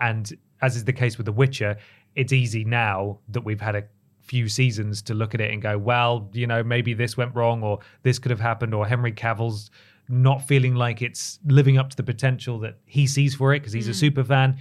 And 0.00 0.32
as 0.60 0.76
is 0.76 0.84
the 0.84 0.92
case 0.92 1.16
with 1.18 1.26
The 1.26 1.32
Witcher, 1.32 1.76
it's 2.14 2.32
easy 2.32 2.64
now 2.64 3.18
that 3.28 3.42
we've 3.42 3.60
had 3.60 3.76
a 3.76 3.84
few 4.22 4.48
seasons 4.48 5.02
to 5.02 5.14
look 5.14 5.34
at 5.34 5.40
it 5.40 5.50
and 5.50 5.62
go, 5.62 5.78
well, 5.78 6.28
you 6.32 6.46
know, 6.46 6.62
maybe 6.62 6.94
this 6.94 7.16
went 7.16 7.34
wrong 7.34 7.62
or 7.62 7.78
this 8.02 8.18
could 8.18 8.30
have 8.30 8.40
happened 8.40 8.74
or 8.74 8.86
Henry 8.86 9.12
Cavill's 9.12 9.70
not 10.08 10.46
feeling 10.46 10.74
like 10.74 11.02
it's 11.02 11.38
living 11.46 11.78
up 11.78 11.90
to 11.90 11.96
the 11.96 12.02
potential 12.02 12.58
that 12.60 12.78
he 12.86 13.06
sees 13.06 13.34
for 13.34 13.54
it 13.54 13.60
because 13.60 13.72
he's 13.72 13.88
a 13.88 13.94
super 13.94 14.24
fan. 14.24 14.56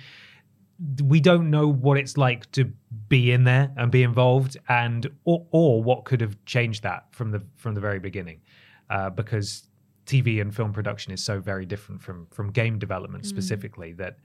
We 1.04 1.20
don't 1.20 1.50
know 1.50 1.68
what 1.68 1.98
it's 1.98 2.18
like 2.18 2.52
to 2.52 2.72
be 3.10 3.32
in 3.32 3.46
there 3.46 3.72
and 3.78 3.92
be 3.92 4.04
involved, 4.04 4.58
and 4.70 5.10
or, 5.24 5.48
or 5.52 5.82
what 5.82 6.06
could 6.06 6.22
have 6.22 6.38
changed 6.46 6.84
that 6.84 7.06
from 7.12 7.32
the 7.32 7.42
from 7.56 7.74
the 7.74 7.82
very 7.82 7.98
beginning, 7.98 8.42
uh, 8.90 9.10
because 9.10 9.70
TV 10.06 10.40
and 10.40 10.56
film 10.56 10.74
production 10.74 11.12
is 11.14 11.24
so 11.24 11.40
very 11.40 11.66
different 11.66 12.02
from 12.02 12.28
from 12.28 12.52
game 12.52 12.78
development 12.78 13.26
specifically 13.26 13.94
that 13.94 14.18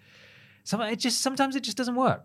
some 0.64 0.80
it 0.82 0.96
just 0.96 1.20
sometimes 1.20 1.56
it 1.56 1.62
just 1.62 1.76
doesn't 1.76 1.96
work. 1.96 2.24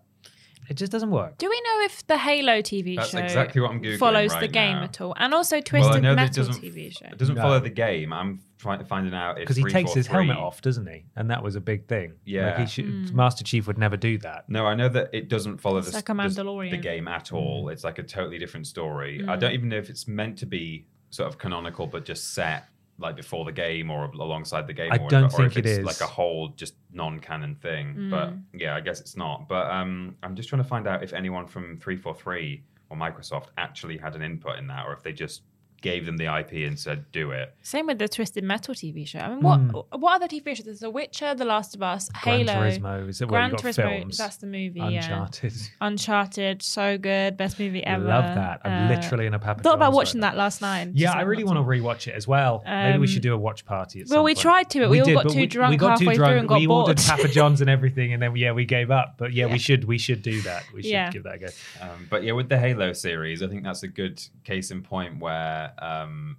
It 0.69 0.75
just 0.75 0.91
doesn't 0.91 1.11
work. 1.11 1.38
Do 1.38 1.49
we 1.49 1.61
know 1.61 1.85
if 1.85 2.05
the 2.07 2.17
Halo 2.17 2.61
TV 2.61 2.97
That's 2.97 3.11
show 3.11 3.19
exactly 3.19 3.61
what 3.61 3.71
I'm 3.71 3.81
Googling 3.81 3.99
follows 3.99 4.38
the 4.38 4.49
game 4.49 4.77
now. 4.77 4.83
at 4.83 4.99
all? 4.99 5.13
And 5.17 5.33
also 5.33 5.55
Well, 5.55 5.59
I 5.59 5.61
Twisted 5.61 6.03
know 6.03 6.15
that 6.15 6.21
it 6.23 6.38
Metal 6.38 6.45
doesn't, 6.45 6.61
TV 6.61 6.91
show. 6.91 7.05
it 7.05 7.17
doesn't 7.17 7.35
No. 7.35 7.41
follow 7.41 7.59
the 7.61 7.69
game. 7.69 8.11
I'm 8.11 8.41
trying 8.57 8.83
finding 8.83 9.13
out 9.13 9.38
if 9.38 9.43
because 9.43 9.55
he 9.55 9.63
takes 9.63 9.93
his 9.93 10.07
343 10.07 10.27
helmet 10.27 10.38
off, 10.38 10.61
doesn't 10.61 10.88
he? 10.88 11.05
And 11.15 11.31
that 11.31 11.41
was 11.41 11.55
a 11.55 11.61
big 11.61 11.88
thing. 11.88 12.15
Yeah. 12.25 12.47
like 12.47 12.59
he 12.59 12.65
should, 12.65 12.85
hmm. 12.85 13.15
Master 13.15 13.45
Chief 13.45 13.65
would 13.67 13.77
never 13.77 13.95
do 13.95 14.17
that. 14.19 14.49
No, 14.49 14.65
I 14.65 14.75
know 14.75 14.89
that 14.89 15.09
it 15.13 15.29
doesn't 15.29 15.61
follow 15.61 15.77
It's 15.77 15.91
the, 15.91 15.97
like 15.97 16.09
a 16.09 16.13
the- 16.13 16.21
Mandalorian. 16.21 16.71
the 16.71 16.77
game 16.77 17.07
at 17.07 17.31
all. 17.31 17.63
Hmm. 17.63 17.69
It's 17.69 17.85
like 17.85 17.99
a 17.99 18.03
totally 18.03 18.38
different 18.38 18.67
story. 18.67 19.23
I 19.25 19.35
hmm. 19.35 19.39
don't 19.39 19.53
even 19.53 19.69
know 19.69 19.77
if 19.77 19.89
it's 19.89 20.07
meant 20.07 20.38
to 20.39 20.45
be 20.45 20.85
sort 21.11 21.29
of 21.29 21.38
canonical, 21.38 21.88
but 21.88 22.03
just 22.03 22.33
set 22.33 22.67
like 23.00 23.16
before 23.16 23.45
the 23.45 23.52
game 23.52 23.91
or 23.91 24.06
alongside 24.06 24.68
the 24.68 24.74
game. 24.74 24.91
I 24.91 24.98
or 24.98 25.10
don't 25.10 25.26
or 25.26 25.30
think 25.30 25.52
if 25.52 25.58
it 25.58 25.66
it's 25.66 25.86
like 25.86 26.02
a 26.02 26.12
whole 26.12 26.50
just 26.50 26.76
non-canon 26.91 27.56
thing. 27.56 28.10
But 28.10 28.34
yeah, 28.54 28.76
I 28.76 28.82
guess 28.82 29.00
it's 29.00 29.16
not. 29.16 29.48
But 29.48 29.70
um, 29.70 30.16
I'm 30.24 30.36
just 30.36 30.50
trying 30.50 30.64
to 30.64 30.68
find 30.68 30.88
out 30.88 31.04
if 31.04 31.14
anyone 31.14 31.45
from 31.45 31.78
343 31.78 32.64
or 32.89 32.98
Microsoft 32.98 33.48
actually 33.58 33.98
had 33.98 34.16
an 34.16 34.22
input 34.22 34.58
in 34.58 34.68
that, 34.68 34.86
or 34.86 34.93
if 34.93 35.04
they 35.04 35.14
just 35.14 35.43
gave 35.82 36.05
them 36.05 36.17
the 36.17 36.25
IP 36.25 36.67
and 36.67 36.78
said 36.80 37.05
do 37.11 37.32
it. 37.32 37.53
Same 37.61 37.86
with 37.88 37.99
the 37.99 38.07
Twisted 38.07 38.43
Metal 38.43 38.73
TV 38.73 39.07
show. 39.07 39.19
I 39.19 39.30
mean, 39.30 39.41
what 39.41 39.99
what 39.99 40.15
other 40.15 40.28
TV 40.28 40.55
shows? 40.55 40.65
There's 40.65 40.80
The 40.80 40.89
Witcher, 40.89 41.36
The 41.36 41.45
Last 41.45 41.75
of 41.75 41.84
Us, 41.84 42.09
Hmm. 42.15 42.23
Gran 42.23 42.47
Halo, 42.47 42.53
Turismo 42.69 43.09
is 43.09 43.21
it 43.21 43.25
where 43.30 43.39
Gran 43.39 43.49
you 43.51 43.55
got 43.57 43.63
Turismo. 43.65 43.99
films? 43.99 44.17
That's 44.17 44.38
the 44.38 44.47
movie. 44.47 44.80
Uncharted. 44.80 45.53
Yeah. 45.53 45.67
Uncharted, 45.88 46.61
so 46.63 46.97
good, 46.97 47.38
best 47.38 47.59
movie 47.59 47.84
ever. 47.84 48.09
I 48.09 48.15
love 48.19 48.36
that. 48.36 48.61
I'm 48.65 48.88
Uh, 48.91 48.95
literally 48.95 49.25
in 49.25 49.34
a 49.34 49.39
Papa 49.39 49.61
thought 49.63 49.75
about 49.75 49.93
watching 49.93 50.21
right 50.21 50.32
that 50.32 50.38
last 50.38 50.61
night. 50.61 50.89
Yeah, 50.93 51.11
I 51.13 51.21
really 51.21 51.43
want 51.43 51.57
to 51.57 51.63
to. 51.63 51.67
rewatch 51.69 52.07
it 52.07 52.15
as 52.15 52.28
well. 52.28 52.63
Maybe 52.65 52.97
we 52.99 53.05
Um, 53.05 53.07
should 53.07 53.21
do 53.21 53.34
a 53.34 53.38
watch 53.38 53.65
party. 53.65 54.01
At 54.01 54.07
well, 54.07 54.17
some 54.19 54.23
we 54.25 54.32
point. 54.36 54.41
tried 54.41 54.69
to, 54.71 54.80
but 54.82 54.89
we 54.89 54.99
all 55.01 55.13
got 55.13 55.30
too 55.30 55.39
we- 55.39 55.45
drunk 55.47 55.71
we 55.71 55.78
got 55.78 55.89
halfway 55.99 56.05
too 56.13 56.15
through 56.17 56.25
drunk. 56.25 56.39
and 56.39 56.47
got 56.49 56.59
we 56.59 56.67
bored. 56.67 56.88
ordered 56.89 57.03
Papa 57.03 57.28
John's 57.38 57.61
and 57.61 57.69
everything, 57.69 58.13
and 58.13 58.21
then 58.21 58.36
yeah, 58.36 58.51
we 58.51 58.65
gave 58.65 58.91
up. 58.91 59.15
But 59.17 59.34
yeah, 59.34 59.45
we 59.45 59.57
should 59.59 59.84
we 59.86 59.97
should 59.97 60.21
do 60.21 60.41
that. 60.41 60.63
We 60.73 60.82
should 60.84 60.91
Yeah. 60.91 61.11
give 61.11 61.23
that 61.23 61.36
a 61.36 61.38
go. 61.39 61.47
Um, 61.82 62.07
but 62.09 62.23
yeah, 62.23 62.32
with 62.34 62.49
the 62.49 62.57
Halo 62.57 62.93
series, 62.93 63.41
I 63.43 63.47
think 63.47 63.63
that's 63.63 63.84
a 63.84 63.88
good 63.88 64.21
case 64.43 64.71
in 64.71 64.82
point 64.84 65.19
where, 65.19 65.66
um, 65.80 66.38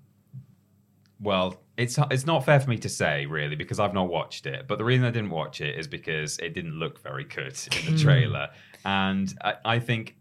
well, 1.20 1.60
it's 1.76 1.98
it's 2.10 2.26
not 2.26 2.44
fair 2.44 2.60
for 2.60 2.70
me 2.70 2.78
to 2.78 2.88
say 2.88 3.26
really 3.26 3.56
because 3.56 3.80
I've 3.80 3.94
not 3.94 4.08
watched 4.08 4.46
it. 4.46 4.66
But 4.68 4.78
the 4.78 4.84
reason 4.84 5.04
I 5.04 5.10
didn't 5.10 5.30
watch 5.30 5.60
it 5.60 5.78
is 5.78 5.86
because 5.86 6.38
it 6.38 6.54
didn't 6.54 6.74
look 6.78 7.02
very 7.02 7.24
good 7.24 7.58
in 7.86 7.94
the 7.94 7.98
trailer, 8.02 8.48
and 8.84 9.32
I, 9.42 9.54
I 9.64 9.78
think. 9.78 10.14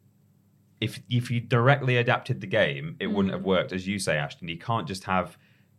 If, 0.80 1.00
if 1.10 1.32
you 1.32 1.40
directly 1.40 1.98
adapted 1.98 2.40
the 2.40 2.46
game, 2.46 2.98
it 3.00 3.08
wouldn't 3.08 3.34
have 3.34 3.44
worked. 3.44 3.72
As 3.72 3.88
you 3.88 3.98
say, 3.98 4.16
Ashton, 4.16 4.48
you 4.48 4.60
can't 4.60 4.88
just 4.88 5.04
have 5.06 5.36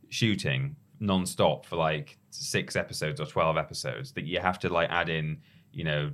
shooting 0.08 0.74
non-stop 0.98 1.64
for 1.64 1.76
like 1.76 2.18
six 2.30 2.76
episodes 2.76 3.20
or 3.20 3.26
12 3.26 3.56
episodes 3.56 4.12
that 4.12 4.24
you 4.24 4.40
have 4.40 4.58
to 4.58 4.68
like 4.68 4.90
add 4.90 5.08
in, 5.08 5.38
you 5.72 5.84
know, 5.84 6.10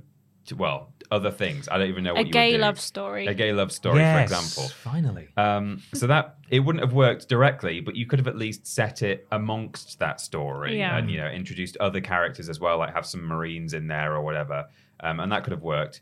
well, 0.53 0.91
other 1.11 1.31
things. 1.31 1.67
I 1.69 1.77
don't 1.77 1.89
even 1.89 2.03
know 2.03 2.13
what 2.13 2.19
A 2.19 2.21
you 2.23 2.27
would 2.27 2.33
gay 2.33 2.51
do. 2.53 2.57
love 2.59 2.79
story. 2.79 3.27
A 3.27 3.33
gay 3.33 3.53
love 3.53 3.71
story, 3.71 3.99
yes, 3.99 4.29
for 4.29 4.35
example. 4.35 4.69
Finally. 4.83 5.27
Um, 5.37 5.81
so 5.93 6.07
that 6.07 6.37
it 6.49 6.59
wouldn't 6.59 6.83
have 6.83 6.93
worked 6.93 7.27
directly, 7.29 7.79
but 7.79 7.95
you 7.95 8.05
could 8.05 8.19
have 8.19 8.27
at 8.27 8.35
least 8.37 8.65
set 8.67 9.01
it 9.01 9.27
amongst 9.31 9.99
that 9.99 10.19
story 10.21 10.77
Yeah. 10.77 10.97
and 10.97 11.09
you 11.09 11.17
know 11.17 11.27
introduced 11.27 11.77
other 11.77 12.01
characters 12.01 12.49
as 12.49 12.59
well, 12.59 12.77
like 12.77 12.93
have 12.93 13.05
some 13.05 13.23
Marines 13.25 13.73
in 13.73 13.87
there 13.87 14.13
or 14.15 14.21
whatever, 14.21 14.65
um, 15.01 15.19
and 15.19 15.31
that 15.31 15.43
could 15.43 15.51
have 15.51 15.63
worked. 15.63 16.01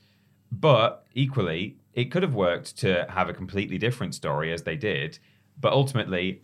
But 0.52 1.06
equally, 1.16 1.78
it 1.94 2.06
could 2.12 2.24
have 2.24 2.36
worked 2.36 2.78
to 2.80 3.06
have 3.10 3.30
a 3.30 3.34
completely 3.34 3.78
different 3.78 4.14
story 4.16 4.52
as 4.54 4.64
they 4.64 4.76
did. 4.76 5.20
But 5.60 5.74
ultimately, 5.74 6.41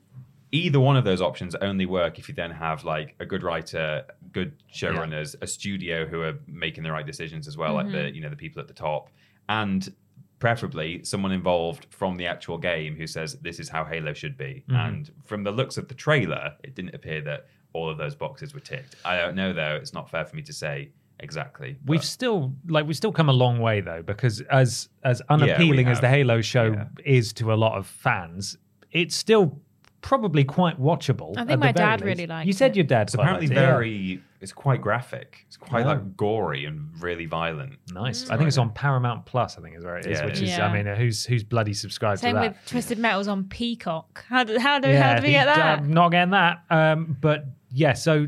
either 0.52 0.80
one 0.80 0.98
of 0.98 1.04
those 1.04 1.22
options 1.22 1.56
only 1.56 1.86
work 1.86 2.20
if 2.20 2.28
you 2.28 2.36
then 2.36 2.52
have 2.52 2.84
like 2.84 3.16
a 3.20 3.26
good 3.26 3.44
writer, 3.44 4.04
good 4.32 4.54
showrunners, 4.74 5.36
a 5.42 5.48
studio 5.48 6.06
who 6.06 6.22
are 6.22 6.34
making 6.48 6.84
the 6.84 6.92
right 6.92 7.06
decisions 7.06 7.48
as 7.48 7.58
well, 7.58 7.74
like 7.74 7.92
the 7.92 7.98
mm-hmm. 7.98 8.16
you 8.16 8.22
know 8.22 8.30
the 8.30 8.36
people 8.36 8.62
at 8.62 8.68
the 8.68 8.74
top, 8.74 9.10
and 9.48 9.94
preferably 10.40 11.04
someone 11.04 11.32
involved 11.32 11.86
from 11.90 12.16
the 12.16 12.26
actual 12.26 12.58
game 12.58 12.96
who 12.96 13.06
says 13.06 13.34
this 13.42 13.60
is 13.60 13.70
how 13.70 13.84
Halo 13.84 14.14
should 14.14 14.38
be. 14.38 14.64
Mm-hmm. 14.70 14.76
And 14.76 15.12
from 15.26 15.44
the 15.44 15.52
looks 15.52 15.78
of 15.78 15.88
the 15.88 15.94
trailer, 15.94 16.54
it 16.64 16.76
didn't 16.76 16.96
appear 16.96 17.22
that 17.22 17.48
all 17.74 17.90
of 17.90 17.98
those 17.98 18.16
boxes 18.16 18.54
were 18.54 18.60
ticked. 18.60 18.96
I 19.06 19.18
don't 19.18 19.36
know 19.36 19.54
though; 19.54 19.76
it's 19.76 19.94
not 19.94 20.10
fair 20.10 20.26
for 20.26 20.36
me 20.36 20.42
to 20.44 20.54
say 20.54 20.92
exactly. 21.20 21.78
We've 21.86 22.04
still 22.04 22.54
like 22.68 22.88
we've 22.88 22.98
still 22.98 23.12
come 23.12 23.30
a 23.30 23.34
long 23.34 23.60
way 23.60 23.82
though 23.82 24.02
because 24.02 24.42
as 24.42 24.90
as 25.04 25.22
unappealing 25.30 25.88
as 25.88 26.00
the 26.00 26.10
Halo 26.10 26.42
show 26.42 26.72
Yeah. 26.72 26.86
is 27.06 27.34
to 27.34 27.54
a 27.54 27.56
lot 27.56 27.78
of 27.78 27.86
fans, 27.86 28.58
it's 28.92 29.16
still 29.16 29.62
probably 30.02 30.44
quite 30.44 30.80
watchable. 30.80 31.34
I 31.38 31.46
think 31.46 31.60
my 31.60 31.72
dad 31.72 32.02
least. 32.02 32.06
really 32.06 32.28
liked 32.28 32.48
You 32.48 32.54
said 32.54 32.72
it. 32.72 32.78
your 32.78 32.86
dad 32.86 33.04
It's 33.08 33.14
apparently 33.14 33.48
liked 33.48 33.58
it, 33.58 33.62
yeah. 33.62 33.72
very. 33.72 34.24
It's 34.42 34.54
quite 34.54 34.82
graphic. 34.82 35.44
It's 35.48 35.58
quite 35.58 35.82
Yeah. 35.82 35.88
like 35.88 36.16
gory 36.16 36.64
and 36.66 36.90
really 37.02 37.26
violent. 37.26 37.74
nice. 37.94 38.30
I 38.30 38.38
think 38.38 38.48
it's 38.48 38.58
on 38.58 38.70
Paramount 38.72 39.26
Plus. 39.26 39.58
I 39.58 39.62
think 39.62 39.76
is 39.76 39.84
where 39.84 39.98
it 39.98 40.06
is, 40.06 40.20
Yeah, 40.20 40.26
which 40.26 40.36
is. 40.36 40.44
is. 40.44 40.50
Yeah. 40.58 40.68
I 40.68 40.74
mean, 40.82 40.96
who's 40.96 41.26
who's 41.26 41.44
bloody 41.44 41.74
subscribed 41.74 42.22
Same 42.22 42.36
to 42.36 42.42
with? 42.42 42.56
Twisted 42.66 42.98
Metal's 43.00 43.28
on 43.28 43.44
Peacock. 43.46 44.24
How 44.30 44.44
do 44.46 44.58
how 44.58 44.80
do, 44.80 44.96
how 44.96 45.16
do 45.18 45.24
we 45.24 45.32
get 45.32 45.46
that? 45.46 45.80
I'm 45.80 45.92
not 45.94 46.10
getting 46.10 46.32
that. 46.32 46.64
Um, 46.70 47.18
but 47.20 47.46
yeah, 47.72 47.94
so 47.94 48.28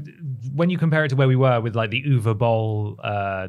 when 0.54 0.70
you 0.70 0.78
compare 0.78 1.06
it 1.06 1.10
to 1.10 1.16
where 1.16 1.28
we 1.30 1.36
were 1.38 1.62
with 1.62 1.76
like 1.76 1.90
the 1.92 2.04
Uwe 2.04 2.38
Boll 2.38 3.00
uh, 3.02 3.48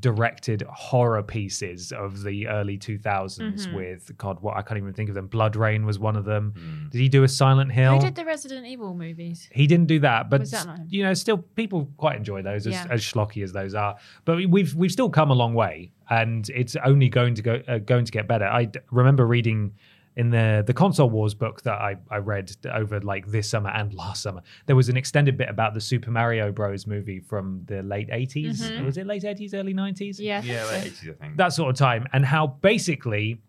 directed 0.00 0.62
horror 0.68 1.22
pieces 1.22 1.92
of 1.92 2.22
the 2.22 2.46
early 2.48 2.78
2000s 2.78 3.36
Mm-hmm. 3.38 3.74
with 3.74 4.16
God, 4.18 4.40
what 4.40 4.56
I 4.56 4.62
can't 4.62 4.78
even 4.78 4.92
think 4.92 5.08
of 5.08 5.14
them. 5.14 5.26
Blood 5.26 5.56
Rain 5.56 5.84
was 5.86 5.98
one 5.98 6.16
of 6.16 6.24
them. 6.24 6.88
Did 6.92 6.98
he 7.00 7.08
do 7.08 7.22
a 7.24 7.28
Silent 7.28 7.72
Hill? 7.72 7.94
Who 7.94 8.00
did 8.00 8.14
the 8.14 8.24
Resident 8.24 8.66
Evil 8.66 8.94
movies? 8.94 9.48
He 9.52 9.66
didn't 9.66 9.86
do 9.86 9.98
that, 10.00 10.30
but 10.30 10.40
Was 10.40 10.50
that 10.52 10.66
not 10.66 10.80
you 10.88 11.02
know, 11.02 11.14
still 11.14 11.38
people 11.38 11.90
quite 11.96 12.16
enjoy 12.16 12.42
those 12.42 12.66
as, 12.66 12.74
Yeah. 12.74 12.86
as 12.90 13.02
schlocky 13.02 13.42
as 13.42 13.52
those 13.52 13.74
are. 13.74 13.96
But 14.24 14.36
we- 14.36 14.46
we've 14.46 14.74
we've 14.74 14.92
still 14.92 15.10
come 15.10 15.30
a 15.30 15.34
long 15.34 15.54
way, 15.54 15.92
and 16.10 16.48
it's 16.50 16.76
only 16.84 17.08
going 17.08 17.34
to 17.34 17.42
go 17.42 17.62
uh, 17.68 17.78
going 17.78 18.04
to 18.04 18.12
get 18.12 18.26
better. 18.28 18.46
I 18.46 18.64
d- 18.66 18.80
remember 18.90 19.26
reading 19.26 19.74
in 20.16 20.30
the 20.30 20.64
the 20.66 20.72
console 20.72 21.10
wars 21.10 21.34
book 21.34 21.62
that 21.62 21.74
I, 21.74 21.96
I 22.10 22.16
read 22.16 22.50
over 22.72 23.00
like 23.00 23.26
this 23.26 23.50
summer 23.50 23.70
and 23.70 23.92
last 23.92 24.22
summer. 24.22 24.42
There 24.64 24.74
was 24.76 24.88
an 24.88 24.96
extended 24.96 25.36
bit 25.36 25.48
about 25.48 25.74
the 25.74 25.80
Super 25.80 26.10
Mario 26.10 26.50
Bros. 26.52 26.86
movie 26.86 27.20
from 27.20 27.62
the 27.66 27.82
late 27.82 28.08
80s. 28.08 28.60
Mm-hmm. 28.60 28.84
Was 28.86 28.96
it 28.96 29.06
late 29.06 29.24
eighties, 29.24 29.52
early 29.52 29.74
nineties? 29.74 30.18
Yeah. 30.18 30.42
Yeah, 30.42 30.64
like 30.64 30.84
80s, 30.84 31.10
I 31.10 31.12
think. 31.12 31.36
that 31.36 31.52
sort 31.52 31.70
of 31.70 31.76
time, 31.76 32.06
and 32.12 32.24
how 32.24 32.46
basically. 32.46 33.40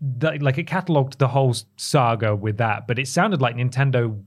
The, 0.00 0.36
like 0.40 0.58
it 0.58 0.66
catalogued 0.66 1.20
the 1.20 1.28
whole 1.28 1.54
saga 1.76 2.34
with 2.34 2.56
that, 2.56 2.88
but 2.88 2.98
it 2.98 3.06
sounded 3.06 3.40
like 3.40 3.54
Nintendo 3.54 4.20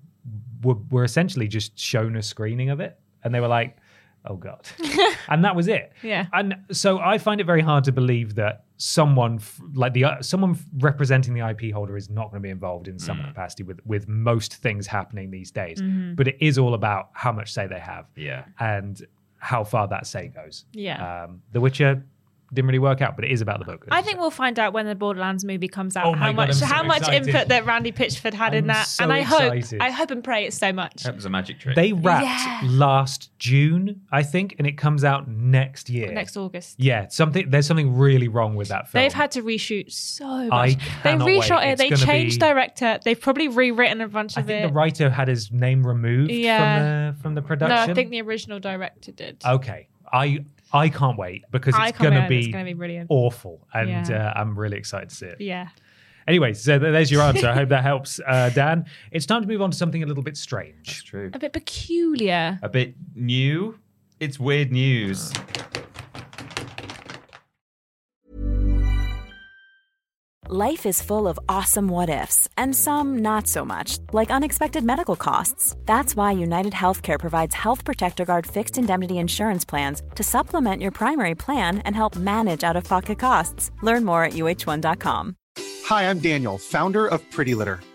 were, 0.64 0.78
were 0.90 1.04
essentially 1.04 1.50
just 1.50 1.78
shown 1.78 2.16
a 2.16 2.22
screening 2.24 2.70
of 2.70 2.80
it, 2.80 2.98
and 3.26 3.36
they 3.36 3.42
were 3.42 3.50
like, 3.50 3.76
"Oh 4.26 4.38
god," 4.38 4.66
and 5.28 5.44
that 5.44 5.54
was 5.54 5.68
it. 5.68 5.92
Yeah. 6.02 6.28
And 6.32 6.56
so 6.72 7.00
I 7.00 7.18
find 7.18 7.42
it 7.42 7.44
very 7.44 7.62
hard 7.62 7.84
to 7.84 7.92
believe 7.92 8.36
that 8.36 8.64
someone 8.84 9.36
f- 9.36 9.62
like 9.74 9.94
the 9.94 10.04
uh, 10.04 10.22
someone 10.22 10.52
f- 10.52 10.66
representing 10.80 11.34
the 11.34 11.48
IP 11.48 11.74
holder 11.74 11.96
is 11.96 12.10
not 12.10 12.30
going 12.32 12.42
to 12.42 12.46
be 12.46 12.50
involved 12.50 12.90
in 12.90 13.00
some 13.00 13.18
capacity 13.24 13.64
with 13.64 13.80
with 13.86 14.10
most 14.10 14.56
things 14.56 14.86
happening 14.86 15.32
these 15.32 15.52
days. 15.52 15.82
But 16.16 16.28
it 16.28 16.38
is 16.42 16.58
all 16.58 16.74
about 16.74 17.10
how 17.14 17.32
much 17.32 17.54
say 17.54 17.66
they 17.66 17.80
have 17.80 18.08
yeah. 18.18 18.44
and 18.60 19.02
how 19.38 19.64
far 19.64 19.88
that 19.88 20.06
say 20.06 20.28
goes. 20.28 20.66
Yeah. 20.74 21.24
Um, 21.24 21.42
the 21.54 21.62
Witcher 21.62 22.04
didn't 22.54 22.68
really 22.68 22.80
work 22.80 23.02
out, 23.02 23.16
but 23.16 23.26
it 23.26 23.32
is 23.32 23.42
about 23.42 23.60
the 23.60 23.66
book. 23.66 23.86
I 23.92 24.02
think 24.02 24.20
we'll 24.20 24.30
find 24.32 24.60
out 24.60 24.74
when 24.74 24.86
the 24.86 24.96
Borderlands 24.96 25.44
movie 25.44 25.68
comes 25.68 25.96
out 25.98 26.06
Oh 26.06 26.14
how 26.14 26.28
God, 26.28 26.36
much 26.36 26.48
I'm 26.50 26.54
so 26.56 26.66
how 26.66 26.84
much 26.84 27.08
input 27.10 27.48
that 27.50 27.66
Randy 27.66 27.92
Pitchford 27.92 28.34
had 28.34 28.54
in 28.54 28.66
I'm 28.66 28.68
that, 28.68 28.88
so 28.88 29.04
and 29.04 29.14
I 29.14 29.20
excited. 29.20 29.72
hope 29.72 29.82
I 29.82 29.90
hope 29.90 30.12
and 30.12 30.24
pray 30.24 30.46
it's 30.46 30.58
so 30.58 30.72
much. 30.74 31.04
That 31.04 31.16
was 31.16 31.26
a 31.26 31.30
magic 31.30 31.60
trick. 31.60 31.76
they 31.76 31.94
wrapped 31.94 32.24
Yeah. 32.26 32.62
last 32.70 33.32
June, 33.40 34.02
I 34.12 34.24
think, 34.24 34.56
and 34.58 34.68
it 34.68 34.78
comes 34.78 35.04
out 35.04 35.28
next 35.28 35.90
year. 35.90 36.12
Next 36.12 36.38
August. 36.38 36.76
Yeah, 36.80 37.08
something. 37.08 37.50
There's 37.50 37.66
something 37.66 37.96
really 37.96 38.28
wrong 38.28 38.56
with 38.56 38.68
that 38.70 38.90
film. 38.90 39.04
They've 39.04 39.14
had 39.14 39.32
to 39.32 39.42
reshoot 39.42 39.92
so 39.92 40.26
much. 40.26 40.52
I 40.52 40.68
they 40.70 40.76
cannot 41.12 41.26
wait. 41.26 41.38
it. 41.50 41.52
It's 41.52 41.82
They 41.82 42.06
changed 42.06 42.40
be- 42.40 42.46
director. 42.46 43.00
They've 43.04 43.20
probably 43.20 43.48
rewritten 43.48 44.02
a 44.02 44.08
bunch 44.08 44.38
I 44.38 44.42
of 44.42 44.50
it. 44.50 44.54
I 44.54 44.60
think 44.62 44.72
the 44.72 44.76
writer 44.76 45.10
had 45.10 45.28
his 45.28 45.52
name 45.52 45.86
removed 45.86 46.32
Yeah. 46.32 47.12
from 47.12 47.16
the 47.16 47.22
from 47.22 47.36
the 47.36 47.42
no, 47.42 47.48
production. 47.48 47.92
I 47.92 47.94
think 47.94 48.10
the 48.12 48.22
original 48.22 48.60
director 48.60 49.12
did. 49.12 49.42
Okay, 49.46 49.88
I 50.12 50.46
I 50.74 50.90
can't 50.90 51.18
wait 51.18 51.44
because 51.52 51.76
I 51.76 51.90
it's 51.90 51.98
gonna 51.98 52.28
be 52.28 52.40
It's 52.40 52.48
gonna 52.48 52.66
be 52.66 52.74
brilliant. 52.74 53.08
awful, 53.10 53.68
and 53.74 53.90
Yeah. 53.90 54.32
uh, 54.36 54.40
I'm 54.40 54.58
really 54.58 54.78
excited 54.78 55.10
to 55.10 55.16
see 55.16 55.26
it. 55.28 55.40
Yeah. 55.42 55.68
Anyway, 56.28 56.54
so 56.54 56.80
there's 56.80 57.12
your 57.12 57.22
answer. 57.22 57.48
I 57.50 57.54
hope 57.54 57.70
that 57.70 57.84
helps, 57.92 58.20
uh, 58.26 58.50
Dan. 58.50 58.86
It's 59.12 59.26
time 59.26 59.42
to 59.42 59.48
move 59.48 59.62
on 59.62 59.72
to 59.72 59.78
something 59.78 60.04
a 60.04 60.06
little 60.06 60.24
bit 60.24 60.32
That's 60.32 60.40
strange. 60.42 61.04
true. 61.04 61.30
A 61.34 61.40
bit 61.40 61.52
peculiar. 61.54 62.60
A 62.64 62.70
bit 62.70 62.96
new. 63.14 63.78
It's 64.22 64.40
weird 64.40 64.72
news. 64.72 65.34
Life 70.50 70.86
is 70.86 71.02
full 71.02 71.30
of 71.30 71.40
awesome 71.48 71.88
what 71.88 72.10
ifs, 72.10 72.50
and 72.58 72.76
some 72.76 73.20
not 73.20 73.48
so 73.48 73.64
much, 73.64 74.00
like 74.12 74.30
unexpected 74.30 74.84
medical 74.84 75.16
costs. 75.16 75.74
That's 75.86 76.18
why 76.18 76.34
United 76.34 76.74
Healthcare 76.74 77.18
provides 77.18 77.56
Health 77.56 77.86
Protector 77.86 78.26
Guard 78.26 78.46
fixed 78.46 78.78
indemnity 78.78 79.20
insurance 79.20 79.64
plans 79.64 80.02
to 80.16 80.24
supplement 80.24 80.82
your 80.82 80.92
primary 80.92 81.34
plan 81.34 81.78
and 81.86 81.96
help 81.96 82.18
manage 82.18 82.66
out 82.66 82.76
of 82.76 82.84
pocket 82.84 83.20
costs. 83.20 83.72
Learn 83.82 84.04
more 84.04 84.26
at 84.26 84.34
uhone.com. 84.34 85.38
Hi, 85.86 86.10
I'm 86.10 86.20
Daniel, 86.20 86.58
founder 86.58 87.08
of 87.08 87.22
Pretty 87.32 87.56
Litter. 87.56 87.80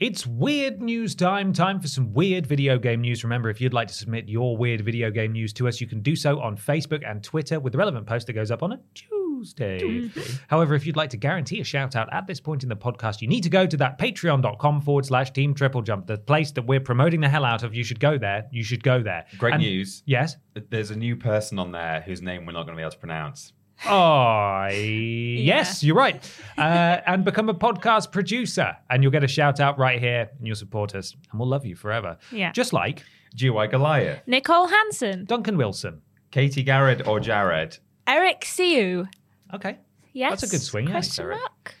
It's 0.00 0.26
weird 0.26 0.80
news 0.80 1.14
time. 1.14 1.52
Time 1.52 1.78
for 1.78 1.86
some 1.86 2.14
weird 2.14 2.46
video 2.46 2.78
game 2.78 3.02
news. 3.02 3.22
Remember, 3.22 3.50
if 3.50 3.60
you'd 3.60 3.74
like 3.74 3.88
to 3.88 3.92
submit 3.94 4.30
your 4.30 4.56
weird 4.56 4.80
video 4.80 5.10
game 5.10 5.32
news 5.32 5.52
to 5.52 5.68
us, 5.68 5.78
you 5.78 5.86
can 5.86 6.00
do 6.00 6.16
so 6.16 6.40
on 6.40 6.56
Facebook 6.56 7.06
and 7.06 7.22
Twitter 7.22 7.60
with 7.60 7.72
the 7.72 7.78
relevant 7.78 8.06
post 8.06 8.26
that 8.26 8.32
goes 8.32 8.50
up 8.50 8.62
on 8.62 8.72
a 8.72 8.80
Tuesday. 8.94 10.08
However, 10.48 10.74
if 10.74 10.86
you'd 10.86 10.96
like 10.96 11.10
to 11.10 11.18
guarantee 11.18 11.60
a 11.60 11.64
shout 11.64 11.96
out 11.96 12.10
at 12.14 12.26
this 12.26 12.40
point 12.40 12.62
in 12.62 12.70
the 12.70 12.76
podcast, 12.76 13.20
you 13.20 13.28
need 13.28 13.42
to 13.42 13.50
go 13.50 13.66
to 13.66 13.76
that 13.76 13.98
patreon.com 13.98 14.80
forward 14.80 15.04
slash 15.04 15.32
team 15.32 15.52
triple 15.52 15.82
jump, 15.82 16.06
the 16.06 16.16
place 16.16 16.50
that 16.52 16.62
we're 16.62 16.80
promoting 16.80 17.20
the 17.20 17.28
hell 17.28 17.44
out 17.44 17.62
of. 17.62 17.74
You 17.74 17.84
should 17.84 18.00
go 18.00 18.16
there. 18.16 18.46
You 18.50 18.64
should 18.64 18.82
go 18.82 19.02
there. 19.02 19.26
Great 19.36 19.52
And- 19.54 19.62
news. 19.62 20.02
Yes. 20.06 20.36
There's 20.70 20.90
a 20.90 20.96
new 20.96 21.14
person 21.14 21.58
on 21.58 21.72
there 21.72 22.00
whose 22.00 22.22
name 22.22 22.46
we're 22.46 22.52
not 22.52 22.62
going 22.64 22.74
to 22.74 22.76
be 22.80 22.82
able 22.82 22.92
to 22.92 22.98
pronounce. 22.98 23.52
Oh, 23.88 24.66
yes, 24.72 25.82
you're 25.82 25.96
right. 25.96 26.22
Uh, 26.58 27.00
and 27.06 27.24
become 27.24 27.48
a 27.48 27.54
podcast 27.54 28.12
producer, 28.12 28.76
and 28.90 29.02
you'll 29.02 29.12
get 29.12 29.24
a 29.24 29.28
shout 29.28 29.60
out 29.60 29.78
right 29.78 29.98
here, 30.00 30.30
and 30.38 30.46
you'll 30.46 30.56
support 30.56 30.94
us, 30.94 31.14
and 31.30 31.40
we'll 31.40 31.48
love 31.48 31.64
you 31.64 31.74
forever. 31.76 32.18
Yeah. 32.30 32.52
Just 32.52 32.72
like 32.72 33.04
GY 33.34 33.68
Goliath, 33.68 34.22
Nicole 34.26 34.66
Hansen. 34.68 35.24
Duncan 35.24 35.56
Wilson. 35.56 36.02
Katie 36.30 36.62
Garrett, 36.62 37.06
or 37.06 37.18
Jared. 37.20 37.78
Eric 38.06 38.44
Siu. 38.44 39.06
Okay. 39.54 39.78
Yes. 40.12 40.30
That's 40.40 40.52
a 40.52 40.56
good 40.56 40.62
swing, 40.62 40.86
yeah. 40.86 40.92
Question 40.92 41.24
Eric. 41.26 41.38
mark. 41.38 41.74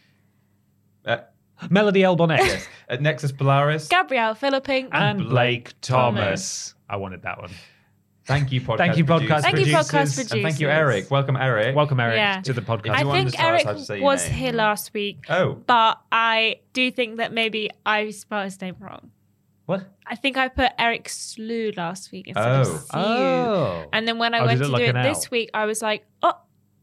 Uh, 1.04 1.18
Melody 1.68 2.00
Elbonet. 2.00 2.38
yes. 2.38 2.66
At 2.88 3.02
Nexus 3.02 3.32
Polaris. 3.32 3.88
Gabrielle 3.88 4.34
Philipping. 4.34 4.88
and 4.92 5.28
Blake 5.28 5.74
Thomas. 5.80 6.22
Thomas. 6.70 6.74
I 6.88 6.96
wanted 6.96 7.22
that 7.22 7.38
one. 7.40 7.50
Thank 8.30 8.52
you, 8.52 8.60
podcast 8.60 8.78
Thank 8.78 8.96
you, 8.96 9.04
podcast 9.04 9.42
producers. 9.42 9.42
Thank 9.42 9.58
you, 9.66 9.72
podcast 9.74 9.90
producers. 10.14 10.32
And 10.32 10.42
thank 10.42 10.60
you. 10.60 10.68
Eric. 10.70 11.10
Welcome, 11.10 11.36
Eric. 11.36 11.74
Welcome, 11.76 12.00
Eric, 12.00 12.16
Yeah. 12.16 12.40
to 12.42 12.52
the 12.52 12.60
podcast. 12.62 12.90
I 12.90 13.02
think 13.04 13.30
to 13.30 13.36
tell 13.36 13.54
us 13.54 13.64
Eric 13.64 13.76
to 13.76 13.84
say 13.84 14.00
was 14.00 14.24
name? 14.26 14.34
here 14.38 14.52
last 14.52 14.94
week, 14.94 15.24
Oh, 15.28 15.54
but 15.66 16.00
I 16.12 16.60
do 16.72 16.90
think 16.90 17.16
that 17.18 17.32
maybe 17.32 17.70
I 17.84 18.10
spelled 18.10 18.44
his 18.44 18.60
name 18.60 18.76
wrong. 18.80 19.10
what? 19.66 19.84
I 20.06 20.16
think 20.16 20.36
I 20.36 20.48
put 20.48 20.72
Eric 20.78 21.08
Slew 21.08 21.70
last 21.76 22.10
week 22.10 22.26
instead 22.26 22.44
Oh. 22.44 22.60
of 22.62 22.66
Siu. 22.66 23.00
Oh. 23.00 23.84
And 23.92 24.06
then 24.08 24.18
when 24.18 24.34
I 24.34 24.40
Oh, 24.40 24.46
went 24.46 24.60
to 24.60 24.66
look 24.68 24.80
do 24.80 24.86
it 24.86 24.96
an 24.96 25.02
this 25.02 25.26
L? 25.26 25.28
week, 25.30 25.50
I 25.54 25.64
was 25.66 25.80
like, 25.80 26.04
oh, 26.24 26.32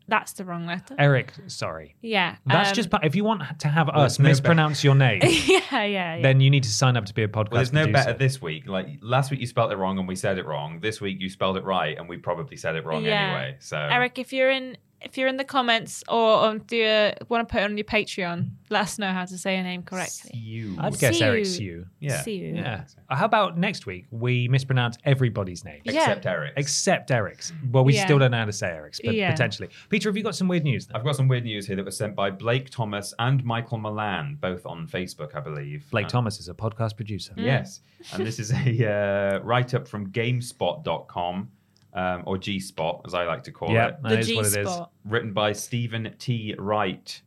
that's 0.07 0.33
the 0.33 0.45
wrong 0.45 0.65
letter. 0.65 0.95
Eric, 0.97 1.33
sorry. 1.47 1.95
yeah. 2.01 2.37
That's 2.45 2.69
um, 2.69 2.75
just 2.75 2.89
if 3.03 3.15
you 3.15 3.23
want 3.23 3.43
to 3.59 3.67
have 3.67 3.87
Well, 3.93 4.03
us 4.05 4.19
no 4.19 4.29
mispronounce 4.29 4.83
your 4.83 4.95
name, 4.95 5.21
yeah, 5.23 5.59
yeah, 5.71 5.83
yeah. 5.83 6.21
then 6.21 6.39
you 6.39 6.49
need 6.49 6.63
to 6.63 6.69
sign 6.69 6.95
up 6.97 7.05
to 7.05 7.13
be 7.13 7.23
a 7.23 7.27
podcast. 7.27 7.51
well, 7.51 7.61
it's 7.61 7.73
no 7.73 7.83
producer. 7.83 8.05
better 8.05 8.17
this 8.17 8.41
week. 8.41 8.67
Like 8.67 8.87
last 9.01 9.31
week, 9.31 9.39
you 9.39 9.47
spelled 9.47 9.71
it 9.71 9.77
wrong 9.77 9.99
and 9.99 10.07
we 10.07 10.15
said 10.15 10.37
it 10.37 10.45
wrong. 10.45 10.79
This 10.79 11.01
week, 11.01 11.17
you 11.19 11.29
spelled 11.29 11.57
it 11.57 11.63
right 11.63 11.97
and 11.97 12.07
we 12.07 12.17
probably 12.17 12.57
said 12.57 12.75
it 12.75 12.85
wrong 12.85 13.03
Yeah. 13.03 13.27
anyway. 13.27 13.57
So 13.59 13.77
Eric, 13.77 14.17
if 14.19 14.31
you're 14.33 14.49
in 14.49 14.77
if 15.01 15.17
you're 15.17 15.27
in 15.27 15.37
the 15.37 15.43
comments 15.43 16.03
or 16.09 16.45
um, 16.45 16.59
do 16.59 16.81
a, 16.83 17.13
want 17.29 17.47
to 17.47 17.51
put 17.51 17.61
it 17.61 17.65
on 17.65 17.77
your 17.77 17.85
Patreon, 17.85 18.49
let 18.69 18.81
us 18.81 18.97
know 18.97 19.11
how 19.11 19.25
to 19.25 19.37
say 19.37 19.53
your 19.55 19.63
name 19.63 19.83
correctly. 19.83 20.31
you. 20.37 20.75
I'd 20.79 20.97
guess 20.99 21.17
Siu. 21.17 21.25
Eric 21.25 21.45
Siu. 21.45 21.85
Yeah. 21.99 22.21
Siu. 22.23 22.53
Yeah. 22.55 22.83
Uh, 23.09 23.15
How 23.15 23.25
about 23.25 23.57
next 23.57 23.85
week 23.85 24.05
we 24.11 24.47
mispronounce 24.47 24.97
everybody's 25.05 25.63
name 25.63 25.81
Yeah. 25.85 26.01
Except 26.01 26.25
Eric. 26.25 26.53
except 26.57 27.11
Eric's? 27.11 27.53
Well, 27.71 27.83
we 27.85 27.93
Yeah. 27.93 28.05
still 28.05 28.17
don't 28.19 28.31
know 28.31 28.37
how 28.39 28.45
to 28.45 28.51
say 28.51 28.67
Eric's, 28.69 28.99
but 29.03 29.13
Yeah. 29.13 29.31
potentially. 29.31 29.69
Peter, 29.89 30.09
have 30.09 30.17
you 30.17 30.23
got 30.23 30.35
some 30.35 30.47
weird 30.47 30.63
news? 30.63 30.87
Then? 30.87 30.95
I've 30.97 31.03
got 31.03 31.15
some 31.15 31.27
weird 31.27 31.43
news 31.45 31.67
here 31.67 31.75
that 31.75 31.85
was 31.85 31.95
sent 31.95 32.15
by 32.15 32.31
Blake 32.31 32.69
Thomas 32.69 33.13
and 33.19 33.43
Michael 33.45 33.77
Milan, 33.77 34.37
both 34.41 34.65
on 34.65 34.87
Facebook, 34.87 35.35
I 35.35 35.39
believe. 35.41 35.89
Blake 35.91 36.07
Uh, 36.07 36.09
Thomas 36.09 36.39
is 36.39 36.49
a 36.49 36.53
podcast 36.53 36.95
producer. 36.95 37.33
Yes. 37.37 37.81
And 38.13 38.25
this 38.25 38.39
is 38.39 38.51
a 38.51 39.37
uh, 39.37 39.39
write 39.43 39.73
up 39.73 39.87
from 39.87 40.11
GameSpot.com, 40.11 41.49
um, 41.97 42.23
or 42.25 42.37
G 42.37 42.59
Spot, 42.59 43.01
as 43.05 43.13
I 43.13 43.25
like 43.25 43.43
to 43.43 43.51
call 43.51 43.71
Yeah, 43.71 43.87
it. 43.89 43.95
that 44.03 44.09
The 44.09 44.19
is 44.19 44.27
G 44.27 44.35
what 44.37 44.45
it 44.45 44.57
is. 44.59 44.67
spot. 44.69 44.91
Written 45.03 45.33
by 45.33 45.51
Stephen 45.51 46.13
T. 46.19 46.55
Wright. 46.57 47.21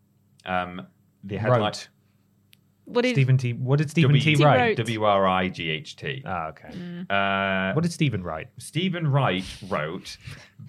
Um, 0.46 0.86
the 1.24 1.36
headline 1.36 1.60
Wrote. 1.62 1.88
What 2.86 3.02
did 3.02 3.12
Stephen 3.14 3.36
T. 3.36 3.52
What 3.52 3.78
did 3.78 3.88
Stephen 3.90 4.18
T. 4.18 4.32
W- 4.34 4.44
write? 4.46 4.60
wrote. 4.70 4.76
W 4.78 5.04
R 5.04 5.26
I 5.28 5.48
G 5.48 5.68
H 5.70 5.94
T. 5.96 6.22
Ah, 6.26 6.48
okay. 6.48 6.68
Uh, 7.08 7.72
What 7.74 7.82
did 7.82 7.92
Stephen 7.92 8.22
write? 8.22 8.48
Stephen 8.58 9.06
Wright 9.06 9.44
wrote 9.68 10.16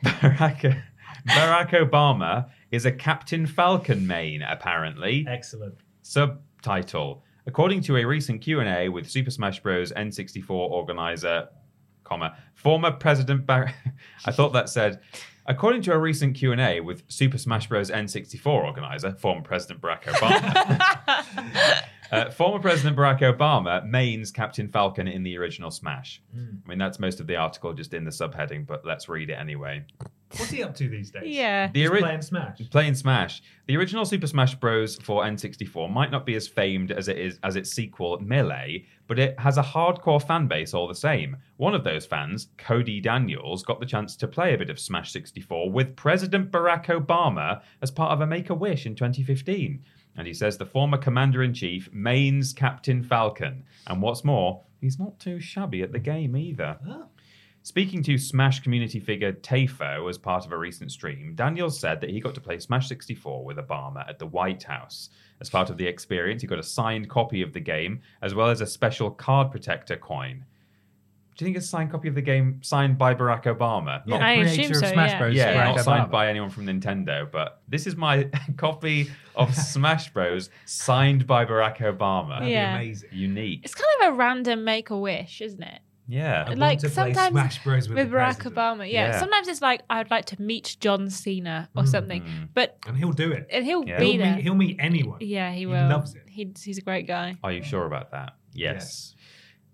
Barack, 0.04 0.84
Barack 1.28 1.70
Obama 1.72 2.50
is 2.72 2.86
a 2.86 2.92
Captain 2.92 3.46
Falcon 3.48 4.06
main, 4.06 4.42
apparently. 4.44 5.26
Excellent. 5.28 5.74
Subtitle: 6.04 7.24
According 7.48 7.82
to 7.84 7.98
a 7.98 8.06
recent 8.06 8.42
Q 8.42 8.60
and 8.60 8.70
A 8.70 8.90
with 8.90 9.10
Super 9.10 9.32
Smash 9.32 9.60
Bros. 9.62 9.92
N64 9.94 10.50
organizer, 10.52 11.48
comma 12.12 12.36
former 12.54 12.92
President 12.92 13.46
Bar- 13.46 13.74
I 14.26 14.32
thought 14.32 14.54
that 14.54 14.70
said. 14.70 15.00
According 15.48 15.82
to 15.84 15.94
a 15.94 15.98
recent 15.98 16.36
Q 16.36 16.52
and 16.52 16.62
A 16.62 16.82
with 16.82 17.04
Super 17.08 17.38
Smash 17.40 17.68
Bros. 17.68 17.90
N64 17.90 18.46
organizer, 18.46 19.14
former 19.14 19.42
President 19.42 19.82
Barack 19.82 20.04
Obama, 20.04 21.84
uh, 22.12 22.30
former 22.30 22.60
President 22.60 22.96
Barack 22.96 23.22
Obama 23.22 23.84
mains 23.86 24.32
Captain 24.32 24.68
Falcon 24.68 25.08
in 25.08 25.24
the 25.24 25.36
original 25.38 25.72
Smash. 25.72 26.22
I 26.36 26.70
mean, 26.70 26.78
that's 26.78 27.00
most 27.00 27.20
of 27.20 27.26
the 27.28 27.38
article 27.38 27.74
just 27.74 27.94
in 27.96 28.04
the 28.06 28.12
subheading, 28.12 28.68
but 28.68 28.86
let's 28.86 29.10
read 29.10 29.32
it 29.32 29.34
anyway. 29.34 29.84
What's 30.38 30.52
he 30.52 30.64
up 30.64 30.76
to 30.76 30.88
these 30.88 31.12
days? 31.12 31.24
Yeah. 31.26 31.68
The 31.74 31.82
Just 31.82 31.92
ori- 31.92 32.02
playing 32.02 32.22
Smash. 32.22 32.62
Playing 32.70 32.96
Smash. 32.96 33.42
The 33.66 33.76
original 33.76 34.06
Super 34.06 34.28
Smash 34.28 34.56
Bros. 34.56 34.96
for 34.98 35.24
N64 35.24 35.92
might 35.92 36.12
not 36.12 36.26
be 36.26 36.36
as 36.36 36.48
famed 36.48 36.92
as 36.92 37.08
it 37.10 37.18
is 37.18 37.40
as 37.44 37.56
its 37.58 37.72
sequel 37.72 38.18
Melee, 38.20 38.86
but 39.12 39.20
it 39.20 39.38
has 39.42 39.58
a 39.58 39.62
hardcore 39.62 40.26
fan 40.26 40.48
base 40.48 40.74
all 40.74 40.88
the 40.88 40.96
same. 40.96 41.36
One 41.58 41.76
of 41.76 41.84
those 41.84 42.06
fans, 42.06 42.48
Cody 42.58 43.02
Daniels, 43.02 43.62
got 43.62 43.82
the 43.82 43.86
chance 43.86 44.16
to 44.16 44.26
play 44.26 44.54
a 44.54 44.58
bit 44.58 44.70
of 44.70 44.80
Smash 44.80 45.12
64 45.12 45.70
with 45.70 45.98
President 45.98 46.50
Barack 46.50 46.86
Obama 46.86 47.62
as 47.82 47.92
part 47.92 48.14
of 48.14 48.22
a 48.22 48.26
Make 48.26 48.50
a 48.50 48.56
Wish 48.56 48.86
in 48.86 48.96
2015. 48.96 49.84
And 50.16 50.28
he 50.28 50.34
says 50.34 50.58
the 50.58 50.66
former 50.66 50.98
commander 50.98 51.44
in 51.44 51.54
chief 51.54 51.92
mains 51.92 52.54
Captain 52.54 53.04
Falcon. 53.04 53.66
And 53.88 54.02
what's 54.02 54.24
more, 54.24 54.64
he's 54.80 54.98
not 54.98 55.20
too 55.20 55.42
shabby 55.42 55.84
at 55.84 55.92
the 55.92 56.00
game 56.00 56.38
either. 56.38 56.78
Speaking 57.64 58.02
to 58.04 58.18
Smash 58.18 58.62
community 58.62 59.02
figure 59.02 59.34
Tafo 59.34 60.10
as 60.10 60.18
part 60.18 60.46
of 60.46 60.54
a 60.54 60.58
recent 60.58 60.90
stream, 60.90 61.36
Daniels 61.36 61.78
said 61.78 62.00
that 62.00 62.12
he 62.12 62.22
got 62.22 62.34
to 62.36 62.42
play 62.42 62.60
Smash 62.60 62.88
64 62.88 63.44
with 63.44 63.58
Obama 63.58 64.08
at 64.10 64.20
the 64.20 64.26
White 64.26 64.64
House. 64.64 65.10
As 65.42 65.50
part 65.50 65.70
of 65.72 65.78
the 65.78 65.88
experience, 65.88 66.42
he 66.44 66.48
got 66.48 66.60
a 66.60 66.64
signed 66.64 67.10
copy 67.10 67.42
of 67.42 67.52
the 67.52 67.60
game, 67.60 68.02
as 68.22 68.34
well 68.36 68.48
as 68.50 68.62
a 68.62 68.66
special 68.68 69.10
card 69.12 69.50
protector 69.52 69.98
coin. 69.98 70.46
Do 71.36 71.44
you 71.44 71.48
think 71.48 71.58
it's 71.58 71.66
a 71.66 71.70
signed 71.70 71.90
copy 71.92 72.08
of 72.10 72.14
the 72.14 72.22
game 72.22 72.60
signed 72.62 72.98
by 73.00 73.16
Barack 73.16 73.44
Obama? 73.46 74.04
Yeah, 74.06 74.18
Not- 74.18 74.22
I 74.22 74.36
creator 74.42 74.62
assume 74.62 74.72
of 74.72 74.78
so, 74.78 74.94
Smash 74.94 75.10
yeah. 75.12 75.18
Bros. 75.20 75.34
yeah, 75.36 75.54
Barack 75.56 75.76
not 75.78 75.86
signed 75.86 76.12
by 76.12 76.28
anyone 76.28 76.50
from 76.52 76.68
Nintendo, 76.68 77.30
but 77.32 77.62
this 77.68 77.88
is 77.88 77.96
my 77.96 78.30
copy 78.58 79.10
of 79.36 79.56
Smash 79.74 80.12
Bros. 80.14 80.52
signed 80.66 81.26
by 81.26 81.44
Barack 81.46 81.78
Obama. 81.78 82.30
That'd 82.34 82.46
be 82.48 82.52
Yeah. 82.52 82.76
amazing. 82.76 83.10
Unique. 83.12 83.62
It's 83.64 83.74
kind 83.74 83.88
of 84.04 84.14
a 84.14 84.18
random 84.18 84.64
make 84.64 84.92
a 84.92 84.98
wish, 84.98 85.42
isn't 85.42 85.64
it? 85.64 85.80
Yeah. 86.08 86.42
Uh, 86.42 86.46
I 86.46 86.48
want 86.50 86.60
like 86.60 86.80
to 86.80 86.90
play 86.90 87.14
sometimes 87.14 87.32
Smash 87.32 87.64
Bros 87.64 87.88
with, 87.90 87.98
with 87.98 88.10
the 88.10 88.16
Barack 88.18 88.40
president. 88.40 88.56
Obama. 88.56 88.92
Yeah. 88.92 89.08
Yeah. 89.08 89.20
Sometimes 89.20 89.48
it's 89.48 89.62
like 89.62 89.82
I'd 89.90 90.12
like 90.12 90.26
to 90.26 90.42
meet 90.42 90.76
John 90.80 91.10
Cena 91.10 91.70
or 91.76 91.86
something, 91.86 92.22
mm. 92.24 92.50
but 92.54 92.78
and 92.88 92.98
he'll 92.98 93.12
do 93.14 93.32
it. 93.32 93.48
and 93.52 93.66
he'll 93.66 93.88
Yeah. 93.88 94.00
be 94.00 94.12
He'll 94.14 94.18
there. 94.22 94.36
meet, 94.36 94.44
he'll 94.44 94.56
meet 94.56 94.78
anyone. 94.80 95.18
yeah, 95.22 95.52
he 95.52 95.60
He 95.60 95.66
will. 95.66 95.88
loves 95.88 96.16
it. 96.16 96.24
He, 96.28 96.52
he's 96.64 96.78
a 96.78 96.82
great 96.82 97.08
guy. 97.08 97.38
Are 97.44 97.52
you 97.52 97.64
sure 97.64 97.86
about 97.86 98.12
that? 98.12 98.36
Yes. 98.54 99.16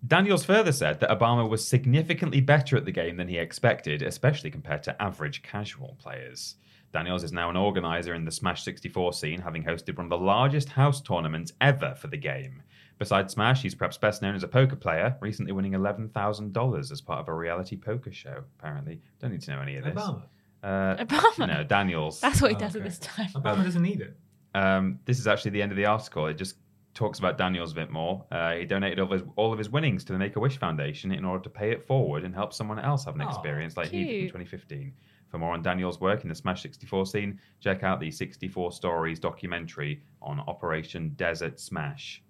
Daniels 0.06 0.46
further 0.46 0.72
said 0.72 1.00
that 1.00 1.10
Obama 1.10 1.50
was 1.50 1.68
significantly 1.68 2.40
better 2.40 2.78
at 2.78 2.86
the 2.86 2.92
game 2.92 3.18
than 3.18 3.28
he 3.28 3.38
expected, 3.40 4.04
especially 4.04 4.52
compared 4.52 4.84
to 4.84 5.02
average 5.02 5.42
casual 5.42 5.96
players. 6.00 6.56
Daniels 6.94 7.24
is 7.24 7.34
now 7.34 7.50
an 7.50 7.58
organizer 7.58 8.14
in 8.14 8.24
the 8.24 8.32
Smash 8.32 8.64
64 8.64 9.14
scene, 9.14 9.42
having 9.42 9.64
hosted 9.64 9.98
one 9.98 10.06
of 10.06 10.10
the 10.12 10.18
largest 10.18 10.70
house 10.70 11.02
tournaments 11.02 11.52
ever 11.60 11.96
for 11.96 12.08
the 12.08 12.18
game. 12.18 12.62
Besides 13.00 13.34
Smash, 13.34 13.62
he's 13.62 13.76
perhaps 13.76 13.98
best 13.98 14.22
known 14.22 14.36
as 14.36 14.44
a 14.44 14.48
poker 14.48 14.76
player, 14.76 15.16
recently 15.22 15.52
winning 15.52 15.74
$11,000 15.74 16.92
as 16.92 17.02
part 17.02 17.20
of 17.20 17.28
a 17.28 17.34
reality 17.34 17.76
poker 17.78 18.12
show, 18.12 18.44
apparently. 18.60 19.00
Don't 19.20 19.32
need 19.32 19.42
to 19.42 19.52
know 19.52 19.62
any 19.62 19.76
of 19.78 19.84
this. 19.84 19.94
Obama. 19.94 20.24
Uh, 20.64 20.96
Obama. 20.98 21.48
No, 21.48 21.64
Daniels. 21.64 22.20
That's 22.20 22.42
what 22.42 22.50
he 22.52 22.58
Oh, 22.58 22.60
does 22.60 22.76
at 22.76 22.84
this 22.84 22.98
time. 23.00 23.28
Obama 23.36 23.64
doesn't 23.64 23.82
need 23.84 24.02
it. 24.02 24.18
Um, 24.56 25.00
this 25.06 25.20
is 25.20 25.28
actually 25.28 25.52
the 25.52 25.62
end 25.62 25.72
of 25.72 25.76
the 25.78 25.86
article. 25.86 26.26
It 26.28 26.34
just 26.36 26.56
talks 26.96 27.20
about 27.20 27.38
Daniels 27.38 27.74
a 27.74 27.76
bit 27.76 27.92
more. 27.92 28.26
Uh, 28.32 28.54
he 28.56 28.66
donated 28.66 29.00
all 29.00 29.06
of, 29.06 29.12
his, 29.12 29.22
all 29.36 29.54
of 29.54 29.60
his 29.60 29.70
winnings 29.70 30.04
to 30.06 30.14
the 30.14 30.18
Make 30.20 30.36
a 30.36 30.40
Wish 30.40 30.58
Foundation 30.58 31.12
in 31.12 31.24
order 31.24 31.44
to 31.44 31.50
pay 31.52 31.70
it 31.70 31.86
forward 31.86 32.24
and 32.24 32.34
help 32.34 32.52
someone 32.54 32.80
else 32.80 33.06
have 33.06 33.14
an 33.14 33.22
Aw, 33.22 33.30
experience 33.30 33.78
like 33.78 33.90
he 33.90 34.04
did 34.04 34.14
in 34.22 34.28
2015. 34.28 34.92
For 35.30 35.38
more 35.38 35.54
on 35.54 35.62
Daniel's 35.62 36.00
work 36.02 36.24
in 36.24 36.30
the 36.30 36.36
Smash 36.36 36.64
64 36.64 37.06
scene, 37.06 37.40
check 37.60 37.84
out 37.84 38.00
the 38.00 38.10
64 38.10 38.72
Stories 38.72 39.20
documentary 39.20 40.02
on 40.22 40.40
Operation 40.48 41.10
Desert 41.18 41.60
Smash. 41.60 42.24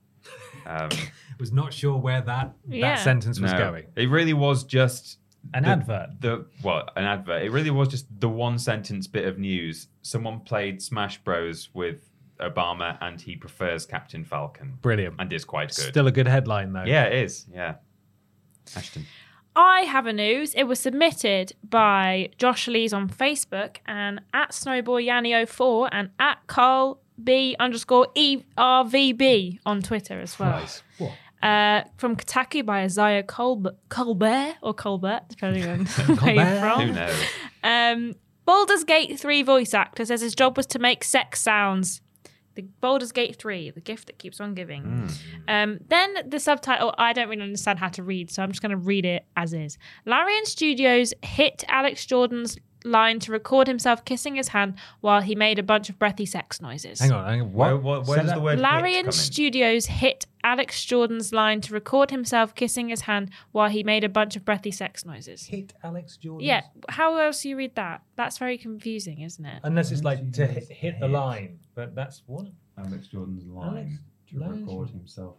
Um, 0.66 0.90
Was 1.40 1.52
not 1.52 1.72
sure 1.72 1.98
where 1.98 2.22
that 2.22 2.54
Yeah. 2.68 2.96
that 2.96 3.04
sentence 3.04 3.40
was 3.40 3.52
no, 3.52 3.60
going. 3.60 3.86
It 3.96 4.10
really 4.10 4.34
was 4.34 4.64
just 4.64 5.20
An 5.54 5.64
the- 5.64 5.70
advert. 5.70 6.10
The 6.20 6.46
well, 6.64 6.90
an 6.96 7.04
advert. 7.04 7.44
It 7.44 7.52
really 7.52 7.70
was 7.70 7.90
just 7.90 8.08
the 8.20 8.28
one 8.28 8.58
sentence 8.58 9.06
bit 9.06 9.26
of 9.26 9.38
news. 9.38 9.88
Someone 10.02 10.40
played 10.40 10.82
Smash 10.82 11.20
Bros 11.24 11.70
with 11.76 12.10
Obama, 12.40 12.98
and 13.02 13.22
he 13.22 13.36
prefers 13.36 13.86
Captain 13.86 14.24
Falcon, 14.24 14.80
Brilliant. 14.82 15.16
and 15.20 15.32
is 15.32 15.46
quite 15.46 15.68
good. 15.70 15.86
Still 15.90 16.08
a 16.08 16.12
good 16.12 16.28
headline 16.28 16.74
though. 16.74 16.86
yeah, 16.86 17.04
it 17.04 17.24
is. 17.24 17.46
Yeah, 17.54 17.76
Ashton. 18.76 19.06
I 19.56 19.82
have 19.82 20.06
a 20.08 20.14
news. 20.14 20.54
It 20.56 20.64
was 20.64 20.80
submitted 20.80 21.54
by 21.68 22.30
Josh 22.40 22.68
Lees 22.68 22.94
on 22.94 23.10
Facebook 23.10 23.78
and 23.86 24.22
at 24.34 24.52
Snowboyyanni04 24.52 25.90
and 25.92 26.10
at 26.20 26.40
Carl 26.48 27.00
B 27.24 27.56
underscore 27.60 28.08
E 28.16 28.44
R 28.58 28.86
V 28.86 29.14
B 29.14 29.60
on 29.66 29.82
Twitter 29.82 30.20
as 30.20 30.38
well. 30.40 30.52
Nice. 30.52 30.84
What? 30.98 31.14
Uh, 31.42 31.84
from 31.98 32.16
Kotaku 32.16 32.66
by 32.66 32.82
Isaiah 32.82 33.24
Colbert, 33.24 33.78
Colbert 33.90 34.56
or 34.62 34.74
Colbert, 34.74 35.22
depending 35.30 35.68
on 35.68 35.86
where 36.18 36.34
you're 36.34 36.60
from. 36.60 36.88
Who 36.88 36.94
knows? 36.94 37.24
Um, 37.64 38.16
Baldur's 38.46 38.84
Gate 38.84 39.20
3 39.20 39.44
voice 39.44 39.74
actor 39.74 40.06
says 40.06 40.22
his 40.22 40.34
job 40.34 40.58
was 40.58 40.66
to 40.68 40.80
make 40.80 41.04
sex 41.04 41.42
sounds. 41.42 42.02
The 42.56 42.64
Baldur's 42.82 43.12
Gate 43.12 43.36
3, 43.36 43.70
the 43.70 43.82
gift 43.82 44.08
that 44.08 44.18
keeps 44.18 44.42
on 44.42 44.56
giving. 44.56 45.12
Um, 45.48 45.78
then 45.90 46.28
the 46.28 46.40
subtitle, 46.40 46.96
I 46.98 47.14
don't 47.14 47.30
really 47.30 47.44
understand 47.44 47.78
how 47.78 47.90
to 47.90 48.02
read, 48.02 48.32
so 48.32 48.42
I'm 48.42 48.50
just 48.50 48.64
going 48.64 48.72
to 48.72 48.78
read 48.78 49.06
it 49.06 49.26
as 49.36 49.54
is. 49.54 49.78
Larian 50.08 50.44
Studios 50.46 51.14
hit 51.22 51.64
Alex 51.68 52.04
Jordan's 52.08 52.58
line 52.84 53.20
to 53.20 53.32
record 53.32 53.68
himself 53.68 54.06
kissing 54.06 54.36
his 54.36 54.50
hand 54.50 54.76
while 55.02 55.22
he 55.22 55.36
made 55.36 55.60
a 55.60 55.64
bunch 55.64 55.90
of 55.90 55.98
breathy 56.00 56.26
sex 56.26 56.62
noises. 56.62 57.00
Hang 57.00 57.12
on. 57.12 57.26
Hang 57.28 57.42
on. 57.42 57.54
Where, 57.54 57.76
What? 57.76 57.84
where, 57.84 58.00
where 58.02 58.18
Say 58.18 58.22
does 58.24 58.30
that- 58.32 58.36
the 58.36 58.42
word 58.42 58.58
hit 58.60 58.64
Larian 58.64 59.06
in? 59.08 59.12
Studios 59.12 59.86
hit 59.88 60.26
Alex 60.44 60.86
Jordan's 60.86 61.34
line 61.34 61.60
to 61.62 61.74
record 61.74 62.12
himself 62.12 62.56
kissing 62.56 62.90
his 62.90 63.02
hand 63.02 63.30
while 63.52 63.70
he 63.70 63.84
made 63.84 64.04
a 64.04 64.10
bunch 64.10 64.36
of 64.36 64.46
breathy 64.46 64.72
sex 64.72 65.04
noises. 65.06 65.48
hit 65.48 65.74
Alex 65.84 66.18
Jordan? 66.18 66.48
Yeah, 66.48 66.62
how 66.90 67.18
else 67.18 67.42
do 67.42 67.50
you 67.50 67.58
read 67.58 67.76
that? 67.76 68.02
That's 68.16 68.38
very 68.38 68.58
confusing, 68.58 69.22
isn't 69.22 69.46
it? 69.46 69.60
Unless 69.64 69.92
it's 69.92 70.04
like 70.04 70.32
to 70.34 70.46
hit, 70.48 70.70
hit 70.70 71.00
the 71.00 71.08
line, 71.08 71.60
but 71.76 71.96
that's 71.96 72.24
what. 72.26 72.46
Alex 72.78 73.08
Jordan's 73.08 73.44
line 73.46 74.00
to 74.30 74.40
record 74.40 74.90
himself. 74.92 75.36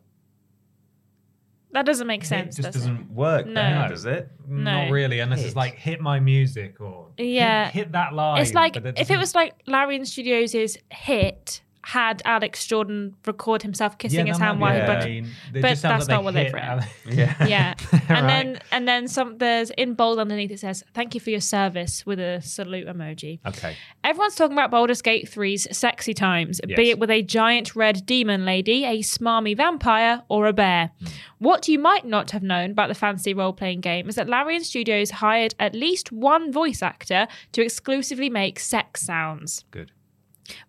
That 1.72 1.84
doesn't 1.84 2.06
make 2.06 2.22
It 2.22 2.26
sense. 2.26 2.56
just 2.56 2.66
does 2.72 2.74
doesn't 2.76 3.10
work, 3.10 3.46
No. 3.46 3.52
then, 3.54 3.90
does 3.90 4.06
it? 4.06 4.30
No. 4.46 4.84
Not 4.84 4.90
really, 4.90 5.20
unless 5.20 5.44
it's 5.44 5.54
like 5.56 5.74
hit 5.74 6.00
my 6.00 6.18
music 6.18 6.80
or 6.80 7.08
Yeah. 7.18 7.70
hit, 7.70 7.92
that 7.92 8.14
line. 8.14 8.40
It's 8.40 8.54
like 8.54 8.72
but 8.74 8.82
that 8.84 8.98
if 8.98 9.10
it 9.10 9.18
was 9.18 9.34
like 9.34 9.52
Larian 9.66 10.04
Studios' 10.06 10.54
is 10.54 10.78
hit 10.90 11.60
had 11.84 12.20
Alex 12.24 12.66
Jordan 12.66 13.14
record 13.26 13.62
himself 13.62 13.96
kissing 13.98 14.26
Yeah, 14.26 14.32
his 14.32 14.38
hand 14.38 14.60
while 14.60 14.72
be 14.72 15.10
he 15.10 15.18
Yeah. 15.18 15.22
but 15.52 15.62
but 15.62 15.62
that's 15.80 15.82
like 15.84 16.08
not 16.08 16.24
what 16.24 16.34
they 16.34 16.44
they've 16.44 16.52
written. 16.54 16.68
Alex- 16.70 16.88
Yeah. 17.10 17.46
yeah. 17.46 17.74
And 17.92 18.10
Right. 18.10 18.26
then 18.26 18.58
and 18.72 18.88
then 18.88 19.08
some 19.08 19.38
there's 19.38 19.70
in 19.70 19.94
bold 19.94 20.18
underneath 20.18 20.50
it 20.50 20.60
says, 20.60 20.82
Thank 20.94 21.14
you 21.14 21.20
for 21.20 21.30
your 21.30 21.40
service 21.40 22.04
with 22.04 22.18
a 22.18 22.40
salute 22.42 22.86
emoji. 22.86 23.38
Okay. 23.46 23.76
Everyone's 24.04 24.34
talking 24.34 24.52
about 24.56 24.70
Baldur's 24.70 25.02
Gate 25.02 25.30
3's 25.30 25.76
sexy 25.76 26.14
times, 26.14 26.60
Yes. 26.66 26.76
be 26.76 26.90
it 26.90 26.98
with 26.98 27.10
a 27.10 27.22
giant 27.22 27.76
red 27.76 28.04
demon 28.06 28.44
lady, 28.44 28.84
a 28.84 28.98
smarmy 29.00 29.56
vampire, 29.56 30.22
or 30.28 30.46
a 30.46 30.52
bear. 30.52 30.90
Hmm. 31.00 31.06
What 31.38 31.68
you 31.68 31.78
might 31.78 32.04
not 32.04 32.32
have 32.32 32.42
known 32.42 32.72
about 32.72 32.88
the 32.88 32.94
fantasy 32.94 33.32
role 33.34 33.52
playing 33.52 33.80
game 33.80 34.08
is 34.08 34.16
that 34.16 34.28
Larian 34.28 34.64
Studios 34.64 35.10
hired 35.10 35.54
at 35.60 35.74
least 35.74 36.10
one 36.10 36.50
voice 36.52 36.82
actor 36.82 37.28
to 37.52 37.62
exclusively 37.62 38.28
make 38.28 38.58
sex 38.58 39.02
sounds. 39.02 39.64
Good. 39.70 39.92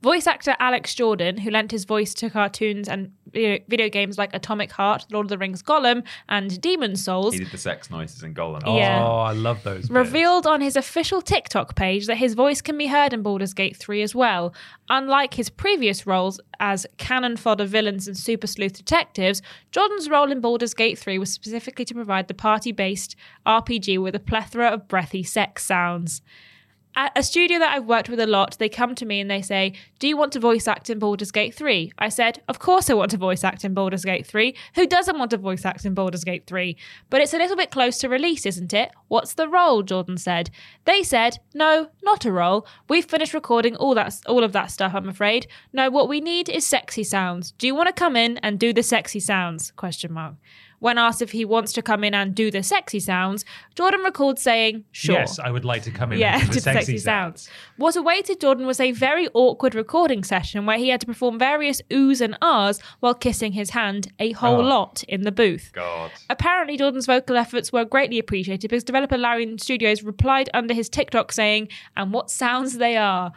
Voice 0.01 0.27
actor 0.27 0.55
Alex 0.59 0.93
Jordan, 0.95 1.37
who 1.37 1.51
lent 1.51 1.71
his 1.71 1.85
voice 1.85 2.13
to 2.15 2.29
cartoons 2.29 2.87
and 2.87 3.11
video, 3.31 3.59
video 3.67 3.89
games 3.89 4.17
like 4.17 4.33
Atomic 4.33 4.71
Heart, 4.71 5.07
Lord 5.11 5.25
of 5.25 5.29
the 5.29 5.37
Rings 5.37 5.61
Gollum, 5.61 6.03
and 6.27 6.59
Demon's 6.61 7.03
Souls, 7.03 7.33
He 7.33 7.39
did 7.39 7.51
the 7.51 7.57
sex 7.57 7.89
noises 7.89 8.23
in 8.23 8.33
Gollum. 8.33 8.61
Yeah. 8.65 9.03
Oh, 9.03 9.19
I 9.19 9.33
love 9.33 9.63
those. 9.63 9.83
bits. 9.83 9.91
revealed 9.91 10.47
on 10.47 10.61
his 10.61 10.75
official 10.75 11.21
TikTok 11.21 11.75
page 11.75 12.07
that 12.07 12.17
his 12.17 12.33
voice 12.33 12.61
can 12.61 12.77
be 12.77 12.87
heard 12.87 13.13
in 13.13 13.21
Baldur's 13.21 13.53
Gate 13.53 13.77
3 13.77 14.01
as 14.01 14.15
well. 14.15 14.53
Unlike 14.89 15.35
his 15.35 15.49
previous 15.49 16.07
roles 16.07 16.39
as 16.59 16.85
cannon 16.97 17.37
fodder 17.37 17.65
villains 17.65 18.07
and 18.07 18.17
super 18.17 18.47
sleuth 18.47 18.73
detectives, 18.73 19.41
Jordan's 19.71 20.09
role 20.09 20.31
in 20.31 20.41
Baldur's 20.41 20.73
Gate 20.73 20.97
3 20.97 21.19
was 21.19 21.31
specifically 21.31 21.85
to 21.85 21.93
provide 21.93 22.27
the 22.27 22.33
party 22.33 22.71
based 22.71 23.15
RPG 23.45 24.01
with 24.01 24.15
a 24.15 24.19
plethora 24.19 24.67
of 24.67 24.87
breathy 24.87 25.23
sex 25.23 25.65
sounds. 25.65 26.21
A 27.15 27.23
studio 27.23 27.59
that 27.59 27.75
I've 27.75 27.85
worked 27.85 28.09
with 28.09 28.19
a 28.19 28.27
lot, 28.27 28.57
they 28.57 28.69
come 28.69 28.95
to 28.95 29.05
me 29.05 29.19
and 29.19 29.29
they 29.29 29.41
say, 29.41 29.73
Do 29.99 30.07
you 30.07 30.17
want 30.17 30.31
to 30.33 30.39
voice 30.39 30.67
act 30.67 30.89
in 30.89 30.99
Baldur's 30.99 31.31
Gate 31.31 31.53
3? 31.53 31.91
I 31.97 32.09
said, 32.09 32.41
Of 32.47 32.59
course 32.59 32.89
I 32.89 32.93
want 32.93 33.11
to 33.11 33.17
voice 33.17 33.43
act 33.43 33.63
in 33.63 33.73
Baldur's 33.73 34.05
Gate 34.05 34.25
3. 34.25 34.55
Who 34.75 34.87
doesn't 34.87 35.17
want 35.17 35.31
to 35.31 35.37
voice 35.37 35.65
act 35.65 35.85
in 35.85 35.93
Baldur's 35.93 36.23
Gate 36.23 36.45
3? 36.47 36.75
But 37.09 37.21
it's 37.21 37.33
a 37.33 37.37
little 37.37 37.55
bit 37.55 37.71
close 37.71 37.97
to 37.99 38.09
release, 38.09 38.45
isn't 38.45 38.73
it? 38.73 38.91
What's 39.07 39.33
the 39.33 39.47
role? 39.47 39.83
Jordan 39.83 40.17
said. 40.17 40.49
They 40.85 41.03
said, 41.03 41.37
No, 41.53 41.89
not 42.03 42.25
a 42.25 42.31
role. 42.31 42.65
We've 42.87 43.05
finished 43.05 43.33
recording 43.33 43.75
all 43.75 43.93
that 43.95 44.15
all 44.27 44.43
of 44.43 44.53
that 44.53 44.71
stuff, 44.71 44.93
I'm 44.95 45.09
afraid. 45.09 45.47
No, 45.71 45.89
what 45.89 46.09
we 46.09 46.19
need 46.21 46.49
is 46.49 46.65
sexy 46.65 47.03
sounds. 47.03 47.51
Do 47.51 47.67
you 47.67 47.75
want 47.75 47.87
to 47.87 47.93
come 47.93 48.15
in 48.15 48.37
and 48.39 48.59
do 48.59 48.73
the 48.73 48.83
sexy 48.83 49.19
sounds? 49.19 49.71
Question 49.71 50.13
mark. 50.13 50.35
When 50.79 50.97
asked 50.97 51.21
if 51.21 51.31
he 51.31 51.45
wants 51.45 51.73
to 51.73 51.81
come 51.81 52.03
in 52.03 52.13
and 52.13 52.35
do 52.35 52.51
the 52.51 52.61
sexy 52.63 52.99
sounds, 52.99 53.43
Jordan 53.75 54.01
recalled 54.01 54.37
saying, 54.39 54.83
Sure. 54.91 55.15
Yes, 55.15 55.39
I 55.39 55.49
would 55.49 55.65
like 55.65 55.83
to 55.83 55.91
come 55.91 56.11
in. 56.13 56.19
Yeah, 56.19 56.39
and 56.39 56.47
do 56.47 56.53
the 56.55 56.61
sexy, 56.61 56.97
sounds. 56.97 57.43
sounds. 57.43 57.49
What 57.77 57.95
awaited 57.95 58.39
Jordan 58.41 58.65
was 58.67 58.79
a 58.79 58.91
very 58.91 59.27
awkward 59.33 59.73
recording 59.75 60.23
session 60.23 60.65
where 60.65 60.77
he 60.77 60.89
had 60.89 61.01
to 61.01 61.07
perform 61.07 61.39
various 61.39 61.81
oohs 61.89 62.21
and 62.21 62.37
ahs 62.41 62.79
while 62.99 63.13
kissing 63.13 63.53
his 63.53 63.71
hand 63.71 64.11
a 64.19 64.31
whole 64.33 64.57
Oh. 64.57 64.67
lot 64.67 65.03
in 65.07 65.21
the 65.23 65.31
booth. 65.31 65.71
God. 65.73 66.11
Apparently, 66.29 66.77
Jordan's 66.77 67.05
vocal 67.07 67.35
efforts 67.37 67.71
were 67.73 67.85
greatly 67.85 68.19
appreciated 68.19 68.69
because 68.69 68.83
developer 68.83 69.17
Larry 69.17 69.39
Larian 69.39 69.57
Studios 69.57 70.03
replied 70.03 70.49
under 70.53 70.73
his 70.73 70.89
TikTok 70.89 71.31
saying, 71.31 71.69
and 71.95 72.11
what 72.11 72.29
sounds 72.29 72.77
they 72.77 72.97
are. 72.97 73.31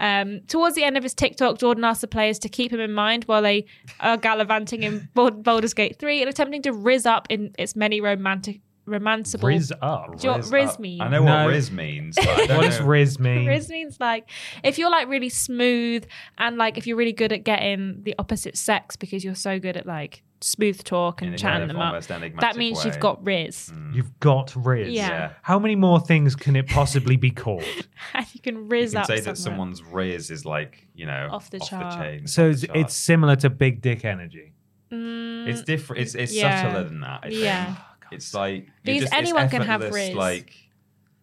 Um, 0.00 0.40
towards 0.48 0.74
the 0.74 0.82
end 0.82 0.96
of 0.96 1.02
his 1.02 1.12
TikTok, 1.14 1.58
Jordan 1.58 1.84
asked 1.84 2.00
the 2.00 2.08
players 2.08 2.38
to 2.40 2.48
keep 2.48 2.72
him 2.72 2.80
in 2.80 2.92
mind 2.92 3.24
while 3.24 3.42
they 3.42 3.66
are 4.00 4.16
gallivanting 4.16 4.82
in 4.82 5.08
Bald- 5.14 5.42
Baldur's 5.44 5.74
Gate 5.74 5.98
3 5.98 6.22
and 6.22 6.28
attempting 6.28 6.62
to 6.62 6.72
riz 6.72 7.04
up 7.04 7.26
in 7.28 7.54
its 7.58 7.76
many 7.76 8.00
romantic, 8.00 8.60
romanceable. 8.90 9.44
Riz 9.44 9.72
up. 9.80 10.16
Do 10.18 10.26
you 10.26 10.32
know 10.32 10.32
what 10.38 10.42
Riz 10.44 10.52
Riz 10.52 10.70
up. 10.70 10.80
means? 10.80 11.00
I 11.00 11.08
know 11.08 11.24
No. 11.24 11.44
what 11.44 11.50
Riz 11.52 11.70
means. 11.70 12.16
But 12.16 12.28
I 12.28 12.36
don't 12.46 12.56
What 12.58 12.66
does 12.66 12.80
know. 12.80 12.86
Riz 12.86 13.18
mean? 13.20 13.46
Riz 13.46 13.68
means 13.70 13.98
like 14.00 14.28
if 14.64 14.78
you're 14.78 14.90
like 14.90 15.08
really 15.08 15.28
smooth 15.28 16.04
and 16.38 16.56
like 16.58 16.76
if 16.76 16.86
you're 16.86 16.96
really 16.96 17.12
good 17.12 17.32
at 17.32 17.44
getting 17.44 18.02
the 18.02 18.14
opposite 18.18 18.56
sex 18.56 18.96
because 18.96 19.24
you're 19.24 19.34
so 19.34 19.58
good 19.58 19.76
at 19.76 19.86
like 19.86 20.22
smooth 20.42 20.82
talk 20.84 21.20
In 21.20 21.28
and 21.28 21.34
a 21.34 21.38
chatting 21.38 21.62
of 21.62 21.68
them 21.68 21.76
up. 21.76 21.88
almost 21.88 22.10
enigmatic 22.10 22.40
That 22.40 22.56
means 22.58 22.78
way. 22.78 22.84
you've 22.86 22.98
got 23.00 23.22
Riz. 23.24 23.70
You've 23.92 24.18
got 24.20 24.54
Riz. 24.56 24.88
Yeah. 24.90 25.08
Yeah. 25.08 25.32
How 25.42 25.58
many 25.58 25.76
more 25.76 26.00
things 26.00 26.34
can 26.34 26.56
it 26.56 26.66
possibly 26.66 27.16
be 27.16 27.30
called? 27.30 27.62
and 28.14 28.26
you 28.32 28.40
can 28.40 28.68
Riz 28.68 28.92
You 28.94 28.96
can 28.96 29.00
up 29.02 29.06
say 29.06 29.20
that 29.20 29.36
someone. 29.36 29.74
someone's 29.74 29.82
Riz 29.82 30.30
is 30.30 30.46
like, 30.46 30.86
you 30.94 31.04
know, 31.04 31.28
Off 31.30 31.50
the 31.50 31.58
off 31.60 31.68
chart. 31.68 31.92
the 31.98 32.04
chain. 32.04 32.26
So 32.26 32.46
off 32.46 32.52
it's, 32.52 32.60
the 32.62 32.66
chart. 32.68 32.78
it's 32.78 32.96
similar 32.96 33.36
to 33.36 33.50
big 33.50 33.82
dick 33.82 34.04
energy. 34.06 34.54
Mm, 34.90 35.46
it's 35.46 35.62
different. 35.62 36.02
It's 36.02 36.14
it's 36.14 36.34
yeah. 36.34 36.62
subtler 36.62 36.84
than 36.84 37.00
that. 37.02 37.20
I 37.22 37.28
think. 37.28 37.42
Yeah. 37.42 37.76
It's 38.12 38.34
like 38.34 38.66
Because 38.84 39.02
just- 39.02 39.14
anyone 39.14 39.48
can 39.48 39.62
have 39.62 39.82
Riz. 39.82 40.14
Like 40.14 40.54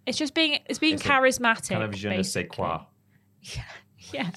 It's 0.05 0.18
just 0.18 0.34
being 0.34 0.59
it's 0.68 0.80
being 0.80 0.95
It's 0.95 1.03
charismatic. 1.03 1.69
kind 1.69 1.84
of 1.84 1.93
je 1.93 2.09
ne 2.09 2.23
sais 2.23 2.47
quoi. 2.47 2.80
Yeah. 4.14 4.31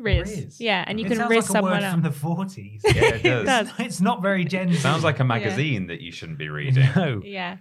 Riz. 0.00 0.28
Riz. 0.30 0.60
Yeah, 0.60 0.84
and 0.86 0.98
you 0.98 1.06
It 1.06 1.10
can 1.10 1.18
sounds 1.18 1.30
riz 1.30 1.44
like 1.44 1.50
a 1.50 1.52
someone 1.52 1.82
word 1.82 1.90
from 1.90 2.02
the 2.02 2.08
40s. 2.10 2.80
Yeah, 2.84 2.92
it 3.14 3.22
does. 3.44 3.46
does. 3.46 3.70
it's 3.78 4.00
not 4.00 4.22
very 4.22 4.44
Gen 4.44 4.72
Z. 4.72 4.78
Sounds 4.78 5.04
like 5.04 5.20
a 5.20 5.24
magazine 5.24 5.86
that 5.88 6.00
you 6.00 6.10
shouldn't 6.12 6.38
be 6.38 6.48
reading. 6.48 6.88
No. 6.96 7.20
Yeah. 7.30 7.58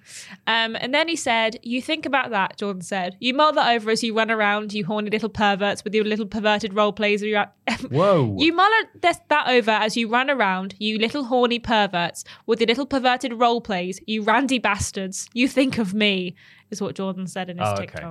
Um, 0.48 0.76
and 0.80 0.94
then 0.94 1.08
he 1.08 1.16
said, 1.16 1.58
You 1.64 1.82
think 1.82 2.06
about 2.06 2.32
that, 2.32 2.58
Jordan 2.58 2.82
said. 2.82 3.18
You 3.20 3.34
mull 3.34 3.54
that 3.54 3.72
over 3.76 3.92
as 3.92 4.04
you 4.04 4.16
run 4.16 4.32
around, 4.32 4.74
you 4.74 4.86
horny 4.86 5.10
little 5.10 5.30
perverts 5.30 5.84
with 5.84 5.94
your 5.94 6.06
little 6.06 6.26
perverted 6.26 6.74
role 6.74 6.94
plays. 6.94 7.22
You're 7.22 7.46
Whoa. 7.90 8.36
You 8.40 8.54
mull 8.54 8.70
that 9.02 9.48
over 9.48 9.72
as 9.72 9.96
you 9.96 10.08
run 10.10 10.30
around, 10.30 10.76
you 10.80 10.98
little 10.98 11.26
horny 11.26 11.60
perverts 11.60 12.24
with 12.46 12.60
your 12.60 12.68
little 12.68 12.86
perverted 12.86 13.34
role 13.34 13.62
plays, 13.62 14.00
you 14.08 14.24
randy 14.24 14.60
bastards. 14.60 15.30
You 15.34 15.48
think 15.48 15.78
of 15.78 15.94
me, 15.94 16.36
is 16.72 16.82
what 16.82 16.96
Jordan 16.96 17.28
said 17.28 17.50
in 17.50 17.58
his 17.58 17.68
Oh, 17.68 17.82
okay. 17.84 18.04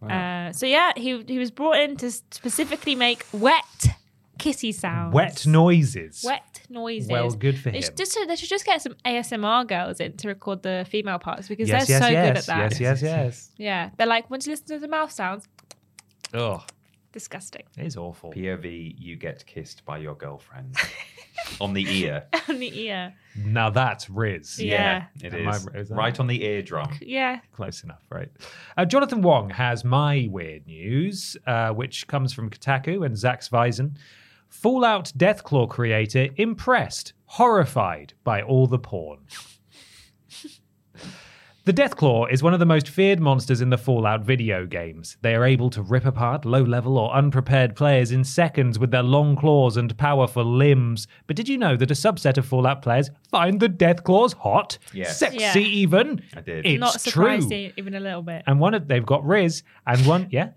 TikTok. 0.00 0.10
Uh, 0.50 0.52
so 0.52 0.66
yeah, 0.66 0.92
he 0.96 1.22
he 1.26 1.38
was 1.38 1.50
brought 1.50 1.78
in 1.78 1.96
to 1.96 2.10
specifically 2.10 2.94
make 2.94 3.24
wet 3.32 3.64
kissy 4.38 4.72
sounds. 4.74 5.14
Wet 5.14 5.46
noises. 5.46 6.22
Wet 6.24 6.60
noises. 6.68 7.08
Well, 7.08 7.30
good 7.30 7.58
for 7.58 7.70
They 7.70 7.78
him. 7.78 7.82
should, 7.84 7.96
just, 7.96 8.18
they 8.28 8.36
should 8.36 8.48
just 8.50 8.66
get 8.66 8.82
some 8.82 8.94
ASMR 9.04 9.66
girls 9.66 9.98
in 9.98 10.16
to 10.18 10.28
record 10.28 10.62
the 10.62 10.86
female 10.90 11.18
parts 11.18 11.48
because 11.48 11.68
yes, 11.68 11.86
they're 11.86 11.98
yes, 11.98 12.06
so 12.06 12.12
yes, 12.12 12.28
good 12.28 12.36
at 12.36 12.46
that. 12.46 12.70
Yes, 12.72 12.80
yes, 12.80 13.02
yes. 13.02 13.50
Yeah, 13.56 13.90
they're 13.96 14.06
like, 14.06 14.28
once 14.30 14.46
you 14.46 14.52
listen 14.52 14.66
to 14.66 14.78
the 14.78 14.88
mouth 14.88 15.10
sounds, 15.10 15.48
Oh, 16.34 16.62
disgusting. 17.12 17.62
it 17.78 17.86
is 17.86 17.96
awful. 17.96 18.30
POV, 18.32 18.94
you 18.98 19.16
get 19.16 19.46
kissed 19.46 19.84
by 19.86 19.96
your 19.98 20.14
girlfriend 20.14 20.76
on 21.60 21.72
the 21.72 21.86
ear. 21.88 22.24
On 22.48 22.58
the 22.58 22.80
ear. 22.82 23.14
Now 23.36 23.70
that's 23.70 24.08
Riz. 24.08 24.58
Yeah. 24.60 25.04
it 25.22 25.34
Am 25.34 25.48
I- 25.48 25.50
is. 25.56 25.66
is 25.74 25.88
that- 25.88 25.94
right 25.94 26.18
on 26.20 26.26
the 26.26 26.42
eardrum. 26.44 26.88
Yeah. 27.02 27.40
Close 27.52 27.82
enough, 27.84 28.02
right? 28.10 28.28
Uh, 28.76 28.84
Jonathan 28.84 29.20
Wong 29.20 29.50
has 29.50 29.84
my 29.84 30.28
weird 30.30 30.66
news, 30.66 31.36
uh, 31.46 31.70
which 31.70 32.06
comes 32.06 32.32
from 32.32 32.48
Kotaku 32.50 33.04
and 33.04 33.16
Zack 33.16 33.40
Zwiezen. 33.42 33.96
Fallout 34.48 35.12
Deathclaw 35.16 35.68
creator 35.68 36.28
impressed, 36.36 37.12
horrified 37.26 38.14
by 38.24 38.40
all 38.42 38.66
the 38.66 38.78
porn. 38.78 39.18
The 41.66 41.72
Deathclaw 41.72 42.30
is 42.30 42.44
one 42.44 42.54
of 42.54 42.60
the 42.60 42.64
most 42.64 42.88
feared 42.88 43.18
monsters 43.18 43.60
in 43.60 43.70
the 43.70 43.76
Fallout 43.76 44.20
video 44.22 44.66
games. 44.66 45.16
They 45.22 45.34
are 45.34 45.44
able 45.44 45.68
to 45.70 45.82
rip 45.82 46.04
apart 46.04 46.44
low 46.44 46.62
level 46.62 46.96
or 46.96 47.12
unprepared 47.12 47.74
players 47.74 48.12
in 48.12 48.22
seconds 48.22 48.78
with 48.78 48.92
their 48.92 49.02
long 49.02 49.34
claws 49.34 49.76
and 49.76 49.98
powerful 49.98 50.44
limbs. 50.44 51.08
But 51.26 51.34
did 51.34 51.48
you 51.48 51.58
know 51.58 51.76
that 51.76 51.90
a 51.90 51.94
subset 51.94 52.38
of 52.38 52.46
Fallout 52.46 52.82
players 52.82 53.10
find 53.32 53.58
the 53.58 53.68
Deathclaws 53.68 54.34
hot? 54.34 54.78
Yes. 54.92 55.18
Sexy 55.18 55.38
Yeah. 55.40 55.58
even? 55.58 56.22
I 56.36 56.40
did. 56.40 56.64
It's 56.64 56.78
Not 56.78 57.00
surprised 57.00 57.48
true. 57.48 57.56
e- 57.56 57.72
even 57.76 57.96
a 57.96 58.00
little 58.00 58.22
bit. 58.22 58.44
And 58.46 58.60
one 58.60 58.72
of 58.74 58.86
they've 58.86 59.04
got 59.04 59.26
Riz 59.26 59.64
and 59.88 60.06
one 60.06 60.28
yeah. 60.30 60.50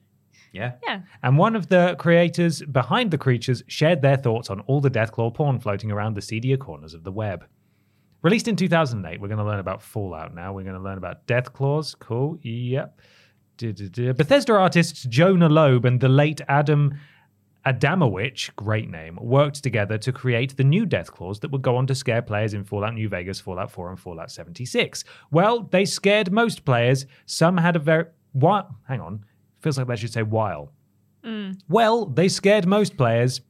Yeah. 0.53 0.73
yeah. 0.86 1.02
And 1.23 1.40
one 1.40 1.56
of 1.56 1.69
the 1.69 1.95
creators 1.98 2.61
behind 2.61 3.10
the 3.10 3.18
creatures 3.18 3.64
shared 3.65 4.03
their 4.03 4.15
thoughts 4.18 4.52
on 4.52 4.60
all 4.61 4.80
the 4.80 4.91
Deathclaw 4.91 5.34
porn 5.34 5.60
floating 5.60 5.91
around 5.91 6.14
the 6.15 6.22
seedier 6.22 6.57
corners 6.57 6.94
of 6.94 7.03
the 7.03 7.11
web. 7.11 7.45
Released 8.22 8.48
in 8.48 8.56
2008, 8.56 9.22
we're 9.22 9.28
going 9.28 9.38
to 9.38 9.46
learn 9.46 9.60
about 9.60 9.82
Fallout 9.82 10.36
now. 10.36 10.52
We're 10.54 10.64
going 10.64 10.76
to 10.76 10.82
learn 10.82 10.98
about 10.98 11.26
Death 11.26 11.54
Deathclaws. 11.54 11.98
Cool. 12.00 12.38
Yep. 12.41 13.00
Du-du-du. 13.58 14.14
Bethesda 14.14 14.54
artists 14.54 15.04
Jonah 15.04 15.50
Lobe 15.50 15.86
and 15.86 16.00
the 16.00 16.10
late 16.10 16.41
Adam 16.48 16.98
Adamowicz, 17.66 18.56
great 18.56 18.90
name, 18.90 19.20
worked 19.22 19.62
together 19.62 19.98
to 19.98 20.12
create 20.12 20.56
the 20.56 20.64
new 20.64 20.86
death 20.86 21.12
Deathclaws 21.12 21.41
that 21.41 21.52
would 21.52 21.62
go 21.62 21.76
on 21.76 21.86
to 21.88 21.96
scare 21.96 22.22
players 22.22 22.54
in 22.54 22.64
Fallout 22.64 22.94
New 22.94 23.10
Vegas, 23.10 23.40
Fallout 23.40 23.70
4, 23.70 23.90
and 23.90 24.00
Fallout 24.00 24.32
76. 24.32 25.04
Well, 25.32 25.64
they 25.64 25.86
scared 25.86 26.32
most 26.32 26.64
players. 26.66 27.06
Some 27.26 27.58
had 27.58 27.76
a 27.76 27.80
very. 27.80 28.06
What? 28.32 28.70
Hang 28.88 29.02
on. 29.02 29.26
Feels 29.62 29.78
like 29.78 29.88
they 29.88 29.98
should 29.98 30.14
say 30.14 30.24
while. 30.24 30.72
Well, 31.68 32.06
they 32.06 32.30
scared 32.30 32.66
most 32.66 32.96
players. 32.98 33.41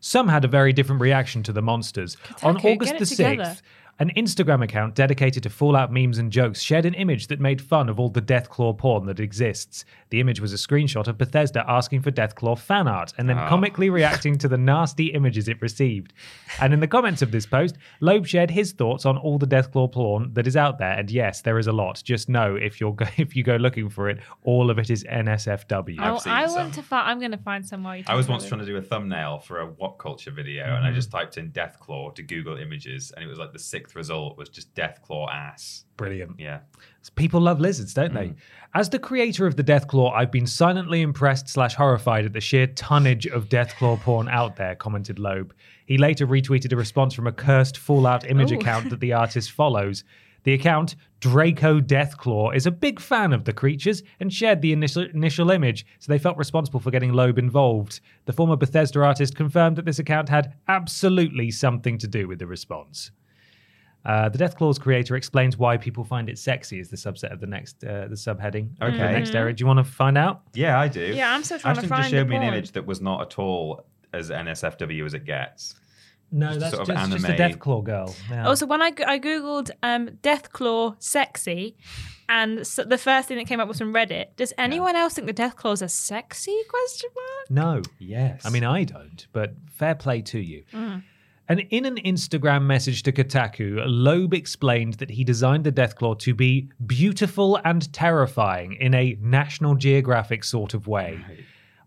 Some 0.00 0.28
had 0.28 0.44
a 0.44 0.48
very 0.48 0.72
different 0.72 1.02
reaction 1.02 1.42
to 1.44 1.52
the 1.52 1.60
monsters. 1.60 2.16
On 2.42 2.56
August 2.56 2.98
the 2.98 3.04
together. 3.04 3.44
6th, 3.44 3.62
an 3.98 4.12
Instagram 4.14 4.62
account 4.62 4.94
dedicated 4.94 5.42
to 5.42 5.50
Fallout 5.50 5.90
memes 5.90 6.18
and 6.18 6.30
jokes 6.30 6.60
shared 6.60 6.84
an 6.84 6.92
image 6.94 7.28
that 7.28 7.40
made 7.40 7.62
fun 7.62 7.88
of 7.88 7.98
all 7.98 8.10
the 8.10 8.20
Deathclaw 8.20 8.76
porn 8.76 9.06
that 9.06 9.20
exists. 9.20 9.86
The 10.10 10.20
image 10.20 10.38
was 10.38 10.52
a 10.52 10.56
screenshot 10.56 11.08
of 11.08 11.16
Bethesda 11.16 11.64
asking 11.66 12.02
for 12.02 12.10
Deathclaw 12.10 12.58
fan 12.58 12.88
art 12.88 13.14
and 13.16 13.26
then 13.26 13.38
ah. 13.38 13.48
comically 13.48 13.88
reacting 13.88 14.36
to 14.38 14.48
the 14.48 14.58
nasty 14.58 15.06
images 15.06 15.48
it 15.48 15.62
received. 15.62 16.12
And 16.60 16.74
in 16.74 16.80
the 16.80 16.86
comments 16.86 17.22
of 17.22 17.30
this 17.30 17.46
post, 17.46 17.78
Lobe 18.00 18.26
shared 18.26 18.50
his 18.50 18.72
thoughts 18.72 19.06
on 19.06 19.16
all 19.16 19.38
the 19.38 19.46
Deathclaw 19.46 19.90
porn 19.90 20.34
that 20.34 20.46
is 20.46 20.56
out 20.56 20.78
there. 20.78 20.92
And 20.92 21.10
yes, 21.10 21.40
there 21.40 21.58
is 21.58 21.66
a 21.66 21.72
lot. 21.72 22.02
Just 22.04 22.28
know 22.28 22.54
if 22.54 22.80
you're 22.80 22.92
go- 22.92 23.06
if 23.16 23.34
you 23.34 23.42
go 23.42 23.56
looking 23.56 23.88
for 23.88 24.10
it, 24.10 24.18
all 24.44 24.70
of 24.70 24.78
it 24.78 24.90
is 24.90 25.04
NSFW. 25.04 25.96
Oh, 26.00 26.20
I 26.26 26.46
some. 26.46 26.54
want 26.54 26.74
to 26.74 26.82
find. 26.82 27.08
I'm 27.08 27.18
going 27.18 27.32
to 27.32 27.38
find 27.38 27.66
some 27.66 27.82
while 27.82 27.96
you. 27.96 28.04
I 28.06 28.14
was 28.14 28.28
once 28.28 28.46
trying 28.46 28.60
to 28.60 28.66
do 28.66 28.76
a 28.76 28.82
thumbnail 28.82 29.38
for 29.38 29.60
a 29.60 29.66
What 29.66 29.98
Culture 29.98 30.30
video, 30.30 30.64
and 30.64 30.84
I 30.84 30.88
mm-hmm. 30.88 30.96
just 30.96 31.10
typed 31.10 31.38
in 31.38 31.50
Deathclaw 31.50 32.14
to 32.14 32.22
Google 32.22 32.58
images, 32.58 33.10
and 33.16 33.24
it 33.24 33.28
was 33.28 33.38
like 33.38 33.52
the 33.52 33.58
sixth 33.58 33.85
result 33.94 34.36
was 34.36 34.48
just 34.48 34.74
Deathclaw 34.74 35.32
ass. 35.32 35.84
Brilliant. 35.96 36.38
Yeah. 36.38 36.60
People 37.14 37.40
love 37.40 37.60
lizards, 37.60 37.94
don't 37.94 38.12
they? 38.12 38.28
Mm. 38.28 38.36
As 38.74 38.90
the 38.90 38.98
creator 38.98 39.46
of 39.46 39.56
the 39.56 39.64
Deathclaw, 39.64 40.12
I've 40.12 40.32
been 40.32 40.46
silently 40.46 41.00
impressed 41.00 41.48
slash 41.48 41.74
horrified 41.74 42.24
at 42.24 42.32
the 42.32 42.40
sheer 42.40 42.66
tonnage 42.66 43.26
of 43.26 43.48
Deathclaw 43.48 44.00
porn 44.00 44.28
out 44.28 44.56
there, 44.56 44.74
commented 44.74 45.18
Lobe. 45.18 45.54
He 45.86 45.96
later 45.98 46.26
retweeted 46.26 46.72
a 46.72 46.76
response 46.76 47.14
from 47.14 47.26
a 47.26 47.32
cursed 47.32 47.78
Fallout 47.78 48.28
image 48.28 48.52
Ooh. 48.52 48.56
account 48.56 48.90
that 48.90 49.00
the 49.00 49.12
artist 49.14 49.52
follows. 49.52 50.04
The 50.46 50.54
account, 50.54 50.94
Draco 51.18 51.80
Deathclaw, 51.80 52.54
is 52.54 52.66
a 52.66 52.70
big 52.70 53.00
fan 53.00 53.32
of 53.32 53.44
the 53.44 53.52
creatures 53.52 54.04
and 54.20 54.32
shared 54.32 54.62
the 54.62 54.72
initial, 54.72 55.02
initial 55.02 55.50
image, 55.50 55.84
so 55.98 56.12
they 56.12 56.20
felt 56.20 56.36
responsible 56.36 56.78
for 56.78 56.92
getting 56.92 57.12
Lobe 57.12 57.38
involved. 57.38 57.98
The 58.26 58.32
former 58.32 58.54
Bethesda 58.54 59.02
artist 59.02 59.34
confirmed 59.34 59.74
that 59.74 59.86
this 59.86 59.98
account 59.98 60.28
had 60.28 60.54
absolutely 60.68 61.50
something 61.50 61.98
to 61.98 62.06
do 62.06 62.28
with 62.28 62.38
the 62.38 62.46
response. 62.46 63.10
Uh, 64.06 64.28
the 64.28 64.38
Deathclaws 64.38 64.80
creator 64.80 65.16
explains 65.16 65.56
why 65.58 65.76
people 65.76 66.04
find 66.04 66.28
it 66.28 66.38
sexy 66.38 66.78
is 66.78 66.88
the 66.88 66.96
subset 66.96 67.32
of 67.32 67.40
the 67.40 67.46
next 67.46 67.82
uh, 67.84 68.06
the 68.08 68.14
subheading. 68.14 68.70
of 68.80 68.92
The 68.92 69.02
Okay. 69.04 69.12
next 69.12 69.34
area. 69.34 69.52
Do 69.52 69.62
you 69.62 69.66
want 69.66 69.78
to 69.84 69.84
find 69.84 70.16
out? 70.16 70.42
Yeah, 70.54 70.78
I 70.78 70.86
do. 70.88 71.00
Yeah, 71.14 71.34
I'm 71.34 71.42
still 71.42 71.58
trying 71.58 71.74
to 71.74 71.80
Ashton 71.80 71.88
find 71.88 72.02
just 72.04 72.10
showed 72.12 72.26
the 72.26 72.30
me 72.30 72.36
an 72.36 72.42
porn. 72.42 72.54
image 72.54 72.72
that 72.72 72.86
was 72.86 73.00
not 73.00 73.20
at 73.22 73.38
all 73.38 73.84
as 74.12 74.30
NSFW 74.30 75.04
as 75.04 75.12
it 75.14 75.24
gets. 75.24 75.74
No, 76.32 76.48
Just 76.48 76.60
that's 76.60 76.74
sort 76.76 76.86
just, 76.88 77.04
of 77.04 77.10
just 77.12 77.24
a 77.24 77.32
anime. 77.32 77.58
Deathclaw 77.58 77.84
girl. 77.84 78.14
Yeah. 78.30 78.46
Also, 78.48 78.66
when 78.66 78.82
I, 78.82 78.90
go- 78.90 79.04
I 79.06 79.18
googled 79.20 79.70
um, 79.84 80.08
Deathclaw 80.22 80.96
sexy, 81.00 81.76
and 82.28 82.66
so 82.66 82.82
the 82.82 82.98
first 82.98 83.28
thing 83.28 83.36
that 83.38 83.46
came 83.46 83.60
up 83.60 83.68
was 83.68 83.78
from 83.78 83.92
Reddit. 83.94 84.34
Does 84.36 84.52
anyone 84.58 84.96
else 84.96 85.14
think 85.14 85.28
the 85.28 85.34
Deathclaws 85.34 85.82
are 85.82 85.88
sexy? 85.88 86.56
Question 86.68 87.10
mark. 87.14 87.50
no. 87.50 87.82
Yes. 88.00 88.42
I 88.44 88.50
mean, 88.50 88.64
I 88.64 88.82
don't, 88.84 89.26
but 89.32 89.54
fair 89.70 89.94
play 89.94 90.20
to 90.22 90.38
you. 90.40 90.64
And 91.48 91.60
in 91.70 91.84
an 91.84 91.96
Instagram 91.96 92.64
message 92.64 93.04
to 93.04 93.12
Kotaku, 93.12 93.82
Lobe 93.86 94.34
explained 94.34 94.94
that 94.94 95.10
he 95.10 95.22
designed 95.22 95.62
the 95.62 95.70
Deathclaw 95.70 96.18
to 96.20 96.34
be 96.34 96.70
beautiful 96.84 97.60
and 97.64 97.92
terrifying 97.92 98.72
in 98.74 98.94
a 98.94 99.16
National 99.20 99.76
Geographic 99.76 100.42
sort 100.42 100.74
of 100.74 100.88
way. 100.88 101.20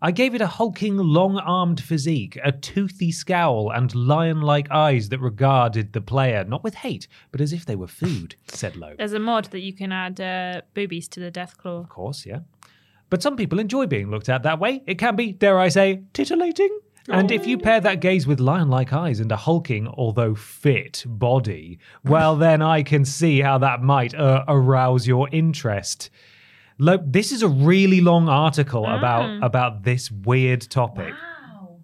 I 0.00 0.12
gave 0.12 0.34
it 0.34 0.40
a 0.40 0.46
hulking, 0.46 0.96
long 0.96 1.36
armed 1.36 1.82
physique, 1.82 2.38
a 2.42 2.52
toothy 2.52 3.12
scowl, 3.12 3.70
and 3.70 3.94
lion 3.94 4.40
like 4.40 4.70
eyes 4.70 5.10
that 5.10 5.18
regarded 5.18 5.92
the 5.92 6.00
player, 6.00 6.42
not 6.44 6.64
with 6.64 6.76
hate, 6.76 7.06
but 7.30 7.42
as 7.42 7.52
if 7.52 7.66
they 7.66 7.76
were 7.76 7.86
food, 7.86 8.36
said 8.48 8.76
Lobe. 8.76 8.96
There's 8.96 9.12
a 9.12 9.18
mod 9.18 9.46
that 9.46 9.60
you 9.60 9.74
can 9.74 9.92
add 9.92 10.18
uh, 10.18 10.62
boobies 10.72 11.06
to 11.08 11.20
the 11.20 11.30
Deathclaw. 11.30 11.80
Of 11.82 11.90
course, 11.90 12.24
yeah. 12.24 12.38
But 13.10 13.22
some 13.22 13.36
people 13.36 13.58
enjoy 13.58 13.86
being 13.86 14.10
looked 14.10 14.30
at 14.30 14.42
that 14.44 14.58
way. 14.58 14.82
It 14.86 14.98
can 14.98 15.16
be, 15.16 15.32
dare 15.32 15.58
I 15.58 15.68
say, 15.68 16.04
titillating. 16.14 16.80
And 17.08 17.30
if 17.30 17.46
you 17.46 17.58
pair 17.58 17.80
that 17.80 18.00
gaze 18.00 18.26
with 18.26 18.40
lion 18.40 18.68
like 18.68 18.92
eyes 18.92 19.20
and 19.20 19.32
a 19.32 19.36
hulking, 19.36 19.88
although 19.88 20.34
fit, 20.34 21.02
body, 21.06 21.78
well, 22.04 22.36
then 22.36 22.62
I 22.62 22.82
can 22.82 23.04
see 23.04 23.40
how 23.40 23.58
that 23.58 23.82
might 23.82 24.14
uh, 24.14 24.44
arouse 24.46 25.06
your 25.06 25.28
interest. 25.32 26.10
Lo- 26.78 27.02
this 27.04 27.32
is 27.32 27.42
a 27.42 27.48
really 27.48 28.00
long 28.00 28.28
article 28.28 28.86
about 28.86 29.24
mm. 29.24 29.44
about 29.44 29.82
this 29.82 30.10
weird 30.10 30.62
topic. 30.70 31.12
Wow. 31.12 31.78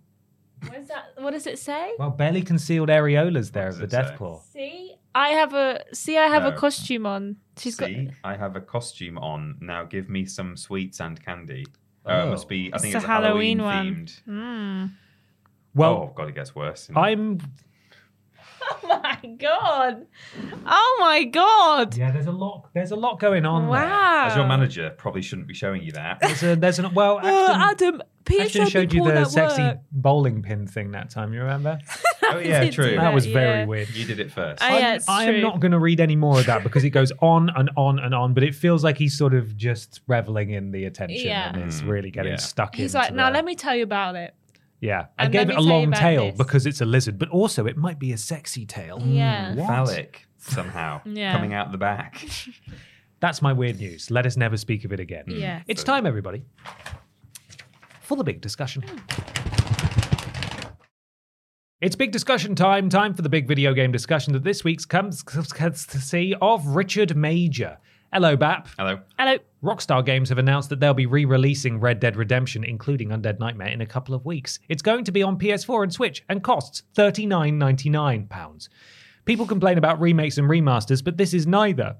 What 0.62 0.78
is 0.78 0.88
that? 0.88 1.05
What 1.18 1.30
does 1.32 1.47
it 1.47 1.59
say? 1.59 1.94
Well, 1.98 2.10
barely 2.10 2.43
concealed 2.43 2.88
areolas 2.88 3.52
there 3.52 3.68
of 3.68 3.78
the 3.78 3.86
death 3.86 4.09
say? 4.09 4.14
Deathclaw. 4.14 4.43
See, 4.52 4.97
I 5.14 5.28
have 5.30 5.55
a 5.55 5.84
see. 5.93 6.16
I 6.16 6.28
have 6.28 6.44
a 6.44 6.52
costume 6.52 7.05
on. 7.05 7.36
She's 7.59 7.76
See, 7.76 8.05
got. 8.05 8.14
I 8.24 8.36
have 8.36 8.56
a 8.56 8.60
costume 8.60 9.18
on. 9.18 9.56
Now 9.60 9.84
give 9.84 10.09
me 10.09 10.24
some 10.24 10.56
sweets 10.56 11.01
and 11.01 11.22
candy. 11.22 11.66
Uh, 12.05 12.22
oh, 12.22 12.28
it 12.28 12.30
must 12.30 12.48
be. 12.48 12.70
I 12.72 12.78
think 12.78 12.94
It's 12.94 13.02
it's, 13.02 13.05
a 13.05 13.09
Halloween 13.09 13.59
Halloween, 13.59 13.86
one. 13.86 14.06
themed. 14.06 14.22
Hmm. 14.24 14.86
Well, 15.77 15.93
oh 15.93 16.12
god, 16.16 16.28
it 16.28 16.35
gets 16.35 16.55
worse. 16.55 16.89
I'm. 16.97 17.39
Oh 18.82 18.89
my 18.89 19.36
god! 19.39 20.07
Oh 20.66 20.97
my 20.98 21.23
god! 21.23 21.97
Yeah, 21.97 22.11
there's 22.11 22.27
a 22.27 22.32
lot. 22.32 22.69
There's 22.74 22.90
a 22.90 22.97
lot 22.97 23.20
going 23.20 23.47
on. 23.47 23.62
there. 23.62 23.70
Wow. 23.70 24.27
As 24.27 24.35
your 24.35 24.47
manager, 24.47 24.90
probably 24.98 25.23
shouldn't 25.23 25.47
be 25.47 25.55
showing 25.55 25.82
you 25.82 25.93
that. 25.93 26.19
There's 26.20 26.43
a, 26.43 26.57
there's 26.57 26.78
an 26.81 26.93
well. 26.93 27.20
Oh, 27.23 27.53
Ashton, 27.53 27.89
Adam, 27.94 28.03
Peter 28.24 28.43
Ashton 28.43 28.62
showed, 28.65 28.70
showed 28.70 28.90
me 28.90 28.97
you 28.97 29.03
porn 29.03 29.15
the 29.15 29.20
at 29.20 29.31
sexy 29.31 29.62
work. 29.62 29.78
bowling 29.93 30.43
pin 30.43 30.66
thing 30.66 30.90
that 30.93 31.11
time. 31.11 31.32
You 31.32 31.40
remember? 31.43 31.78
Oh, 32.28 32.39
yeah, 32.39 32.59
did 32.65 32.70
do 32.70 32.82
true. 32.82 32.97
That 32.97 33.15
was 33.15 33.24
yeah. 33.24 33.32
very 33.35 33.66
weird. 33.66 33.89
You 33.90 34.05
did 34.05 34.19
it 34.19 34.32
first. 34.32 34.61
Oh, 34.61 34.66
I'm- 34.66 34.97
it's 34.97 35.09
I 35.09 35.24
am 35.27 35.35
true. 35.35 35.43
not 35.43 35.61
going 35.61 35.70
to 35.70 35.78
read 35.78 36.01
any 36.01 36.16
more 36.16 36.40
of 36.40 36.47
that 36.47 36.65
because 36.65 36.82
it 36.82 36.90
goes 36.90 37.12
on 37.23 37.51
and 37.55 37.70
on 37.77 38.01
and 38.01 38.12
on, 38.16 38.35
but 38.35 38.43
it 38.43 38.53
feels 38.53 38.82
like 38.82 38.98
he's 38.98 39.16
sort 39.16 39.32
of 39.32 39.57
just 39.57 40.01
reveling 40.09 40.51
in 40.51 40.73
the 40.73 40.86
attention 40.86 41.24
Yeah. 41.24 41.51
and 41.55 41.62
it's 41.62 41.82
Mm, 41.82 41.89
really 41.89 42.11
getting 42.11 42.32
yeah. 42.32 42.39
stuck 42.39 42.74
in. 42.74 42.82
He's 42.82 42.97
like, 42.97 43.15
now 43.15 43.31
let 43.31 43.44
me 43.44 43.55
tell 43.55 43.77
you 43.77 43.85
about 43.85 44.16
it. 44.16 44.35
Yeah, 44.81 45.07
I 45.19 45.24
and 45.24 45.32
gave 45.32 45.48
let 45.48 45.51
it 45.51 45.53
a 45.53 45.55
tell 45.57 45.65
you 45.65 45.70
long 45.70 45.85
about 45.89 46.01
tail 46.01 46.27
this. 46.27 46.39
because 46.39 46.66
it's 46.66 46.81
a 46.81 46.85
lizard, 46.85 47.19
but 47.19 47.28
also 47.31 47.66
it 47.66 47.77
might 47.77 47.98
be 47.98 48.12
a 48.12 48.19
sexy 48.19 48.66
tail. 48.66 49.01
Yeah. 49.05 49.53
Hmm, 49.53 49.59
what? 49.59 49.66
Phallic 49.69 50.27
somehow 50.39 51.01
Yeah. 51.07 51.32
coming 51.32 51.55
out 51.55 51.73
the 51.73 51.78
back. 51.78 52.24
That's 53.20 53.40
my 53.40 53.53
weird 53.55 53.78
news. 53.81 54.11
Let 54.11 54.27
us 54.27 54.36
never 54.36 54.57
speak 54.59 54.85
of 54.85 54.93
it 54.93 55.01
again. 55.01 55.24
Yeah. 55.28 55.59
Hmm. 55.61 55.65
It's 55.69 55.82
time, 55.82 56.05
everybody, 56.07 56.44
for 58.03 58.16
the 58.16 58.24
big 58.24 58.40
discussion. 58.43 58.82
Hmm. 58.82 58.98
It's 61.81 61.94
big 61.97 62.11
discussion 62.11 62.55
time. 62.55 62.89
Time 62.89 63.12
for 63.15 63.23
the 63.23 63.28
big 63.28 63.47
video 63.47 63.74
game 63.74 63.93
discussion 63.93 64.32
that 64.32 64.43
this 64.44 64.65
week's 64.65 64.86
comes 64.86 65.23
courtesy 65.23 66.35
of 66.40 66.66
Richard 66.69 67.15
Major. 67.16 67.78
Hello, 68.16 68.34
Bap. 68.34 68.66
Hello. 68.78 68.98
Hello. 69.18 69.36
Rockstar 69.62 70.02
Games 70.02 70.30
have 70.30 70.38
announced 70.38 70.70
that 70.70 70.80
they'll 70.80 70.94
be 70.94 71.05
re 71.05 71.26
releasing 71.26 71.78
Red 71.78 72.01
Dead 72.01 72.16
Redemption, 72.16 72.64
including 72.64 73.10
Undead 73.10 73.38
Nightmare, 73.38 73.68
in 73.68 73.82
a 73.82 73.86
couple 73.86 74.14
of 74.14 74.24
weeks. 74.24 74.59
It's 74.70 74.80
going 74.80 75.05
to 75.05 75.12
be 75.12 75.22
on 75.22 75.38
PS4 75.38 75.82
and 75.82 75.93
Switch 75.93 76.24
and 76.30 76.43
costs 76.43 76.84
£39.99. 76.97 78.68
People 79.26 79.44
complain 79.44 79.76
about 79.76 80.01
remakes 80.01 80.38
and 80.38 80.48
remasters, 80.48 81.05
but 81.05 81.18
this 81.18 81.34
is 81.34 81.47
neither. 81.47 81.94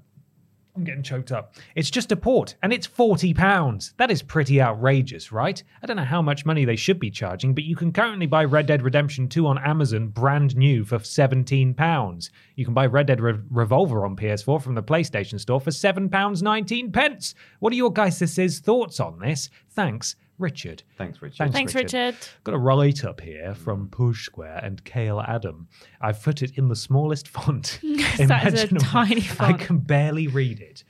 I'm 0.77 0.83
getting 0.83 1.01
choked 1.01 1.31
up. 1.31 1.55
It's 1.75 1.89
just 1.89 2.11
a 2.11 2.15
port, 2.15 2.53
and 2.61 2.71
it's 2.71 2.87
£40. 2.87 3.93
That 3.97 4.11
is 4.11 4.21
pretty 4.21 4.61
outrageous, 4.61 5.31
right? 5.31 5.61
I 5.81 5.87
don't 5.87 5.97
know 5.97 6.03
how 6.03 6.21
much 6.21 6.45
money 6.45 6.65
they 6.65 6.75
should 6.75 6.99
be 6.99 7.09
charging, 7.09 7.55
but 7.55 7.63
you 7.63 7.75
can 7.75 7.91
currently 7.91 8.27
buy 8.27 8.43
Red 8.43 8.67
Dead 8.67 8.83
Redemption 8.83 9.27
2 9.27 9.47
on 9.47 9.57
Amazon 9.57 10.09
brand 10.09 10.55
new 10.55 10.85
for 10.85 10.99
£17. 10.99 12.29
You 12.55 12.63
can 12.63 12.75
buy 12.75 12.85
Red 12.85 13.07
Dead 13.07 13.21
Re- 13.21 13.39
Revolver 13.49 14.05
on 14.05 14.15
PS4 14.15 14.61
from 14.61 14.75
the 14.75 14.83
PlayStation 14.83 15.39
Store 15.39 15.59
for 15.59 15.71
£7.19. 15.71 16.93
pence. 16.93 17.33
What 17.59 17.73
are 17.73 17.77
your 17.77 17.91
guys' 17.91 18.59
thoughts 18.59 18.99
on 18.99 19.17
this? 19.17 19.49
Thanks, 19.71 20.15
Richard. 20.39 20.83
Thanks, 20.97 21.21
Richard. 21.21 21.37
Thanks, 21.37 21.53
Thanks, 21.53 21.75
Richard. 21.75 22.15
Richard. 22.15 22.27
Got 22.43 22.55
a 22.55 22.59
write 22.59 23.03
up 23.03 23.21
here 23.21 23.55
from 23.55 23.87
mm. 23.87 23.91
Push 23.91 24.25
Square 24.25 24.61
and 24.63 24.83
Kale 24.83 25.21
Adam. 25.21 25.67
I've 25.99 26.21
put 26.21 26.41
it 26.41 26.57
in 26.57 26.67
the 26.67 26.75
smallest 26.75 27.27
font. 27.27 27.79
That 28.17 28.53
is 28.53 28.63
a 28.63 28.67
tiny 28.75 29.21
font. 29.21 29.61
I 29.61 29.65
can 29.65 29.77
barely 29.79 30.27
read 30.27 30.59
it. 30.59 30.83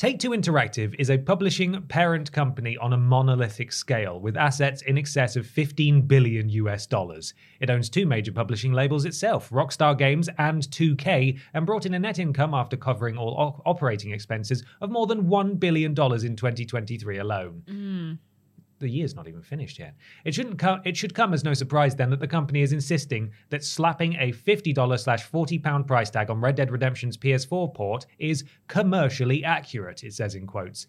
Take 0.00 0.18
Two 0.18 0.30
Interactive 0.30 0.94
is 0.98 1.10
a 1.10 1.18
publishing 1.18 1.82
parent 1.82 2.32
company 2.32 2.74
on 2.78 2.94
a 2.94 2.96
monolithic 2.96 3.70
scale 3.70 4.18
with 4.18 4.34
assets 4.34 4.80
in 4.80 4.96
excess 4.96 5.36
of 5.36 5.46
15 5.46 6.06
billion 6.06 6.48
US 6.48 6.86
dollars. 6.86 7.34
It 7.60 7.68
owns 7.68 7.90
two 7.90 8.06
major 8.06 8.32
publishing 8.32 8.72
labels 8.72 9.04
itself, 9.04 9.50
Rockstar 9.50 9.98
Games 9.98 10.30
and 10.38 10.62
2K, 10.62 11.38
and 11.52 11.66
brought 11.66 11.84
in 11.84 11.92
a 11.92 11.98
net 11.98 12.18
income 12.18 12.54
after 12.54 12.78
covering 12.78 13.18
all 13.18 13.34
op- 13.36 13.60
operating 13.66 14.12
expenses 14.12 14.64
of 14.80 14.90
more 14.90 15.06
than 15.06 15.24
$1 15.24 15.60
billion 15.60 15.90
in 15.90 15.94
2023 15.94 17.18
alone 17.18 17.62
mm. 17.68 18.18
The 18.80 18.88
year's 18.88 19.14
not 19.14 19.28
even 19.28 19.42
finished 19.42 19.78
yet. 19.78 19.94
It 20.24 20.34
shouldn't 20.34 20.58
come. 20.58 20.80
It 20.84 20.96
should 20.96 21.14
come 21.14 21.32
as 21.32 21.44
no 21.44 21.54
surprise 21.54 21.94
then 21.94 22.10
that 22.10 22.20
the 22.20 22.26
company 22.26 22.62
is 22.62 22.72
insisting 22.72 23.30
that 23.50 23.62
slapping 23.62 24.16
a 24.18 24.32
fifty 24.32 24.72
dollars 24.72 25.04
slash 25.04 25.22
forty 25.22 25.58
pound 25.58 25.86
price 25.86 26.10
tag 26.10 26.30
on 26.30 26.40
Red 26.40 26.56
Dead 26.56 26.70
Redemption's 26.70 27.16
PS4 27.16 27.72
port 27.74 28.06
is 28.18 28.44
commercially 28.66 29.44
accurate. 29.44 30.02
It 30.02 30.14
says 30.14 30.34
in 30.34 30.46
quotes. 30.46 30.86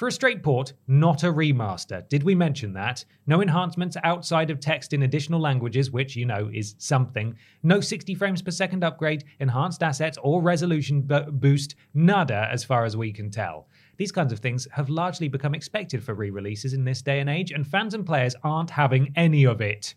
For 0.00 0.08
a 0.08 0.12
straight 0.12 0.42
port, 0.42 0.72
not 0.86 1.24
a 1.24 1.26
remaster. 1.32 2.08
Did 2.08 2.22
we 2.22 2.34
mention 2.34 2.72
that? 2.72 3.04
No 3.26 3.42
enhancements 3.42 3.98
outside 4.02 4.48
of 4.48 4.58
text 4.58 4.94
in 4.94 5.02
additional 5.02 5.40
languages, 5.40 5.90
which, 5.90 6.16
you 6.16 6.24
know, 6.24 6.48
is 6.54 6.74
something. 6.78 7.36
No 7.62 7.82
60 7.82 8.14
frames 8.14 8.40
per 8.40 8.50
second 8.50 8.82
upgrade, 8.82 9.24
enhanced 9.40 9.82
assets, 9.82 10.16
or 10.22 10.40
resolution 10.40 11.02
bo- 11.02 11.30
boost. 11.30 11.74
Nada, 11.92 12.48
as 12.50 12.64
far 12.64 12.86
as 12.86 12.96
we 12.96 13.12
can 13.12 13.30
tell. 13.30 13.68
These 14.00 14.12
kinds 14.12 14.32
of 14.32 14.38
things 14.38 14.66
have 14.72 14.88
largely 14.88 15.28
become 15.28 15.54
expected 15.54 16.02
for 16.02 16.14
re 16.14 16.30
releases 16.30 16.72
in 16.72 16.84
this 16.84 17.02
day 17.02 17.20
and 17.20 17.28
age, 17.28 17.52
and 17.52 17.66
fans 17.66 17.92
and 17.92 18.06
players 18.06 18.34
aren't 18.42 18.70
having 18.70 19.12
any 19.14 19.44
of 19.44 19.60
it. 19.60 19.94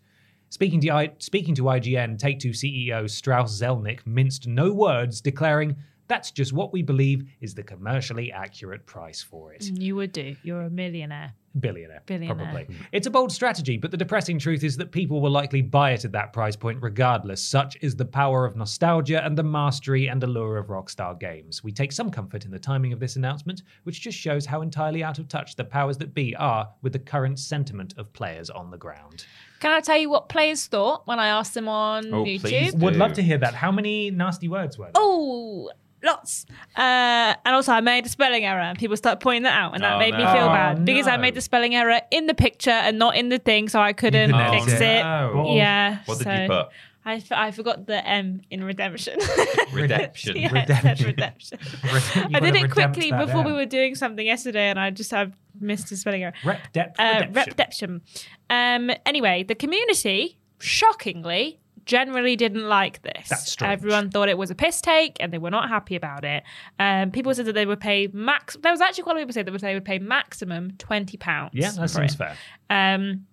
Speaking 0.50 0.78
to, 0.82 0.90
I, 0.90 1.12
speaking 1.20 1.54
to 1.54 1.62
IGN, 1.62 2.18
Take 2.18 2.38
Two 2.38 2.50
CEO 2.50 3.08
Strauss 3.08 3.58
Zelnick 3.58 4.06
minced 4.06 4.46
no 4.46 4.74
words, 4.74 5.22
declaring, 5.22 5.74
That's 6.06 6.30
just 6.30 6.52
what 6.52 6.70
we 6.70 6.82
believe 6.82 7.24
is 7.40 7.54
the 7.54 7.62
commercially 7.62 8.30
accurate 8.30 8.84
price 8.84 9.22
for 9.22 9.54
it. 9.54 9.62
Mm, 9.62 9.80
you 9.80 9.96
would 9.96 10.12
do. 10.12 10.36
You're 10.42 10.64
a 10.64 10.70
millionaire. 10.70 11.32
Billionaire, 11.60 12.02
Billionaire. 12.06 12.34
probably. 12.34 12.66
It's 12.90 13.06
a 13.06 13.10
bold 13.10 13.30
strategy, 13.30 13.76
but 13.76 13.90
the 13.92 13.96
depressing 13.96 14.38
truth 14.40 14.64
is 14.64 14.76
that 14.78 14.90
people 14.90 15.20
will 15.20 15.30
likely 15.30 15.62
buy 15.62 15.92
it 15.92 16.04
at 16.04 16.10
that 16.12 16.32
price 16.32 16.56
point 16.56 16.82
regardless. 16.82 17.40
Such 17.42 17.76
is 17.80 17.94
the 17.94 18.04
power 18.04 18.44
of 18.44 18.56
nostalgia 18.56 19.24
and 19.24 19.38
the 19.38 19.44
mastery 19.44 20.08
and 20.08 20.22
allure 20.24 20.56
of 20.58 20.66
Rockstar 20.66 21.18
Games. 21.20 21.62
We 21.62 21.70
take 21.70 21.92
some 21.92 22.10
comfort 22.10 22.44
in 22.44 22.50
the 22.50 22.58
timing 22.58 22.92
of 22.92 22.98
this 22.98 23.14
announcement, 23.16 23.62
which 23.84 24.00
just 24.00 24.18
shows 24.18 24.44
how 24.46 24.62
entirely 24.62 25.04
out 25.04 25.18
of 25.20 25.28
touch 25.28 25.54
the 25.54 25.64
powers 25.64 25.96
that 25.98 26.12
be 26.12 26.34
are 26.36 26.68
with 26.82 26.92
the 26.92 26.98
current 26.98 27.38
sentiment 27.38 27.94
of 27.98 28.12
players 28.12 28.50
on 28.50 28.70
the 28.72 28.78
ground. 28.78 29.24
Can 29.60 29.70
I 29.70 29.80
tell 29.80 29.96
you 29.96 30.10
what 30.10 30.28
players 30.28 30.66
thought 30.66 31.06
when 31.06 31.20
I 31.20 31.28
asked 31.28 31.54
them 31.54 31.68
on 31.68 32.12
Oh, 32.12 32.24
YouTube? 32.24 32.40
please. 32.40 32.74
Would 32.74 32.96
love 32.96 33.12
to 33.14 33.22
hear 33.22 33.38
that. 33.38 33.54
How 33.54 33.70
many 33.70 34.10
nasty 34.10 34.48
words 34.48 34.76
were 34.76 34.86
there? 34.86 34.92
Oh, 34.96 35.70
lots. 36.02 36.44
Uh, 36.76 37.32
and 37.46 37.54
also, 37.54 37.72
I 37.72 37.80
made 37.80 38.04
a 38.04 38.10
spelling 38.10 38.44
error, 38.44 38.60
and 38.60 38.78
people 38.78 38.94
started 38.98 39.20
pointing 39.20 39.44
that 39.44 39.58
out, 39.58 39.72
and 39.74 39.82
that 39.82 39.94
Oh, 39.94 39.98
made 39.98 40.12
me 40.14 40.22
no. 40.22 40.32
feel 40.34 40.42
Oh, 40.44 40.48
bad 40.48 40.84
because 40.84 41.06
I 41.08 41.16
made 41.16 41.34
the 41.34 41.40
spelling 41.44 41.74
error 41.74 42.00
in 42.10 42.26
the 42.26 42.34
picture 42.34 42.70
and 42.70 42.98
not 42.98 43.16
in 43.16 43.28
the 43.28 43.38
thing, 43.38 43.68
so 43.68 43.80
I 43.80 43.92
couldn't 43.92 44.30
couldn't 44.32 44.50
fix 44.60 44.72
edit 44.72 44.80
it. 44.82 44.96
it. 44.98 45.04
Oh. 45.04 45.54
Yeah. 45.54 45.98
What 46.06 46.18
did 46.18 46.24
so 46.24 46.32
you 46.32 46.48
put? 46.48 46.68
I, 47.06 47.14
f- 47.16 47.32
I 47.32 47.50
forgot 47.50 47.86
the 47.86 48.04
M 48.08 48.40
in 48.50 48.64
redemption. 48.64 49.18
Redemption. 49.74 50.36
yeah, 50.38 50.50
Redemption. 50.50 51.06
redemption. 51.06 51.58
You 52.30 52.36
I 52.36 52.40
did 52.40 52.54
it 52.56 52.70
quickly 52.70 53.10
that 53.10 53.26
before 53.26 53.42
we 53.44 53.52
were 53.52 53.66
doing 53.66 53.94
something 53.94 54.24
yesterday, 54.24 54.70
and 54.70 54.80
I 54.80 54.88
just 54.90 55.10
have 55.10 55.32
missed 55.60 55.92
a 55.92 55.96
spelling 55.98 56.22
error. 56.22 56.32
Rep 56.46 56.72
depth 56.72 56.98
Uh, 56.98 57.24
redemption. 57.28 57.44
redemption. 57.50 58.02
Um, 58.48 58.90
anyway, 59.04 59.42
the 59.42 59.54
community, 59.54 60.38
shockingly, 60.60 61.60
generally 61.86 62.36
didn't 62.36 62.68
like 62.68 63.02
this. 63.02 63.28
That's 63.28 63.50
strange. 63.50 63.72
Everyone 63.72 64.10
thought 64.10 64.28
it 64.28 64.38
was 64.38 64.50
a 64.50 64.54
piss 64.54 64.80
take, 64.80 65.16
and 65.20 65.32
they 65.32 65.38
were 65.38 65.50
not 65.50 65.68
happy 65.68 65.96
about 65.96 66.24
it. 66.24 66.42
Um, 66.78 67.10
people 67.10 67.34
said 67.34 67.46
that 67.46 67.52
they 67.54 67.66
would 67.66 67.80
pay 67.80 68.08
max. 68.12 68.56
There 68.62 68.72
was 68.72 68.80
actually 68.80 69.04
quite 69.04 69.12
a 69.12 69.14
lot 69.16 69.22
of 69.22 69.28
people 69.28 69.34
said 69.34 69.46
that 69.46 69.60
they 69.60 69.74
would 69.74 69.84
pay 69.84 69.98
maximum 69.98 70.72
twenty 70.78 71.16
pounds. 71.16 71.50
yeah, 71.54 71.70
that 71.72 71.88
seems 71.90 72.14
fair. 72.14 72.36
Um, 72.70 73.26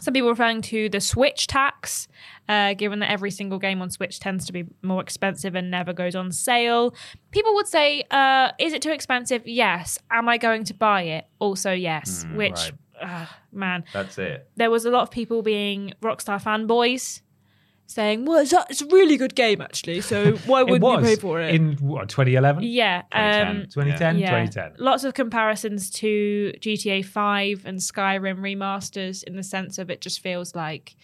some 0.00 0.14
people 0.14 0.28
referring 0.28 0.62
to 0.62 0.88
the 0.90 1.00
Switch 1.00 1.48
tax, 1.48 2.06
uh, 2.48 2.74
given 2.74 3.00
that 3.00 3.10
every 3.10 3.32
single 3.32 3.58
game 3.58 3.82
on 3.82 3.90
Switch 3.90 4.20
tends 4.20 4.46
to 4.46 4.52
be 4.52 4.64
more 4.80 5.00
expensive 5.02 5.56
and 5.56 5.72
never 5.72 5.92
goes 5.92 6.14
on 6.14 6.30
sale. 6.30 6.94
People 7.32 7.52
would 7.54 7.66
say, 7.66 8.04
uh, 8.12 8.52
"Is 8.60 8.72
it 8.72 8.80
too 8.82 8.92
expensive?" 8.92 9.42
Yes. 9.46 9.98
Am 10.10 10.28
I 10.28 10.38
going 10.38 10.62
to 10.64 10.74
buy 10.74 11.02
it? 11.02 11.26
Also, 11.40 11.72
yes. 11.72 12.22
Hmm, 12.22 12.36
Which, 12.36 12.72
uh, 13.02 13.26
man, 13.50 13.82
That's 13.92 14.18
it. 14.18 14.48
there 14.54 14.70
was 14.70 14.84
a 14.84 14.90
lot 14.90 15.02
of 15.02 15.10
people 15.10 15.42
being 15.42 15.94
Rockstar 16.00 16.40
fanboys, 16.40 17.22
saying, 17.88 18.26
"Well, 18.26 18.38
it's 18.38 18.52
a, 18.52 18.64
it's 18.70 18.82
a 18.82 18.86
really 18.86 19.16
good 19.16 19.34
game, 19.34 19.60
actually. 19.60 20.00
So 20.02 20.32
why 20.46 20.62
wouldn't 20.62 20.84
you 20.84 21.00
pay 21.00 21.16
for 21.16 21.40
it?" 21.40 21.54
in 21.54 21.72
what 21.78 22.08
2011, 22.08 22.62
yeah. 22.62 23.02
2010. 23.10 23.48
Um, 23.48 23.62
2010, 23.68 24.18
yeah. 24.18 24.26
2010. 24.44 24.72
Lots 24.78 25.02
of 25.04 25.14
comparisons 25.14 25.90
to 25.90 26.52
GTA 26.60 27.04
5 27.04 27.66
and 27.66 27.78
Skyrim 27.78 28.38
remasters 28.38 29.24
in 29.24 29.34
the 29.36 29.42
sense 29.42 29.78
of 29.78 29.90
it 29.90 30.00
just 30.00 30.20
feels 30.20 30.54
like, 30.54 30.94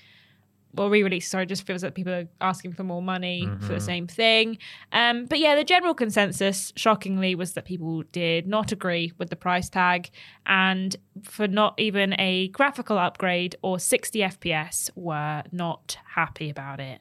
well, 0.75 0.91
re 0.91 1.03
release, 1.03 1.29
sorry, 1.29 1.45
it 1.45 1.49
just 1.49 1.67
feels 1.67 1.83
like 1.83 1.95
people 1.95 2.13
are 2.13 2.29
asking 2.41 2.73
for 2.73 2.85
more 2.85 3.03
money 3.03 3.49
for 3.61 3.75
the 3.75 3.81
same 3.81 4.07
thing. 4.07 4.59
Um, 4.93 5.27
but 5.27 5.39
yeah, 5.39 5.55
the 5.55 5.65
general 5.65 5.95
consensus, 5.95 6.73
shockingly, 6.77 7.35
was 7.35 7.53
that 7.53 7.65
people 7.65 8.03
did 8.13 8.47
not 8.47 8.73
agree 8.73 9.13
with 9.19 9.31
the 9.31 9.37
price 9.37 9.69
tag 9.69 10.11
and 10.47 10.97
for 11.23 11.47
not 11.47 11.75
even 11.79 12.19
a 12.19 12.49
graphical 12.49 12.99
upgrade 12.99 13.57
or 13.63 13.79
60 13.79 14.19
FPS 14.19 14.91
were 14.95 15.43
not 15.53 15.97
happy 16.15 16.51
about 16.51 16.81
it. 16.81 17.01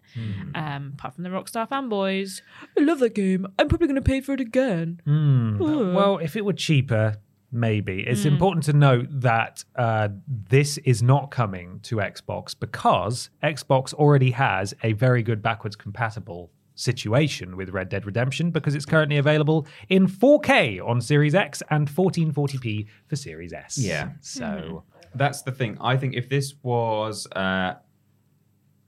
Um, 0.55 0.93
apart 0.93 1.15
from 1.15 1.23
the 1.23 1.29
Rockstar 1.29 1.67
fanboys. 1.67 2.41
I 2.77 2.81
love 2.81 2.99
that 2.99 3.15
game. 3.15 3.47
I'm 3.57 3.67
probably 3.67 3.87
going 3.87 3.95
to 3.95 4.01
pay 4.01 4.21
for 4.21 4.33
it 4.33 4.39
again. 4.41 5.01
Hmm. 5.05 5.57
Well, 5.57 6.17
if 6.19 6.35
it 6.35 6.45
were 6.45 6.53
cheaper, 6.53 7.17
maybe. 7.53 8.03
It's 8.05 8.25
important 8.25 8.65
to 8.65 8.73
note 8.73 9.07
that 9.09 9.63
uh, 9.75 10.09
this 10.27 10.77
is 10.79 11.03
not 11.03 11.31
coming 11.31 11.79
to 11.83 11.97
Xbox 11.97 12.55
because 12.59 13.29
Xbox 13.43 13.93
already 13.93 14.31
has 14.31 14.73
a 14.83 14.93
very 14.93 15.23
good 15.23 15.41
backwards 15.41 15.75
compatible 15.75 16.51
situation 16.75 17.55
with 17.55 17.69
Red 17.69 17.89
Dead 17.89 18.05
Redemption 18.05 18.51
because 18.51 18.75
it's 18.75 18.85
currently 18.85 19.17
available 19.17 19.67
in 19.89 20.07
4K 20.07 20.85
on 20.85 21.01
Series 21.01 21.35
X 21.35 21.61
and 21.69 21.87
1440p 21.87 22.87
for 23.07 23.15
Series 23.15 23.53
S. 23.53 23.77
Yeah. 23.77 24.09
So 24.21 24.83
That's 25.15 25.43
the 25.43 25.51
thing. 25.51 25.77
I 25.79 25.97
think 25.97 26.15
if 26.15 26.29
this 26.29 26.55
was 26.63 27.27
uh, 27.35 27.75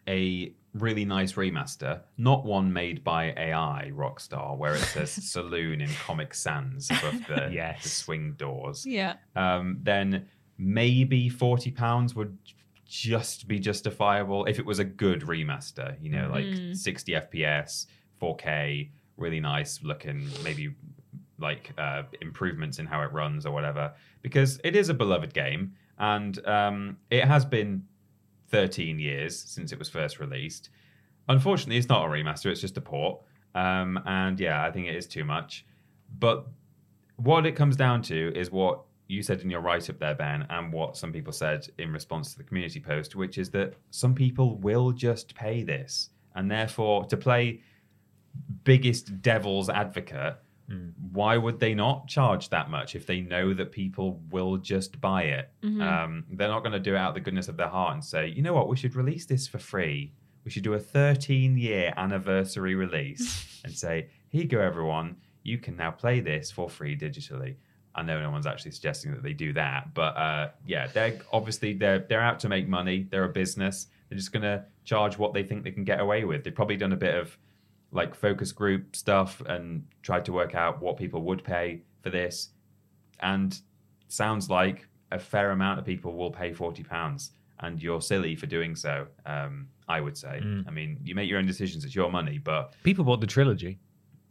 a 0.08 0.54
really 0.76 1.06
nice 1.06 1.34
remaster, 1.34 2.02
not 2.18 2.46
one 2.46 2.72
made 2.72 3.04
by 3.04 3.34
AI 3.38 3.92
Rockstar, 3.96 4.58
where 4.58 4.76
it 4.76 4.82
says 4.82 5.10
saloon 5.32 5.82
in 5.82 5.90
Comic 6.06 6.34
Sans 6.34 6.90
above 6.92 7.26
the, 7.28 7.50
Yes. 7.52 7.84
the 7.84 7.90
swing 7.90 8.34
doors, 8.38 8.86
Yeah. 8.86 9.16
um, 9.36 9.80
then 9.84 10.28
maybe 10.58 11.30
forty 11.30 11.72
pounds 11.72 12.14
would 12.16 12.38
just 12.88 13.48
be 13.48 13.58
justifiable 13.60 14.46
if 14.46 14.60
it 14.60 14.66
was 14.66 14.80
a 14.80 14.84
good 14.86 15.22
remaster, 15.22 15.96
you 16.00 16.10
know, 16.12 16.30
like 16.32 16.46
60 16.76 17.14
FPS, 17.14 17.88
4K, 18.22 18.90
really 19.18 19.40
nice 19.40 19.82
looking, 19.84 20.30
maybe 20.44 20.74
like 21.40 21.72
uh, 21.80 22.04
improvements 22.22 22.78
in 22.80 22.86
how 22.86 23.02
it 23.02 23.12
runs 23.12 23.46
or 23.46 23.52
whatever, 23.52 23.92
because 24.22 24.60
it 24.64 24.76
is 24.76 24.90
a 24.90 24.94
beloved 24.94 25.34
game 25.34 25.74
and 25.98 26.46
um, 26.48 26.98
it 27.10 27.26
has 27.26 27.44
been 27.44 27.84
13 28.56 29.00
years 29.00 29.38
since 29.38 29.72
it 29.72 29.80
was 29.80 29.90
first 29.90 30.20
released. 30.20 30.70
Unfortunately, 31.28 31.78
it's 31.78 31.90
not 31.90 32.06
a 32.06 32.10
remaster; 32.10 32.46
it's 32.48 32.62
just 32.62 32.78
a 32.78 32.82
port. 32.82 33.22
Um, 33.54 34.00
and 34.06 34.40
yeah, 34.40 34.64
I 34.64 34.72
think 34.72 34.88
it 34.88 34.96
is 34.96 35.08
too 35.08 35.26
much. 35.26 35.66
But 36.20 36.48
what 37.18 37.46
it 37.46 37.54
comes 37.54 37.76
down 37.76 38.02
to 38.04 38.32
is 38.34 38.52
what 38.52 38.82
you 39.08 39.22
said 39.22 39.42
in 39.42 39.50
your 39.50 39.62
write 39.62 39.90
up 39.90 40.00
there, 40.00 40.16
Ben, 40.16 40.46
and 40.50 40.72
what 40.72 40.98
some 40.98 41.12
people 41.12 41.34
said 41.34 41.68
in 41.78 41.92
response 41.92 42.32
to 42.32 42.38
the 42.38 42.44
community 42.44 42.80
post, 42.80 43.16
which 43.16 43.38
is 43.38 43.50
that 43.52 43.74
some 43.92 44.16
people 44.16 44.58
will 44.58 44.92
just 44.92 45.36
pay 45.36 45.64
this. 45.64 46.10
And 46.36 46.50
therefore, 46.50 47.06
to 47.06 47.18
play 47.18 47.62
biggest 48.64 49.22
devil's 49.22 49.70
advocate, 49.70 50.38
why 51.12 51.38
would 51.38 51.60
they 51.60 51.74
not 51.76 52.08
charge 52.08 52.50
that 52.50 52.70
much 52.70 52.96
if 52.96 53.06
they 53.06 53.22
know 53.22 53.54
that 53.54 53.72
people 53.72 54.20
will 54.32 54.58
just 54.58 55.00
buy 55.00 55.24
it? 55.24 55.52
Um, 55.82 56.24
they're 56.32 56.48
not 56.48 56.62
going 56.62 56.74
to 56.74 56.80
do 56.80 56.96
it 56.96 56.98
out 56.98 57.10
of 57.10 57.14
the 57.16 57.22
goodness 57.22 57.48
of 57.48 57.58
their 57.58 57.68
heart 57.68 57.94
and 57.94 58.04
say, 58.04 58.28
you 58.28 58.42
know 58.42 58.54
what, 58.54 58.68
we 58.68 58.76
should 58.76 58.96
release 58.96 59.26
this 59.26 59.48
for 59.48 59.60
free. 59.60 60.12
We 60.44 60.52
should 60.52 60.64
do 60.64 60.74
a 60.74 60.80
13 60.80 61.58
year 61.58 61.94
anniversary 61.98 62.76
release 62.76 63.62
and 63.64 63.74
say, 63.74 64.10
here 64.30 64.42
you 64.42 64.48
go, 64.48 64.60
everyone. 64.60 65.18
You 65.44 65.60
can 65.60 65.76
now 65.76 65.92
play 65.92 66.20
this 66.20 66.50
for 66.50 66.70
free 66.70 66.98
digitally. 66.98 67.56
I 67.94 68.02
know 68.02 68.20
no 68.20 68.30
one's 68.30 68.46
actually 68.46 68.72
suggesting 68.72 69.12
that 69.12 69.24
they 69.24 69.34
do 69.34 69.54
that, 69.54 69.94
but 69.94 70.18
uh, 70.18 70.50
yeah, 70.66 70.88
they're 70.88 71.20
obviously 71.32 71.74
they're 71.74 72.00
they're 72.00 72.22
out 72.22 72.40
to 72.40 72.50
make 72.50 72.68
money. 72.68 73.08
They're 73.10 73.24
a 73.24 73.30
business. 73.30 73.88
They're 74.10 74.18
just 74.18 74.34
gonna 74.34 74.66
charge 74.84 75.18
what 75.18 75.34
they 75.34 75.44
think 75.44 75.64
they 75.64 75.72
can 75.72 75.86
get 75.86 76.02
away 76.02 76.26
with. 76.26 76.44
They've 76.44 76.54
probably 76.54 76.76
done 76.76 76.92
a 76.92 76.98
bit 76.98 77.16
of 77.16 77.38
like 77.96 78.14
focus 78.14 78.52
group 78.52 78.96
stuff 78.96 79.42
and 79.48 79.86
tried 80.04 80.26
to 80.26 80.34
work 80.34 80.54
out 80.56 80.82
what 80.82 80.98
people 80.98 81.22
would 81.24 81.44
pay 81.44 81.82
for 82.04 82.10
this, 82.10 82.50
and 83.22 83.60
sounds 84.08 84.50
like 84.50 84.88
a 85.12 85.20
fair 85.20 85.52
amount 85.52 85.80
of 85.80 85.86
people 85.86 86.14
will 86.16 86.32
pay 86.32 86.54
forty 86.54 86.84
pounds, 86.84 87.32
and 87.62 87.82
you're 87.82 88.02
silly 88.02 88.36
for 88.36 88.46
doing 88.48 88.76
so. 88.76 89.08
Um, 89.26 89.68
I 89.88 90.02
would 90.02 90.18
say. 90.18 90.42
I 90.68 90.72
mean, 90.72 90.98
you 91.04 91.14
make 91.14 91.30
your 91.30 91.38
own 91.38 91.46
decisions. 91.46 91.86
It's 91.86 91.94
your 91.96 92.10
money, 92.12 92.40
but 92.40 92.74
People 92.82 93.06
bought 93.06 93.22
the 93.22 93.28
trilogy. 93.28 93.78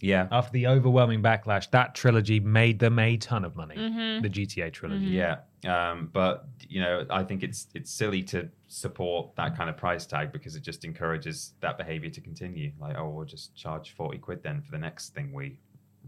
yeah, 0.00 0.26
After 0.32 0.50
the 0.52 0.66
overwhelming 0.66 1.22
backlash, 1.22 1.70
that 1.70 1.94
trilogy 1.94 2.40
made 2.40 2.80
them 2.80 2.98
a 2.98 3.16
ton 3.18 3.44
of 3.44 3.54
money. 3.54 3.76
The 4.20 4.28
GTA 4.28 4.72
trilogy. 4.72 5.04
Yeah, 5.06 5.36
um, 5.66 6.10
but 6.12 6.46
you 6.68 6.80
know, 6.80 7.06
I 7.10 7.22
think 7.22 7.42
it's 7.42 7.68
it's 7.74 7.90
silly 7.90 8.22
to 8.24 8.48
support 8.68 9.34
that 9.36 9.56
kind 9.56 9.70
of 9.70 9.76
price 9.76 10.06
tag 10.06 10.32
because 10.32 10.56
it 10.56 10.62
just 10.62 10.84
encourages 10.84 11.54
that 11.60 11.78
behavior 11.78 12.10
to 12.10 12.20
continue. 12.20 12.72
Like, 12.80 12.96
oh, 12.98 13.08
we'll 13.08 13.26
just 13.26 13.54
charge 13.54 13.94
forty 13.94 14.18
quid 14.18 14.42
then 14.42 14.62
for 14.62 14.72
the 14.72 14.78
next 14.78 15.14
thing 15.14 15.32
we 15.32 15.58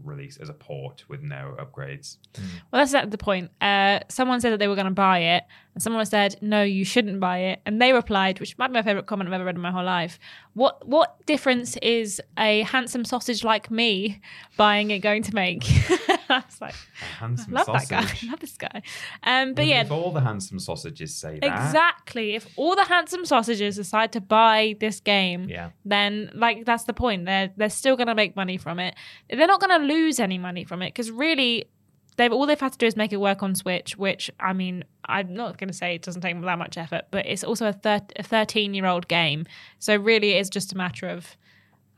release 0.03 0.37
as 0.37 0.49
a 0.49 0.53
port 0.53 1.03
with 1.07 1.21
no 1.21 1.55
upgrades. 1.59 2.17
Well, 2.71 2.81
that's 2.81 2.93
at 2.93 3.11
the 3.11 3.17
point. 3.17 3.51
Uh, 3.61 3.99
someone 4.09 4.41
said 4.41 4.51
that 4.51 4.59
they 4.59 4.67
were 4.67 4.75
going 4.75 4.85
to 4.85 4.91
buy 4.91 5.19
it, 5.19 5.43
and 5.73 5.81
someone 5.81 6.05
said, 6.05 6.37
"No, 6.41 6.63
you 6.63 6.85
shouldn't 6.85 7.19
buy 7.19 7.39
it." 7.39 7.61
And 7.65 7.81
they 7.81 7.93
replied, 7.93 8.39
which 8.39 8.57
might 8.57 8.67
be 8.67 8.73
my 8.73 8.83
favorite 8.83 9.05
comment 9.05 9.27
I've 9.27 9.33
ever 9.33 9.45
read 9.45 9.55
in 9.55 9.61
my 9.61 9.71
whole 9.71 9.83
life. 9.83 10.19
What 10.53 10.87
what 10.87 11.25
difference 11.25 11.77
is 11.77 12.21
a 12.37 12.63
handsome 12.63 13.05
sausage 13.05 13.43
like 13.43 13.71
me 13.71 14.21
buying 14.55 14.91
it 14.91 14.99
going 14.99 15.23
to 15.23 15.35
make? 15.35 15.63
I 16.29 16.43
was 16.45 16.61
like, 16.61 16.75
handsome 17.19 17.53
love 17.53 17.65
sausage. 17.65 17.89
that 17.89 18.05
guy, 18.07 18.17
I 18.27 18.29
love 18.31 18.39
this 18.39 18.57
guy. 18.57 18.81
Um, 19.23 19.53
but 19.53 19.63
Even 19.63 19.69
yeah, 19.75 19.81
if 19.81 19.91
all 19.91 20.11
the 20.11 20.21
handsome 20.21 20.59
sausages 20.59 21.15
say 21.15 21.39
that, 21.39 21.45
Exactly. 21.65 22.35
If 22.35 22.47
all 22.55 22.75
the 22.75 22.83
handsome 22.85 23.25
sausages 23.25 23.75
decide 23.77 24.11
to 24.13 24.21
buy 24.21 24.75
this 24.79 24.99
game, 24.99 25.47
Yeah. 25.49 25.69
then 25.85 26.31
like 26.33 26.65
that's 26.65 26.83
the 26.83 26.93
point. 26.93 27.25
They're 27.25 27.51
they're 27.57 27.69
still 27.69 27.95
going 27.95 28.07
to 28.07 28.15
make 28.15 28.35
money 28.35 28.57
from 28.57 28.79
it. 28.79 28.95
They're 29.29 29.47
not 29.47 29.59
going 29.61 29.79
to 29.81 29.85
lose 29.87 30.19
any 30.19 30.37
money 30.37 30.63
from 30.63 30.81
it 30.81 30.89
because 30.93 31.11
really, 31.11 31.65
they've 32.17 32.31
all 32.33 32.45
they've 32.45 32.59
had 32.59 32.71
to 32.73 32.77
do 32.77 32.85
is 32.87 32.95
make 32.95 33.13
it 33.13 33.17
work 33.21 33.43
on 33.43 33.55
Switch. 33.55 33.97
Which 33.97 34.29
I 34.39 34.53
mean, 34.53 34.83
I'm 35.05 35.33
not 35.33 35.57
going 35.57 35.67
to 35.69 35.73
say 35.73 35.95
it 35.95 36.01
doesn't 36.01 36.21
take 36.21 36.39
that 36.41 36.57
much 36.59 36.77
effort, 36.77 37.03
but 37.11 37.25
it's 37.25 37.43
also 37.43 37.67
a, 37.69 37.73
thir- 37.73 38.01
a 38.17 38.23
13 38.23 38.73
year 38.73 38.85
old 38.85 39.07
game. 39.07 39.45
So 39.79 39.95
really, 39.95 40.31
it's 40.33 40.49
just 40.49 40.73
a 40.73 40.77
matter 40.77 41.07
of. 41.07 41.37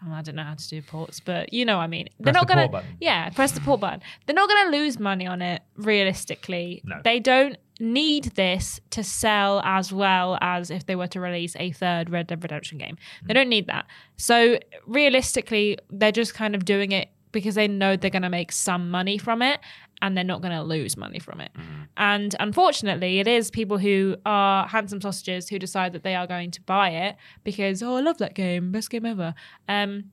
I 0.07 0.21
don't 0.21 0.35
know 0.35 0.43
how 0.43 0.53
to 0.53 0.69
do 0.69 0.81
ports, 0.81 1.19
but 1.19 1.51
you 1.51 1.65
know 1.65 1.77
what 1.77 1.83
I 1.83 1.87
mean. 1.87 2.07
They're 2.19 2.31
Press 2.31 2.41
not 2.41 2.47
the 2.47 2.53
gonna, 2.53 2.67
port 2.67 2.83
button. 2.83 2.97
yeah, 2.99 3.29
press 3.29 3.51
the 3.51 3.61
port 3.61 3.81
button. 3.81 4.01
They're 4.25 4.35
not 4.35 4.49
gonna 4.49 4.71
lose 4.71 4.99
money 4.99 5.27
on 5.27 5.41
it 5.41 5.61
realistically. 5.75 6.81
No. 6.85 7.01
They 7.03 7.19
don't 7.19 7.57
need 7.79 8.25
this 8.35 8.79
to 8.91 9.03
sell 9.03 9.61
as 9.63 9.91
well 9.91 10.37
as 10.41 10.69
if 10.69 10.85
they 10.85 10.95
were 10.95 11.07
to 11.07 11.19
release 11.19 11.55
a 11.57 11.71
third 11.71 12.09
Red 12.09 12.27
Dead 12.27 12.41
Redemption 12.43 12.77
game. 12.77 12.97
They 13.25 13.33
mm. 13.33 13.35
don't 13.35 13.49
need 13.49 13.67
that. 13.67 13.85
So 14.17 14.59
realistically, 14.85 15.77
they're 15.89 16.11
just 16.11 16.33
kind 16.33 16.55
of 16.55 16.65
doing 16.65 16.91
it 16.91 17.09
because 17.31 17.55
they 17.55 17.67
know 17.67 17.95
they're 17.95 18.09
going 18.09 18.21
to 18.23 18.29
make 18.29 18.51
some 18.51 18.89
money 18.89 19.17
from 19.17 19.41
it 19.41 19.59
and 20.01 20.15
they're 20.15 20.23
not 20.23 20.41
going 20.41 20.53
to 20.53 20.63
lose 20.63 20.95
money 20.97 21.19
from 21.19 21.41
it. 21.41 21.51
And 21.97 22.35
unfortunately, 22.39 23.19
it 23.19 23.27
is 23.27 23.51
people 23.51 23.77
who 23.77 24.15
are 24.25 24.67
handsome 24.67 25.01
sausages 25.01 25.49
who 25.49 25.59
decide 25.59 25.93
that 25.93 26.03
they 26.03 26.15
are 26.15 26.25
going 26.25 26.51
to 26.51 26.61
buy 26.61 26.89
it 26.89 27.15
because, 27.43 27.83
oh, 27.83 27.95
I 27.95 28.01
love 28.01 28.17
that 28.19 28.33
game, 28.33 28.71
best 28.71 28.89
game 28.89 29.05
ever. 29.05 29.33
Um, 29.67 30.05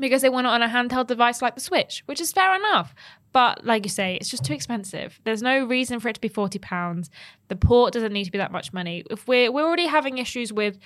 because 0.00 0.22
they 0.22 0.28
want 0.28 0.46
it 0.46 0.50
on 0.50 0.62
a 0.62 0.68
handheld 0.68 1.06
device 1.06 1.40
like 1.40 1.54
the 1.54 1.60
Switch, 1.60 2.02
which 2.06 2.20
is 2.20 2.32
fair 2.32 2.54
enough. 2.54 2.94
But 3.32 3.64
like 3.64 3.84
you 3.84 3.90
say, 3.90 4.16
it's 4.16 4.28
just 4.28 4.44
too 4.44 4.52
expensive. 4.52 5.20
There's 5.24 5.42
no 5.42 5.64
reason 5.64 6.00
for 6.00 6.08
it 6.08 6.14
to 6.14 6.20
be 6.20 6.28
forty 6.28 6.58
pounds. 6.58 7.10
The 7.48 7.56
port 7.56 7.92
doesn't 7.92 8.12
need 8.12 8.24
to 8.24 8.32
be 8.32 8.38
that 8.38 8.52
much 8.52 8.72
money. 8.72 9.04
If 9.10 9.26
we're 9.26 9.50
we're 9.50 9.64
already 9.64 9.86
having 9.86 10.18
issues 10.18 10.52
with 10.52 10.78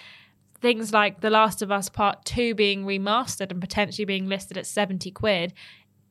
things 0.60 0.93
like 0.93 1.20
The 1.20 1.30
Last 1.30 1.62
of 1.62 1.70
Us 1.70 1.89
Part 1.89 2.24
Two 2.24 2.55
being 2.55 2.85
remastered 2.85 3.51
and 3.51 3.60
potentially 3.60 4.05
being 4.05 4.28
listed 4.28 4.56
at 4.56 4.66
seventy 4.66 5.10
quid, 5.10 5.52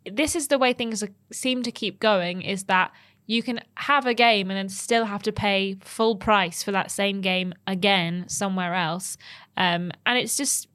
this 0.10 0.36
is 0.36 0.48
the 0.48 0.58
way 0.58 0.74
things 0.74 1.04
seem 1.32 1.64
to 1.64 1.72
keep 1.72 2.00
going. 2.00 2.42
Is 2.42 2.66
that 2.66 2.92
you 3.26 3.44
can 3.44 3.60
have 3.76 4.06
a 4.06 4.14
game 4.14 4.50
and 4.50 4.58
then 4.58 4.70
still 4.70 5.06
have 5.06 5.24
to 5.24 5.32
pay 5.32 5.78
full 5.82 6.16
price 6.16 6.64
for 6.64 6.72
that 6.72 6.92
same 6.92 7.22
game 7.22 7.54
again 7.66 8.26
somewhere 8.28 8.74
else, 8.74 9.18
um, 9.56 9.92
and 10.06 10.18
it's 10.18 10.38
just 10.38 10.68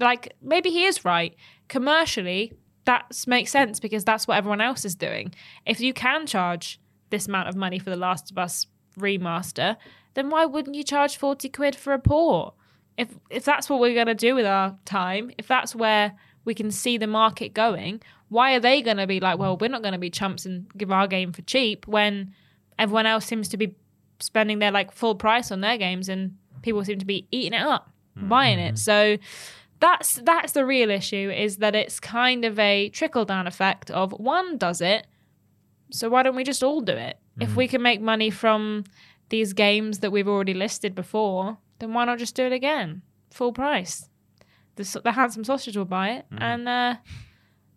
like 0.00 0.34
maybe 0.42 0.70
he 0.70 0.84
is 0.84 1.04
right. 1.04 1.34
Commercially 1.68 2.52
that 2.86 3.24
makes 3.26 3.50
sense 3.50 3.80
because 3.80 4.04
that's 4.04 4.28
what 4.28 4.36
everyone 4.36 4.60
else 4.60 4.84
is 4.84 4.94
doing. 4.94 5.34
If 5.64 5.80
you 5.80 5.94
can 5.94 6.26
charge 6.26 6.78
this 7.08 7.26
amount 7.26 7.48
of 7.48 7.56
money 7.56 7.78
for 7.78 7.88
the 7.88 7.96
last 7.96 8.30
of 8.30 8.36
us 8.36 8.66
remaster 8.98 9.76
then 10.14 10.30
why 10.30 10.44
wouldn't 10.44 10.76
you 10.76 10.84
charge 10.84 11.16
40 11.16 11.48
quid 11.48 11.76
for 11.76 11.92
a 11.92 11.98
port 11.98 12.54
if 12.96 13.08
if 13.30 13.44
that's 13.44 13.68
what 13.68 13.80
we're 13.80 13.94
going 13.94 14.06
to 14.06 14.14
do 14.14 14.34
with 14.34 14.46
our 14.46 14.76
time 14.84 15.30
if 15.38 15.46
that's 15.46 15.74
where 15.74 16.14
we 16.44 16.54
can 16.54 16.70
see 16.70 16.98
the 16.98 17.06
market 17.06 17.54
going 17.54 18.00
why 18.28 18.54
are 18.54 18.60
they 18.60 18.82
going 18.82 18.96
to 18.96 19.06
be 19.06 19.20
like 19.20 19.38
well 19.38 19.56
we're 19.56 19.68
not 19.68 19.82
going 19.82 19.92
to 19.92 19.98
be 19.98 20.10
chumps 20.10 20.46
and 20.46 20.66
give 20.76 20.90
our 20.90 21.06
game 21.06 21.32
for 21.32 21.42
cheap 21.42 21.86
when 21.86 22.32
everyone 22.78 23.06
else 23.06 23.24
seems 23.24 23.48
to 23.48 23.56
be 23.56 23.74
spending 24.20 24.58
their 24.58 24.70
like 24.70 24.92
full 24.92 25.14
price 25.14 25.50
on 25.50 25.60
their 25.60 25.78
games 25.78 26.08
and 26.08 26.36
people 26.62 26.84
seem 26.84 26.98
to 26.98 27.06
be 27.06 27.26
eating 27.30 27.52
it 27.52 27.62
up 27.62 27.90
mm-hmm. 28.16 28.28
buying 28.28 28.58
it? 28.58 28.78
So 28.78 29.18
that's 29.80 30.16
that's 30.24 30.52
the 30.52 30.64
real 30.64 30.90
issue 30.90 31.30
is 31.34 31.58
that 31.58 31.74
it's 31.74 32.00
kind 32.00 32.44
of 32.44 32.58
a 32.58 32.88
trickle 32.90 33.24
down 33.24 33.46
effect 33.46 33.90
of 33.90 34.12
one 34.12 34.56
does 34.56 34.80
it? 34.80 35.06
So 35.90 36.08
why 36.08 36.22
don't 36.22 36.36
we 36.36 36.44
just 36.44 36.62
all 36.62 36.80
do 36.80 36.92
it? 36.92 37.18
If 37.40 37.48
mm-hmm. 37.48 37.56
we 37.56 37.68
can 37.68 37.82
make 37.82 38.00
money 38.00 38.30
from 38.30 38.84
these 39.28 39.52
games 39.52 40.00
that 40.00 40.10
we've 40.10 40.28
already 40.28 40.54
listed 40.54 40.94
before 40.94 41.58
then 41.84 41.92
why 41.92 42.04
not 42.06 42.18
just 42.18 42.34
do 42.34 42.44
it 42.44 42.52
again? 42.52 43.02
Full 43.30 43.52
price. 43.52 44.08
The, 44.76 45.00
the 45.04 45.12
handsome 45.12 45.44
sausage 45.44 45.76
will 45.76 45.84
buy 45.84 46.10
it 46.12 46.26
and 46.38 46.68
uh 46.68 46.96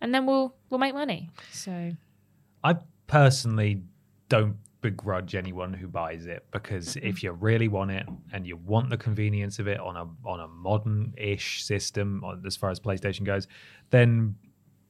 and 0.02 0.14
then 0.14 0.26
we'll 0.26 0.56
we'll 0.70 0.80
make 0.80 0.94
money. 0.94 1.30
So 1.52 1.92
I 2.64 2.78
personally 3.08 3.84
don't 4.30 4.58
begrudge 4.82 5.36
anyone 5.36 5.74
who 5.74 5.88
buys 5.88 6.26
it 6.26 6.46
because 6.52 6.96
if 6.98 7.22
you 7.24 7.32
really 7.32 7.68
want 7.68 7.92
it 7.92 8.08
and 8.32 8.48
you 8.48 8.56
want 8.56 8.90
the 8.90 8.98
convenience 8.98 9.60
of 9.60 9.68
it 9.68 9.80
on 9.80 9.98
a 9.98 10.08
on 10.28 10.40
a 10.40 10.48
modern-ish 10.48 11.64
system 11.64 12.24
as 12.46 12.56
far 12.56 12.70
as 12.70 12.80
PlayStation 12.80 13.24
goes, 13.24 13.48
then 13.90 14.36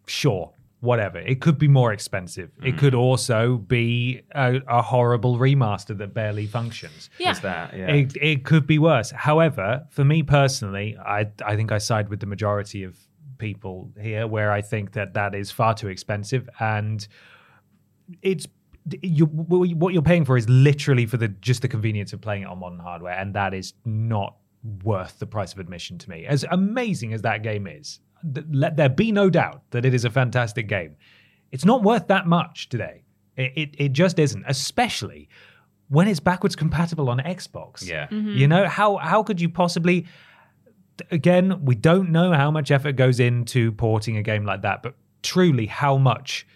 sure, 0.05 0.51
whatever. 0.79 1.19
It 1.19 1.41
could 1.41 1.57
be 1.57 1.67
more 1.67 1.91
expensive. 1.91 2.51
It 2.63 2.75
mm. 2.75 2.77
could 2.77 2.93
also 2.93 3.57
be 3.57 4.21
a, 4.31 4.61
a 4.67 4.81
horrible 4.81 5.37
remaster 5.37 5.97
that 5.97 6.13
barely 6.13 6.45
functions. 6.45 7.09
yeah 7.17 7.31
Is 7.31 7.39
that 7.41 7.75
yeah? 7.75 7.87
It, 7.87 8.15
it 8.21 8.45
could 8.45 8.67
be 8.67 8.77
worse. 8.79 9.11
However, 9.11 9.85
for 9.89 10.05
me 10.05 10.23
personally, 10.23 10.97
I 10.97 11.27
I 11.45 11.55
think 11.55 11.71
I 11.71 11.79
side 11.79 12.09
with 12.09 12.19
the 12.19 12.27
majority 12.27 12.83
of 12.83 12.97
people 13.37 13.91
here, 13.99 14.27
where 14.27 14.51
I 14.51 14.61
think 14.61 14.93
that 14.93 15.13
that 15.13 15.33
is 15.33 15.51
far 15.51 15.73
too 15.73 15.87
expensive, 15.87 16.49
and 16.59 17.07
it's 18.21 18.47
you 19.01 19.25
what 19.25 19.93
you're 19.93 20.01
paying 20.01 20.25
for 20.25 20.37
is 20.37 20.47
literally 20.47 21.05
for 21.05 21.17
the 21.17 21.27
just 21.27 21.61
the 21.61 21.67
convenience 21.67 22.13
of 22.13 22.21
playing 22.21 22.43
it 22.43 22.47
on 22.47 22.59
modern 22.59 22.79
hardware, 22.79 23.17
and 23.17 23.33
that 23.33 23.53
is 23.53 23.73
not 23.85 24.37
worth 24.83 25.19
the 25.19 25.25
price 25.25 25.53
of 25.53 25.59
admission 25.59 25.97
to 25.97 26.09
me. 26.09 26.25
As 26.25 26.45
amazing 26.51 27.13
as 27.13 27.21
that 27.23 27.41
game 27.41 27.67
is, 27.67 27.99
th- 28.33 28.45
let 28.51 28.77
there 28.77 28.89
be 28.89 29.11
no 29.11 29.29
doubt 29.29 29.61
that 29.71 29.85
it 29.85 29.93
is 29.93 30.05
a 30.05 30.09
fantastic 30.09 30.67
game. 30.67 30.95
It's 31.51 31.65
not 31.65 31.83
worth 31.83 32.07
that 32.07 32.27
much 32.27 32.69
today. 32.69 33.03
It, 33.35 33.53
it, 33.55 33.75
it 33.77 33.93
just 33.93 34.19
isn't, 34.19 34.43
especially 34.47 35.29
when 35.89 36.07
it's 36.07 36.19
backwards 36.19 36.55
compatible 36.55 37.09
on 37.09 37.19
Xbox. 37.19 37.87
Yeah. 37.87 38.07
Mm-hmm. 38.07 38.31
You 38.31 38.47
know, 38.47 38.67
how 38.67 38.97
how 38.97 39.23
could 39.23 39.39
you 39.39 39.49
possibly 39.49 40.05
again, 41.11 41.63
we 41.63 41.75
don't 41.75 42.09
know 42.09 42.33
how 42.33 42.51
much 42.51 42.71
effort 42.71 42.93
goes 42.93 43.19
into 43.19 43.71
porting 43.73 44.17
a 44.17 44.23
game 44.23 44.45
like 44.45 44.61
that, 44.61 44.83
but 44.83 44.95
truly 45.23 45.65
how 45.65 45.97
much 45.97 46.47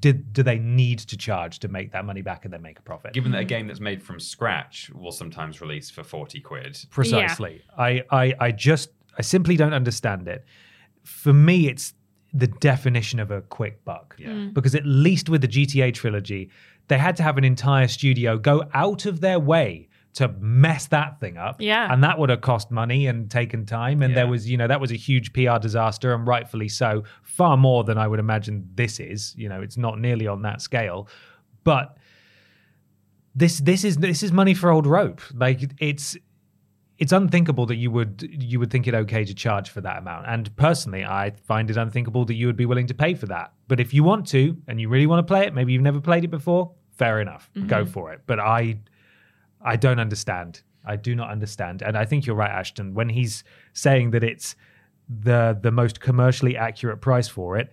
did 0.00 0.32
do 0.32 0.42
they 0.42 0.58
need 0.58 0.98
to 0.98 1.16
charge 1.16 1.60
to 1.60 1.68
make 1.68 1.92
that 1.92 2.04
money 2.04 2.20
back 2.20 2.44
and 2.44 2.52
then 2.52 2.62
make 2.62 2.78
a 2.78 2.82
profit? 2.82 3.12
Given 3.12 3.32
that 3.32 3.38
a 3.38 3.40
mm-hmm. 3.42 3.48
game 3.48 3.66
that's 3.68 3.80
made 3.80 4.02
from 4.02 4.18
scratch 4.18 4.90
will 4.90 5.12
sometimes 5.12 5.60
release 5.60 5.90
for 5.90 6.02
40 6.02 6.40
quid. 6.40 6.78
Precisely. 6.90 7.62
I, 7.76 8.02
I 8.10 8.34
I 8.40 8.52
just 8.52 8.90
I 9.16 9.22
simply 9.22 9.56
don't 9.56 9.74
understand 9.74 10.26
it. 10.28 10.44
For 11.08 11.32
me, 11.32 11.68
it's 11.68 11.94
the 12.32 12.46
definition 12.46 13.18
of 13.18 13.30
a 13.30 13.40
quick 13.40 13.84
buck. 13.84 14.14
Yeah. 14.18 14.28
Mm. 14.28 14.54
Because 14.54 14.74
at 14.74 14.84
least 14.84 15.28
with 15.28 15.40
the 15.40 15.48
GTA 15.48 15.94
trilogy, 15.94 16.50
they 16.88 16.98
had 16.98 17.16
to 17.16 17.22
have 17.22 17.38
an 17.38 17.44
entire 17.44 17.88
studio 17.88 18.38
go 18.38 18.64
out 18.74 19.06
of 19.06 19.20
their 19.20 19.40
way 19.40 19.88
to 20.14 20.28
mess 20.40 20.86
that 20.88 21.20
thing 21.20 21.36
up. 21.36 21.60
Yeah. 21.60 21.92
And 21.92 22.02
that 22.02 22.18
would 22.18 22.28
have 22.30 22.40
cost 22.40 22.70
money 22.70 23.06
and 23.06 23.30
taken 23.30 23.66
time. 23.66 24.02
And 24.02 24.16
there 24.16 24.26
was, 24.26 24.50
you 24.50 24.56
know, 24.56 24.66
that 24.66 24.80
was 24.80 24.90
a 24.90 24.96
huge 24.96 25.32
PR 25.32 25.58
disaster 25.60 26.14
and 26.14 26.26
rightfully 26.26 26.68
so, 26.68 27.04
far 27.22 27.56
more 27.56 27.84
than 27.84 27.98
I 27.98 28.08
would 28.08 28.18
imagine 28.18 28.68
this 28.74 29.00
is. 29.00 29.34
You 29.36 29.48
know, 29.48 29.60
it's 29.60 29.76
not 29.76 30.00
nearly 30.00 30.26
on 30.26 30.42
that 30.42 30.60
scale. 30.60 31.08
But 31.62 31.98
this 33.34 33.58
this 33.58 33.84
is 33.84 33.98
this 33.98 34.22
is 34.22 34.32
money 34.32 34.54
for 34.54 34.70
old 34.70 34.86
rope. 34.86 35.20
Like 35.32 35.72
it's 35.78 36.16
it's 36.98 37.12
unthinkable 37.12 37.64
that 37.66 37.76
you 37.76 37.90
would 37.92 38.28
you 38.40 38.58
would 38.58 38.70
think 38.70 38.86
it 38.86 38.94
okay 38.94 39.24
to 39.24 39.34
charge 39.34 39.70
for 39.70 39.80
that 39.80 39.98
amount. 39.98 40.26
And 40.26 40.54
personally, 40.56 41.04
I 41.04 41.30
find 41.46 41.70
it 41.70 41.76
unthinkable 41.76 42.24
that 42.24 42.34
you 42.34 42.46
would 42.46 42.56
be 42.56 42.66
willing 42.66 42.88
to 42.88 42.94
pay 42.94 43.14
for 43.14 43.26
that. 43.26 43.52
But 43.68 43.78
if 43.78 43.94
you 43.94 44.02
want 44.02 44.26
to 44.28 44.56
and 44.66 44.80
you 44.80 44.88
really 44.88 45.06
want 45.06 45.24
to 45.26 45.30
play 45.30 45.46
it, 45.46 45.54
maybe 45.54 45.72
you've 45.72 45.82
never 45.82 46.00
played 46.00 46.24
it 46.24 46.28
before, 46.28 46.72
fair 46.90 47.20
enough. 47.20 47.50
Go 47.66 47.82
mm-hmm. 47.82 47.90
for 47.90 48.12
it. 48.12 48.22
But 48.26 48.40
I 48.40 48.78
I 49.62 49.76
don't 49.76 50.00
understand. 50.00 50.62
I 50.84 50.96
do 50.96 51.14
not 51.14 51.30
understand. 51.30 51.82
And 51.82 51.96
I 51.96 52.04
think 52.04 52.26
you're 52.26 52.36
right, 52.36 52.50
Ashton, 52.50 52.94
when 52.94 53.10
he's 53.10 53.44
saying 53.74 54.10
that 54.10 54.24
it's 54.24 54.56
the 55.08 55.58
the 55.60 55.70
most 55.70 56.00
commercially 56.00 56.56
accurate 56.56 57.00
price 57.00 57.28
for 57.28 57.56
it. 57.56 57.70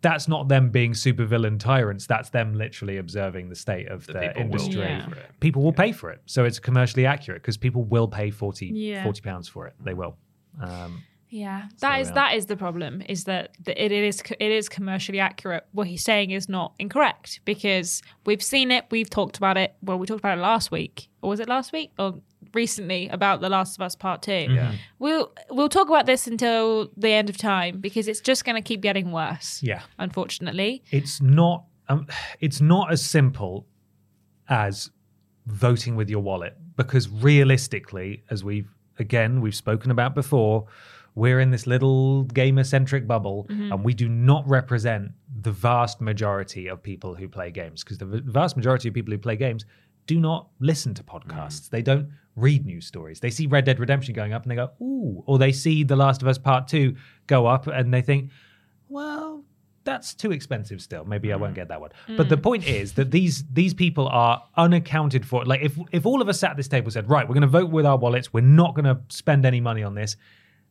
That's 0.00 0.28
not 0.28 0.48
them 0.48 0.70
being 0.70 0.92
supervillain 0.92 1.58
tyrants. 1.58 2.06
That's 2.06 2.30
them 2.30 2.54
literally 2.54 2.98
observing 2.98 3.48
the 3.48 3.56
state 3.56 3.88
of 3.88 4.06
That 4.06 4.12
the 4.14 4.20
people 4.20 4.42
will 4.50 4.60
industry 4.60 4.82
pay 4.86 5.00
for 5.08 5.14
it. 5.16 5.30
people 5.40 5.62
will 5.62 5.72
pay 5.72 5.92
for 5.92 6.10
it. 6.10 6.20
So 6.26 6.44
it's 6.44 6.58
commercially 6.60 7.04
accurate 7.06 7.42
because 7.42 7.56
people 7.56 7.82
will 7.84 8.06
pay 8.08 8.30
40, 8.30 8.66
Yeah. 8.66 9.02
40 9.02 9.20
pounds 9.22 9.48
for 9.48 9.66
it. 9.66 9.74
They 9.82 9.94
will. 9.94 10.16
Um, 10.62 11.02
Yeah, 11.30 11.64
that 11.80 12.00
is 12.00 12.08
yeah. 12.08 12.14
that 12.14 12.34
is 12.36 12.46
the 12.46 12.56
problem. 12.56 13.02
Is 13.08 13.24
that 13.24 13.50
the, 13.62 13.74
it 13.84 13.92
is 13.92 14.22
it 14.40 14.50
is 14.50 14.68
commercially 14.68 15.20
accurate. 15.20 15.66
What 15.72 15.86
he's 15.86 16.02
saying 16.02 16.30
is 16.30 16.48
not 16.48 16.72
incorrect 16.78 17.40
because 17.44 18.00
we've 18.24 18.42
seen 18.42 18.70
it. 18.70 18.86
We've 18.90 19.10
talked 19.10 19.36
about 19.36 19.58
it. 19.58 19.74
Well, 19.82 19.98
we 19.98 20.06
talked 20.06 20.20
about 20.20 20.38
it 20.38 20.40
last 20.40 20.70
week, 20.70 21.08
or 21.20 21.28
was 21.30 21.40
it 21.40 21.48
last 21.48 21.70
week 21.72 21.90
or 21.98 22.14
recently 22.54 23.08
about 23.08 23.40
The 23.40 23.48
Last 23.48 23.76
of 23.76 23.82
Us 23.82 23.94
Part 23.94 24.22
Two? 24.22 24.30
Mm-hmm. 24.32 24.74
We'll 24.98 25.32
we'll 25.50 25.68
talk 25.68 25.88
about 25.88 26.06
this 26.06 26.26
until 26.26 26.90
the 26.96 27.10
end 27.10 27.28
of 27.28 27.36
time 27.36 27.80
because 27.80 28.08
it's 28.08 28.20
just 28.20 28.44
going 28.44 28.56
to 28.56 28.62
keep 28.62 28.80
getting 28.80 29.12
worse. 29.12 29.62
yeah, 29.62 29.82
unfortunately. 29.98 30.82
it's 30.90 31.20
not. 31.20 31.64
Um, 31.90 32.06
it's 32.40 32.60
not 32.60 32.92
as 32.92 33.02
simple 33.02 33.66
as 34.48 34.90
voting 35.46 35.96
with 35.96 36.10
your 36.10 36.20
wallet 36.20 36.54
because 36.76 37.08
realistically, 37.08 38.22
as 38.30 38.44
we've 38.44 38.68
again 38.98 39.40
we've 39.40 39.54
spoken 39.54 39.90
about 39.90 40.14
before, 40.14 40.66
we're 41.14 41.40
in 41.40 41.50
this 41.50 41.66
little 41.66 42.24
gamer 42.24 42.64
centric 42.64 43.06
bubble, 43.06 43.46
and 43.48 43.82
we 43.84 43.94
do 43.94 44.08
not 44.08 44.46
represent 44.48 45.12
the 45.40 45.50
vast 45.50 46.00
majority 46.00 46.68
of 46.68 46.82
people 46.82 47.14
who 47.14 47.28
play 47.28 47.50
games 47.50 47.82
because 47.82 47.98
the 47.98 48.04
v- 48.06 48.20
vast 48.24 48.56
majority 48.56 48.88
of 48.88 48.94
people 48.94 49.12
who 49.12 49.18
play 49.18 49.36
games 49.36 49.64
do 50.08 50.18
not 50.18 50.48
listen 50.58 50.94
to 50.94 51.04
podcasts. 51.04 51.66
Mm. 51.66 51.70
They 51.70 51.82
don't 51.82 52.08
read 52.34 52.66
news 52.66 52.86
stories. 52.86 53.20
They 53.20 53.30
see 53.30 53.46
Red 53.46 53.64
Dead 53.64 53.78
Redemption 53.78 54.14
going 54.14 54.32
up 54.32 54.42
and 54.42 54.50
they 54.50 54.56
go, 54.56 54.70
ooh, 54.80 55.22
or 55.26 55.38
they 55.38 55.52
see 55.52 55.84
The 55.84 55.96
Last 55.96 56.22
of 56.22 56.28
Us 56.28 56.38
Part 56.38 56.66
2 56.66 56.96
go 57.28 57.46
up 57.46 57.66
and 57.68 57.92
they 57.92 58.00
think, 58.00 58.30
well, 58.88 59.44
that's 59.84 60.14
too 60.14 60.32
expensive 60.32 60.80
still. 60.80 61.04
Maybe 61.04 61.32
I 61.32 61.36
won't 61.36 61.52
mm. 61.52 61.56
get 61.56 61.68
that 61.68 61.80
one. 61.80 61.90
But 62.16 62.28
the 62.28 62.36
mm. 62.36 62.42
point 62.42 62.66
is 62.66 62.94
that 62.94 63.10
these 63.10 63.44
these 63.52 63.74
people 63.74 64.08
are 64.08 64.42
unaccounted 64.56 65.26
for. 65.26 65.44
Like 65.44 65.60
if 65.62 65.78
if 65.92 66.06
all 66.06 66.22
of 66.22 66.28
us 66.28 66.40
sat 66.40 66.52
at 66.52 66.56
this 66.56 66.68
table 66.68 66.86
and 66.86 66.92
said, 66.94 67.08
right, 67.08 67.28
we're 67.28 67.34
going 67.34 67.42
to 67.42 67.48
vote 67.48 67.70
with 67.70 67.86
our 67.86 67.96
wallets, 67.96 68.32
we're 68.32 68.40
not 68.40 68.74
going 68.74 68.84
to 68.86 69.00
spend 69.08 69.44
any 69.44 69.60
money 69.60 69.82
on 69.82 69.94
this, 69.94 70.16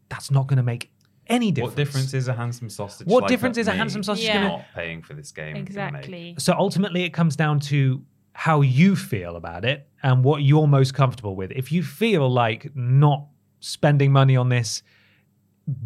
that's 0.10 0.32
not 0.32 0.48
going 0.48 0.58
to 0.58 0.64
make 0.64 0.92
any 1.28 1.52
difference. 1.52 1.72
What 1.72 1.78
difference 1.78 2.14
is 2.14 2.28
a 2.28 2.34
handsome 2.34 2.70
sausage? 2.70 3.08
What 3.08 3.24
like 3.24 3.30
difference 3.30 3.56
that 3.56 3.62
is 3.62 3.68
a 3.68 3.74
handsome 3.74 4.04
sausage 4.04 4.26
Yeah. 4.26 4.42
gonna- 4.42 4.50
not 4.50 4.66
paying 4.74 5.02
for 5.02 5.14
this 5.14 5.32
game? 5.32 5.54
gonna 5.54 5.62
make? 5.62 5.68
Exactly. 5.68 6.36
So 6.40 6.54
ultimately, 6.58 7.04
it 7.04 7.12
comes 7.12 7.36
down 7.36 7.60
to 7.62 8.02
how 8.40 8.62
you 8.62 8.96
feel 8.96 9.36
about 9.36 9.66
it 9.66 9.90
and 10.04 10.24
what 10.24 10.44
you're 10.44 10.68
most 10.68 10.94
comfortable 10.94 11.36
with. 11.36 11.50
If 11.56 11.72
you 11.72 11.82
feel 11.82 12.30
like 12.30 12.70
not 12.76 13.26
spending 13.62 14.12
money 14.12 14.38
on 14.38 14.50
this 14.50 14.84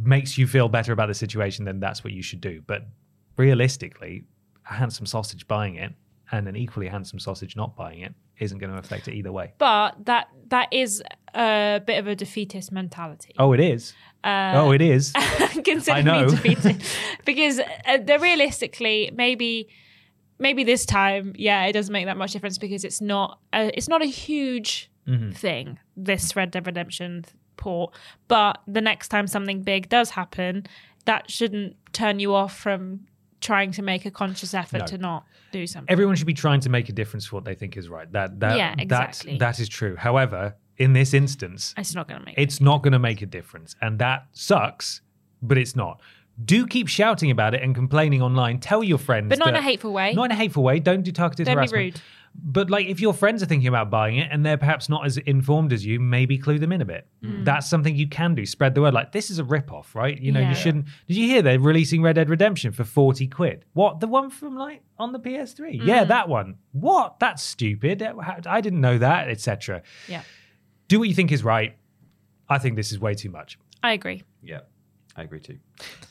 makes 0.03 0.38
you 0.38 0.45
feel 0.45 0.68
better 0.68 0.91
about 0.91 1.07
the 1.07 1.14
situation, 1.14 1.64
then 1.64 1.80
that's 1.80 2.03
what 2.03 2.11
you 2.11 2.22
should 2.22 2.41
do. 2.41 2.61
But 2.68 2.88
realistically, 3.38 4.26
a 4.69 4.73
handsome 4.73 5.06
sausage 5.06 5.48
buying 5.48 5.76
it 5.76 5.94
and 6.34 6.45
an 6.45 6.57
equally 6.57 6.90
handsome 6.90 7.19
sausage 7.19 7.56
not 7.56 7.78
buying 7.78 8.02
it 8.02 8.14
isn't 8.38 8.57
going 8.57 8.73
to 8.73 8.78
affect 8.78 9.07
it 9.07 9.14
either 9.14 9.32
way. 9.32 9.53
But 9.57 10.03
that 10.03 10.28
that 10.48 10.68
is 10.73 11.02
a 11.34 11.82
bit 11.86 11.99
of 11.99 12.07
a 12.07 12.15
defeatist 12.18 12.69
mentality. 12.69 13.34
Oh, 13.40 13.53
it 13.53 13.61
is. 13.61 13.94
oh, 14.26 14.72
it 14.73 14.82
is. 14.82 15.14
consider 15.64 16.03
me 16.03 16.26
defeated 16.26 16.84
because 17.26 17.60
uh, 17.60 17.99
they're 18.03 18.19
realistically 18.19 19.10
maybe 19.15 19.69
maybe 20.41 20.63
this 20.65 20.85
time 20.85 21.34
yeah 21.38 21.63
it 21.65 21.72
doesn't 21.73 21.93
make 21.93 22.05
that 22.05 22.18
much 22.18 22.31
difference 22.34 22.57
because 22.57 22.84
it's 22.84 22.99
not 23.01 23.39
a, 23.53 23.72
it's 23.77 23.88
not 23.88 24.01
a 24.01 24.05
huge 24.07 24.89
Mm-hmm. 25.07 25.31
thing 25.31 25.80
this 25.97 26.35
red 26.35 26.51
dead 26.51 26.68
redemption 26.68 27.26
port 27.57 27.91
but 28.27 28.61
the 28.68 28.81
next 28.81 29.07
time 29.07 29.26
something 29.26 29.63
big 29.63 29.89
does 29.89 30.11
happen 30.11 30.68
that 31.05 31.30
shouldn't 31.30 31.76
turn 31.91 32.19
you 32.19 32.35
off 32.35 32.55
from 32.55 33.07
trying 33.39 33.72
to 33.72 33.81
make 33.81 34.05
a 34.05 34.11
conscious 34.11 34.53
effort 34.53 34.81
No. 34.81 34.85
to 34.85 34.97
not 34.99 35.26
do 35.51 35.65
something 35.65 35.91
Everyone 35.91 36.15
should 36.15 36.27
be 36.27 36.35
trying 36.35 36.59
to 36.61 36.69
make 36.69 36.88
a 36.88 36.91
difference 36.93 37.26
for 37.26 37.38
what 37.38 37.45
they 37.45 37.55
think 37.55 37.77
is 37.77 37.89
right. 37.89 38.09
That 38.11 38.39
that 38.41 38.55
Yeah, 38.57 38.76
that- 38.76 38.84
exactly. 38.84 39.38
that 39.39 39.59
is 39.59 39.68
true. 39.68 39.95
However, 39.95 40.55
in 40.77 40.93
this 40.93 41.15
instance, 41.15 41.73
it's 41.80 41.95
not 41.95 42.07
going 42.07 42.19
to 42.19 42.26
make 42.27 42.35
it's 42.38 42.61
not 42.61 42.84
going 42.84 42.93
to 42.93 42.99
make 42.99 43.23
a 43.23 43.26
difference. 43.26 43.76
And 43.81 43.97
that 43.97 44.27
sucks, 44.34 45.01
but 45.41 45.57
it's 45.57 45.76
not. 45.76 45.99
Do 46.45 46.65
keep 46.68 46.88
shouting 46.88 47.31
about 47.31 47.53
it 47.53 47.61
and 47.61 47.76
complaining 47.76 48.22
online. 48.22 48.59
Tell 48.59 48.84
your 48.84 48.97
friends. 48.97 49.30
But 49.30 49.39
not 49.39 49.49
in 49.49 49.55
a 49.55 49.61
hateful 49.61 49.91
way. 49.93 50.13
Not 50.13 50.26
in 50.26 50.31
a 50.31 50.35
hateful 50.35 50.63
way. 50.63 50.80
Don't 50.80 51.03
do 51.03 51.11
targeted 51.11 51.45
Don't 51.45 51.59
be 51.69 51.76
rude. 51.76 52.01
But 52.34 52.69
like, 52.69 52.88
if 52.88 53.01
your 53.01 53.13
friends 53.13 53.43
are 53.43 53.45
thinking 53.45 53.68
about 53.68 53.89
buying 53.89 54.15
it 54.15 54.30
and 54.31 54.45
they're 54.45 54.57
perhaps 54.57 54.88
not 54.88 55.05
as 55.05 55.18
informed 55.18 55.73
as 55.73 55.85
you, 55.85 55.99
maybe 55.99 56.38
clue 56.38 56.59
them 56.59 56.72
in 56.72 56.80
a 56.81 56.85
bit. 56.85 57.05
Mm. 57.22 57.43
That's 57.43 57.69
something 57.69 57.93
you 57.93 58.07
can 58.07 58.35
do. 58.35 58.45
Spread 58.45 58.73
the 58.73 58.81
word. 58.81 58.93
Like, 58.93 59.11
this 59.11 59.30
is 59.30 59.38
a 59.39 59.43
rip-off, 59.43 59.93
right? 59.95 60.18
You 60.18 60.31
know, 60.31 60.39
Yeah. 60.39 60.49
you 60.49 60.55
shouldn't. 60.55 60.85
Did 61.09 61.18
you 61.18 61.27
hear 61.27 61.41
they're 61.41 61.59
releasing 61.59 62.01
Red 62.01 62.15
Dead 62.15 62.30
Redemption 62.30 62.72
for 62.72 62.85
forty 62.85 63.27
quid? 63.27 63.65
What? 63.73 63.99
The 63.99 64.07
one 64.07 64.30
from 64.30 64.55
like 64.55 64.81
on 64.97 65.11
the 65.11 65.19
PS3? 65.19 65.81
Mm. 65.81 65.85
Yeah, 65.85 66.05
that 66.05 66.30
one. 66.30 66.55
What? 66.72 67.19
That's 67.19 67.43
stupid. 67.43 68.01
I 68.01 68.61
didn't 68.61 68.80
know 68.81 68.97
that, 68.97 69.27
etc. 69.27 69.81
yeah 70.07 70.22
Do 70.88 70.99
what 70.99 71.09
you 71.09 71.13
think 71.15 71.34
is 71.34 71.43
right. 71.43 71.76
I 72.47 72.59
think 72.59 72.77
this 72.77 72.93
is 72.93 72.99
way 72.99 73.13
too 73.13 73.30
much. 73.30 73.59
i 73.84 73.91
agree 73.91 74.23
Yeah, 74.41 74.61
I 75.15 75.23
agree 75.23 75.39
too. 75.39 75.57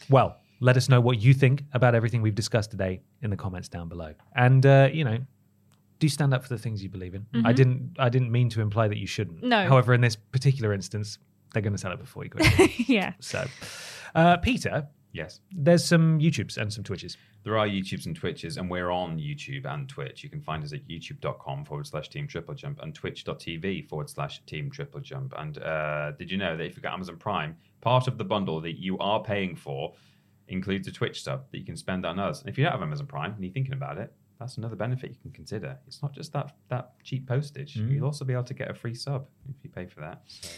Well, 0.09 0.36
let 0.60 0.77
us 0.77 0.89
know 0.89 1.01
what 1.01 1.20
you 1.20 1.32
think 1.32 1.64
about 1.72 1.94
everything 1.94 2.22
we've 2.22 2.35
discussed 2.35 2.70
today 2.70 3.01
in 3.22 3.31
the 3.31 3.36
comments 3.36 3.68
down 3.68 3.89
below. 3.89 4.14
And 4.35 4.64
uh, 4.64 4.90
you 4.93 5.05
know, 5.05 5.18
do 5.98 6.09
stand 6.09 6.35
up 6.35 6.43
for 6.43 6.48
the 6.48 6.59
things 6.59 6.82
you 6.82 6.89
believe 6.89 7.14
in. 7.14 7.27
I 7.44 7.52
didn't 7.52 7.97
I 7.98 8.09
didn't 8.09 8.31
mean 8.31 8.48
to 8.51 8.60
imply 8.60 8.89
that 8.89 8.98
you 8.98 9.06
shouldn't. 9.06 9.39
Mm-hmm. 9.39 9.48
No. 9.48 9.68
However, 9.68 9.94
in 9.94 10.01
this 10.01 10.16
particular 10.16 10.72
instance, 10.72 11.18
they're 11.52 11.62
going 11.62 11.72
to 11.72 11.78
sell 11.78 11.93
it 11.93 11.98
for 11.98 12.06
40 12.06 12.28
quid. 12.31 12.70
yeah 12.89 13.12
so, 13.20 13.47
uh, 14.14 14.36
Peter, 14.39 14.86
Yes. 15.12 15.41
there's 15.53 15.85
some 15.85 16.19
YouTubes 16.19 16.57
and 16.57 16.73
some 16.73 16.85
Twitches. 16.85 17.16
There 17.43 17.57
are 17.57 17.66
YouTubes 17.66 18.07
and 18.07 18.15
Twitches, 18.15 18.59
and 18.59 18.70
we're 18.70 18.91
on 18.91 19.19
YouTube 19.19 19.65
and 19.65 19.89
Twitch. 19.89 20.23
You 20.23 20.28
can 20.28 20.41
find 20.41 20.62
us 20.62 20.73
at 20.73 20.87
youtube.com 20.87 21.65
forward 21.65 21.87
slash 21.87 22.09
team 22.09 22.28
triple 22.28 22.55
jump 22.55 22.81
and 22.82 22.95
twitch.tv 22.95 23.89
forward 23.89 24.11
slash 24.11 24.43
team 24.45 24.70
triple 24.70 25.01
jump. 25.01 25.35
And 25.37 25.59
uh, 25.59 26.12
did 26.12 26.31
you 26.31 26.37
know 26.37 26.57
that 26.57 26.65
if 26.65 26.77
you've 26.77 26.82
got 26.82 26.93
Amazon 26.93 27.16
Prime, 27.16 27.57
part 27.81 28.09
of 28.09 28.19
the 28.19 28.24
bundle 28.24 28.61
that 28.61 28.78
you 28.78 28.99
are 28.99 29.23
paying 29.23 29.57
for 29.57 29.95
includes 30.49 30.87
a 30.89 30.93
Twitch 30.93 31.23
sub 31.23 31.51
that 31.51 31.59
you 31.59 31.65
can 31.65 31.77
spend 31.77 32.05
on 32.05 32.19
us. 32.19 32.41
And 32.41 32.51
if 32.51 32.59
you 32.59 32.65
don't 32.65 32.73
have 32.73 32.82
Amazon 32.82 33.07
Prime 33.07 33.32
and 33.32 33.43
you're 33.43 33.53
thinking 33.53 33.73
about 33.73 33.99
it, 33.99 34.12
that's 34.39 34.57
another 34.57 34.77
benefit 34.77 35.11
you 35.11 35.16
can 35.20 35.31
consider. 35.32 35.78
It's 35.87 36.03
not 36.03 36.12
just 36.12 36.32
that 36.32 36.55
that 36.69 36.93
cheap 37.05 37.27
postage. 37.27 37.77
You'll 37.77 38.07
also 38.07 38.24
be 38.24 38.32
able 38.32 38.45
to 38.45 38.55
get 38.55 38.70
a 38.70 38.74
free 38.74 38.95
sub 38.95 39.27
if 39.49 39.57
you 39.62 39.70
pay 39.70 39.87
for 39.87 40.01
that. 40.01 40.23
So. 40.27 40.49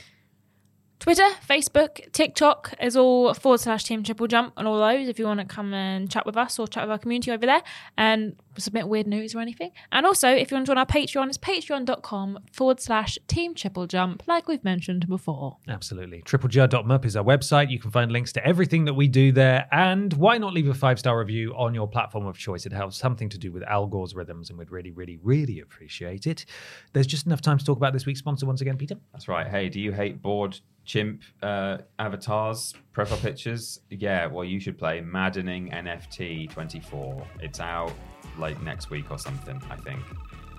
Twitter, 1.03 1.29
Facebook, 1.49 2.13
TikTok 2.13 2.75
is 2.81 2.97
all 2.97 3.35
forward 3.35 3.59
slash 3.59 3.83
team 3.83 4.05
triple 4.05 4.29
jump 4.29 4.53
on 4.57 4.69
all 4.69 4.79
those 4.79 5.09
if 5.09 5.19
you 5.19 5.25
want 5.25 5.41
to 5.41 5.45
come 5.45 5.75
and 5.75 6.09
chat 6.09 6.25
with 6.25 6.37
us 6.37 6.61
or 6.61 6.69
chat 6.69 6.85
with 6.85 6.93
our 6.93 6.99
community 6.99 7.33
over 7.33 7.45
there 7.45 7.61
and 7.99 8.37
submit 8.57 8.87
weird 8.87 9.09
news 9.09 9.35
or 9.35 9.41
anything. 9.41 9.73
And 9.91 10.07
also, 10.07 10.29
if 10.29 10.53
you 10.53 10.55
want 10.55 10.67
to 10.67 10.71
join 10.71 10.79
our 10.79 10.87
Patreon, 10.87 11.27
it's 11.27 11.39
patreon.com 11.39 12.39
forward 12.53 12.79
slash 12.79 13.19
team 13.27 13.53
triple 13.57 13.89
jump, 13.89 14.23
like 14.29 14.47
we've 14.47 14.63
mentioned 14.63 15.09
before. 15.09 15.57
Absolutely. 15.67 16.23
Triplej.mp 16.23 17.05
is 17.05 17.17
our 17.17 17.25
website. 17.25 17.69
You 17.69 17.81
can 17.81 17.91
find 17.91 18.13
links 18.13 18.33
to 18.35 18.47
everything 18.47 18.85
that 18.85 18.95
we 18.95 19.09
do 19.09 19.33
there. 19.33 19.67
And 19.73 20.13
why 20.13 20.39
not 20.39 20.53
leave 20.53 20.69
a 20.69 20.75
five 20.75 21.01
star 21.01 21.19
review 21.19 21.53
on 21.57 21.75
your 21.75 21.89
platform 21.89 22.27
of 22.27 22.39
choice? 22.39 22.65
It 22.65 22.73
has 22.75 22.95
something 22.97 23.29
to 23.31 23.39
do 23.39 23.51
with 23.51 23.65
Al 23.65 23.89
Gore's 23.89 24.15
rhythms, 24.15 24.51
and 24.51 24.59
we'd 24.59 24.71
really, 24.71 24.93
really, 24.93 25.19
really 25.21 25.59
appreciate 25.59 26.29
it. 26.29 26.45
There's 26.93 27.09
just 27.09 27.27
enough 27.27 27.41
time 27.41 27.59
to 27.59 27.65
talk 27.65 27.77
about 27.77 27.93
this 27.93 28.07
week's 28.07 28.21
sponsor 28.21 28.47
once 28.47 28.61
again, 28.61 28.77
Peter. 28.77 28.95
That's 29.11 29.27
right. 29.27 29.49
Hey, 29.49 29.69
do 29.69 29.81
you 29.81 29.91
hate 29.91 30.23
board 30.23 30.61
chimp 30.85 31.23
uh, 31.43 31.79
avatars, 31.99 32.75
profile 32.93 33.19
pictures? 33.19 33.81
Yeah, 33.91 34.27
well, 34.27 34.45
you 34.45 34.61
should 34.61 34.79
play 34.79 35.01
Maddening 35.01 35.71
NFT 35.71 36.51
24. 36.51 37.27
It's 37.41 37.61
out 37.61 37.93
like 38.39 38.61
next 38.63 38.91
week 38.91 39.11
or 39.11 39.19
something, 39.19 39.61
I 39.71 39.77
think. 39.77 40.01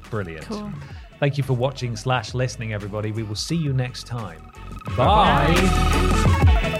Brilliant. 0.10 0.46
Cool. 0.46 0.72
Thank 1.20 1.38
you 1.38 1.44
for 1.44 1.54
watching 1.54 1.96
slash 1.96 2.34
listening, 2.34 2.74
everybody. 2.74 3.12
We 3.12 3.24
will 3.24 3.36
see 3.36 3.56
you 3.56 3.74
next 3.74 4.06
time. 4.06 4.52
Bye. 4.98 6.80